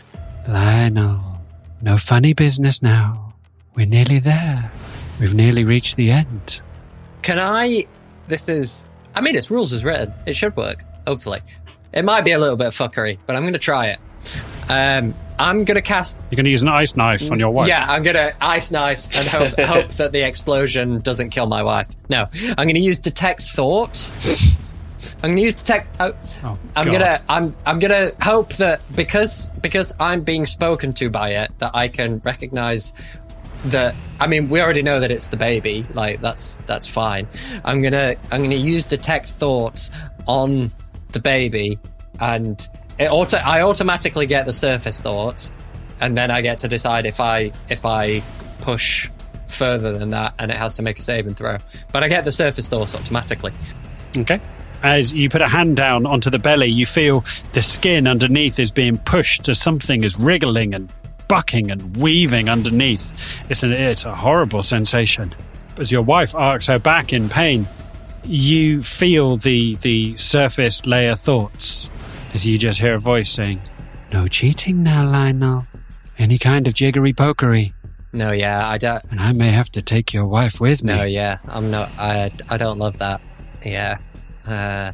Lionel, 0.46 1.40
no 1.80 1.96
funny 1.96 2.34
business 2.34 2.82
now. 2.82 3.31
We're 3.74 3.86
nearly 3.86 4.18
there. 4.18 4.70
We've 5.20 5.34
nearly 5.34 5.64
reached 5.64 5.96
the 5.96 6.10
end. 6.10 6.60
Can 7.22 7.38
I? 7.38 7.84
This 8.26 8.48
is. 8.48 8.88
I 9.14 9.20
mean, 9.20 9.36
it's 9.36 9.50
rules 9.50 9.72
as 9.72 9.84
written. 9.84 10.12
It 10.26 10.34
should 10.36 10.56
work. 10.56 10.82
Hopefully, 11.06 11.40
it 11.92 12.04
might 12.04 12.24
be 12.24 12.32
a 12.32 12.38
little 12.38 12.56
bit 12.56 12.68
of 12.68 12.74
fuckery, 12.74 13.18
but 13.26 13.36
I'm 13.36 13.42
going 13.42 13.52
to 13.54 13.58
try 13.58 13.88
it. 13.88 13.98
Um, 14.68 15.14
I'm 15.38 15.64
going 15.64 15.74
to 15.76 15.82
cast. 15.82 16.18
You're 16.30 16.36
going 16.36 16.44
to 16.44 16.50
use 16.50 16.62
an 16.62 16.68
ice 16.68 16.96
knife 16.96 17.30
on 17.30 17.38
your 17.38 17.50
wife. 17.50 17.68
Yeah, 17.68 17.84
I'm 17.86 18.02
going 18.02 18.16
to 18.16 18.34
ice 18.40 18.70
knife 18.70 19.06
and 19.16 19.26
hope, 19.28 19.60
hope 19.66 19.88
that 19.94 20.12
the 20.12 20.22
explosion 20.22 21.00
doesn't 21.00 21.30
kill 21.30 21.46
my 21.46 21.62
wife. 21.62 21.88
No, 22.08 22.28
I'm 22.50 22.66
going 22.66 22.74
to 22.76 22.80
use 22.80 23.00
detect 23.00 23.42
thoughts. 23.42 24.12
I'm 25.16 25.30
going 25.30 25.36
to 25.36 25.42
use 25.42 25.54
detect. 25.54 25.96
Oh, 26.00 26.12
Oh, 26.44 26.58
I'm 26.76 26.86
gonna. 26.86 27.18
I'm. 27.28 27.56
I'm 27.66 27.78
gonna 27.80 28.12
hope 28.22 28.52
that 28.54 28.80
because 28.94 29.48
because 29.60 29.92
I'm 29.98 30.22
being 30.22 30.46
spoken 30.46 30.92
to 30.94 31.10
by 31.10 31.30
it, 31.30 31.50
that 31.58 31.72
I 31.74 31.88
can 31.88 32.18
recognize 32.20 32.92
that. 33.66 33.94
I 34.20 34.26
mean, 34.26 34.48
we 34.48 34.60
already 34.60 34.82
know 34.82 35.00
that 35.00 35.10
it's 35.10 35.28
the 35.28 35.36
baby. 35.36 35.84
Like 35.94 36.20
that's 36.20 36.56
that's 36.66 36.86
fine. 36.86 37.26
I'm 37.64 37.82
gonna. 37.82 38.16
I'm 38.30 38.42
gonna 38.42 38.54
use 38.54 38.84
detect 38.84 39.28
thoughts 39.28 39.90
on 40.26 40.72
the 41.12 41.20
baby, 41.20 41.78
and 42.20 42.66
it 42.98 43.10
auto. 43.10 43.38
I 43.38 43.62
automatically 43.62 44.26
get 44.26 44.46
the 44.46 44.52
surface 44.52 45.00
thoughts, 45.00 45.50
and 46.00 46.16
then 46.16 46.30
I 46.30 46.40
get 46.40 46.58
to 46.58 46.68
decide 46.68 47.06
if 47.06 47.20
I 47.20 47.52
if 47.68 47.84
I 47.86 48.22
push 48.60 49.10
further 49.46 49.96
than 49.96 50.10
that, 50.10 50.34
and 50.38 50.50
it 50.50 50.56
has 50.56 50.76
to 50.76 50.82
make 50.82 50.98
a 50.98 51.02
saving 51.02 51.34
throw. 51.34 51.58
But 51.92 52.02
I 52.02 52.08
get 52.08 52.24
the 52.24 52.32
surface 52.32 52.68
thoughts 52.68 52.94
automatically. 52.94 53.52
Okay. 54.16 54.40
As 54.82 55.14
you 55.14 55.28
put 55.28 55.42
a 55.42 55.48
hand 55.48 55.76
down 55.76 56.06
onto 56.06 56.28
the 56.28 56.40
belly, 56.40 56.66
you 56.66 56.86
feel 56.86 57.24
the 57.52 57.62
skin 57.62 58.08
underneath 58.08 58.58
is 58.58 58.72
being 58.72 58.98
pushed 58.98 59.48
as 59.48 59.60
something 59.60 60.02
is 60.02 60.18
wriggling 60.18 60.74
and 60.74 60.92
bucking 61.32 61.70
and 61.70 61.96
weaving 61.96 62.50
underneath. 62.50 63.40
It's, 63.48 63.62
an, 63.62 63.72
it's 63.72 64.04
a 64.04 64.14
horrible 64.14 64.62
sensation. 64.62 65.32
As 65.78 65.90
your 65.90 66.02
wife 66.02 66.34
arcs 66.34 66.66
her 66.66 66.78
back 66.78 67.14
in 67.14 67.30
pain, 67.30 67.66
you 68.22 68.82
feel 68.82 69.36
the, 69.36 69.76
the 69.76 70.14
surface 70.16 70.84
layer 70.84 71.14
thoughts 71.14 71.88
as 72.34 72.46
you 72.46 72.58
just 72.58 72.82
hear 72.82 72.92
a 72.92 72.98
voice 72.98 73.30
saying, 73.30 73.62
No 74.12 74.26
cheating 74.26 74.82
now, 74.82 75.08
Lionel. 75.10 75.66
Any 76.18 76.36
kind 76.36 76.68
of 76.68 76.74
jiggery 76.74 77.14
pokery, 77.14 77.72
No, 78.12 78.30
yeah, 78.32 78.68
I 78.68 78.76
don't. 78.76 79.02
and 79.10 79.18
I 79.18 79.32
may 79.32 79.52
have 79.52 79.70
to 79.70 79.80
take 79.80 80.12
your 80.12 80.26
wife 80.26 80.60
with 80.60 80.84
me. 80.84 80.94
No, 80.94 81.04
yeah, 81.04 81.38
I'm 81.48 81.70
not. 81.70 81.88
I 81.98 82.30
I 82.50 82.58
don't 82.58 82.78
love 82.78 82.98
that. 82.98 83.22
Yeah, 83.64 83.96
uh, 84.46 84.92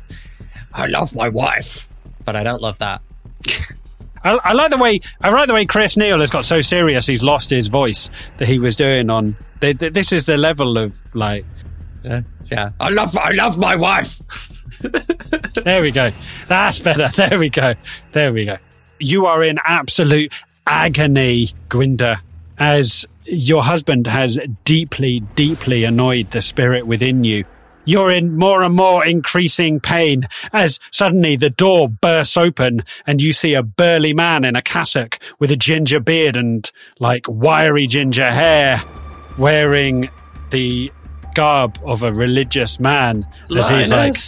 I 0.73 0.87
love 0.87 1.17
my 1.17 1.29
wife, 1.29 1.89
but 2.25 2.37
I 2.37 2.45
don't 2.45 2.63
love 2.63 2.79
that. 2.79 3.03
I, 4.25 4.39
I 4.45 4.53
like 4.53 4.71
the 4.71 4.77
way 4.79 5.01
I 5.21 5.31
like 5.31 5.47
the 5.47 5.55
way 5.55 5.67
Chris 5.67 5.97
Neal 5.97 6.21
has 6.21 6.31
got 6.31 6.45
so 6.45 6.61
serious. 6.61 7.07
He's 7.07 7.23
lost 7.23 7.51
his 7.51 7.69
voice 7.69 8.11
that 8.39 8.47
he 8.49 8.59
was 8.59 8.77
doing 8.77 9.11
on. 9.11 9.37
They, 9.61 9.73
they- 9.73 9.89
this 9.91 10.13
is 10.13 10.27
the 10.27 10.37
level 10.37 10.79
of 10.79 10.95
like. 11.15 11.45
Yeah, 12.05 12.23
yeah. 12.51 12.71
I 12.81 12.89
love 12.91 13.17
I 13.17 13.33
love 13.33 13.59
my 13.59 13.77
wife. 13.77 14.21
There 15.65 15.83
we 15.83 15.91
go. 15.91 16.11
That's 16.47 16.79
better. 16.81 17.09
There 17.29 17.39
we 17.39 17.49
go. 17.51 17.75
There 18.13 18.33
we 18.33 18.45
go. 18.45 18.59
You 19.01 19.27
are 19.27 19.43
in 19.43 19.59
absolute 19.65 20.33
agony, 20.67 21.49
Gwynda, 21.69 22.21
as 22.59 23.05
your 23.25 23.63
husband 23.65 24.07
has 24.07 24.39
deeply, 24.65 25.21
deeply 25.35 25.85
annoyed 25.85 26.31
the 26.31 26.41
spirit 26.43 26.87
within 26.87 27.25
you. 27.25 27.45
You're 27.89 28.11
in 28.11 28.37
more 28.37 28.61
and 28.61 28.75
more 28.75 29.03
increasing 29.03 29.81
pain 29.81 30.29
as 30.53 30.79
suddenly 30.91 31.37
the 31.37 31.49
door 31.49 31.89
bursts 31.89 32.37
open 32.37 32.85
and 33.07 33.23
you 33.23 33.33
see 33.33 33.55
a 33.55 33.63
burly 33.63 34.13
man 34.13 34.45
in 34.45 34.57
a 34.57 34.61
cassock 34.61 35.19
with 35.39 35.51
a 35.51 35.57
ginger 35.57 35.99
beard 35.99 36.37
and 36.37 36.71
like 37.01 37.25
wiry 37.27 37.87
ginger 37.87 38.31
hair 38.31 38.79
wearing 39.39 40.11
the 40.51 40.93
garb 41.35 41.79
of 41.83 42.03
a 42.03 42.13
religious 42.13 42.79
man 42.79 43.27
as 43.57 43.71
he's 43.71 43.91
like, 43.91 44.19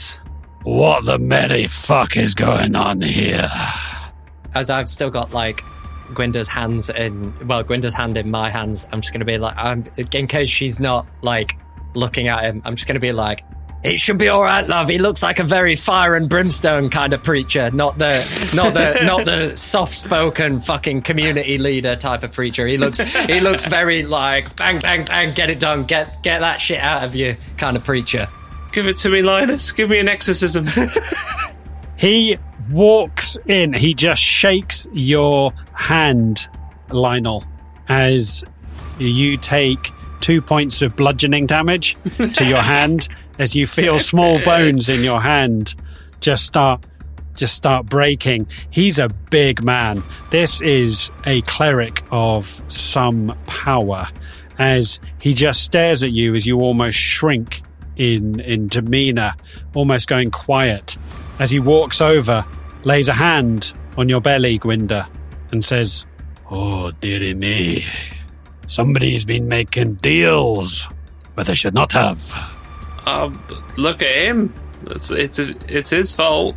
what 0.62 1.04
the 1.04 1.18
merry 1.18 1.66
fuck 1.66 2.16
is 2.16 2.34
going 2.34 2.74
on 2.74 3.02
here? 3.02 3.50
As 4.54 4.70
I've 4.70 4.88
still 4.88 5.10
got 5.10 5.34
like 5.34 5.62
Gwynda's 6.14 6.48
hands 6.48 6.88
in, 6.88 7.34
well, 7.46 7.62
Gwynda's 7.62 7.92
hand 7.94 8.16
in 8.16 8.30
my 8.30 8.48
hands. 8.48 8.88
I'm 8.90 9.02
just 9.02 9.12
gonna 9.12 9.26
be 9.26 9.36
like, 9.36 9.54
I'm 9.58 9.84
in 10.14 10.26
case 10.28 10.48
she's 10.48 10.80
not 10.80 11.06
like 11.20 11.58
looking 11.94 12.28
at 12.28 12.44
him. 12.44 12.62
I'm 12.64 12.76
just 12.76 12.86
gonna 12.86 13.00
be 13.00 13.12
like. 13.12 13.44
It 13.82 13.98
should 13.98 14.18
be 14.18 14.28
all 14.28 14.42
right, 14.42 14.68
love. 14.68 14.90
He 14.90 14.98
looks 14.98 15.22
like 15.22 15.38
a 15.38 15.44
very 15.44 15.74
fire 15.74 16.14
and 16.14 16.28
brimstone 16.28 16.90
kind 16.90 17.14
of 17.14 17.22
preacher, 17.22 17.70
not 17.70 17.96
the, 17.96 18.10
not 18.54 18.74
the, 18.74 19.02
not 19.06 19.24
the 19.24 19.56
soft-spoken 19.56 20.60
fucking 20.60 21.00
community 21.00 21.56
leader 21.56 21.96
type 21.96 22.22
of 22.22 22.32
preacher. 22.32 22.66
He 22.66 22.76
looks, 22.76 22.98
he 23.24 23.40
looks 23.40 23.64
very 23.64 24.02
like 24.02 24.54
bang, 24.54 24.80
bang, 24.80 25.06
bang, 25.06 25.32
get 25.32 25.48
it 25.48 25.58
done, 25.58 25.84
get, 25.84 26.22
get 26.22 26.40
that 26.40 26.60
shit 26.60 26.78
out 26.78 27.04
of 27.04 27.14
you 27.14 27.38
kind 27.56 27.74
of 27.74 27.82
preacher. 27.82 28.28
Give 28.72 28.86
it 28.86 28.98
to 28.98 29.08
me, 29.08 29.22
Linus. 29.22 29.72
Give 29.72 29.88
me 29.88 29.98
an 29.98 30.08
exorcism. 30.08 30.66
He 32.00 32.38
walks 32.70 33.36
in. 33.46 33.74
He 33.74 33.92
just 33.92 34.22
shakes 34.22 34.88
your 34.90 35.52
hand, 35.74 36.48
Lionel, 36.88 37.44
as 37.90 38.42
you 38.98 39.36
take 39.36 39.92
two 40.20 40.40
points 40.40 40.82
of 40.82 40.94
bludgeoning 40.96 41.46
damage 41.46 41.96
to 42.34 42.44
your 42.44 42.62
hand 42.62 43.08
as 43.38 43.56
you 43.56 43.66
feel 43.66 43.98
small 43.98 44.40
bones 44.44 44.88
in 44.88 45.02
your 45.02 45.20
hand 45.20 45.74
just 46.20 46.46
start 46.46 46.84
just 47.34 47.54
start 47.54 47.86
breaking. 47.86 48.46
He's 48.70 48.98
a 48.98 49.08
big 49.08 49.62
man. 49.62 50.02
This 50.30 50.60
is 50.60 51.10
a 51.24 51.40
cleric 51.42 52.02
of 52.10 52.62
some 52.68 53.36
power 53.46 54.08
as 54.58 55.00
he 55.20 55.32
just 55.32 55.62
stares 55.62 56.02
at 56.02 56.12
you 56.12 56.34
as 56.34 56.46
you 56.46 56.60
almost 56.60 56.98
shrink 56.98 57.62
in 57.96 58.40
in 58.40 58.68
demeanor, 58.68 59.34
almost 59.74 60.08
going 60.08 60.30
quiet. 60.30 60.98
As 61.38 61.50
he 61.50 61.58
walks 61.58 62.00
over, 62.00 62.44
lays 62.84 63.08
a 63.08 63.14
hand 63.14 63.72
on 63.96 64.08
your 64.08 64.20
belly, 64.20 64.58
Gwynda, 64.58 65.08
and 65.50 65.64
says, 65.64 66.04
Oh, 66.50 66.90
dearie 67.00 67.34
me. 67.34 67.84
Somebody's 68.70 69.24
been 69.24 69.48
making 69.48 69.94
deals, 69.94 70.88
but 71.34 71.48
they 71.48 71.56
should 71.56 71.74
not 71.74 71.90
have. 71.92 72.32
Um, 73.04 73.42
look 73.76 74.00
at 74.00 74.14
him. 74.14 74.54
It's 74.86 75.10
it's 75.10 75.40
it's 75.40 75.90
his 75.90 76.14
fault. 76.14 76.54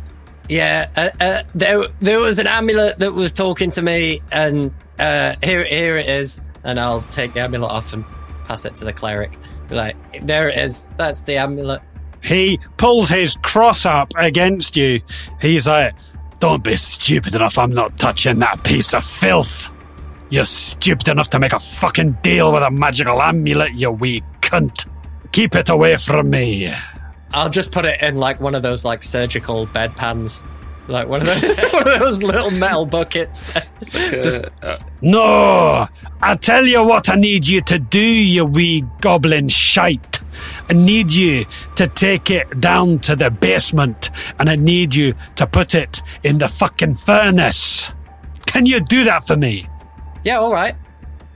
Yeah, 0.48 0.88
uh, 0.96 1.10
uh, 1.20 1.42
there 1.56 1.88
there 2.00 2.20
was 2.20 2.38
an 2.38 2.46
amulet 2.46 3.00
that 3.00 3.12
was 3.14 3.32
talking 3.32 3.70
to 3.70 3.82
me, 3.82 4.20
and 4.30 4.72
uh, 4.96 5.34
here 5.42 5.64
here 5.64 5.96
it 5.96 6.08
is. 6.08 6.40
And 6.62 6.78
I'll 6.78 7.02
take 7.02 7.32
the 7.32 7.40
amulet 7.40 7.68
off 7.68 7.92
and 7.92 8.04
pass 8.44 8.64
it 8.64 8.76
to 8.76 8.84
the 8.84 8.92
cleric. 8.92 9.36
Like, 9.68 9.96
there 10.22 10.48
it 10.48 10.56
is. 10.56 10.88
That's 10.96 11.22
the 11.22 11.38
amulet. 11.38 11.82
He 12.22 12.60
pulls 12.76 13.08
his 13.08 13.36
cross 13.42 13.84
up 13.84 14.12
against 14.16 14.76
you. 14.76 15.00
He's 15.40 15.66
like, 15.66 15.94
Don't 16.38 16.62
be 16.62 16.76
stupid 16.76 17.34
enough. 17.34 17.58
I'm 17.58 17.72
not 17.72 17.96
touching 17.98 18.38
that 18.38 18.62
piece 18.62 18.94
of 18.94 19.04
filth. 19.04 19.72
You're 20.30 20.44
stupid 20.44 21.08
enough 21.08 21.30
to 21.30 21.38
make 21.38 21.52
a 21.52 21.58
fucking 21.58 22.18
deal 22.22 22.52
with 22.52 22.62
a 22.62 22.70
magical 22.70 23.20
amulet, 23.20 23.74
you 23.74 23.90
wee 23.90 24.22
cunt. 24.40 24.88
Keep 25.32 25.54
it 25.54 25.68
away 25.68 25.96
from 25.96 26.30
me. 26.30 26.72
I'll 27.32 27.50
just 27.50 27.72
put 27.72 27.84
it 27.84 28.00
in 28.00 28.14
like 28.14 28.40
one 28.40 28.54
of 28.54 28.62
those 28.62 28.84
like 28.84 29.02
surgical 29.02 29.66
bedpans, 29.66 30.44
like 30.88 31.08
one 31.08 31.22
of 31.22 31.26
those 31.26 31.56
one 31.72 31.88
of 31.88 32.00
those 32.00 32.22
little 32.22 32.50
metal 32.50 32.86
buckets. 32.86 33.52
just 33.90 34.44
Uh, 34.62 34.78
No! 35.02 35.86
I 36.22 36.36
tell 36.36 36.64
you 36.66 36.84
what 36.84 37.08
I 37.08 37.16
need 37.16 37.46
you 37.46 37.60
to 37.62 37.78
do, 37.78 38.00
you 38.00 38.44
wee 38.44 38.84
goblin 39.00 39.48
shite. 39.48 40.20
I 40.68 40.72
need 40.72 41.12
you 41.12 41.44
to 41.76 41.86
take 41.86 42.30
it 42.30 42.60
down 42.60 42.98
to 43.00 43.14
the 43.14 43.30
basement 43.30 44.10
and 44.38 44.48
I 44.48 44.56
need 44.56 44.94
you 44.94 45.14
to 45.36 45.46
put 45.46 45.74
it 45.74 46.02
in 46.22 46.38
the 46.38 46.48
fucking 46.48 46.94
furnace. 46.94 47.92
Can 48.46 48.66
you 48.66 48.80
do 48.80 49.04
that 49.04 49.26
for 49.26 49.36
me? 49.36 49.68
Yeah, 50.24 50.38
all 50.38 50.52
right. 50.52 50.74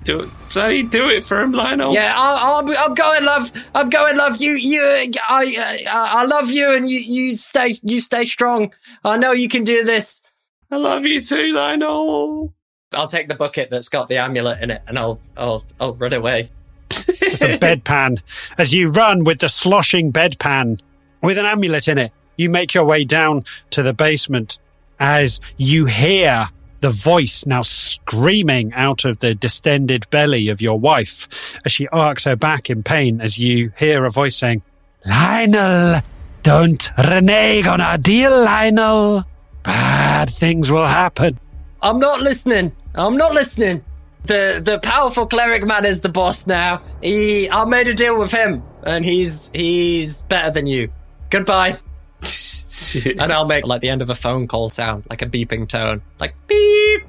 do 0.05 0.21
it, 0.21 0.31
bloody 0.53 0.83
do 0.83 1.09
it 1.09 1.25
for 1.25 1.41
him, 1.41 1.53
Lionel. 1.53 1.93
Yeah, 1.93 2.13
I, 2.17 2.59
I'm, 2.59 2.69
I'm 2.69 2.95
going, 2.95 3.25
love. 3.25 3.53
I'm 3.75 3.89
going, 3.89 4.17
love. 4.17 4.41
You, 4.41 4.53
you, 4.53 4.83
uh, 4.83 5.07
I, 5.29 5.85
I, 5.91 6.23
I 6.23 6.25
love 6.25 6.51
you, 6.51 6.75
and 6.75 6.89
you, 6.89 6.99
you 6.99 7.37
stay, 7.37 7.75
you 7.83 8.01
stay 8.01 8.25
strong. 8.25 8.73
I 9.05 9.17
know 9.19 9.33
you 9.33 9.49
can 9.49 9.65
do 9.65 9.85
this. 9.85 10.23
I 10.71 10.77
love 10.77 11.05
you 11.07 11.21
too, 11.21 11.53
Lionel. 11.53 12.53
I'll 12.95 13.07
take 13.07 13.29
the 13.29 13.35
bucket 13.35 13.71
that's 13.71 13.89
got 13.91 14.09
the 14.09 14.17
amulet 14.17 14.63
in 14.63 14.71
it, 14.71 14.81
and 14.89 14.99
I'll, 14.99 15.21
I'll, 15.37 15.65
I'll 15.79 15.95
run 15.95 16.15
away. 16.15 16.49
Just 16.91 17.43
a 17.43 17.59
bedpan. 17.59 18.21
As 18.57 18.75
you 18.75 18.91
run 18.91 19.25
with 19.25 19.41
the 19.41 19.49
sloshing 19.49 20.11
bedpan 20.11 20.81
with 21.23 21.37
an 21.37 21.45
amulet 21.45 21.89
in 21.89 21.99
it, 21.99 22.13
you 22.37 22.49
make 22.49 22.73
your 22.73 22.85
way 22.85 23.05
down 23.05 23.45
to 23.71 23.83
the 23.83 23.93
basement 23.93 24.59
as 25.01 25.41
you 25.59 25.85
hear 25.85 26.49
the 26.81 26.91
voice 26.91 27.47
now 27.47 27.63
screaming 27.63 28.73
out 28.73 29.05
of 29.05 29.19
the 29.19 29.35
distended 29.35 30.09
belly 30.11 30.49
of 30.49 30.61
your 30.61 30.79
wife 30.79 31.57
as 31.65 31.73
she 31.73 31.89
arcs 31.89 32.25
her 32.25 32.37
back 32.37 32.71
in 32.71 32.83
pain 32.83 33.21
as 33.21 33.39
you 33.39 33.73
hear 33.79 34.05
a 34.05 34.11
voice 34.11 34.37
saying, 34.37 34.63
Lionel, 35.07 36.03
don't 36.43 36.91
renege 36.99 37.67
on 37.67 37.81
our 37.81 37.99
deal, 37.99 38.31
Lionel. 38.45 39.25
Bad 39.63 40.31
things 40.31 40.71
will 40.71 40.87
happen. 40.87 41.39
I'm 41.83 41.99
not 41.99 42.21
listening. 42.21 42.73
I'm 42.95 43.17
not 43.17 43.33
listening. 43.35 43.85
The, 44.25 44.61
the 44.63 44.79
powerful 44.79 45.27
cleric 45.27 45.67
man 45.67 45.85
is 45.85 46.01
the 46.01 46.09
boss 46.09 46.47
now. 46.47 46.83
He, 47.03 47.51
I 47.51 47.65
made 47.65 47.89
a 47.89 47.95
deal 47.95 48.19
with 48.19 48.33
him, 48.33 48.63
and 48.85 49.05
he's, 49.05 49.51
he's 49.55 50.23
better 50.23 50.51
than 50.51 50.67
you. 50.67 50.91
Goodbye. 51.31 51.79
And 53.19 53.33
I'll 53.33 53.47
make 53.47 53.67
like 53.67 53.81
the 53.81 53.89
end 53.89 54.03
of 54.03 54.11
a 54.11 54.15
phone 54.15 54.47
call 54.47 54.69
sound, 54.69 55.05
like 55.11 55.21
a 55.23 55.27
beeping 55.27 55.69
tone, 55.69 56.03
like 56.21 56.35
beep. 56.47 57.03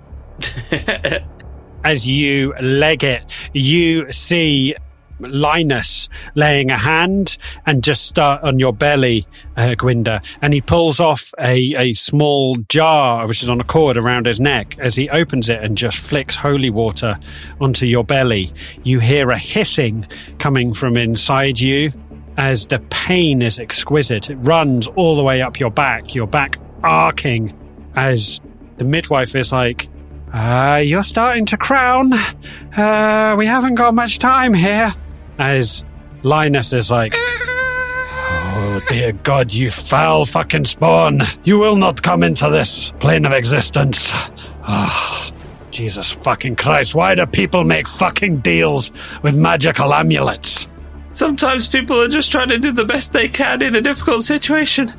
as 1.84 2.08
you 2.08 2.54
leg 2.60 3.04
it, 3.04 3.50
you 3.54 4.12
see 4.12 4.76
Linus 5.20 6.08
laying 6.36 6.72
a 6.72 6.78
hand 6.78 7.38
and 7.66 7.84
just 7.84 8.06
start 8.06 8.44
on 8.44 8.60
your 8.60 8.74
belly, 8.74 9.26
uh, 9.58 9.76
Gwynda, 9.78 10.26
and 10.42 10.54
he 10.54 10.62
pulls 10.62 11.00
off 11.00 11.34
a, 11.40 11.76
a 11.76 11.94
small 11.94 12.56
jar 12.70 13.28
which 13.28 13.44
is 13.44 13.50
on 13.50 13.60
a 13.60 13.64
cord 13.64 13.98
around 13.98 14.26
his 14.26 14.40
neck. 14.40 14.78
As 14.80 14.96
he 14.96 15.10
opens 15.10 15.50
it 15.50 15.62
and 15.62 15.78
just 15.78 15.98
flicks 15.98 16.36
holy 16.36 16.70
water 16.70 17.20
onto 17.60 17.86
your 17.86 18.04
belly, 18.04 18.50
you 18.84 19.00
hear 19.00 19.30
a 19.30 19.38
hissing 19.38 20.08
coming 20.38 20.74
from 20.74 20.98
inside 20.98 21.60
you 21.60 21.92
as 22.40 22.68
the 22.68 22.80
pain 22.90 23.42
is 23.42 23.60
exquisite. 23.60 24.30
It 24.30 24.36
runs 24.38 24.88
all 24.88 25.18
the 25.18 25.24
way 25.24 25.42
up 25.42 25.60
your 25.60 25.70
back, 25.70 26.16
your 26.16 26.26
back 26.26 26.58
arcing 26.82 27.54
as 27.98 28.40
the 28.78 28.86
midwife 28.86 29.36
is 29.36 29.52
like, 29.52 29.90
uh, 30.34 30.82
you're 30.82 31.04
starting 31.04 31.46
to 31.48 31.58
crown. 31.58 32.14
Uh, 32.14 33.36
we 33.38 33.46
haven't 33.46 33.76
got 33.76 33.94
much 33.94 34.20
time 34.20 34.54
here. 34.54 34.90
As 35.38 35.84
Linus 36.24 36.72
is 36.72 36.90
like, 36.90 37.14
Oh, 37.18 38.82
dear 38.88 39.12
God, 39.12 39.52
you 39.52 39.70
foul 39.70 40.24
fucking 40.24 40.64
spawn. 40.64 41.20
You 41.44 41.60
will 41.60 41.76
not 41.76 42.02
come 42.02 42.24
into 42.24 42.50
this 42.50 42.92
plane 43.00 43.26
of 43.26 43.34
existence. 43.34 44.12
Ah, 44.64 45.30
Jesus 45.72 46.10
fucking 46.10 46.56
Christ, 46.56 46.96
why 46.96 47.16
do 47.16 47.26
people 47.26 47.66
make 47.66 47.88
fucking 47.88 48.38
deals 48.38 48.94
with 49.24 49.36
magical 49.36 49.94
amulets? 49.94 50.69
Sometimes 51.20 51.68
people 51.68 52.02
are 52.02 52.08
just 52.08 52.32
trying 52.32 52.48
to 52.48 52.58
do 52.58 52.72
the 52.72 52.86
best 52.86 53.12
they 53.12 53.28
can 53.28 53.62
in 53.62 53.76
a 53.76 53.82
difficult 53.82 54.24
situation. 54.24 54.94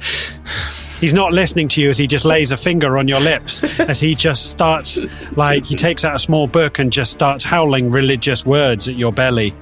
He's 1.01 1.14
not 1.14 1.32
listening 1.32 1.66
to 1.68 1.80
you 1.80 1.88
as 1.88 1.97
he 1.97 2.06
just 2.06 2.26
lays 2.26 2.52
a 2.52 2.59
finger 2.59 2.98
on 2.98 3.09
your 3.09 3.20
lips 3.20 3.80
as 3.80 4.01
he 4.01 4.14
just 4.14 4.51
starts, 4.51 5.01
like, 5.36 5.64
he 5.64 5.74
takes 5.74 6.05
out 6.05 6.14
a 6.14 6.18
small 6.18 6.47
book 6.47 6.78
and 6.78 6.92
just 6.92 7.10
starts 7.10 7.42
howling 7.42 7.90
religious 7.90 8.44
words 8.44 8.86
at 8.86 8.97
your 8.97 9.12
belly. 9.12 9.55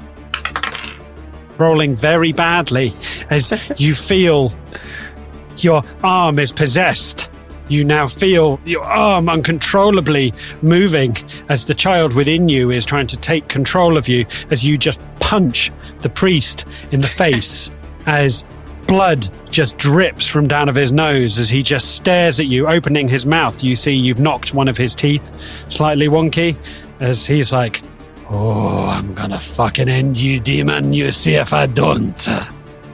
Rolling 1.60 1.94
very 1.94 2.32
badly 2.32 2.90
as 3.30 3.52
you 3.80 3.94
feel 3.94 4.52
your 5.58 5.84
arm 6.02 6.40
is 6.40 6.50
possessed. 6.50 7.30
You 7.68 7.84
now 7.84 8.08
feel 8.08 8.58
your 8.64 8.82
arm 8.82 9.28
uncontrollably 9.28 10.34
moving 10.62 11.16
as 11.50 11.68
the 11.68 11.74
child 11.74 12.16
within 12.16 12.48
you 12.48 12.72
is 12.72 12.84
trying 12.84 13.06
to 13.06 13.16
take 13.16 13.46
control 13.46 13.96
of 13.96 14.08
you 14.08 14.26
as 14.50 14.66
you 14.66 14.76
just 14.76 15.00
punch 15.20 15.70
the 16.00 16.08
priest 16.08 16.66
in 16.92 17.00
the 17.00 17.06
face 17.06 17.70
as 18.06 18.44
blood 18.86 19.28
just 19.50 19.76
drips 19.76 20.26
from 20.26 20.48
down 20.48 20.68
of 20.68 20.74
his 20.74 20.92
nose 20.92 21.38
as 21.38 21.50
he 21.50 21.62
just 21.62 21.94
stares 21.94 22.40
at 22.40 22.46
you, 22.46 22.66
opening 22.66 23.08
his 23.08 23.26
mouth. 23.26 23.62
You 23.62 23.76
see 23.76 23.92
you've 23.92 24.20
knocked 24.20 24.54
one 24.54 24.68
of 24.68 24.76
his 24.76 24.94
teeth 24.94 25.32
slightly 25.70 26.08
wonky 26.08 26.56
as 27.00 27.26
he's 27.26 27.52
like, 27.52 27.82
Oh, 28.30 28.86
I'm 28.88 29.14
gonna 29.14 29.38
fucking 29.38 29.88
end 29.88 30.18
you, 30.18 30.38
demon. 30.38 30.92
You 30.92 31.10
see 31.12 31.34
if 31.34 31.54
I 31.54 31.66
don't. 31.66 32.28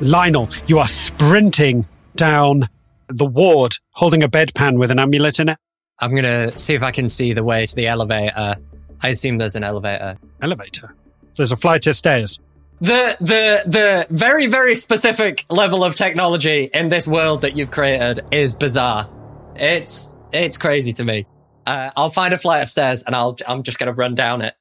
Lionel, 0.00 0.48
you 0.66 0.78
are 0.78 0.86
sprinting 0.86 1.86
down 2.14 2.68
the 3.08 3.26
ward 3.26 3.74
holding 3.90 4.22
a 4.22 4.28
bedpan 4.28 4.78
with 4.78 4.92
an 4.92 5.00
amulet 5.00 5.40
in 5.40 5.48
it. 5.48 5.58
I'm 5.98 6.14
gonna 6.14 6.56
see 6.56 6.74
if 6.74 6.82
I 6.82 6.92
can 6.92 7.08
see 7.08 7.32
the 7.32 7.42
way 7.42 7.66
to 7.66 7.74
the 7.74 7.88
elevator. 7.88 8.54
I 9.02 9.08
assume 9.08 9.38
there's 9.38 9.56
an 9.56 9.64
elevator. 9.64 10.16
Elevator. 10.40 10.94
There's 11.36 11.52
a 11.52 11.56
flight 11.56 11.86
of 11.88 11.96
stairs. 11.96 12.38
The 12.80 13.16
the 13.20 13.62
the 13.66 14.06
very 14.10 14.46
very 14.46 14.74
specific 14.74 15.44
level 15.48 15.84
of 15.84 15.94
technology 15.94 16.68
in 16.72 16.88
this 16.88 17.06
world 17.06 17.42
that 17.42 17.56
you've 17.56 17.70
created 17.70 18.20
is 18.30 18.54
bizarre. 18.54 19.08
It's 19.54 20.12
it's 20.32 20.58
crazy 20.58 20.92
to 20.94 21.04
me. 21.04 21.26
Uh, 21.66 21.90
I'll 21.96 22.10
find 22.10 22.34
a 22.34 22.38
flight 22.38 22.62
of 22.62 22.68
stairs 22.68 23.04
and 23.04 23.14
I'll 23.14 23.36
I'm 23.46 23.62
just 23.62 23.78
gonna 23.78 23.92
run 23.92 24.14
down 24.14 24.42
it. 24.42 24.54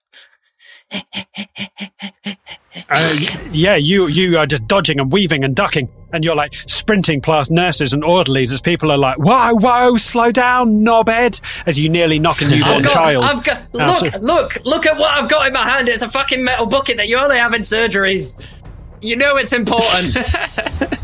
Uh, 2.90 3.16
yeah, 3.52 3.76
you 3.76 4.08
you 4.08 4.38
are 4.38 4.46
just 4.46 4.68
dodging 4.68 5.00
and 5.00 5.12
weaving 5.12 5.44
and 5.44 5.56
ducking, 5.56 5.90
and 6.14 6.24
you're 6.24 6.36
like 6.36 6.54
sprinting 6.54 7.20
past 7.20 7.52
nurses 7.52 7.92
and 7.92 8.04
orderlies 8.04 8.52
as 8.54 8.62
people 8.62 8.92
are 8.92 8.98
like, 8.98 9.18
"Whoa, 9.18 9.56
whoa, 9.56 9.98
slow 9.98 10.32
down, 10.32 10.68
knobhead!" 10.86 11.42
As 11.68 11.78
you 11.80 11.90
nearly 11.90 12.20
knock 12.20 12.42
a 12.42 12.48
newborn 12.48 12.84
got, 12.84 12.94
child. 12.94 13.24
I've 13.26 13.44
got 13.44 13.74
look 13.74 14.16
of- 14.16 14.22
look 14.22 14.58
look 14.66 14.86
at 14.86 14.98
what 14.98 15.12
I've 15.12 15.28
got 15.30 15.48
in 15.48 15.54
my 15.54 15.68
hand. 15.68 15.90
It's 15.90 16.02
a 16.02 16.10
fucking 16.10 16.44
metal 16.44 16.66
bucket 16.68 16.98
that 16.98 17.08
you 17.10 17.18
only 17.18 17.38
have 17.38 17.54
in 17.54 17.62
surgeries. 17.62 18.38
You 19.02 19.18
know 19.18 19.36
it's 19.36 19.52
important. 19.52 20.16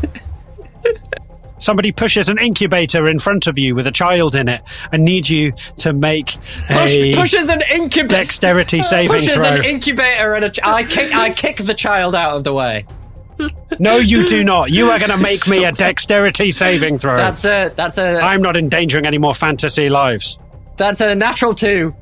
Somebody 1.58 1.92
pushes 1.92 2.30
an 2.30 2.38
incubator 2.38 3.06
in 3.06 3.18
front 3.18 3.46
of 3.46 3.58
you 3.58 3.74
with 3.74 3.86
a 3.86 3.90
child 3.92 4.34
in 4.34 4.48
it, 4.48 4.62
and 4.92 5.04
need 5.04 5.28
you 5.28 5.52
to 5.78 5.92
make 5.92 6.28
Push, 6.28 6.70
a 6.70 7.14
pushes 7.14 7.50
an 7.50 7.60
incubator. 7.70 8.16
dexterity 8.16 8.80
saving 8.82 9.08
Pushes 9.12 9.34
throw. 9.34 9.44
an 9.44 9.64
incubator 9.64 10.34
and 10.34 10.46
a 10.46 10.50
ch- 10.50 10.60
I 10.62 10.84
kick 10.84 11.14
I 11.14 11.28
kick 11.30 11.56
the 11.58 11.74
child 11.74 12.14
out 12.14 12.34
of 12.36 12.44
the 12.44 12.54
way. 12.54 12.86
No, 13.78 13.96
you 13.96 14.26
do 14.26 14.44
not. 14.44 14.70
You 14.70 14.90
are 14.90 14.98
going 14.98 15.10
to 15.10 15.22
make 15.22 15.46
me 15.48 15.64
a 15.64 15.72
dexterity 15.72 16.50
saving 16.50 16.98
throw. 16.98 17.16
That's 17.16 17.44
a 17.44 17.72
that's 17.74 17.98
a 17.98 18.20
I'm 18.20 18.42
not 18.42 18.56
endangering 18.56 19.06
any 19.06 19.18
more 19.18 19.34
fantasy 19.34 19.88
lives. 19.88 20.38
that's 20.76 21.00
a 21.00 21.14
natural 21.14 21.54
two. 21.54 21.94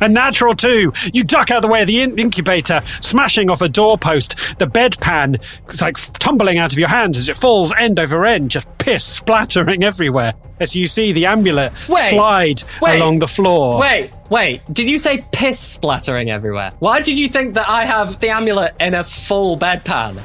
A 0.00 0.08
natural 0.08 0.56
two. 0.56 0.92
You 1.12 1.22
duck 1.22 1.50
out 1.52 1.58
of 1.58 1.62
the 1.62 1.68
way 1.68 1.82
of 1.82 1.86
the 1.86 2.00
in- 2.02 2.18
incubator, 2.18 2.80
smashing 2.84 3.48
off 3.50 3.60
a 3.62 3.68
doorpost. 3.68 4.58
The 4.58 4.66
bedpan 4.66 5.40
like 5.80 5.96
tumbling 6.18 6.58
out 6.58 6.72
of 6.72 6.78
your 6.78 6.88
hands 6.88 7.16
as 7.16 7.28
it 7.28 7.36
falls 7.36 7.72
end 7.78 8.00
over 8.00 8.24
end, 8.24 8.50
just 8.50 8.66
piss 8.78 9.04
splattering 9.04 9.84
everywhere. 9.84 10.34
As 10.62 10.76
you 10.76 10.86
see 10.86 11.12
the 11.12 11.26
amulet 11.26 11.72
Wait. 11.88 12.10
slide 12.10 12.62
Wait. 12.80 12.96
along 12.96 13.18
the 13.18 13.26
floor. 13.26 13.80
Wait, 13.80 14.12
wait. 14.30 14.62
Did 14.72 14.88
you 14.88 14.98
say 14.98 15.24
piss 15.32 15.58
splattering 15.58 16.30
everywhere? 16.30 16.70
Why 16.78 17.00
did 17.00 17.18
you 17.18 17.28
think 17.28 17.54
that 17.54 17.68
I 17.68 17.84
have 17.84 18.20
the 18.20 18.28
amulet 18.30 18.74
in 18.80 18.94
a 18.94 19.02
full 19.02 19.58
bedpan? 19.58 20.20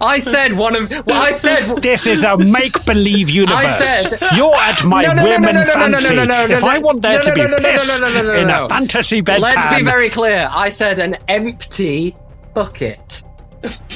I 0.00 0.18
said 0.20 0.54
one 0.54 0.74
of. 0.74 0.90
Well, 1.06 1.22
I 1.22 1.32
said. 1.32 1.82
This 1.82 2.06
is 2.06 2.24
a 2.24 2.38
make-believe 2.38 3.28
universe. 3.28 3.62
I 3.62 3.84
said- 3.84 4.18
You're 4.34 4.54
at 4.54 4.82
my 4.84 5.02
No, 5.02 5.12
no, 5.12 5.22
no, 5.22 5.28
whim 5.28 5.42
no, 5.42 5.48
and 5.50 5.58
no, 5.58 5.64
no, 5.64 5.74
no, 5.74 5.86
no, 5.88 5.98
fancy. 5.98 6.14
no, 6.14 6.24
no, 6.24 6.46
no, 6.46 6.54
if 6.54 6.62
no, 6.62 6.68
I 6.68 6.78
want 6.78 7.02
there 7.02 7.18
no, 7.18 7.22
to 7.22 7.28
no, 7.28 7.34
be 7.34 7.40
no, 7.42 7.46
no, 7.48 7.56
no, 7.58 7.70
piss 7.70 7.86
no, 7.88 7.98
no, 8.08 8.14
no, 8.14 8.22
no, 8.22 8.38
in 8.40 8.48
no. 8.48 8.64
a 8.64 8.68
fantasy 8.70 9.20
bedpan, 9.20 9.40
Let's 9.40 9.74
be 9.76 9.82
very 9.82 10.08
clear. 10.08 10.48
I 10.50 10.70
said 10.70 10.98
an 10.98 11.16
empty 11.28 12.16
bucket. 12.54 13.22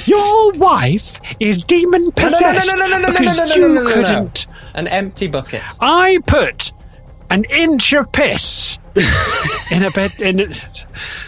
your 0.05 0.51
wife 0.53 1.19
is 1.39 1.63
demon 1.63 2.11
possessed 2.11 2.67
no, 2.67 2.73
no, 2.75 2.87
no, 2.87 2.97
no, 2.97 2.97
no, 2.99 3.07
no, 3.07 3.19
because 3.19 3.37
no, 3.37 3.45
no, 3.45 3.53
you 3.55 3.61
no, 3.61 3.67
no, 3.67 3.73
no, 3.73 3.83
no. 3.83 3.93
couldn't. 3.93 4.47
An 4.79 4.87
empty 4.87 5.27
bucket. 5.27 5.61
I 5.81 6.19
put 6.25 6.71
an 7.29 7.43
inch 7.43 7.91
of 7.91 8.09
piss 8.13 8.79
in 9.71 9.83
a 9.83 9.91
bed, 9.91 10.13
in 10.21 10.39
a, 10.39 10.53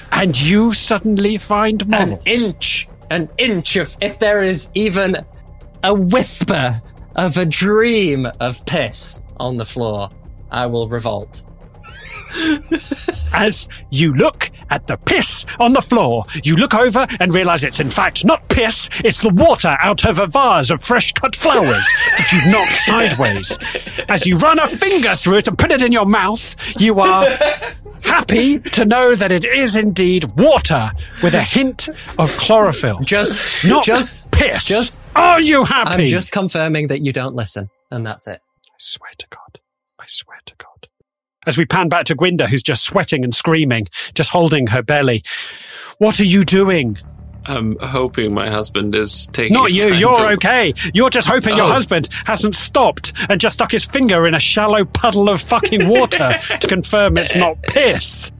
and 0.09 0.39
you 0.39 0.73
suddenly 0.73 1.35
find 1.35 1.83
An 1.93 2.17
inch. 2.23 2.87
An 3.09 3.27
inch 3.37 3.75
of. 3.75 3.93
If 3.99 4.19
there 4.19 4.41
is 4.41 4.69
even 4.73 5.17
a 5.83 5.93
whisper 5.93 6.79
of 7.17 7.35
a 7.35 7.43
dream 7.43 8.25
of 8.39 8.65
piss 8.65 9.21
on 9.35 9.57
the 9.57 9.65
floor, 9.65 10.07
I 10.49 10.67
will 10.67 10.87
revolt. 10.87 11.43
As 13.33 13.67
you 13.89 14.13
look 14.13 14.51
at 14.69 14.87
the 14.87 14.97
piss 14.97 15.45
on 15.59 15.73
the 15.73 15.81
floor, 15.81 16.25
you 16.43 16.55
look 16.55 16.73
over 16.73 17.05
and 17.19 17.33
realize 17.33 17.63
it's 17.63 17.79
in 17.79 17.89
fact 17.89 18.25
not 18.25 18.47
piss, 18.49 18.89
it's 19.03 19.19
the 19.19 19.29
water 19.29 19.75
out 19.79 20.05
of 20.05 20.19
a 20.19 20.27
vase 20.27 20.69
of 20.71 20.83
fresh 20.83 21.11
cut 21.13 21.35
flowers 21.35 21.87
that 22.17 22.31
you've 22.31 22.47
knocked 22.47 22.75
sideways. 22.75 23.57
As 24.07 24.25
you 24.25 24.37
run 24.37 24.59
a 24.59 24.67
finger 24.67 25.15
through 25.15 25.37
it 25.37 25.47
and 25.47 25.57
put 25.57 25.71
it 25.71 25.81
in 25.81 25.91
your 25.91 26.05
mouth, 26.05 26.55
you 26.79 26.99
are 26.99 27.25
happy 28.03 28.59
to 28.59 28.85
know 28.85 29.15
that 29.15 29.31
it 29.31 29.45
is 29.45 29.75
indeed 29.75 30.25
water 30.35 30.91
with 31.23 31.33
a 31.33 31.43
hint 31.43 31.89
of 32.17 32.29
chlorophyll. 32.37 32.99
Just. 33.01 33.65
not 33.67 33.83
Just. 33.83 34.31
piss. 34.31 34.65
just- 34.65 35.01
are 35.15 35.41
you 35.41 35.63
happy? 35.63 36.03
I'm 36.03 36.07
just 36.07 36.31
confirming 36.31 36.87
that 36.87 37.01
you 37.01 37.11
don't 37.11 37.35
listen, 37.35 37.69
and 37.89 38.05
that's 38.05 38.27
it. 38.27 38.39
I 38.67 38.75
swear 38.77 39.11
to 39.17 39.27
God. 39.29 39.59
I 39.99 40.05
swear 40.07 40.37
to 40.45 40.55
God. 40.57 40.70
As 41.47 41.57
we 41.57 41.65
pan 41.65 41.89
back 41.89 42.05
to 42.05 42.15
Gwynda, 42.15 42.47
who's 42.47 42.61
just 42.63 42.83
sweating 42.83 43.23
and 43.23 43.33
screaming, 43.33 43.87
just 44.13 44.29
holding 44.29 44.67
her 44.67 44.83
belly. 44.83 45.23
What 45.97 46.19
are 46.19 46.25
you 46.25 46.43
doing? 46.43 46.97
I'm 47.45 47.75
hoping 47.79 48.35
my 48.35 48.47
husband 48.51 48.93
is 48.93 49.27
taking. 49.33 49.53
Not 49.55 49.71
you. 49.73 49.91
You're 49.95 50.15
to- 50.15 50.29
okay. 50.33 50.71
You're 50.93 51.09
just 51.09 51.27
hoping 51.27 51.57
your 51.57 51.65
Oh. 51.65 51.71
husband 51.73 52.07
hasn't 52.27 52.55
stopped 52.55 53.13
and 53.29 53.41
just 53.41 53.55
stuck 53.55 53.71
his 53.71 53.83
finger 53.83 54.27
in 54.27 54.35
a 54.35 54.39
shallow 54.39 54.85
puddle 54.85 55.27
of 55.29 55.41
fucking 55.41 55.87
water 55.87 56.31
to 56.59 56.67
confirm 56.67 57.17
it's 57.17 57.35
not 57.35 57.59
piss. 57.63 58.31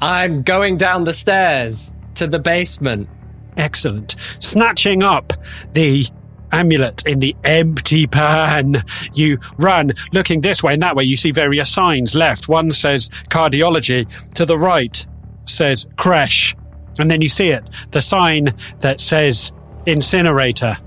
I'm 0.00 0.42
going 0.42 0.76
down 0.76 1.04
the 1.04 1.12
stairs 1.12 1.94
to 2.16 2.26
the 2.26 2.40
basement. 2.40 3.08
Excellent. 3.56 4.16
Snatching 4.40 5.04
up 5.04 5.32
the 5.72 6.04
amulet 6.52 7.02
in 7.06 7.20
the 7.20 7.34
empty 7.44 8.06
pan, 8.06 8.82
you 9.14 9.38
run 9.58 9.92
looking 10.12 10.40
this 10.40 10.62
way 10.62 10.74
and 10.74 10.82
that 10.82 10.96
way. 10.96 11.04
You 11.04 11.16
see 11.16 11.30
various 11.30 11.70
signs 11.72 12.14
left. 12.14 12.48
One 12.48 12.72
says 12.72 13.08
cardiology, 13.28 14.06
to 14.34 14.44
the 14.46 14.58
right 14.58 15.06
says 15.44 15.86
crash. 15.96 16.56
And 16.98 17.10
then 17.10 17.20
you 17.22 17.28
see 17.28 17.48
it, 17.48 17.68
the 17.90 18.00
sign 18.00 18.54
that 18.80 19.00
says 19.00 19.52
incinerator. 19.86 20.76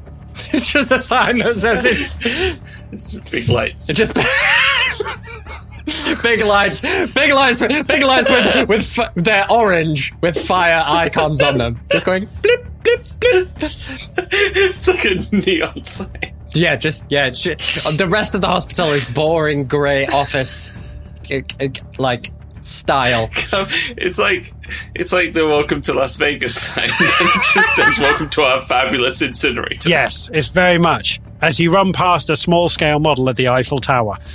It's 0.52 0.72
just 0.72 0.92
a 0.92 1.00
sign 1.00 1.38
that 1.40 1.56
says 1.56 1.86
it's 1.86 3.30
big 3.30 3.50
lights. 3.50 3.88
it 3.92 3.94
just 3.94 4.16
big 6.24 6.44
lights, 6.44 6.82
big 6.82 7.34
lights, 7.34 7.62
big 7.62 8.04
lights 8.04 8.30
with 8.30 8.70
with 8.70 9.00
f- 9.00 9.14
they're 9.16 9.52
orange 9.52 10.14
with 10.22 10.38
fire 10.38 10.84
icons 10.86 11.42
on 11.42 11.58
them, 11.58 11.80
just 11.92 12.06
going 12.06 12.28
blip 12.42 12.66
blip 12.84 13.02
blip. 13.20 13.48
it's 13.62 14.88
like 14.88 15.06
a 15.06 15.36
neon 15.36 15.84
sign. 15.84 16.34
Yeah, 16.54 16.76
just 16.76 17.12
yeah. 17.12 17.30
the 17.30 18.08
rest 18.10 18.36
of 18.36 18.42
the 18.42 18.48
hospital 18.48 18.88
is 18.88 19.10
boring 19.12 19.66
grey 19.66 20.06
office, 20.06 21.00
like 21.98 22.30
style. 22.66 23.30
It's 23.96 24.18
like 24.18 24.54
it's 24.96 25.14
like 25.14 25.34
the 25.34 25.46
welcome 25.48 25.82
to 25.84 25.94
Las 25.94 26.18
Vegas 26.18 26.60
sign. 26.60 26.90
it 27.00 27.44
just 27.54 27.76
says 27.76 28.00
welcome 28.00 28.30
to 28.32 28.42
our 28.42 28.62
fabulous 28.62 29.22
incinerator. 29.22 29.90
Yes, 29.90 30.30
it's 30.34 30.50
very 30.50 30.78
much. 30.78 31.22
As 31.42 31.60
you 31.60 31.70
run 31.70 31.94
past 31.94 32.30
a 32.30 32.36
small 32.36 32.70
scale 32.70 33.00
model 33.00 33.28
of 33.30 33.36
the 33.36 33.50
Eiffel 33.50 33.80
Tower. 33.80 34.18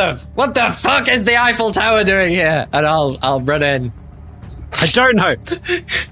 The, 0.00 0.24
what 0.34 0.54
the 0.54 0.70
fuck 0.72 1.08
is 1.08 1.24
the 1.24 1.36
Eiffel 1.36 1.72
Tower 1.72 2.04
doing 2.04 2.30
here? 2.30 2.66
And 2.72 2.86
I'll 2.86 3.18
I'll 3.22 3.40
run 3.40 3.62
in. 3.62 3.92
I 4.72 4.86
don't 4.86 5.16
know. 5.16 5.36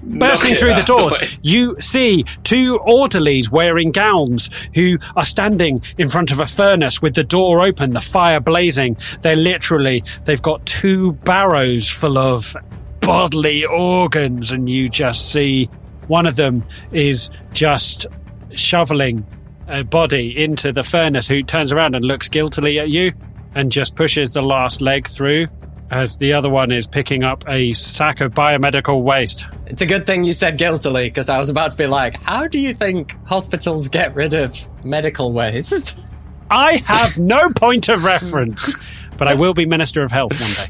Bursting 0.03 0.55
through 0.55 0.69
the 0.69 0.73
out 0.73 0.79
the 0.79 0.83
doors, 0.85 1.39
you 1.41 1.77
see 1.79 2.23
two 2.43 2.79
orderlies 2.79 3.51
wearing 3.51 3.91
gowns 3.91 4.49
who 4.73 4.97
are 5.15 5.25
standing 5.25 5.81
in 5.97 6.09
front 6.09 6.31
of 6.31 6.39
a 6.39 6.45
furnace 6.45 7.01
with 7.01 7.15
the 7.15 7.23
door 7.23 7.61
open, 7.61 7.91
the 7.91 8.01
fire 8.01 8.39
blazing. 8.39 8.97
They're 9.21 9.35
literally, 9.35 10.03
they've 10.25 10.41
got 10.41 10.65
two 10.65 11.13
barrows 11.13 11.89
full 11.89 12.17
of 12.17 12.55
bodily 12.99 13.65
organs, 13.65 14.51
and 14.51 14.69
you 14.69 14.87
just 14.87 15.31
see 15.31 15.69
one 16.07 16.25
of 16.25 16.35
them 16.35 16.65
is 16.91 17.29
just 17.53 18.07
shoveling 18.55 19.25
a 19.67 19.83
body 19.83 20.43
into 20.43 20.71
the 20.71 20.83
furnace 20.83 21.27
who 21.27 21.43
turns 21.43 21.71
around 21.71 21.95
and 21.95 22.03
looks 22.03 22.27
guiltily 22.27 22.79
at 22.79 22.89
you 22.89 23.13
and 23.55 23.71
just 23.71 23.95
pushes 23.95 24.33
the 24.33 24.41
last 24.41 24.81
leg 24.81 25.07
through 25.07 25.47
as 25.91 26.17
the 26.17 26.33
other 26.33 26.49
one 26.49 26.71
is 26.71 26.87
picking 26.87 27.23
up 27.23 27.43
a 27.47 27.73
sack 27.73 28.21
of 28.21 28.33
biomedical 28.33 29.01
waste. 29.01 29.45
It's 29.67 29.81
a 29.81 29.85
good 29.85 30.05
thing 30.05 30.23
you 30.23 30.33
said 30.33 30.57
guiltily 30.57 31.07
because 31.09 31.29
I 31.29 31.39
was 31.39 31.49
about 31.49 31.71
to 31.71 31.77
be 31.77 31.87
like, 31.87 32.21
how 32.21 32.47
do 32.47 32.59
you 32.59 32.73
think 32.73 33.15
hospitals 33.27 33.87
get 33.89 34.13
rid 34.15 34.33
of 34.33 34.55
medical 34.85 35.31
waste? 35.33 35.99
I 36.51 36.81
have 36.87 37.17
no 37.19 37.49
point 37.51 37.89
of 37.89 38.05
reference, 38.05 38.73
but 39.17 39.27
I 39.27 39.35
will 39.35 39.53
be 39.53 39.65
Minister 39.67 40.01
of 40.01 40.11
Health 40.11 40.33
one 40.39 40.69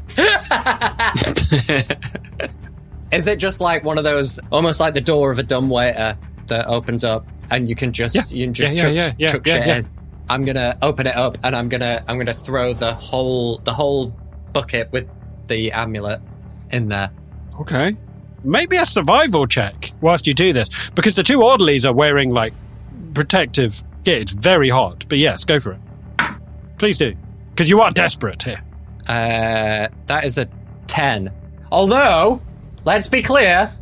day. 1.66 1.84
Is 3.12 3.26
it 3.26 3.38
just 3.38 3.60
like 3.60 3.82
one 3.82 3.98
of 3.98 4.04
those, 4.04 4.38
almost 4.52 4.78
like 4.78 4.94
the 4.94 5.00
door 5.00 5.30
of 5.30 5.38
a 5.38 5.42
dumb 5.42 5.68
waiter 5.70 6.16
that 6.46 6.66
opens 6.66 7.02
up 7.04 7.26
and 7.50 7.68
you 7.68 7.74
can 7.74 7.92
just 7.92 8.14
Yeah. 8.14 8.22
you 8.28 8.46
can 8.46 8.54
just 8.54 8.72
Yeah, 8.72 8.88
yeah, 8.88 9.08
chuck, 9.08 9.14
yeah, 9.18 9.26
yeah, 9.26 9.32
chuck 9.32 9.46
shit 9.46 9.66
in? 9.66 9.88
I'm 10.28 10.44
gonna 10.44 10.78
open 10.80 11.06
it 11.08 11.16
up 11.16 11.38
and 11.42 11.56
I'm 11.56 11.68
gonna 11.68 12.04
I'm 12.06 12.18
gonna 12.18 12.34
throw 12.34 12.72
the 12.72 12.94
whole 12.94 13.58
the 13.58 13.72
whole 13.72 14.14
bucket 14.52 14.90
with 14.92 15.08
the 15.48 15.72
amulet 15.72 16.20
in 16.70 16.88
there. 16.88 17.10
Okay. 17.60 17.94
Maybe 18.42 18.76
a 18.76 18.86
survival 18.86 19.46
check 19.46 19.92
whilst 20.00 20.26
you 20.26 20.34
do 20.34 20.52
this, 20.52 20.90
because 20.90 21.14
the 21.14 21.22
two 21.22 21.42
orderlies 21.42 21.84
are 21.84 21.92
wearing 21.92 22.30
like 22.30 22.54
protective 23.12 23.82
gear. 24.04 24.18
It's 24.18 24.32
very 24.32 24.70
hot, 24.70 25.04
but 25.08 25.18
yes, 25.18 25.44
go 25.44 25.58
for 25.60 25.72
it. 25.72 25.80
Please 26.78 26.96
do, 26.96 27.14
because 27.50 27.68
you 27.68 27.80
are 27.80 27.90
desperate 27.90 28.42
here. 28.42 28.62
Uh, 29.08 29.88
that 30.06 30.24
is 30.24 30.38
a 30.38 30.48
ten. 30.86 31.34
Although, 31.70 32.40
let's 32.84 33.08
be 33.08 33.22
clear, 33.22 33.72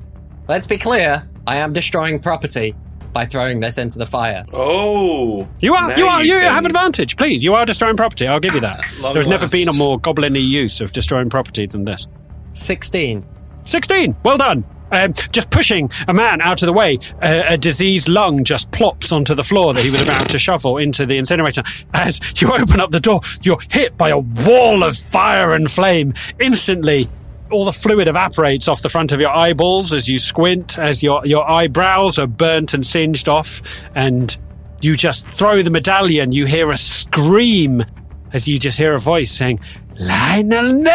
let's 0.48 0.66
be 0.66 0.78
clear. 0.78 1.28
I 1.46 1.56
am 1.56 1.72
destroying 1.72 2.18
property 2.18 2.74
by 3.18 3.26
throwing 3.26 3.58
this 3.58 3.78
into 3.78 3.98
the 3.98 4.06
fire. 4.06 4.44
Oh, 4.52 5.48
You 5.58 5.74
are, 5.74 5.98
you 5.98 6.06
are, 6.06 6.22
you 6.22 6.34
you 6.34 6.40
have 6.40 6.64
advantage. 6.64 7.16
Please, 7.16 7.42
you 7.42 7.52
are 7.52 7.66
destroying 7.66 7.96
property. 7.96 8.28
I'll 8.28 8.38
give 8.38 8.54
you 8.54 8.60
that. 8.60 8.84
Long 9.00 9.12
There's 9.12 9.26
never 9.26 9.48
been 9.48 9.68
a 9.68 9.72
more 9.72 9.98
goblin-y 9.98 10.38
use 10.38 10.80
of 10.80 10.92
destroying 10.92 11.28
property 11.28 11.66
than 11.66 11.84
this. 11.84 12.06
Sixteen. 12.52 13.26
16. 13.64 14.14
Well 14.24 14.38
done. 14.38 14.64
Um, 14.92 15.14
just 15.32 15.50
pushing 15.50 15.90
a 16.06 16.14
man 16.14 16.40
out 16.40 16.62
of 16.62 16.66
the 16.66 16.72
way, 16.72 16.98
uh, 17.20 17.42
a 17.48 17.58
diseased 17.58 18.08
lung 18.08 18.44
just 18.44 18.70
plops 18.70 19.10
onto 19.10 19.34
the 19.34 19.42
floor 19.42 19.74
that 19.74 19.84
he 19.84 19.90
was 19.90 20.00
about 20.00 20.28
to 20.30 20.38
shovel 20.38 20.78
into 20.78 21.04
the 21.04 21.18
incinerator. 21.18 21.62
As 21.92 22.20
you 22.40 22.54
open 22.54 22.80
up 22.80 22.92
the 22.92 23.00
door, 23.00 23.20
you're 23.42 23.58
hit 23.68 23.98
by 23.98 24.10
a 24.10 24.18
wall 24.18 24.84
of 24.84 24.96
fire 24.96 25.54
and 25.54 25.68
flame. 25.68 26.14
Instantly, 26.38 27.08
all 27.50 27.64
the 27.64 27.72
fluid 27.72 28.08
evaporates 28.08 28.68
off 28.68 28.82
the 28.82 28.88
front 28.88 29.12
of 29.12 29.20
your 29.20 29.30
eyeballs 29.30 29.92
as 29.92 30.08
you 30.08 30.18
squint, 30.18 30.78
as 30.78 31.02
your, 31.02 31.24
your 31.24 31.48
eyebrows 31.48 32.18
are 32.18 32.26
burnt 32.26 32.74
and 32.74 32.84
singed 32.84 33.28
off, 33.28 33.62
and 33.94 34.36
you 34.80 34.96
just 34.96 35.26
throw 35.28 35.62
the 35.62 35.70
medallion. 35.70 36.32
You 36.32 36.46
hear 36.46 36.70
a 36.70 36.76
scream 36.76 37.84
as 38.32 38.48
you 38.48 38.58
just 38.58 38.78
hear 38.78 38.94
a 38.94 38.98
voice 38.98 39.32
saying, 39.32 39.60
Lionel, 39.98 40.72
no! 40.72 40.94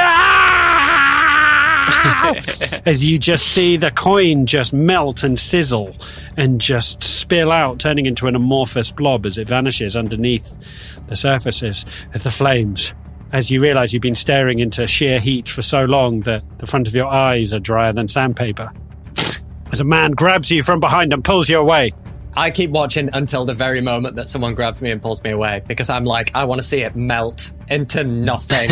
as 2.86 3.04
you 3.04 3.18
just 3.18 3.48
see 3.48 3.78
the 3.78 3.92
coin 3.92 4.46
just 4.46 4.74
melt 4.74 5.24
and 5.24 5.40
sizzle 5.40 5.96
and 6.38 6.62
just 6.62 7.04
spill 7.04 7.52
out, 7.52 7.80
turning 7.80 8.06
into 8.06 8.28
an 8.28 8.36
amorphous 8.36 8.92
blob 8.92 9.26
as 9.26 9.38
it 9.38 9.48
vanishes 9.48 9.96
underneath 9.98 10.58
the 11.08 11.16
surfaces 11.16 11.86
of 12.14 12.24
the 12.24 12.32
flames. 12.32 12.94
As 13.34 13.50
you 13.50 13.60
realize 13.60 13.92
you've 13.92 14.02
been 14.02 14.16
staring 14.16 14.60
into 14.60 14.88
sheer 14.88 15.20
heat 15.20 15.50
for 15.50 15.62
so 15.62 15.84
long 15.86 16.22
that 16.22 16.44
the 16.60 16.68
front 16.68 16.88
of 16.88 16.96
your 16.96 17.08
eyes 17.08 17.54
are 17.54 17.60
drier 17.60 17.92
than 17.92 18.08
sandpaper. 18.08 18.72
As 19.72 19.82
a 19.82 19.84
man 19.84 20.12
grabs 20.12 20.52
you 20.52 20.62
from 20.62 20.80
behind 20.80 21.12
and 21.12 21.24
pulls 21.24 21.50
you 21.50 21.58
away. 21.58 21.92
I 22.36 22.52
keep 22.52 22.70
watching 22.70 23.10
until 23.12 23.46
the 23.46 23.56
very 23.56 23.82
moment 23.82 24.16
that 24.16 24.30
someone 24.30 24.54
grabs 24.54 24.82
me 24.82 24.92
and 24.92 25.02
pulls 25.02 25.24
me 25.24 25.32
away 25.32 25.64
because 25.68 25.90
I'm 25.90 26.06
like, 26.06 26.34
I 26.36 26.46
want 26.46 26.62
to 26.62 26.68
see 26.68 26.82
it 26.82 26.96
melt 26.96 27.52
into 27.68 28.04
nothing. 28.04 28.70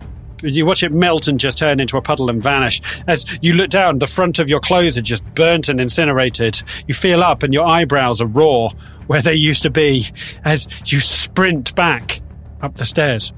You 0.40 0.66
watch 0.66 0.84
it 0.84 0.92
melt 0.92 1.26
and 1.26 1.40
just 1.40 1.58
turn 1.58 1.80
into 1.80 1.96
a 1.96 2.00
puddle 2.00 2.30
and 2.30 2.40
vanish. 2.40 2.80
As 3.08 3.26
you 3.42 3.54
look 3.54 3.70
down, 3.70 3.98
the 3.98 4.06
front 4.06 4.38
of 4.38 4.48
your 4.48 4.60
clothes 4.60 4.96
are 4.96 5.02
just 5.02 5.24
burnt 5.34 5.68
and 5.68 5.80
incinerated. 5.80 6.62
You 6.86 6.94
feel 6.94 7.24
up 7.24 7.42
and 7.42 7.52
your 7.52 7.66
eyebrows 7.66 8.20
are 8.20 8.26
raw 8.26 8.68
where 9.08 9.20
they 9.20 9.34
used 9.34 9.64
to 9.64 9.70
be 9.70 10.06
as 10.44 10.68
you 10.92 11.00
sprint 11.00 11.74
back 11.74 12.20
up 12.60 12.74
the 12.74 12.84
stairs. 12.84 13.32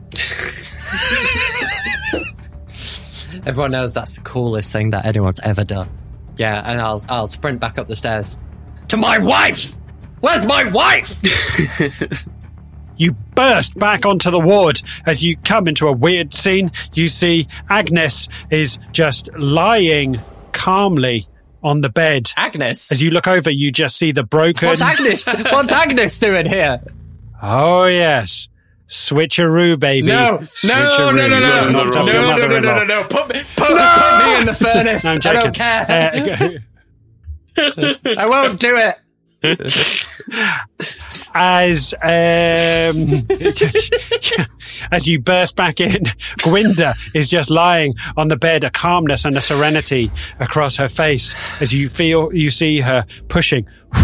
Everyone 3.46 3.70
knows 3.70 3.94
that's 3.94 4.16
the 4.16 4.20
coolest 4.22 4.72
thing 4.72 4.90
that 4.90 5.06
anyone's 5.06 5.40
ever 5.40 5.64
done. 5.64 5.88
Yeah, 6.36 6.62
and 6.64 6.80
I'll 6.80 7.02
I'll 7.08 7.26
sprint 7.26 7.60
back 7.60 7.78
up 7.78 7.86
the 7.86 7.96
stairs 7.96 8.36
to 8.88 8.96
my 8.96 9.18
wife. 9.18 9.74
Where's 10.20 10.44
my 10.46 10.64
wife? 10.64 11.20
You 12.96 13.12
burst 13.34 13.78
back 13.78 14.04
onto 14.04 14.30
the 14.30 14.38
ward 14.38 14.82
as 15.06 15.24
you 15.24 15.38
come 15.38 15.68
into 15.68 15.88
a 15.88 15.92
weird 15.92 16.34
scene. 16.34 16.70
You 16.92 17.08
see 17.08 17.46
Agnes 17.70 18.28
is 18.50 18.78
just 18.92 19.34
lying 19.38 20.20
calmly 20.52 21.24
on 21.62 21.80
the 21.80 21.88
bed. 21.88 22.30
Agnes. 22.36 22.92
As 22.92 23.02
you 23.02 23.10
look 23.10 23.26
over, 23.26 23.48
you 23.48 23.72
just 23.72 23.96
see 23.96 24.12
the 24.12 24.22
broken. 24.22 24.68
What's 24.68 24.82
Agnes? 24.82 25.24
What's 25.26 25.72
Agnes 25.72 26.18
doing 26.18 26.44
here? 26.44 26.82
Oh 27.40 27.86
yes, 27.86 28.49
switcheroo, 28.90 29.78
baby. 29.78 30.08
No, 30.08 30.32
no, 30.32 30.38
Switcheroo. 30.38 31.16
no, 31.16 31.28
no, 31.28 31.38
no, 31.38 31.40
no, 31.40 31.70
no, 31.70 31.72
no, 31.84 31.84
no, 32.02 32.36
no, 32.36 32.48
no, 32.48 32.58
no, 32.58 32.84
no, 32.84 33.04
Put 33.04 33.28
me, 33.28 33.40
put, 33.56 33.68
put 33.68 33.68
me 33.68 34.40
in 34.40 34.46
the 34.46 34.56
furnace. 34.58 35.04
No, 35.04 35.10
I'm 35.12 35.16
I 35.16 35.32
don't 35.32 35.54
care. 35.54 36.64
Uh, 37.56 37.56
I 38.18 38.26
won't 38.26 38.58
do 38.60 38.76
it. 38.76 38.96
as 41.34 41.94
um, 42.02 42.08
as 44.92 45.08
you 45.08 45.18
burst 45.20 45.56
back 45.56 45.80
in, 45.80 46.02
Gwynda 46.40 46.92
is 47.14 47.30
just 47.30 47.50
lying 47.50 47.94
on 48.16 48.28
the 48.28 48.36
bed, 48.36 48.64
a 48.64 48.70
calmness 48.70 49.24
and 49.24 49.34
a 49.36 49.40
serenity 49.40 50.10
across 50.40 50.76
her 50.76 50.88
face 50.88 51.34
as 51.60 51.72
you 51.72 51.88
feel 51.88 52.34
you 52.34 52.50
see 52.50 52.80
her 52.80 53.06
pushing. 53.28 53.66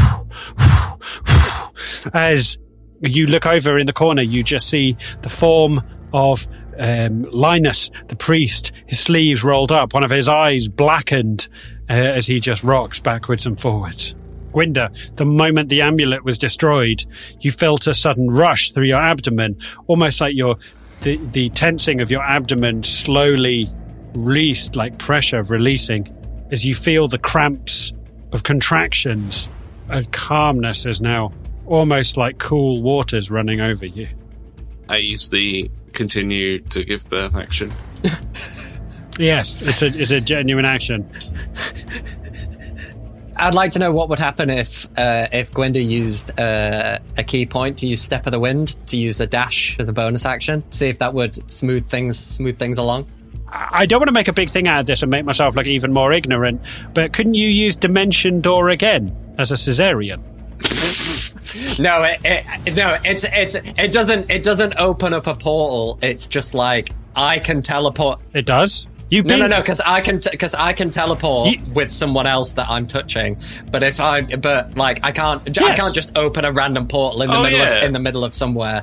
As 2.15 2.57
you 3.01 3.27
look 3.27 3.47
over 3.47 3.79
in 3.79 3.87
the 3.87 3.93
corner, 3.93 4.23
you 4.23 4.43
just 4.43 4.69
see 4.69 4.97
the 5.23 5.29
form 5.29 5.83
of 6.13 6.47
um, 6.79 7.23
Linus, 7.23 7.91
the 8.09 8.17
priest, 8.17 8.73
his 8.87 9.01
sleeves 9.01 9.43
rolled 9.45 9.73
up, 9.73 9.95
one 9.95 10.05
of 10.05 10.11
his 10.11 10.29
eyes 10.29 10.69
blackened 10.69 11.49
uh, 11.89 11.93
as 11.93 12.27
he 12.27 12.41
just 12.41 12.65
rocks 12.65 13.01
backwards 13.01 13.47
and 13.47 13.59
forwards. 13.59 14.15
Gwynda, 14.53 15.15
the 15.17 15.27
moment 15.27 15.69
the 15.69 15.83
amulet 15.83 16.25
was 16.25 16.39
destroyed, 16.39 17.05
you 17.41 17.51
felt 17.51 17.87
a 17.87 17.95
sudden 17.95 18.29
rush 18.29 18.73
through 18.73 18.87
your 18.87 19.01
abdomen, 19.01 19.59
almost 19.87 20.21
like 20.21 20.35
your 20.35 20.57
the, 21.03 21.19
the 21.33 21.51
tensing 21.51 22.01
of 22.01 22.11
your 22.11 22.23
abdomen 22.23 22.83
slowly 22.83 23.69
released, 24.15 24.77
like 24.77 24.99
pressure 24.99 25.39
of 25.39 25.51
releasing, 25.51 26.09
as 26.51 26.65
you 26.65 26.75
feel 26.75 27.07
the 27.07 27.19
cramps 27.19 27.93
of 28.33 28.45
contractions. 28.45 29.49
A 29.91 30.03
calmness 30.05 30.87
is 30.87 31.03
now 31.03 31.33
almost 31.67 32.17
like 32.17 32.39
cool 32.39 32.83
waters 32.83 33.31
running 33.31 33.61
over 33.61 33.87
you. 33.87 34.09
I 34.89 34.99
use 34.99 35.29
the 35.31 35.71
continue 35.93 36.61
to 36.61 36.85
give 36.85 37.09
birth 37.11 37.35
action. 37.35 37.73
Yes, 39.19 39.63
it's 39.63 39.83
a 39.83 39.87
it's 39.87 40.11
a 40.11 40.21
genuine 40.21 40.65
action. 40.65 41.11
I'd 43.39 43.55
like 43.55 43.73
to 43.73 43.79
know 43.79 43.93
what 43.93 44.09
would 44.09 44.19
happen 44.19 44.49
if 44.49 44.87
uh, 44.99 45.29
if 45.33 45.53
Gwynda 45.53 45.85
used 45.85 46.39
uh, 46.39 46.99
a 47.17 47.25
ki 47.25 47.47
point 47.47 47.79
to 47.79 47.87
use 47.87 48.03
Step 48.03 48.27
of 48.27 48.33
the 48.33 48.41
Wind 48.41 48.75
to 48.89 48.97
use 48.97 49.21
a 49.21 49.27
dash 49.27 49.79
as 49.79 49.89
a 49.89 49.93
bonus 49.93 50.25
action. 50.25 50.71
See 50.73 50.89
if 50.89 50.99
that 51.01 51.15
would 51.15 51.51
smooth 51.51 51.87
things 51.87 52.19
smooth 52.19 52.59
things 52.59 52.79
along. 52.79 53.07
I 53.49 53.87
don't 53.87 54.01
want 54.01 54.09
to 54.09 54.13
make 54.13 54.29
a 54.29 54.33
big 54.33 54.49
thing 54.49 54.69
out 54.69 54.81
of 54.81 54.87
this 54.87 55.03
and 55.03 55.11
make 55.11 55.25
myself 55.25 55.55
look 55.55 55.67
even 55.67 55.93
more 55.93 56.13
ignorant, 56.13 56.61
but 56.93 57.13
couldn't 57.13 57.35
you 57.35 57.49
use 57.49 57.77
Dimension 57.77 58.41
Door 58.41 58.71
again 58.71 59.17
as 59.39 59.53
a 59.53 59.55
Caesarean? 59.55 60.23
No, 61.79 62.03
it, 62.03 62.19
it, 62.25 62.77
no, 62.77 62.99
it's 63.05 63.25
it's 63.25 63.55
it 63.55 63.93
doesn't 63.93 64.31
it 64.31 64.43
doesn't 64.43 64.77
open 64.79 65.13
up 65.15 65.27
a 65.27 65.35
portal. 65.35 65.99
It's 66.03 66.29
just 66.29 66.55
like 66.55 66.91
I 67.15 67.39
can 67.39 67.63
teleport. 67.63 68.23
It 68.35 68.47
does. 68.47 68.87
You've 69.09 69.25
No, 69.27 69.35
been 69.35 69.39
no, 69.39 69.47
no, 69.47 69.61
because 69.61 69.81
I 69.81 70.01
can 70.01 70.21
because 70.31 70.55
I 70.55 70.73
can 70.73 70.91
teleport 70.91 71.51
You- 71.51 71.61
with 71.75 71.91
someone 71.93 72.27
else 72.27 72.55
that 72.55 72.69
I'm 72.69 72.87
touching. 72.87 73.39
But 73.71 73.83
if 73.83 74.01
I 74.01 74.23
but 74.23 74.77
like 74.77 75.01
I 75.05 75.13
can't 75.13 75.43
I 75.63 75.75
can't 75.77 75.95
just 75.95 76.17
open 76.19 76.45
a 76.45 76.53
random 76.53 76.89
portal 76.89 77.23
in 77.23 77.31
the 77.31 77.37
Oh, 77.39 77.43
middle 77.43 77.59
yeah. 77.59 77.75
of 77.77 77.83
in 77.85 77.93
the 77.93 78.01
middle 78.01 78.25
of 78.25 78.35
somewhere. 78.35 78.83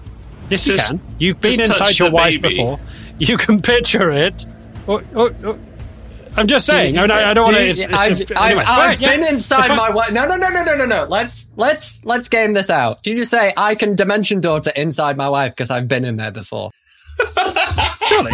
Yes, 0.50 0.66
you 0.68 0.76
can. 0.78 1.02
You've 1.20 1.42
been 1.42 1.60
inside 1.60 1.98
your 2.00 2.12
wife 2.12 2.42
baby. 2.42 2.56
before. 2.58 2.80
You 3.20 3.38
can 3.38 3.60
picture 3.74 4.12
it. 4.12 4.46
Oh, 4.88 5.02
oh, 5.16 5.32
oh. 5.44 5.58
I'm 6.36 6.48
just 6.48 6.66
saying. 6.66 6.98
I, 6.98 7.02
mean, 7.04 7.12
I 7.12 7.32
I 7.32 7.34
don't 7.34 7.44
want 7.46 7.58
to. 7.58 7.66
It's, 7.68 7.82
it's, 7.84 7.94
I've, 7.94 8.22
it's- 8.22 8.32
I've. 8.40 8.58
I've 8.58 8.66
Right, 8.78 9.00
been 9.00 9.22
it's 9.22 9.32
inside 9.32 9.70
my 9.70 9.90
wife. 9.92 10.12
No, 10.12 10.26
no, 10.26 10.36
no, 10.36 10.50
no, 10.50 10.64
no, 10.64 10.76
no, 10.76 10.86
no. 10.86 11.06
Let's 11.10 11.52
let's 11.58 12.04
let's 12.06 12.28
game 12.30 12.54
this 12.54 12.70
out. 12.70 13.04
Do 13.04 13.12
you 13.12 13.16
just 13.18 13.32
say 13.32 13.54
I 13.56 13.76
can 13.76 13.96
dimension 13.96 14.42
door 14.42 14.60
to 14.62 14.80
inside 14.82 15.16
my 15.18 15.30
wife 15.30 15.52
because 15.52 15.70
I've 15.70 15.88
been 15.88 16.06
in 16.06 16.18
there 16.18 16.32
before? 16.32 16.72
Surely. 18.06 18.32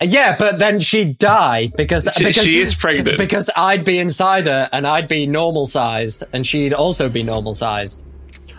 Yeah, 0.00 0.36
but 0.36 0.58
then 0.58 0.80
she'd 0.80 1.18
die 1.18 1.68
because, 1.76 2.08
She- 2.16 2.24
because 2.24 2.42
she 2.42 2.58
is 2.60 2.74
pregnant. 2.74 3.18
because 3.18 3.50
I'd 3.56 3.84
be 3.84 3.98
inside 3.98 4.46
her 4.46 4.68
and 4.72 4.86
I'd 4.86 5.08
be 5.08 5.26
normal 5.26 5.66
sized 5.66 6.24
and 6.32 6.46
she'd 6.46 6.72
also 6.72 7.08
be 7.08 7.22
normal 7.22 7.54
sized. 7.54 8.02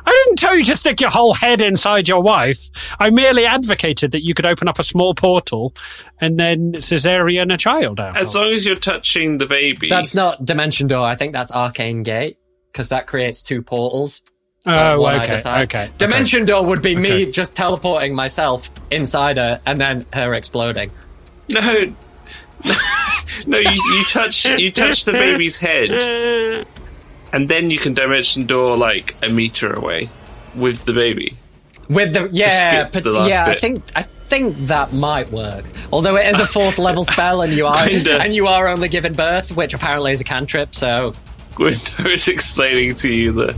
I 0.07 0.23
didn't 0.25 0.37
tell 0.37 0.55
you 0.57 0.63
to 0.65 0.75
stick 0.75 1.01
your 1.01 1.09
whole 1.09 1.33
head 1.33 1.59
inside 1.61 2.07
your 2.07 2.21
wife. 2.21 2.69
I 2.97 3.09
merely 3.09 3.45
advocated 3.45 4.11
that 4.11 4.25
you 4.25 4.33
could 4.33 4.45
open 4.45 4.67
up 4.69 4.79
a 4.79 4.83
small 4.83 5.13
portal 5.13 5.73
and 6.21 6.39
then 6.39 6.73
cesarean 6.75 7.53
a 7.53 7.57
child 7.57 7.99
out. 7.99 8.15
As 8.15 8.33
of. 8.33 8.41
long 8.41 8.53
as 8.53 8.65
you're 8.65 8.75
touching 8.77 9.37
the 9.37 9.45
baby. 9.45 9.89
That's 9.89 10.15
not 10.15 10.45
dimension 10.45 10.87
door. 10.87 11.05
I 11.05 11.15
think 11.15 11.33
that's 11.33 11.51
arcane 11.53 12.03
gate 12.03 12.37
because 12.71 12.89
that 12.89 13.05
creates 13.07 13.43
two 13.43 13.61
portals. 13.61 14.21
Oh, 14.65 15.01
one 15.01 15.15
okay, 15.15 15.23
either 15.25 15.37
side. 15.37 15.63
okay. 15.73 15.89
Dimension 15.97 16.45
door 16.45 16.65
would 16.65 16.81
be 16.81 16.95
me 16.95 17.11
Okay. 17.23 17.31
just 17.31 17.55
teleporting 17.55 18.15
myself 18.15 18.69
inside 18.91 19.37
her 19.37 19.59
and 19.65 19.79
then 19.79 20.05
her 20.13 20.33
exploding. 20.33 20.91
no, 21.49 21.61
no. 23.47 23.57
You, 23.59 23.69
you 23.71 24.03
touch 24.09 24.45
you 24.45 24.71
touch 24.71 25.05
the 25.05 25.13
baby's 25.13 25.57
head, 25.57 25.89
and 27.33 27.49
then 27.49 27.69
you 27.69 27.79
can 27.79 27.93
dimension 27.93 28.45
door 28.45 28.77
like 28.77 29.15
a 29.23 29.29
meter 29.29 29.73
away 29.73 30.09
with 30.55 30.85
the 30.85 30.93
baby. 30.93 31.37
With 31.89 32.13
the 32.13 32.27
yeah, 32.31 32.89
but, 32.91 33.03
the 33.03 33.27
yeah, 33.29 33.45
I 33.45 33.55
think 33.55 33.83
I 33.95 34.01
think 34.01 34.57
that 34.67 34.91
might 34.91 35.31
work. 35.31 35.65
Although 35.91 36.17
it 36.17 36.25
is 36.33 36.39
a 36.39 36.47
fourth 36.57 36.77
level 36.79 37.03
spell, 37.03 37.41
and 37.41 37.53
you 37.53 37.65
are 37.65 37.87
Kinda. 37.87 38.19
and 38.21 38.35
you 38.35 38.47
are 38.47 38.67
only 38.67 38.89
given 38.89 39.13
birth, 39.13 39.55
which 39.55 39.73
apparently 39.73 40.11
is 40.11 40.21
a 40.21 40.25
cantrip. 40.25 40.75
So 40.75 41.13
Gwynda 41.51 42.07
is 42.07 42.27
explaining 42.27 42.95
to 42.95 43.11
you 43.11 43.31
that 43.33 43.55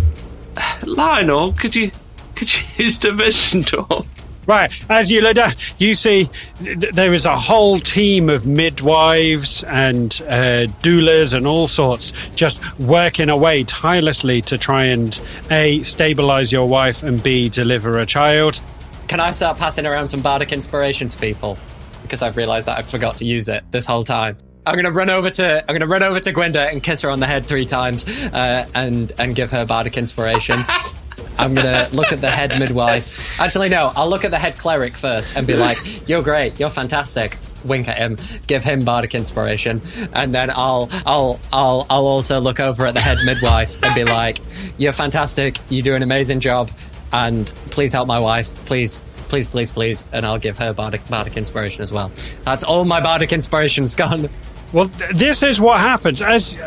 Lionel, 0.86 1.54
could 1.54 1.76
you 1.76 1.92
could 2.36 2.54
you 2.54 2.86
use 2.86 3.00
dimension 3.00 3.64
door? 3.64 4.06
Right, 4.48 4.72
as 4.90 5.12
you 5.12 5.22
look 5.22 5.36
down, 5.36 5.54
you 5.78 5.94
see 5.94 6.26
th- 6.64 6.80
th- 6.80 6.94
there 6.94 7.14
is 7.14 7.26
a 7.28 7.38
whole 7.38 7.80
team 7.80 8.30
of 8.30 8.48
midwives 8.48 9.64
and 9.66 10.12
uh, 10.28 10.66
doulas 10.82 11.36
and 11.36 11.46
all 11.46 11.68
sorts 11.68 12.14
just 12.34 12.60
working 12.80 13.30
away 13.30 13.64
tirelessly 13.64 14.42
to 14.44 14.58
try 14.58 14.86
and 14.86 15.20
A, 15.52 15.84
stabilize 15.84 16.52
your 16.52 16.68
wife 16.68 17.04
and 17.04 17.22
B, 17.22 17.48
deliver 17.50 18.00
a 18.00 18.08
child. 18.08 18.60
can 19.08 19.20
I 19.20 19.34
start 19.34 19.60
passing 19.60 19.86
around 19.86 20.08
some 20.08 20.22
bardic 20.22 20.52
inspiration 20.52 21.10
to 21.10 21.20
people? 21.20 21.58
Because 22.02 22.24
I've 22.24 22.36
realised 22.38 22.68
that 22.68 22.80
I 22.80 22.82
forgot 22.82 23.18
to 23.18 23.26
use 23.26 23.50
it 23.50 23.64
this 23.70 23.86
whole 23.86 24.04
time. 24.04 24.38
I'm 24.66 24.76
gonna 24.76 24.92
run 24.92 25.10
over 25.12 25.30
to 25.30 25.64
I'm 25.68 25.76
gonna 25.76 25.88
run 25.88 26.02
over 26.04 26.20
to 26.20 26.34
Gwynda 26.34 26.72
and 26.72 26.82
kiss 26.82 27.02
her 27.04 27.10
on 27.12 27.20
the 27.20 27.26
head 27.28 27.46
three 27.46 27.66
times, 27.66 28.04
uh, 28.34 28.68
and 28.76 29.12
and 29.20 29.36
give 29.36 29.52
her 29.52 29.66
bardic 29.66 29.98
inspiration. 29.98 30.60
I'm 31.40 31.56
gonna 31.56 31.88
look 31.94 32.12
at 32.12 32.22
the 32.22 32.30
head 32.30 32.60
midwife. 32.60 33.40
Actually, 33.40 33.70
no, 33.70 33.92
I'll 33.96 34.10
look 34.10 34.26
at 34.26 34.32
the 34.32 34.38
head 34.40 34.58
cleric 34.58 34.96
first 34.96 35.36
and 35.36 35.48
be 35.48 35.56
like, 35.56 35.78
"You're 36.08 36.22
great, 36.22 36.60
you're 36.60 36.70
fantastic." 36.70 37.38
Wink 37.66 37.90
at 37.90 37.98
him, 37.98 38.18
give 38.48 38.64
him 38.64 38.86
bardic 38.86 39.14
inspiration, 39.16 39.82
and 40.14 40.34
then 40.34 40.50
I'll 40.50 40.90
I'll 41.06 41.40
I'll 41.52 41.86
I'll 41.90 42.06
also 42.06 42.40
look 42.40 42.60
over 42.62 42.86
at 42.86 42.94
the 42.94 43.02
head 43.02 43.18
midwife 43.26 43.84
and 43.84 43.94
be 43.96 44.04
like, 44.06 44.38
"You're 44.78 44.94
fantastic, 44.94 45.58
you 45.70 45.82
do 45.82 45.94
an 45.94 46.02
amazing 46.04 46.40
job, 46.40 46.72
and 47.12 47.46
please 47.72 47.92
help 47.94 48.08
my 48.08 48.20
wife, 48.20 48.54
please." 48.66 49.02
Please, 49.30 49.48
please, 49.48 49.70
please, 49.70 50.04
and 50.12 50.26
I'll 50.26 50.40
give 50.40 50.58
her 50.58 50.74
bardic, 50.74 51.08
bardic 51.08 51.38
inspiration 51.38 51.84
as 51.84 51.94
well. 51.94 52.10
That's 52.46 52.64
all 52.64 52.84
my 52.84 53.00
bardic 53.00 53.32
inspiration's 53.32 53.94
gone. 53.94 54.28
Well, 54.74 54.90
th- 54.90 55.12
this 55.12 55.44
is 55.44 55.62
what 55.62 55.80
happens 55.80 56.24
as 56.24 56.58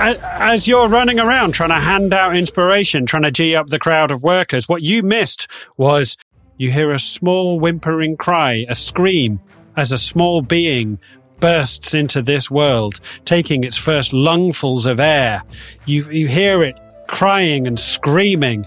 as 0.00 0.68
you're 0.68 0.88
running 0.88 1.18
around 1.18 1.52
trying 1.52 1.70
to 1.70 1.80
hand 1.80 2.12
out 2.12 2.36
inspiration, 2.36 3.06
trying 3.06 3.22
to 3.22 3.30
g 3.30 3.54
up 3.54 3.68
the 3.68 3.78
crowd 3.78 4.10
of 4.10 4.22
workers. 4.22 4.68
What 4.68 4.82
you 4.82 5.02
missed 5.02 5.48
was 5.76 6.16
you 6.56 6.70
hear 6.70 6.92
a 6.92 6.98
small 6.98 7.58
whimpering 7.58 8.16
cry, 8.16 8.64
a 8.68 8.74
scream, 8.74 9.40
as 9.76 9.92
a 9.92 9.98
small 9.98 10.42
being 10.42 10.98
bursts 11.40 11.94
into 11.94 12.22
this 12.22 12.50
world, 12.50 13.00
taking 13.24 13.64
its 13.64 13.76
first 13.76 14.12
lungfuls 14.12 14.86
of 14.86 15.00
air. 15.00 15.42
You, 15.86 16.04
you 16.10 16.28
hear 16.28 16.62
it 16.62 16.78
crying 17.08 17.66
and 17.66 17.78
screaming 17.78 18.66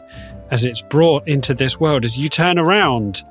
as 0.51 0.65
it's 0.65 0.81
brought 0.81 1.27
into 1.27 1.53
this 1.53 1.79
world. 1.79 2.05
As 2.05 2.19
you 2.19 2.29
turn 2.29 2.59
around 2.59 3.23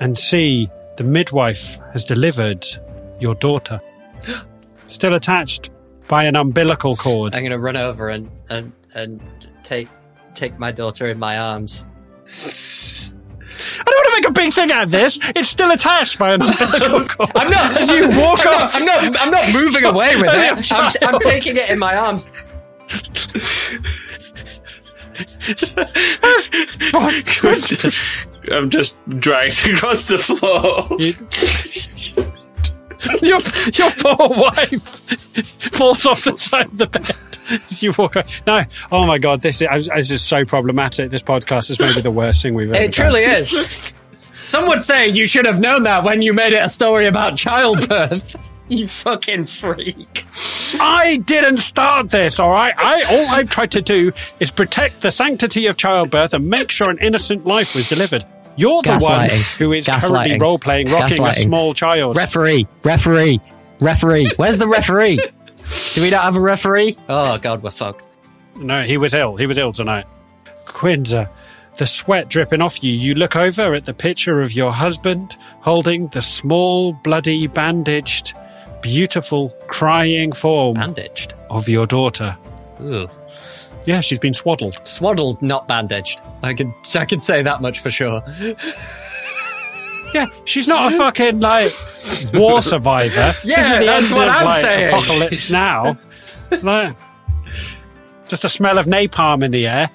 and 0.00 0.16
see 0.16 0.68
the 0.96 1.04
midwife 1.04 1.78
has 1.92 2.04
delivered 2.04 2.66
your 3.20 3.34
daughter, 3.34 3.80
still 4.84 5.14
attached 5.14 5.70
by 6.08 6.24
an 6.24 6.36
umbilical 6.36 6.96
cord. 6.96 7.34
I'm 7.34 7.42
gonna 7.42 7.58
run 7.58 7.76
over 7.76 8.08
and 8.08 8.30
and 8.50 8.72
and 8.94 9.20
take 9.62 9.88
take 10.34 10.58
my 10.58 10.72
daughter 10.72 11.06
in 11.08 11.18
my 11.18 11.38
arms. 11.38 11.86
I 12.26 13.84
don't 13.84 13.94
want 13.94 14.08
to 14.08 14.12
make 14.20 14.28
a 14.28 14.32
big 14.32 14.52
thing 14.52 14.72
out 14.72 14.84
of 14.84 14.90
this. 14.90 15.18
It's 15.36 15.48
still 15.48 15.70
attached 15.70 16.18
by 16.18 16.34
an 16.34 16.42
umbilical 16.42 17.04
cord. 17.06 17.30
I'm 17.34 17.50
not. 17.50 17.76
As 17.76 17.88
you 17.88 18.08
walk 18.20 18.40
I'm 18.46 18.62
off, 18.62 18.80
not, 18.80 18.82
I'm 18.82 18.84
not. 18.86 19.16
I'm 19.20 19.30
not 19.30 19.52
moving 19.54 19.84
away 19.84 20.16
with 20.16 20.30
it. 20.32 20.72
I'm, 20.72 20.92
I'm 21.02 21.20
taking 21.20 21.56
it 21.56 21.70
in 21.70 21.78
my 21.78 21.96
arms. 21.96 22.28
I'm 28.50 28.68
just 28.70 28.96
dragged 29.20 29.68
across 29.68 30.08
the 30.08 30.18
floor. 30.18 30.88
your, 33.22 33.40
your 33.74 33.90
poor 33.98 34.28
wife 34.28 35.00
falls 35.72 36.06
off 36.06 36.24
the 36.24 36.36
side 36.36 36.66
of 36.66 36.78
the 36.78 36.86
bed 36.86 37.10
as 37.50 37.82
you 37.82 37.92
walk 37.96 38.16
away. 38.16 38.26
No, 38.46 38.64
oh 38.90 39.06
my 39.06 39.18
god, 39.18 39.42
this 39.42 39.60
is, 39.60 39.88
this 39.88 40.10
is 40.10 40.22
so 40.22 40.44
problematic. 40.44 41.10
This 41.10 41.22
podcast 41.22 41.70
is 41.70 41.78
maybe 41.78 42.00
the 42.00 42.10
worst 42.10 42.42
thing 42.42 42.54
we've 42.54 42.72
ever 42.72 42.82
It 42.82 42.92
truly 42.92 43.22
is. 43.22 43.92
Some 44.36 44.66
would 44.68 44.82
say 44.82 45.08
you 45.08 45.26
should 45.26 45.46
have 45.46 45.60
known 45.60 45.84
that 45.84 46.04
when 46.04 46.22
you 46.22 46.32
made 46.32 46.52
it 46.52 46.62
a 46.62 46.68
story 46.68 47.06
about 47.06 47.36
childbirth. 47.36 48.36
You 48.66 48.88
fucking 48.88 49.44
freak. 49.44 50.24
I 50.80 51.18
didn't 51.26 51.58
start 51.58 52.10
this, 52.10 52.40
all 52.40 52.48
right? 52.50 52.72
I 52.78 53.02
all 53.10 53.26
I've 53.28 53.50
tried 53.50 53.72
to 53.72 53.82
do 53.82 54.10
is 54.40 54.50
protect 54.50 55.02
the 55.02 55.10
sanctity 55.10 55.66
of 55.66 55.76
childbirth 55.76 56.32
and 56.32 56.48
make 56.48 56.70
sure 56.70 56.88
an 56.88 56.96
innocent 56.98 57.46
life 57.46 57.74
was 57.74 57.90
delivered. 57.90 58.24
You're 58.56 58.82
the 58.82 58.98
one 59.00 59.28
who 59.58 59.72
is 59.72 59.86
currently 59.86 60.38
role 60.38 60.58
playing, 60.58 60.90
rocking 60.90 61.24
a 61.24 61.34
small 61.34 61.74
child. 61.74 62.16
Referee, 62.16 62.66
referee, 62.84 63.40
referee. 63.80 64.30
Where's 64.36 64.58
the 64.58 64.68
referee? 64.68 65.18
Do 65.94 66.02
we 66.02 66.10
not 66.10 66.22
have 66.22 66.36
a 66.36 66.40
referee? 66.40 66.96
Oh 67.08 67.38
god, 67.38 67.62
we're 67.62 67.70
fucked. 67.70 68.08
No, 68.56 68.82
he 68.82 68.96
was 68.96 69.14
ill. 69.14 69.36
He 69.36 69.46
was 69.46 69.58
ill 69.58 69.72
tonight. 69.72 70.06
Quinza, 70.66 71.28
the 71.76 71.86
sweat 71.86 72.28
dripping 72.28 72.60
off 72.62 72.82
you, 72.84 72.92
you 72.92 73.14
look 73.14 73.34
over 73.36 73.74
at 73.74 73.84
the 73.84 73.94
picture 73.94 74.40
of 74.40 74.52
your 74.52 74.72
husband 74.72 75.36
holding 75.60 76.08
the 76.08 76.22
small, 76.22 76.92
bloody, 76.92 77.46
bandaged, 77.46 78.34
beautiful, 78.80 79.50
crying 79.66 80.32
form 80.32 80.74
Bandaged. 80.74 81.34
of 81.50 81.68
your 81.68 81.86
daughter. 81.86 82.36
Ooh. 82.80 83.08
Yeah, 83.86 84.00
she's 84.00 84.18
been 84.20 84.34
swaddled. 84.34 84.78
Swaddled, 84.86 85.42
not 85.42 85.68
bandaged. 85.68 86.20
I 86.42 86.54
can 86.54 86.74
I 86.94 87.04
can 87.04 87.20
say 87.20 87.42
that 87.42 87.60
much 87.60 87.80
for 87.80 87.90
sure. 87.90 88.22
Yeah, 90.14 90.26
she's 90.44 90.68
not 90.68 90.92
a 90.92 90.96
fucking 90.96 91.40
like 91.40 91.72
war 92.32 92.62
survivor. 92.62 93.32
Yeah, 93.44 93.80
that's 93.84 94.10
end 94.10 94.16
what 94.16 94.28
of, 94.28 94.34
I'm 94.34 94.46
like, 94.46 94.60
saying. 94.60 94.88
Apocalypse 94.88 95.52
now. 95.52 95.98
No. 96.62 96.94
Just 98.28 98.44
a 98.44 98.48
smell 98.48 98.78
of 98.78 98.86
napalm 98.86 99.42
in 99.42 99.50
the 99.50 99.66
air. 99.66 99.90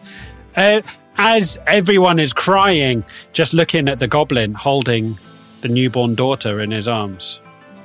Uh, 0.57 0.81
as 1.17 1.57
everyone 1.67 2.19
is 2.19 2.33
crying, 2.33 3.05
just 3.31 3.53
looking 3.53 3.87
at 3.87 3.99
the 3.99 4.07
goblin 4.07 4.53
holding 4.55 5.17
the 5.61 5.69
newborn 5.69 6.15
daughter 6.15 6.59
in 6.59 6.71
his 6.71 6.87
arms. 6.87 7.39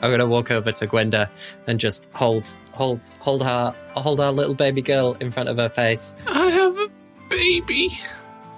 I'm 0.04 0.10
gonna 0.10 0.26
walk 0.26 0.50
over 0.50 0.70
to 0.70 0.86
Gwynda 0.86 1.30
and 1.66 1.80
just 1.80 2.10
hold 2.12 2.46
hold 2.72 3.02
hold 3.20 3.42
her 3.42 3.74
hold 3.94 4.20
our 4.20 4.32
little 4.32 4.54
baby 4.54 4.82
girl 4.82 5.16
in 5.18 5.30
front 5.30 5.48
of 5.48 5.56
her 5.56 5.70
face. 5.70 6.14
I 6.26 6.50
have 6.50 6.76
a 6.76 6.90
baby. 7.30 7.90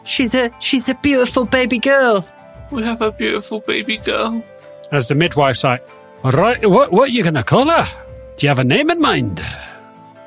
She's 0.02 0.34
a 0.34 0.50
she's 0.58 0.88
a 0.88 0.94
beautiful 0.94 1.44
baby 1.44 1.78
girl. 1.78 2.26
We 2.72 2.82
have 2.82 3.00
a 3.00 3.12
beautiful 3.12 3.60
baby 3.60 3.98
girl. 3.98 4.42
As 4.90 5.06
the 5.06 5.14
midwife's 5.14 5.62
like, 5.62 5.86
all 6.24 6.32
right, 6.32 6.68
what, 6.68 6.90
what 6.90 7.04
are 7.08 7.12
you 7.12 7.22
going 7.22 7.34
to 7.34 7.44
call 7.44 7.66
her? 7.66 7.84
Do 8.36 8.46
you 8.46 8.48
have 8.48 8.58
a 8.58 8.64
name 8.64 8.90
in 8.90 9.00
mind? 9.00 9.40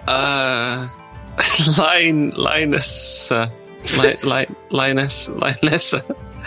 Uh, 0.07 0.87
Line, 1.77 2.31
Linus, 2.31 3.31
uh, 3.31 3.49
li, 3.97 4.15
li, 4.23 4.45
Linus, 4.69 5.27
Linus, 5.29 5.93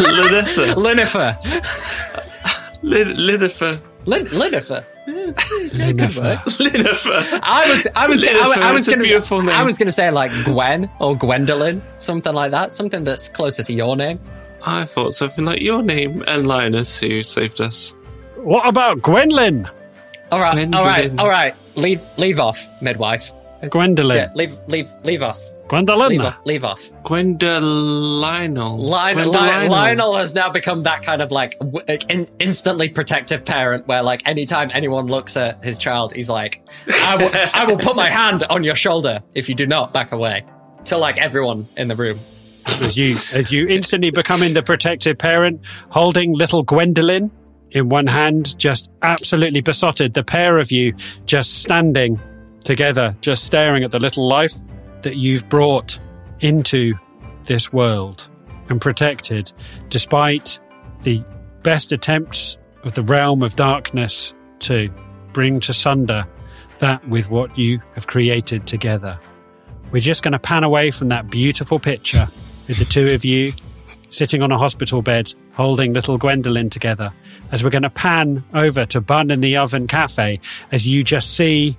Linessa, 0.00 0.74
Linifer. 0.74 2.25
Lin, 2.86 3.08
Linifer, 3.16 3.80
Lin- 4.06 4.26
Linifer. 4.26 4.84
Linifer. 5.06 6.36
Linifer. 6.58 7.40
I 7.42 7.68
was, 7.70 7.86
I 7.94 8.06
was, 8.06 8.24
I, 8.24 8.26
Linifer, 8.28 8.56
I 8.58 8.72
was 8.72 8.88
gonna. 8.88 9.52
I 9.52 9.62
was 9.64 9.78
gonna 9.78 9.92
say 9.92 10.10
like 10.10 10.30
Gwen 10.44 10.90
or 11.00 11.16
Gwendolyn, 11.16 11.82
something 11.98 12.32
like 12.32 12.52
that, 12.52 12.72
something 12.72 13.04
that's 13.04 13.28
closer 13.28 13.62
to 13.64 13.72
your 13.72 13.96
name. 13.96 14.20
I 14.64 14.84
thought 14.84 15.14
something 15.14 15.44
like 15.44 15.60
your 15.62 15.82
name 15.82 16.22
and 16.26 16.46
Linus, 16.46 16.98
who 16.98 17.22
saved 17.22 17.60
us. 17.60 17.94
What 18.36 18.66
about 18.66 19.02
Gwendolyn? 19.02 19.66
All 20.32 20.40
right, 20.40 20.52
Gwendolyn. 20.54 20.74
all 20.74 20.86
right, 20.86 21.20
all 21.20 21.28
right. 21.28 21.54
Leave, 21.76 22.02
leave 22.16 22.40
off, 22.40 22.68
midwife. 22.80 23.32
Gwendolyn. 23.70 24.16
Yeah, 24.16 24.32
leave, 24.34 24.54
leave, 24.68 24.88
leave 25.04 25.22
off. 25.22 25.40
Gwendolyn. 25.68 26.10
Leave 26.10 26.20
off. 26.20 26.46
Leave 26.46 26.64
off. 26.64 26.90
Gwenda 27.02 27.60
Lionel. 27.60 28.78
Lion, 28.78 29.16
Gwenda 29.16 29.38
Lion, 29.38 29.70
Lionel 29.70 30.16
has 30.16 30.34
now 30.34 30.48
become 30.48 30.82
that 30.82 31.02
kind 31.02 31.20
of 31.20 31.32
like 31.32 31.56
like, 31.88 32.10
in, 32.10 32.28
instantly 32.38 32.88
protective 32.88 33.44
parent 33.44 33.86
where 33.86 34.02
like 34.02 34.26
anytime 34.26 34.70
anyone 34.72 35.06
looks 35.06 35.36
at 35.36 35.64
his 35.64 35.78
child, 35.78 36.14
he's 36.14 36.30
like, 36.30 36.64
I 36.88 37.16
will, 37.16 37.30
I 37.52 37.64
will 37.66 37.78
put 37.78 37.96
my 37.96 38.10
hand 38.10 38.44
on 38.44 38.62
your 38.62 38.76
shoulder 38.76 39.22
if 39.34 39.48
you 39.48 39.54
do 39.54 39.66
not 39.66 39.92
back 39.92 40.12
away. 40.12 40.44
To 40.86 40.98
like 40.98 41.18
everyone 41.18 41.68
in 41.76 41.88
the 41.88 41.96
room. 41.96 42.20
as 42.66 42.96
you 42.96 43.12
as 43.34 43.50
you 43.50 43.66
instantly 43.66 44.10
becoming 44.10 44.54
the 44.54 44.62
protective 44.62 45.18
parent, 45.18 45.60
holding 45.90 46.32
little 46.32 46.62
Gwendolyn 46.62 47.32
in 47.72 47.88
one 47.88 48.06
hand, 48.06 48.56
just 48.56 48.88
absolutely 49.02 49.62
besotted. 49.62 50.14
The 50.14 50.22
pair 50.22 50.58
of 50.58 50.70
you 50.70 50.94
just 51.24 51.62
standing 51.62 52.20
together, 52.66 53.16
just 53.20 53.44
staring 53.44 53.84
at 53.84 53.92
the 53.92 53.98
little 54.00 54.26
life 54.28 54.54
that 55.02 55.16
you've 55.16 55.48
brought 55.48 55.98
into 56.40 56.94
this 57.44 57.72
world 57.72 58.28
and 58.68 58.80
protected, 58.80 59.52
despite 59.88 60.58
the 61.02 61.24
best 61.62 61.92
attempts 61.92 62.58
of 62.82 62.94
the 62.94 63.02
realm 63.02 63.42
of 63.44 63.54
darkness 63.54 64.34
to 64.58 64.90
bring 65.32 65.60
to 65.60 65.72
sunder 65.72 66.26
that 66.78 67.06
with 67.08 67.30
what 67.30 67.56
you 67.56 67.80
have 67.94 68.08
created 68.08 68.66
together. 68.66 69.18
We're 69.92 70.00
just 70.00 70.24
going 70.24 70.32
to 70.32 70.38
pan 70.38 70.64
away 70.64 70.90
from 70.90 71.08
that 71.08 71.30
beautiful 71.30 71.78
picture 71.78 72.28
with 72.66 72.78
the 72.78 72.84
two 72.84 73.14
of 73.14 73.24
you 73.24 73.52
sitting 74.10 74.42
on 74.42 74.50
a 74.50 74.58
hospital 74.58 75.02
bed 75.02 75.32
holding 75.52 75.92
little 75.92 76.18
Gwendolyn 76.18 76.70
together 76.70 77.12
as 77.52 77.62
we're 77.62 77.70
going 77.70 77.82
to 77.82 77.90
pan 77.90 78.44
over 78.54 78.86
to 78.86 79.00
Bun 79.00 79.30
in 79.30 79.40
the 79.40 79.56
Oven 79.56 79.86
Cafe 79.86 80.40
as 80.72 80.88
you 80.88 81.02
just 81.02 81.36
see 81.36 81.76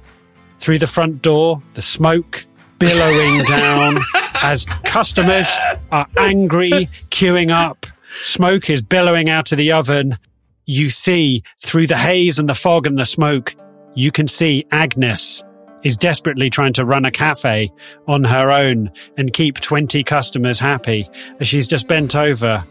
through 0.59 0.79
the 0.79 0.87
front 0.87 1.21
door 1.21 1.61
the 1.73 1.81
smoke 1.81 2.45
billowing 2.79 3.43
down 3.47 3.97
as 4.43 4.65
customers 4.85 5.51
are 5.91 6.07
angry, 6.17 6.89
queuing 7.09 7.51
up. 7.51 7.85
Smoke 8.21 8.69
is 8.69 8.81
billowing 8.81 9.29
out 9.29 9.51
of 9.51 9.57
the 9.57 9.71
oven. 9.71 10.17
You 10.65 10.89
see 10.89 11.43
through 11.59 11.87
the 11.87 11.97
haze 11.97 12.39
and 12.39 12.49
the 12.49 12.53
fog 12.53 12.87
and 12.87 12.97
the 12.97 13.05
smoke, 13.05 13.55
you 13.95 14.11
can 14.11 14.27
see 14.27 14.65
Agnes 14.71 15.43
is 15.83 15.95
desperately 15.95 16.49
trying 16.49 16.73
to 16.73 16.85
run 16.85 17.05
a 17.05 17.11
cafe 17.11 17.71
on 18.07 18.23
her 18.23 18.49
own 18.49 18.91
and 19.17 19.31
keep 19.31 19.59
20 19.59 20.03
customers 20.03 20.59
happy 20.59 21.07
as 21.39 21.47
she's 21.47 21.67
just 21.67 21.87
bent 21.87 22.15
over, 22.15 22.65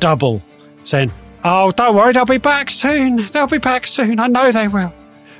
double, 0.00 0.42
saying, 0.84 1.12
Oh, 1.44 1.70
don't 1.70 1.94
worry, 1.94 2.12
they'll 2.12 2.24
be 2.24 2.38
back 2.38 2.68
soon. 2.68 3.24
They'll 3.28 3.46
be 3.46 3.58
back 3.58 3.86
soon. 3.86 4.18
I 4.18 4.26
know 4.26 4.50
they 4.50 4.66
will. 4.66 4.92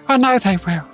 I 0.06 0.16
know 0.16 0.39
they 0.39 0.56
will. 0.56 0.86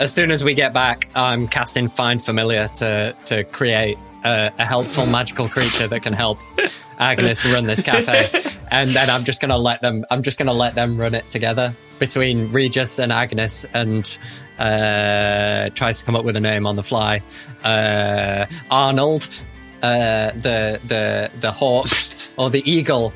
As 0.00 0.14
soon 0.14 0.30
as 0.30 0.42
we 0.42 0.54
get 0.54 0.72
back, 0.72 1.10
I'm 1.14 1.46
casting 1.46 1.90
Find 1.90 2.22
Familiar 2.22 2.68
to 2.68 3.14
to 3.26 3.44
create 3.44 3.98
a, 4.24 4.50
a 4.58 4.64
helpful 4.64 5.04
magical 5.04 5.46
creature 5.46 5.88
that 5.88 6.02
can 6.02 6.14
help 6.14 6.40
Agnes 6.98 7.44
run 7.44 7.64
this 7.64 7.82
cafe, 7.82 8.30
and 8.70 8.88
then 8.88 9.10
I'm 9.10 9.24
just 9.24 9.42
gonna 9.42 9.58
let 9.58 9.82
them. 9.82 10.06
I'm 10.10 10.22
just 10.22 10.38
gonna 10.38 10.54
let 10.54 10.74
them 10.74 10.96
run 10.96 11.14
it 11.14 11.28
together 11.28 11.76
between 11.98 12.50
Regis 12.50 12.98
and 12.98 13.12
Agnes, 13.12 13.66
and 13.74 14.18
uh, 14.58 15.68
tries 15.74 15.98
to 15.98 16.06
come 16.06 16.16
up 16.16 16.24
with 16.24 16.36
a 16.36 16.40
name 16.40 16.66
on 16.66 16.76
the 16.76 16.82
fly. 16.82 17.20
Uh, 17.62 18.46
Arnold, 18.70 19.28
uh, 19.82 20.30
the 20.30 20.80
the 20.86 21.30
the 21.40 21.52
hawk 21.52 21.88
or 22.38 22.48
the 22.48 22.62
eagle, 22.64 23.12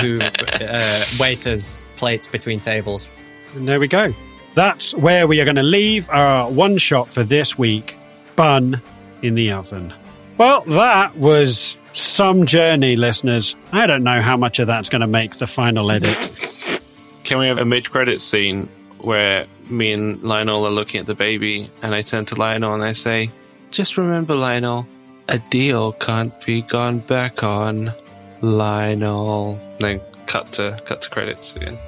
who 0.00 0.18
uh, 0.20 1.04
waiters 1.20 1.80
plates 1.94 2.26
between 2.26 2.58
tables. 2.58 3.12
And 3.54 3.68
there 3.68 3.78
we 3.78 3.86
go. 3.86 4.12
That's 4.56 4.94
where 4.94 5.26
we 5.26 5.38
are 5.42 5.44
going 5.44 5.56
to 5.56 5.62
leave 5.62 6.08
our 6.08 6.50
one 6.50 6.78
shot 6.78 7.10
for 7.10 7.22
this 7.22 7.58
week 7.58 7.94
Bun 8.36 8.80
in 9.20 9.34
the 9.34 9.52
Oven. 9.52 9.92
Well, 10.38 10.62
that 10.62 11.14
was 11.14 11.78
some 11.92 12.46
journey, 12.46 12.96
listeners. 12.96 13.54
I 13.70 13.86
don't 13.86 14.02
know 14.02 14.22
how 14.22 14.38
much 14.38 14.58
of 14.58 14.66
that's 14.66 14.88
going 14.88 15.02
to 15.02 15.06
make 15.06 15.36
the 15.36 15.46
final 15.46 15.90
edit. 15.90 16.80
Can 17.22 17.38
we 17.38 17.48
have 17.48 17.58
a 17.58 17.66
mid-credit 17.66 18.22
scene 18.22 18.70
where 18.96 19.46
me 19.68 19.92
and 19.92 20.22
Lionel 20.22 20.66
are 20.66 20.70
looking 20.70 21.00
at 21.00 21.06
the 21.06 21.14
baby, 21.14 21.70
and 21.82 21.94
I 21.94 22.00
turn 22.00 22.24
to 22.24 22.34
Lionel 22.34 22.72
and 22.72 22.82
I 22.82 22.92
say, 22.92 23.30
"Just 23.70 23.98
remember, 23.98 24.34
Lionel, 24.34 24.86
a 25.28 25.38
deal 25.38 25.92
can't 25.92 26.32
be 26.46 26.62
gone 26.62 27.00
back 27.00 27.42
on." 27.42 27.92
Lionel. 28.40 29.60
Then 29.80 30.00
cut 30.24 30.52
to 30.52 30.80
cut 30.86 31.02
to 31.02 31.10
credits 31.10 31.56
again. 31.56 31.78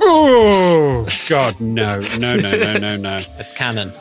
Oh, 0.00 1.06
God, 1.28 1.60
no, 1.60 2.00
no, 2.18 2.36
no, 2.36 2.56
no, 2.56 2.78
no, 2.78 2.96
no. 2.96 3.22
It's 3.38 3.52
canon. 3.52 3.92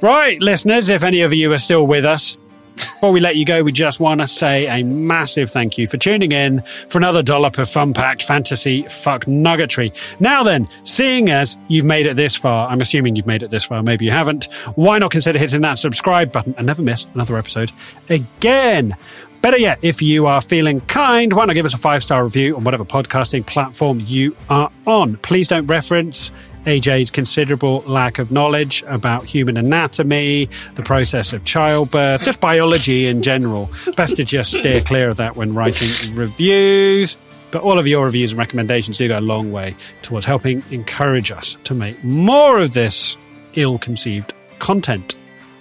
Right, 0.00 0.40
listeners, 0.40 0.88
if 0.88 1.04
any 1.04 1.20
of 1.20 1.32
you 1.32 1.52
are 1.52 1.58
still 1.58 1.86
with 1.86 2.04
us, 2.04 2.38
before 2.74 3.12
we 3.12 3.20
let 3.20 3.36
you 3.36 3.44
go, 3.44 3.62
we 3.62 3.72
just 3.72 4.00
want 4.00 4.20
to 4.20 4.26
say 4.26 4.66
a 4.66 4.84
massive 4.84 5.50
thank 5.50 5.78
you 5.78 5.86
for 5.86 5.96
tuning 5.96 6.32
in 6.32 6.62
for 6.62 6.98
another 6.98 7.22
dollop 7.22 7.58
of 7.58 7.68
fun 7.68 7.92
packed 7.92 8.22
fantasy 8.22 8.82
fuck 8.88 9.26
nuggetry. 9.26 9.92
Now 10.20 10.42
then, 10.42 10.68
seeing 10.84 11.30
as 11.30 11.58
you've 11.68 11.84
made 11.84 12.06
it 12.06 12.16
this 12.16 12.36
far, 12.36 12.68
I'm 12.68 12.80
assuming 12.80 13.16
you've 13.16 13.26
made 13.26 13.42
it 13.42 13.50
this 13.50 13.64
far, 13.64 13.82
maybe 13.82 14.04
you 14.04 14.10
haven't, 14.10 14.46
why 14.74 14.98
not 14.98 15.10
consider 15.10 15.38
hitting 15.38 15.62
that 15.62 15.78
subscribe 15.78 16.32
button 16.32 16.54
and 16.56 16.66
never 16.66 16.82
miss 16.82 17.06
another 17.14 17.36
episode 17.36 17.72
again? 18.08 18.96
Better 19.42 19.56
yet, 19.56 19.78
if 19.80 20.02
you 20.02 20.26
are 20.26 20.42
feeling 20.42 20.82
kind, 20.82 21.32
why 21.32 21.46
not 21.46 21.54
give 21.54 21.64
us 21.64 21.72
a 21.72 21.78
five 21.78 22.02
star 22.02 22.22
review 22.22 22.56
on 22.56 22.64
whatever 22.64 22.84
podcasting 22.84 23.46
platform 23.46 24.00
you 24.04 24.36
are 24.50 24.70
on? 24.86 25.16
Please 25.18 25.48
don't 25.48 25.66
reference 25.66 26.30
AJ's 26.66 27.10
considerable 27.10 27.80
lack 27.86 28.18
of 28.18 28.30
knowledge 28.30 28.84
about 28.86 29.24
human 29.24 29.56
anatomy, 29.56 30.50
the 30.74 30.82
process 30.82 31.32
of 31.32 31.44
childbirth, 31.44 32.22
just 32.22 32.42
biology 32.42 33.06
in 33.06 33.22
general. 33.22 33.70
Best 33.96 34.16
to 34.16 34.24
just 34.24 34.52
steer 34.52 34.82
clear 34.82 35.08
of 35.08 35.16
that 35.16 35.36
when 35.36 35.54
writing 35.54 35.88
reviews. 36.14 37.16
But 37.50 37.62
all 37.62 37.78
of 37.78 37.86
your 37.86 38.04
reviews 38.04 38.32
and 38.32 38.38
recommendations 38.38 38.98
do 38.98 39.08
go 39.08 39.18
a 39.18 39.20
long 39.20 39.52
way 39.52 39.74
towards 40.02 40.26
helping 40.26 40.62
encourage 40.70 41.32
us 41.32 41.56
to 41.64 41.74
make 41.74 42.02
more 42.04 42.58
of 42.58 42.74
this 42.74 43.16
ill 43.54 43.78
conceived 43.78 44.34
content. 44.58 45.16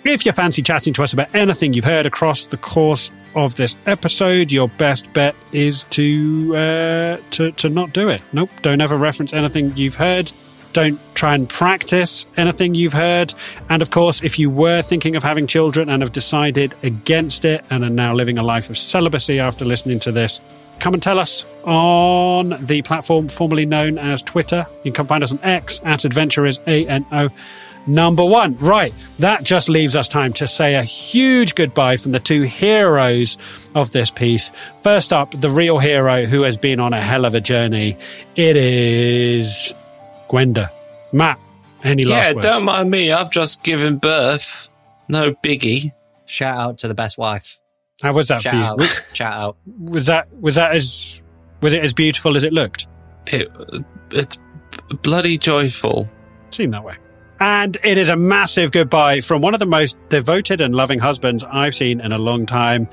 If 0.09 0.25
you 0.25 0.31
fancy 0.31 0.63
chatting 0.63 0.91
to 0.93 1.03
us 1.03 1.13
about 1.13 1.35
anything 1.35 1.73
you've 1.73 1.85
heard 1.85 2.07
across 2.07 2.47
the 2.47 2.57
course 2.57 3.11
of 3.35 3.53
this 3.53 3.77
episode, 3.85 4.51
your 4.51 4.67
best 4.67 5.13
bet 5.13 5.35
is 5.51 5.83
to 5.91 6.55
uh, 6.57 7.17
to 7.29 7.51
to 7.51 7.69
not 7.69 7.93
do 7.93 8.09
it. 8.09 8.19
Nope, 8.33 8.49
don't 8.63 8.81
ever 8.81 8.97
reference 8.97 9.35
anything 9.35 9.77
you've 9.77 9.93
heard. 9.93 10.31
Don't 10.73 10.99
try 11.13 11.35
and 11.35 11.47
practice 11.47 12.25
anything 12.37 12.73
you've 12.73 12.93
heard. 12.93 13.35
And 13.69 13.83
of 13.83 13.91
course, 13.91 14.23
if 14.23 14.39
you 14.39 14.49
were 14.49 14.81
thinking 14.81 15.15
of 15.15 15.21
having 15.21 15.45
children 15.45 15.89
and 15.89 16.01
have 16.01 16.11
decided 16.11 16.73
against 16.81 17.45
it 17.45 17.63
and 17.69 17.83
are 17.83 17.89
now 17.91 18.15
living 18.15 18.39
a 18.39 18.43
life 18.43 18.71
of 18.71 18.79
celibacy 18.79 19.37
after 19.39 19.63
listening 19.63 19.99
to 19.99 20.11
this, 20.11 20.41
come 20.79 20.95
and 20.95 21.03
tell 21.03 21.19
us 21.19 21.45
on 21.65 22.57
the 22.65 22.81
platform 22.81 23.27
formerly 23.27 23.67
known 23.67 23.99
as 23.99 24.23
Twitter. 24.23 24.65
You 24.77 24.91
can 24.91 24.93
come 24.93 25.07
find 25.07 25.23
us 25.23 25.31
on 25.31 25.39
X 25.43 25.83
at 25.85 26.03
Adventurers 26.03 26.59
A 26.65 26.87
N 26.87 27.05
O 27.11 27.29
number 27.89 28.23
one. 28.23 28.57
Right, 28.57 28.93
that 29.19 29.43
just 29.43 29.69
leaves 29.69 29.95
us 29.95 30.07
time 30.07 30.33
to 30.33 30.47
say 30.47 30.75
a 30.75 30.83
huge 30.83 31.55
goodbye 31.55 31.97
from 31.97 32.11
the 32.11 32.19
two 32.19 32.43
heroes 32.43 33.37
of 33.75 33.91
this 33.91 34.11
piece. 34.11 34.51
First 34.77 35.11
up, 35.11 35.31
the 35.39 35.49
real 35.49 35.79
hero 35.79 36.25
who 36.25 36.41
has 36.43 36.57
been 36.57 36.79
on 36.79 36.93
a 36.93 37.01
hell 37.01 37.25
of 37.25 37.33
a 37.33 37.41
journey. 37.41 37.97
It 38.35 38.55
is 38.55 39.73
Gwynda. 40.29 40.69
Matt, 41.11 41.39
any 41.83 42.03
last 42.03 42.27
yeah, 42.27 42.33
words? 42.35 42.45
don't 42.45 42.65
mind 42.65 42.91
me. 42.91 43.11
I've 43.11 43.31
just 43.31 43.63
given 43.63 43.97
birth. 43.97 44.69
No 45.07 45.33
biggie. 45.33 45.91
Shout 46.25 46.57
out 46.57 46.77
to 46.79 46.87
the 46.87 46.93
best 46.93 47.17
wife. 47.17 47.59
How 48.01 48.13
was 48.13 48.27
that 48.27 48.41
Shout 48.41 48.77
for 48.77 48.83
you? 48.83 48.87
out. 48.87 49.05
Shout 49.13 49.33
out. 49.33 49.57
Was 49.79 50.05
that 50.05 50.27
was 50.39 50.55
that 50.55 50.75
as 50.75 51.21
was 51.61 51.73
it 51.73 51.83
as 51.83 51.93
beautiful 51.93 52.35
as 52.37 52.43
it 52.43 52.53
looked? 52.53 52.87
It, 53.27 53.49
it's 54.11 54.37
bloody 55.01 55.37
joyful. 55.37 56.09
Seemed 56.51 56.71
that 56.71 56.83
way. 56.83 56.95
And 57.39 57.77
it 57.83 57.97
is 57.97 58.09
a 58.09 58.15
massive 58.15 58.71
goodbye 58.71 59.21
from 59.21 59.41
one 59.41 59.53
of 59.53 59.59
the 59.59 59.65
most 59.65 59.97
devoted 60.09 60.59
and 60.61 60.75
loving 60.75 60.99
husbands 60.99 61.43
I've 61.43 61.73
seen 61.73 62.01
in 62.01 62.11
a 62.11 62.17
long 62.17 62.45
time. 62.45 62.89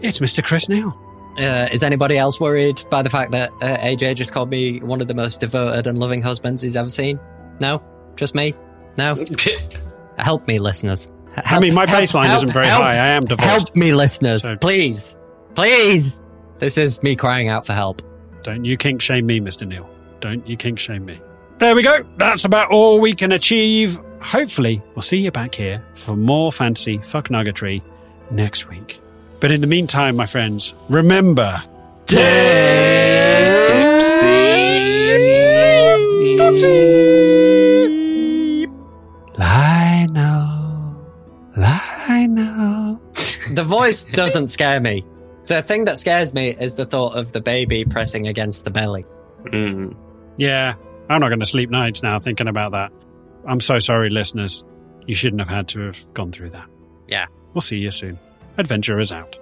It's 0.00 0.18
Mr. 0.18 0.44
Chris 0.44 0.68
Neal. 0.68 0.98
Uh, 1.38 1.68
is 1.72 1.82
anybody 1.82 2.18
else 2.18 2.38
worried 2.38 2.82
by 2.90 3.00
the 3.00 3.08
fact 3.08 3.32
that 3.32 3.50
uh, 3.62 3.78
AJ 3.78 4.16
just 4.16 4.32
called 4.32 4.50
me 4.50 4.80
one 4.80 5.00
of 5.00 5.08
the 5.08 5.14
most 5.14 5.40
devoted 5.40 5.86
and 5.86 5.98
loving 5.98 6.20
husbands 6.20 6.60
he's 6.60 6.76
ever 6.76 6.90
seen? 6.90 7.18
No? 7.60 7.82
Just 8.16 8.34
me? 8.34 8.52
No? 8.98 9.24
Help 10.18 10.46
me, 10.46 10.58
listeners. 10.58 11.06
I 11.34 11.60
mean, 11.60 11.72
my 11.72 11.88
help- 11.88 12.02
baseline 12.02 12.24
help- 12.26 12.36
isn't 12.38 12.52
very 12.52 12.66
help- 12.66 12.82
high. 12.82 12.92
I 12.92 13.06
am 13.08 13.22
divorced. 13.22 13.68
Help 13.68 13.76
me, 13.76 13.94
listeners. 13.94 14.42
So- 14.42 14.56
Please. 14.56 15.16
Please. 15.54 16.20
This 16.58 16.76
is 16.76 17.02
me 17.02 17.16
crying 17.16 17.48
out 17.48 17.64
for 17.64 17.72
help. 17.72 18.02
Don't 18.42 18.66
you 18.66 18.76
kink 18.76 19.00
shame 19.00 19.24
me, 19.24 19.40
Mr. 19.40 19.66
Neal. 19.66 19.88
Don't 20.20 20.46
you 20.46 20.58
kink 20.58 20.78
shame 20.78 21.06
me. 21.06 21.18
There 21.62 21.76
we 21.76 21.84
go. 21.84 22.04
That's 22.16 22.44
about 22.44 22.72
all 22.72 22.98
we 22.98 23.14
can 23.14 23.30
achieve. 23.30 24.00
Hopefully, 24.20 24.82
we'll 24.96 25.02
see 25.02 25.18
you 25.18 25.30
back 25.30 25.54
here 25.54 25.80
for 25.94 26.16
more 26.16 26.50
fancy 26.50 26.98
fuck 26.98 27.28
nuggetry 27.28 27.84
next 28.32 28.68
week. 28.68 28.98
But 29.38 29.52
in 29.52 29.60
the 29.60 29.68
meantime, 29.68 30.16
my 30.16 30.26
friends, 30.26 30.74
remember. 30.88 31.62
Lino. 32.10 32.26
Lino. 41.56 42.98
The 43.54 43.64
voice 43.64 44.06
doesn't 44.06 44.48
scare 44.48 44.80
me. 44.80 45.04
The 45.46 45.62
thing 45.62 45.84
that 45.84 46.00
scares 46.00 46.34
me 46.34 46.56
is 46.60 46.74
the 46.74 46.86
thought 46.86 47.14
of 47.14 47.30
the 47.30 47.40
baby 47.40 47.84
pressing 47.84 48.26
against 48.26 48.64
the 48.64 48.72
belly. 48.72 49.06
Mm. 49.44 49.96
Yeah, 50.36 50.74
I'm 51.08 51.20
not 51.20 51.28
going 51.28 51.40
to 51.40 51.46
sleep 51.46 51.70
nights 51.70 52.02
now 52.02 52.18
thinking 52.18 52.48
about 52.48 52.72
that. 52.72 52.92
I'm 53.46 53.60
so 53.60 53.78
sorry, 53.78 54.10
listeners. 54.10 54.64
You 55.06 55.14
shouldn't 55.14 55.40
have 55.40 55.48
had 55.48 55.68
to 55.68 55.80
have 55.80 56.14
gone 56.14 56.32
through 56.32 56.50
that. 56.50 56.68
Yeah. 57.08 57.26
We'll 57.54 57.60
see 57.60 57.78
you 57.78 57.90
soon. 57.90 58.18
Adventure 58.56 59.00
is 59.00 59.12
out. 59.12 59.38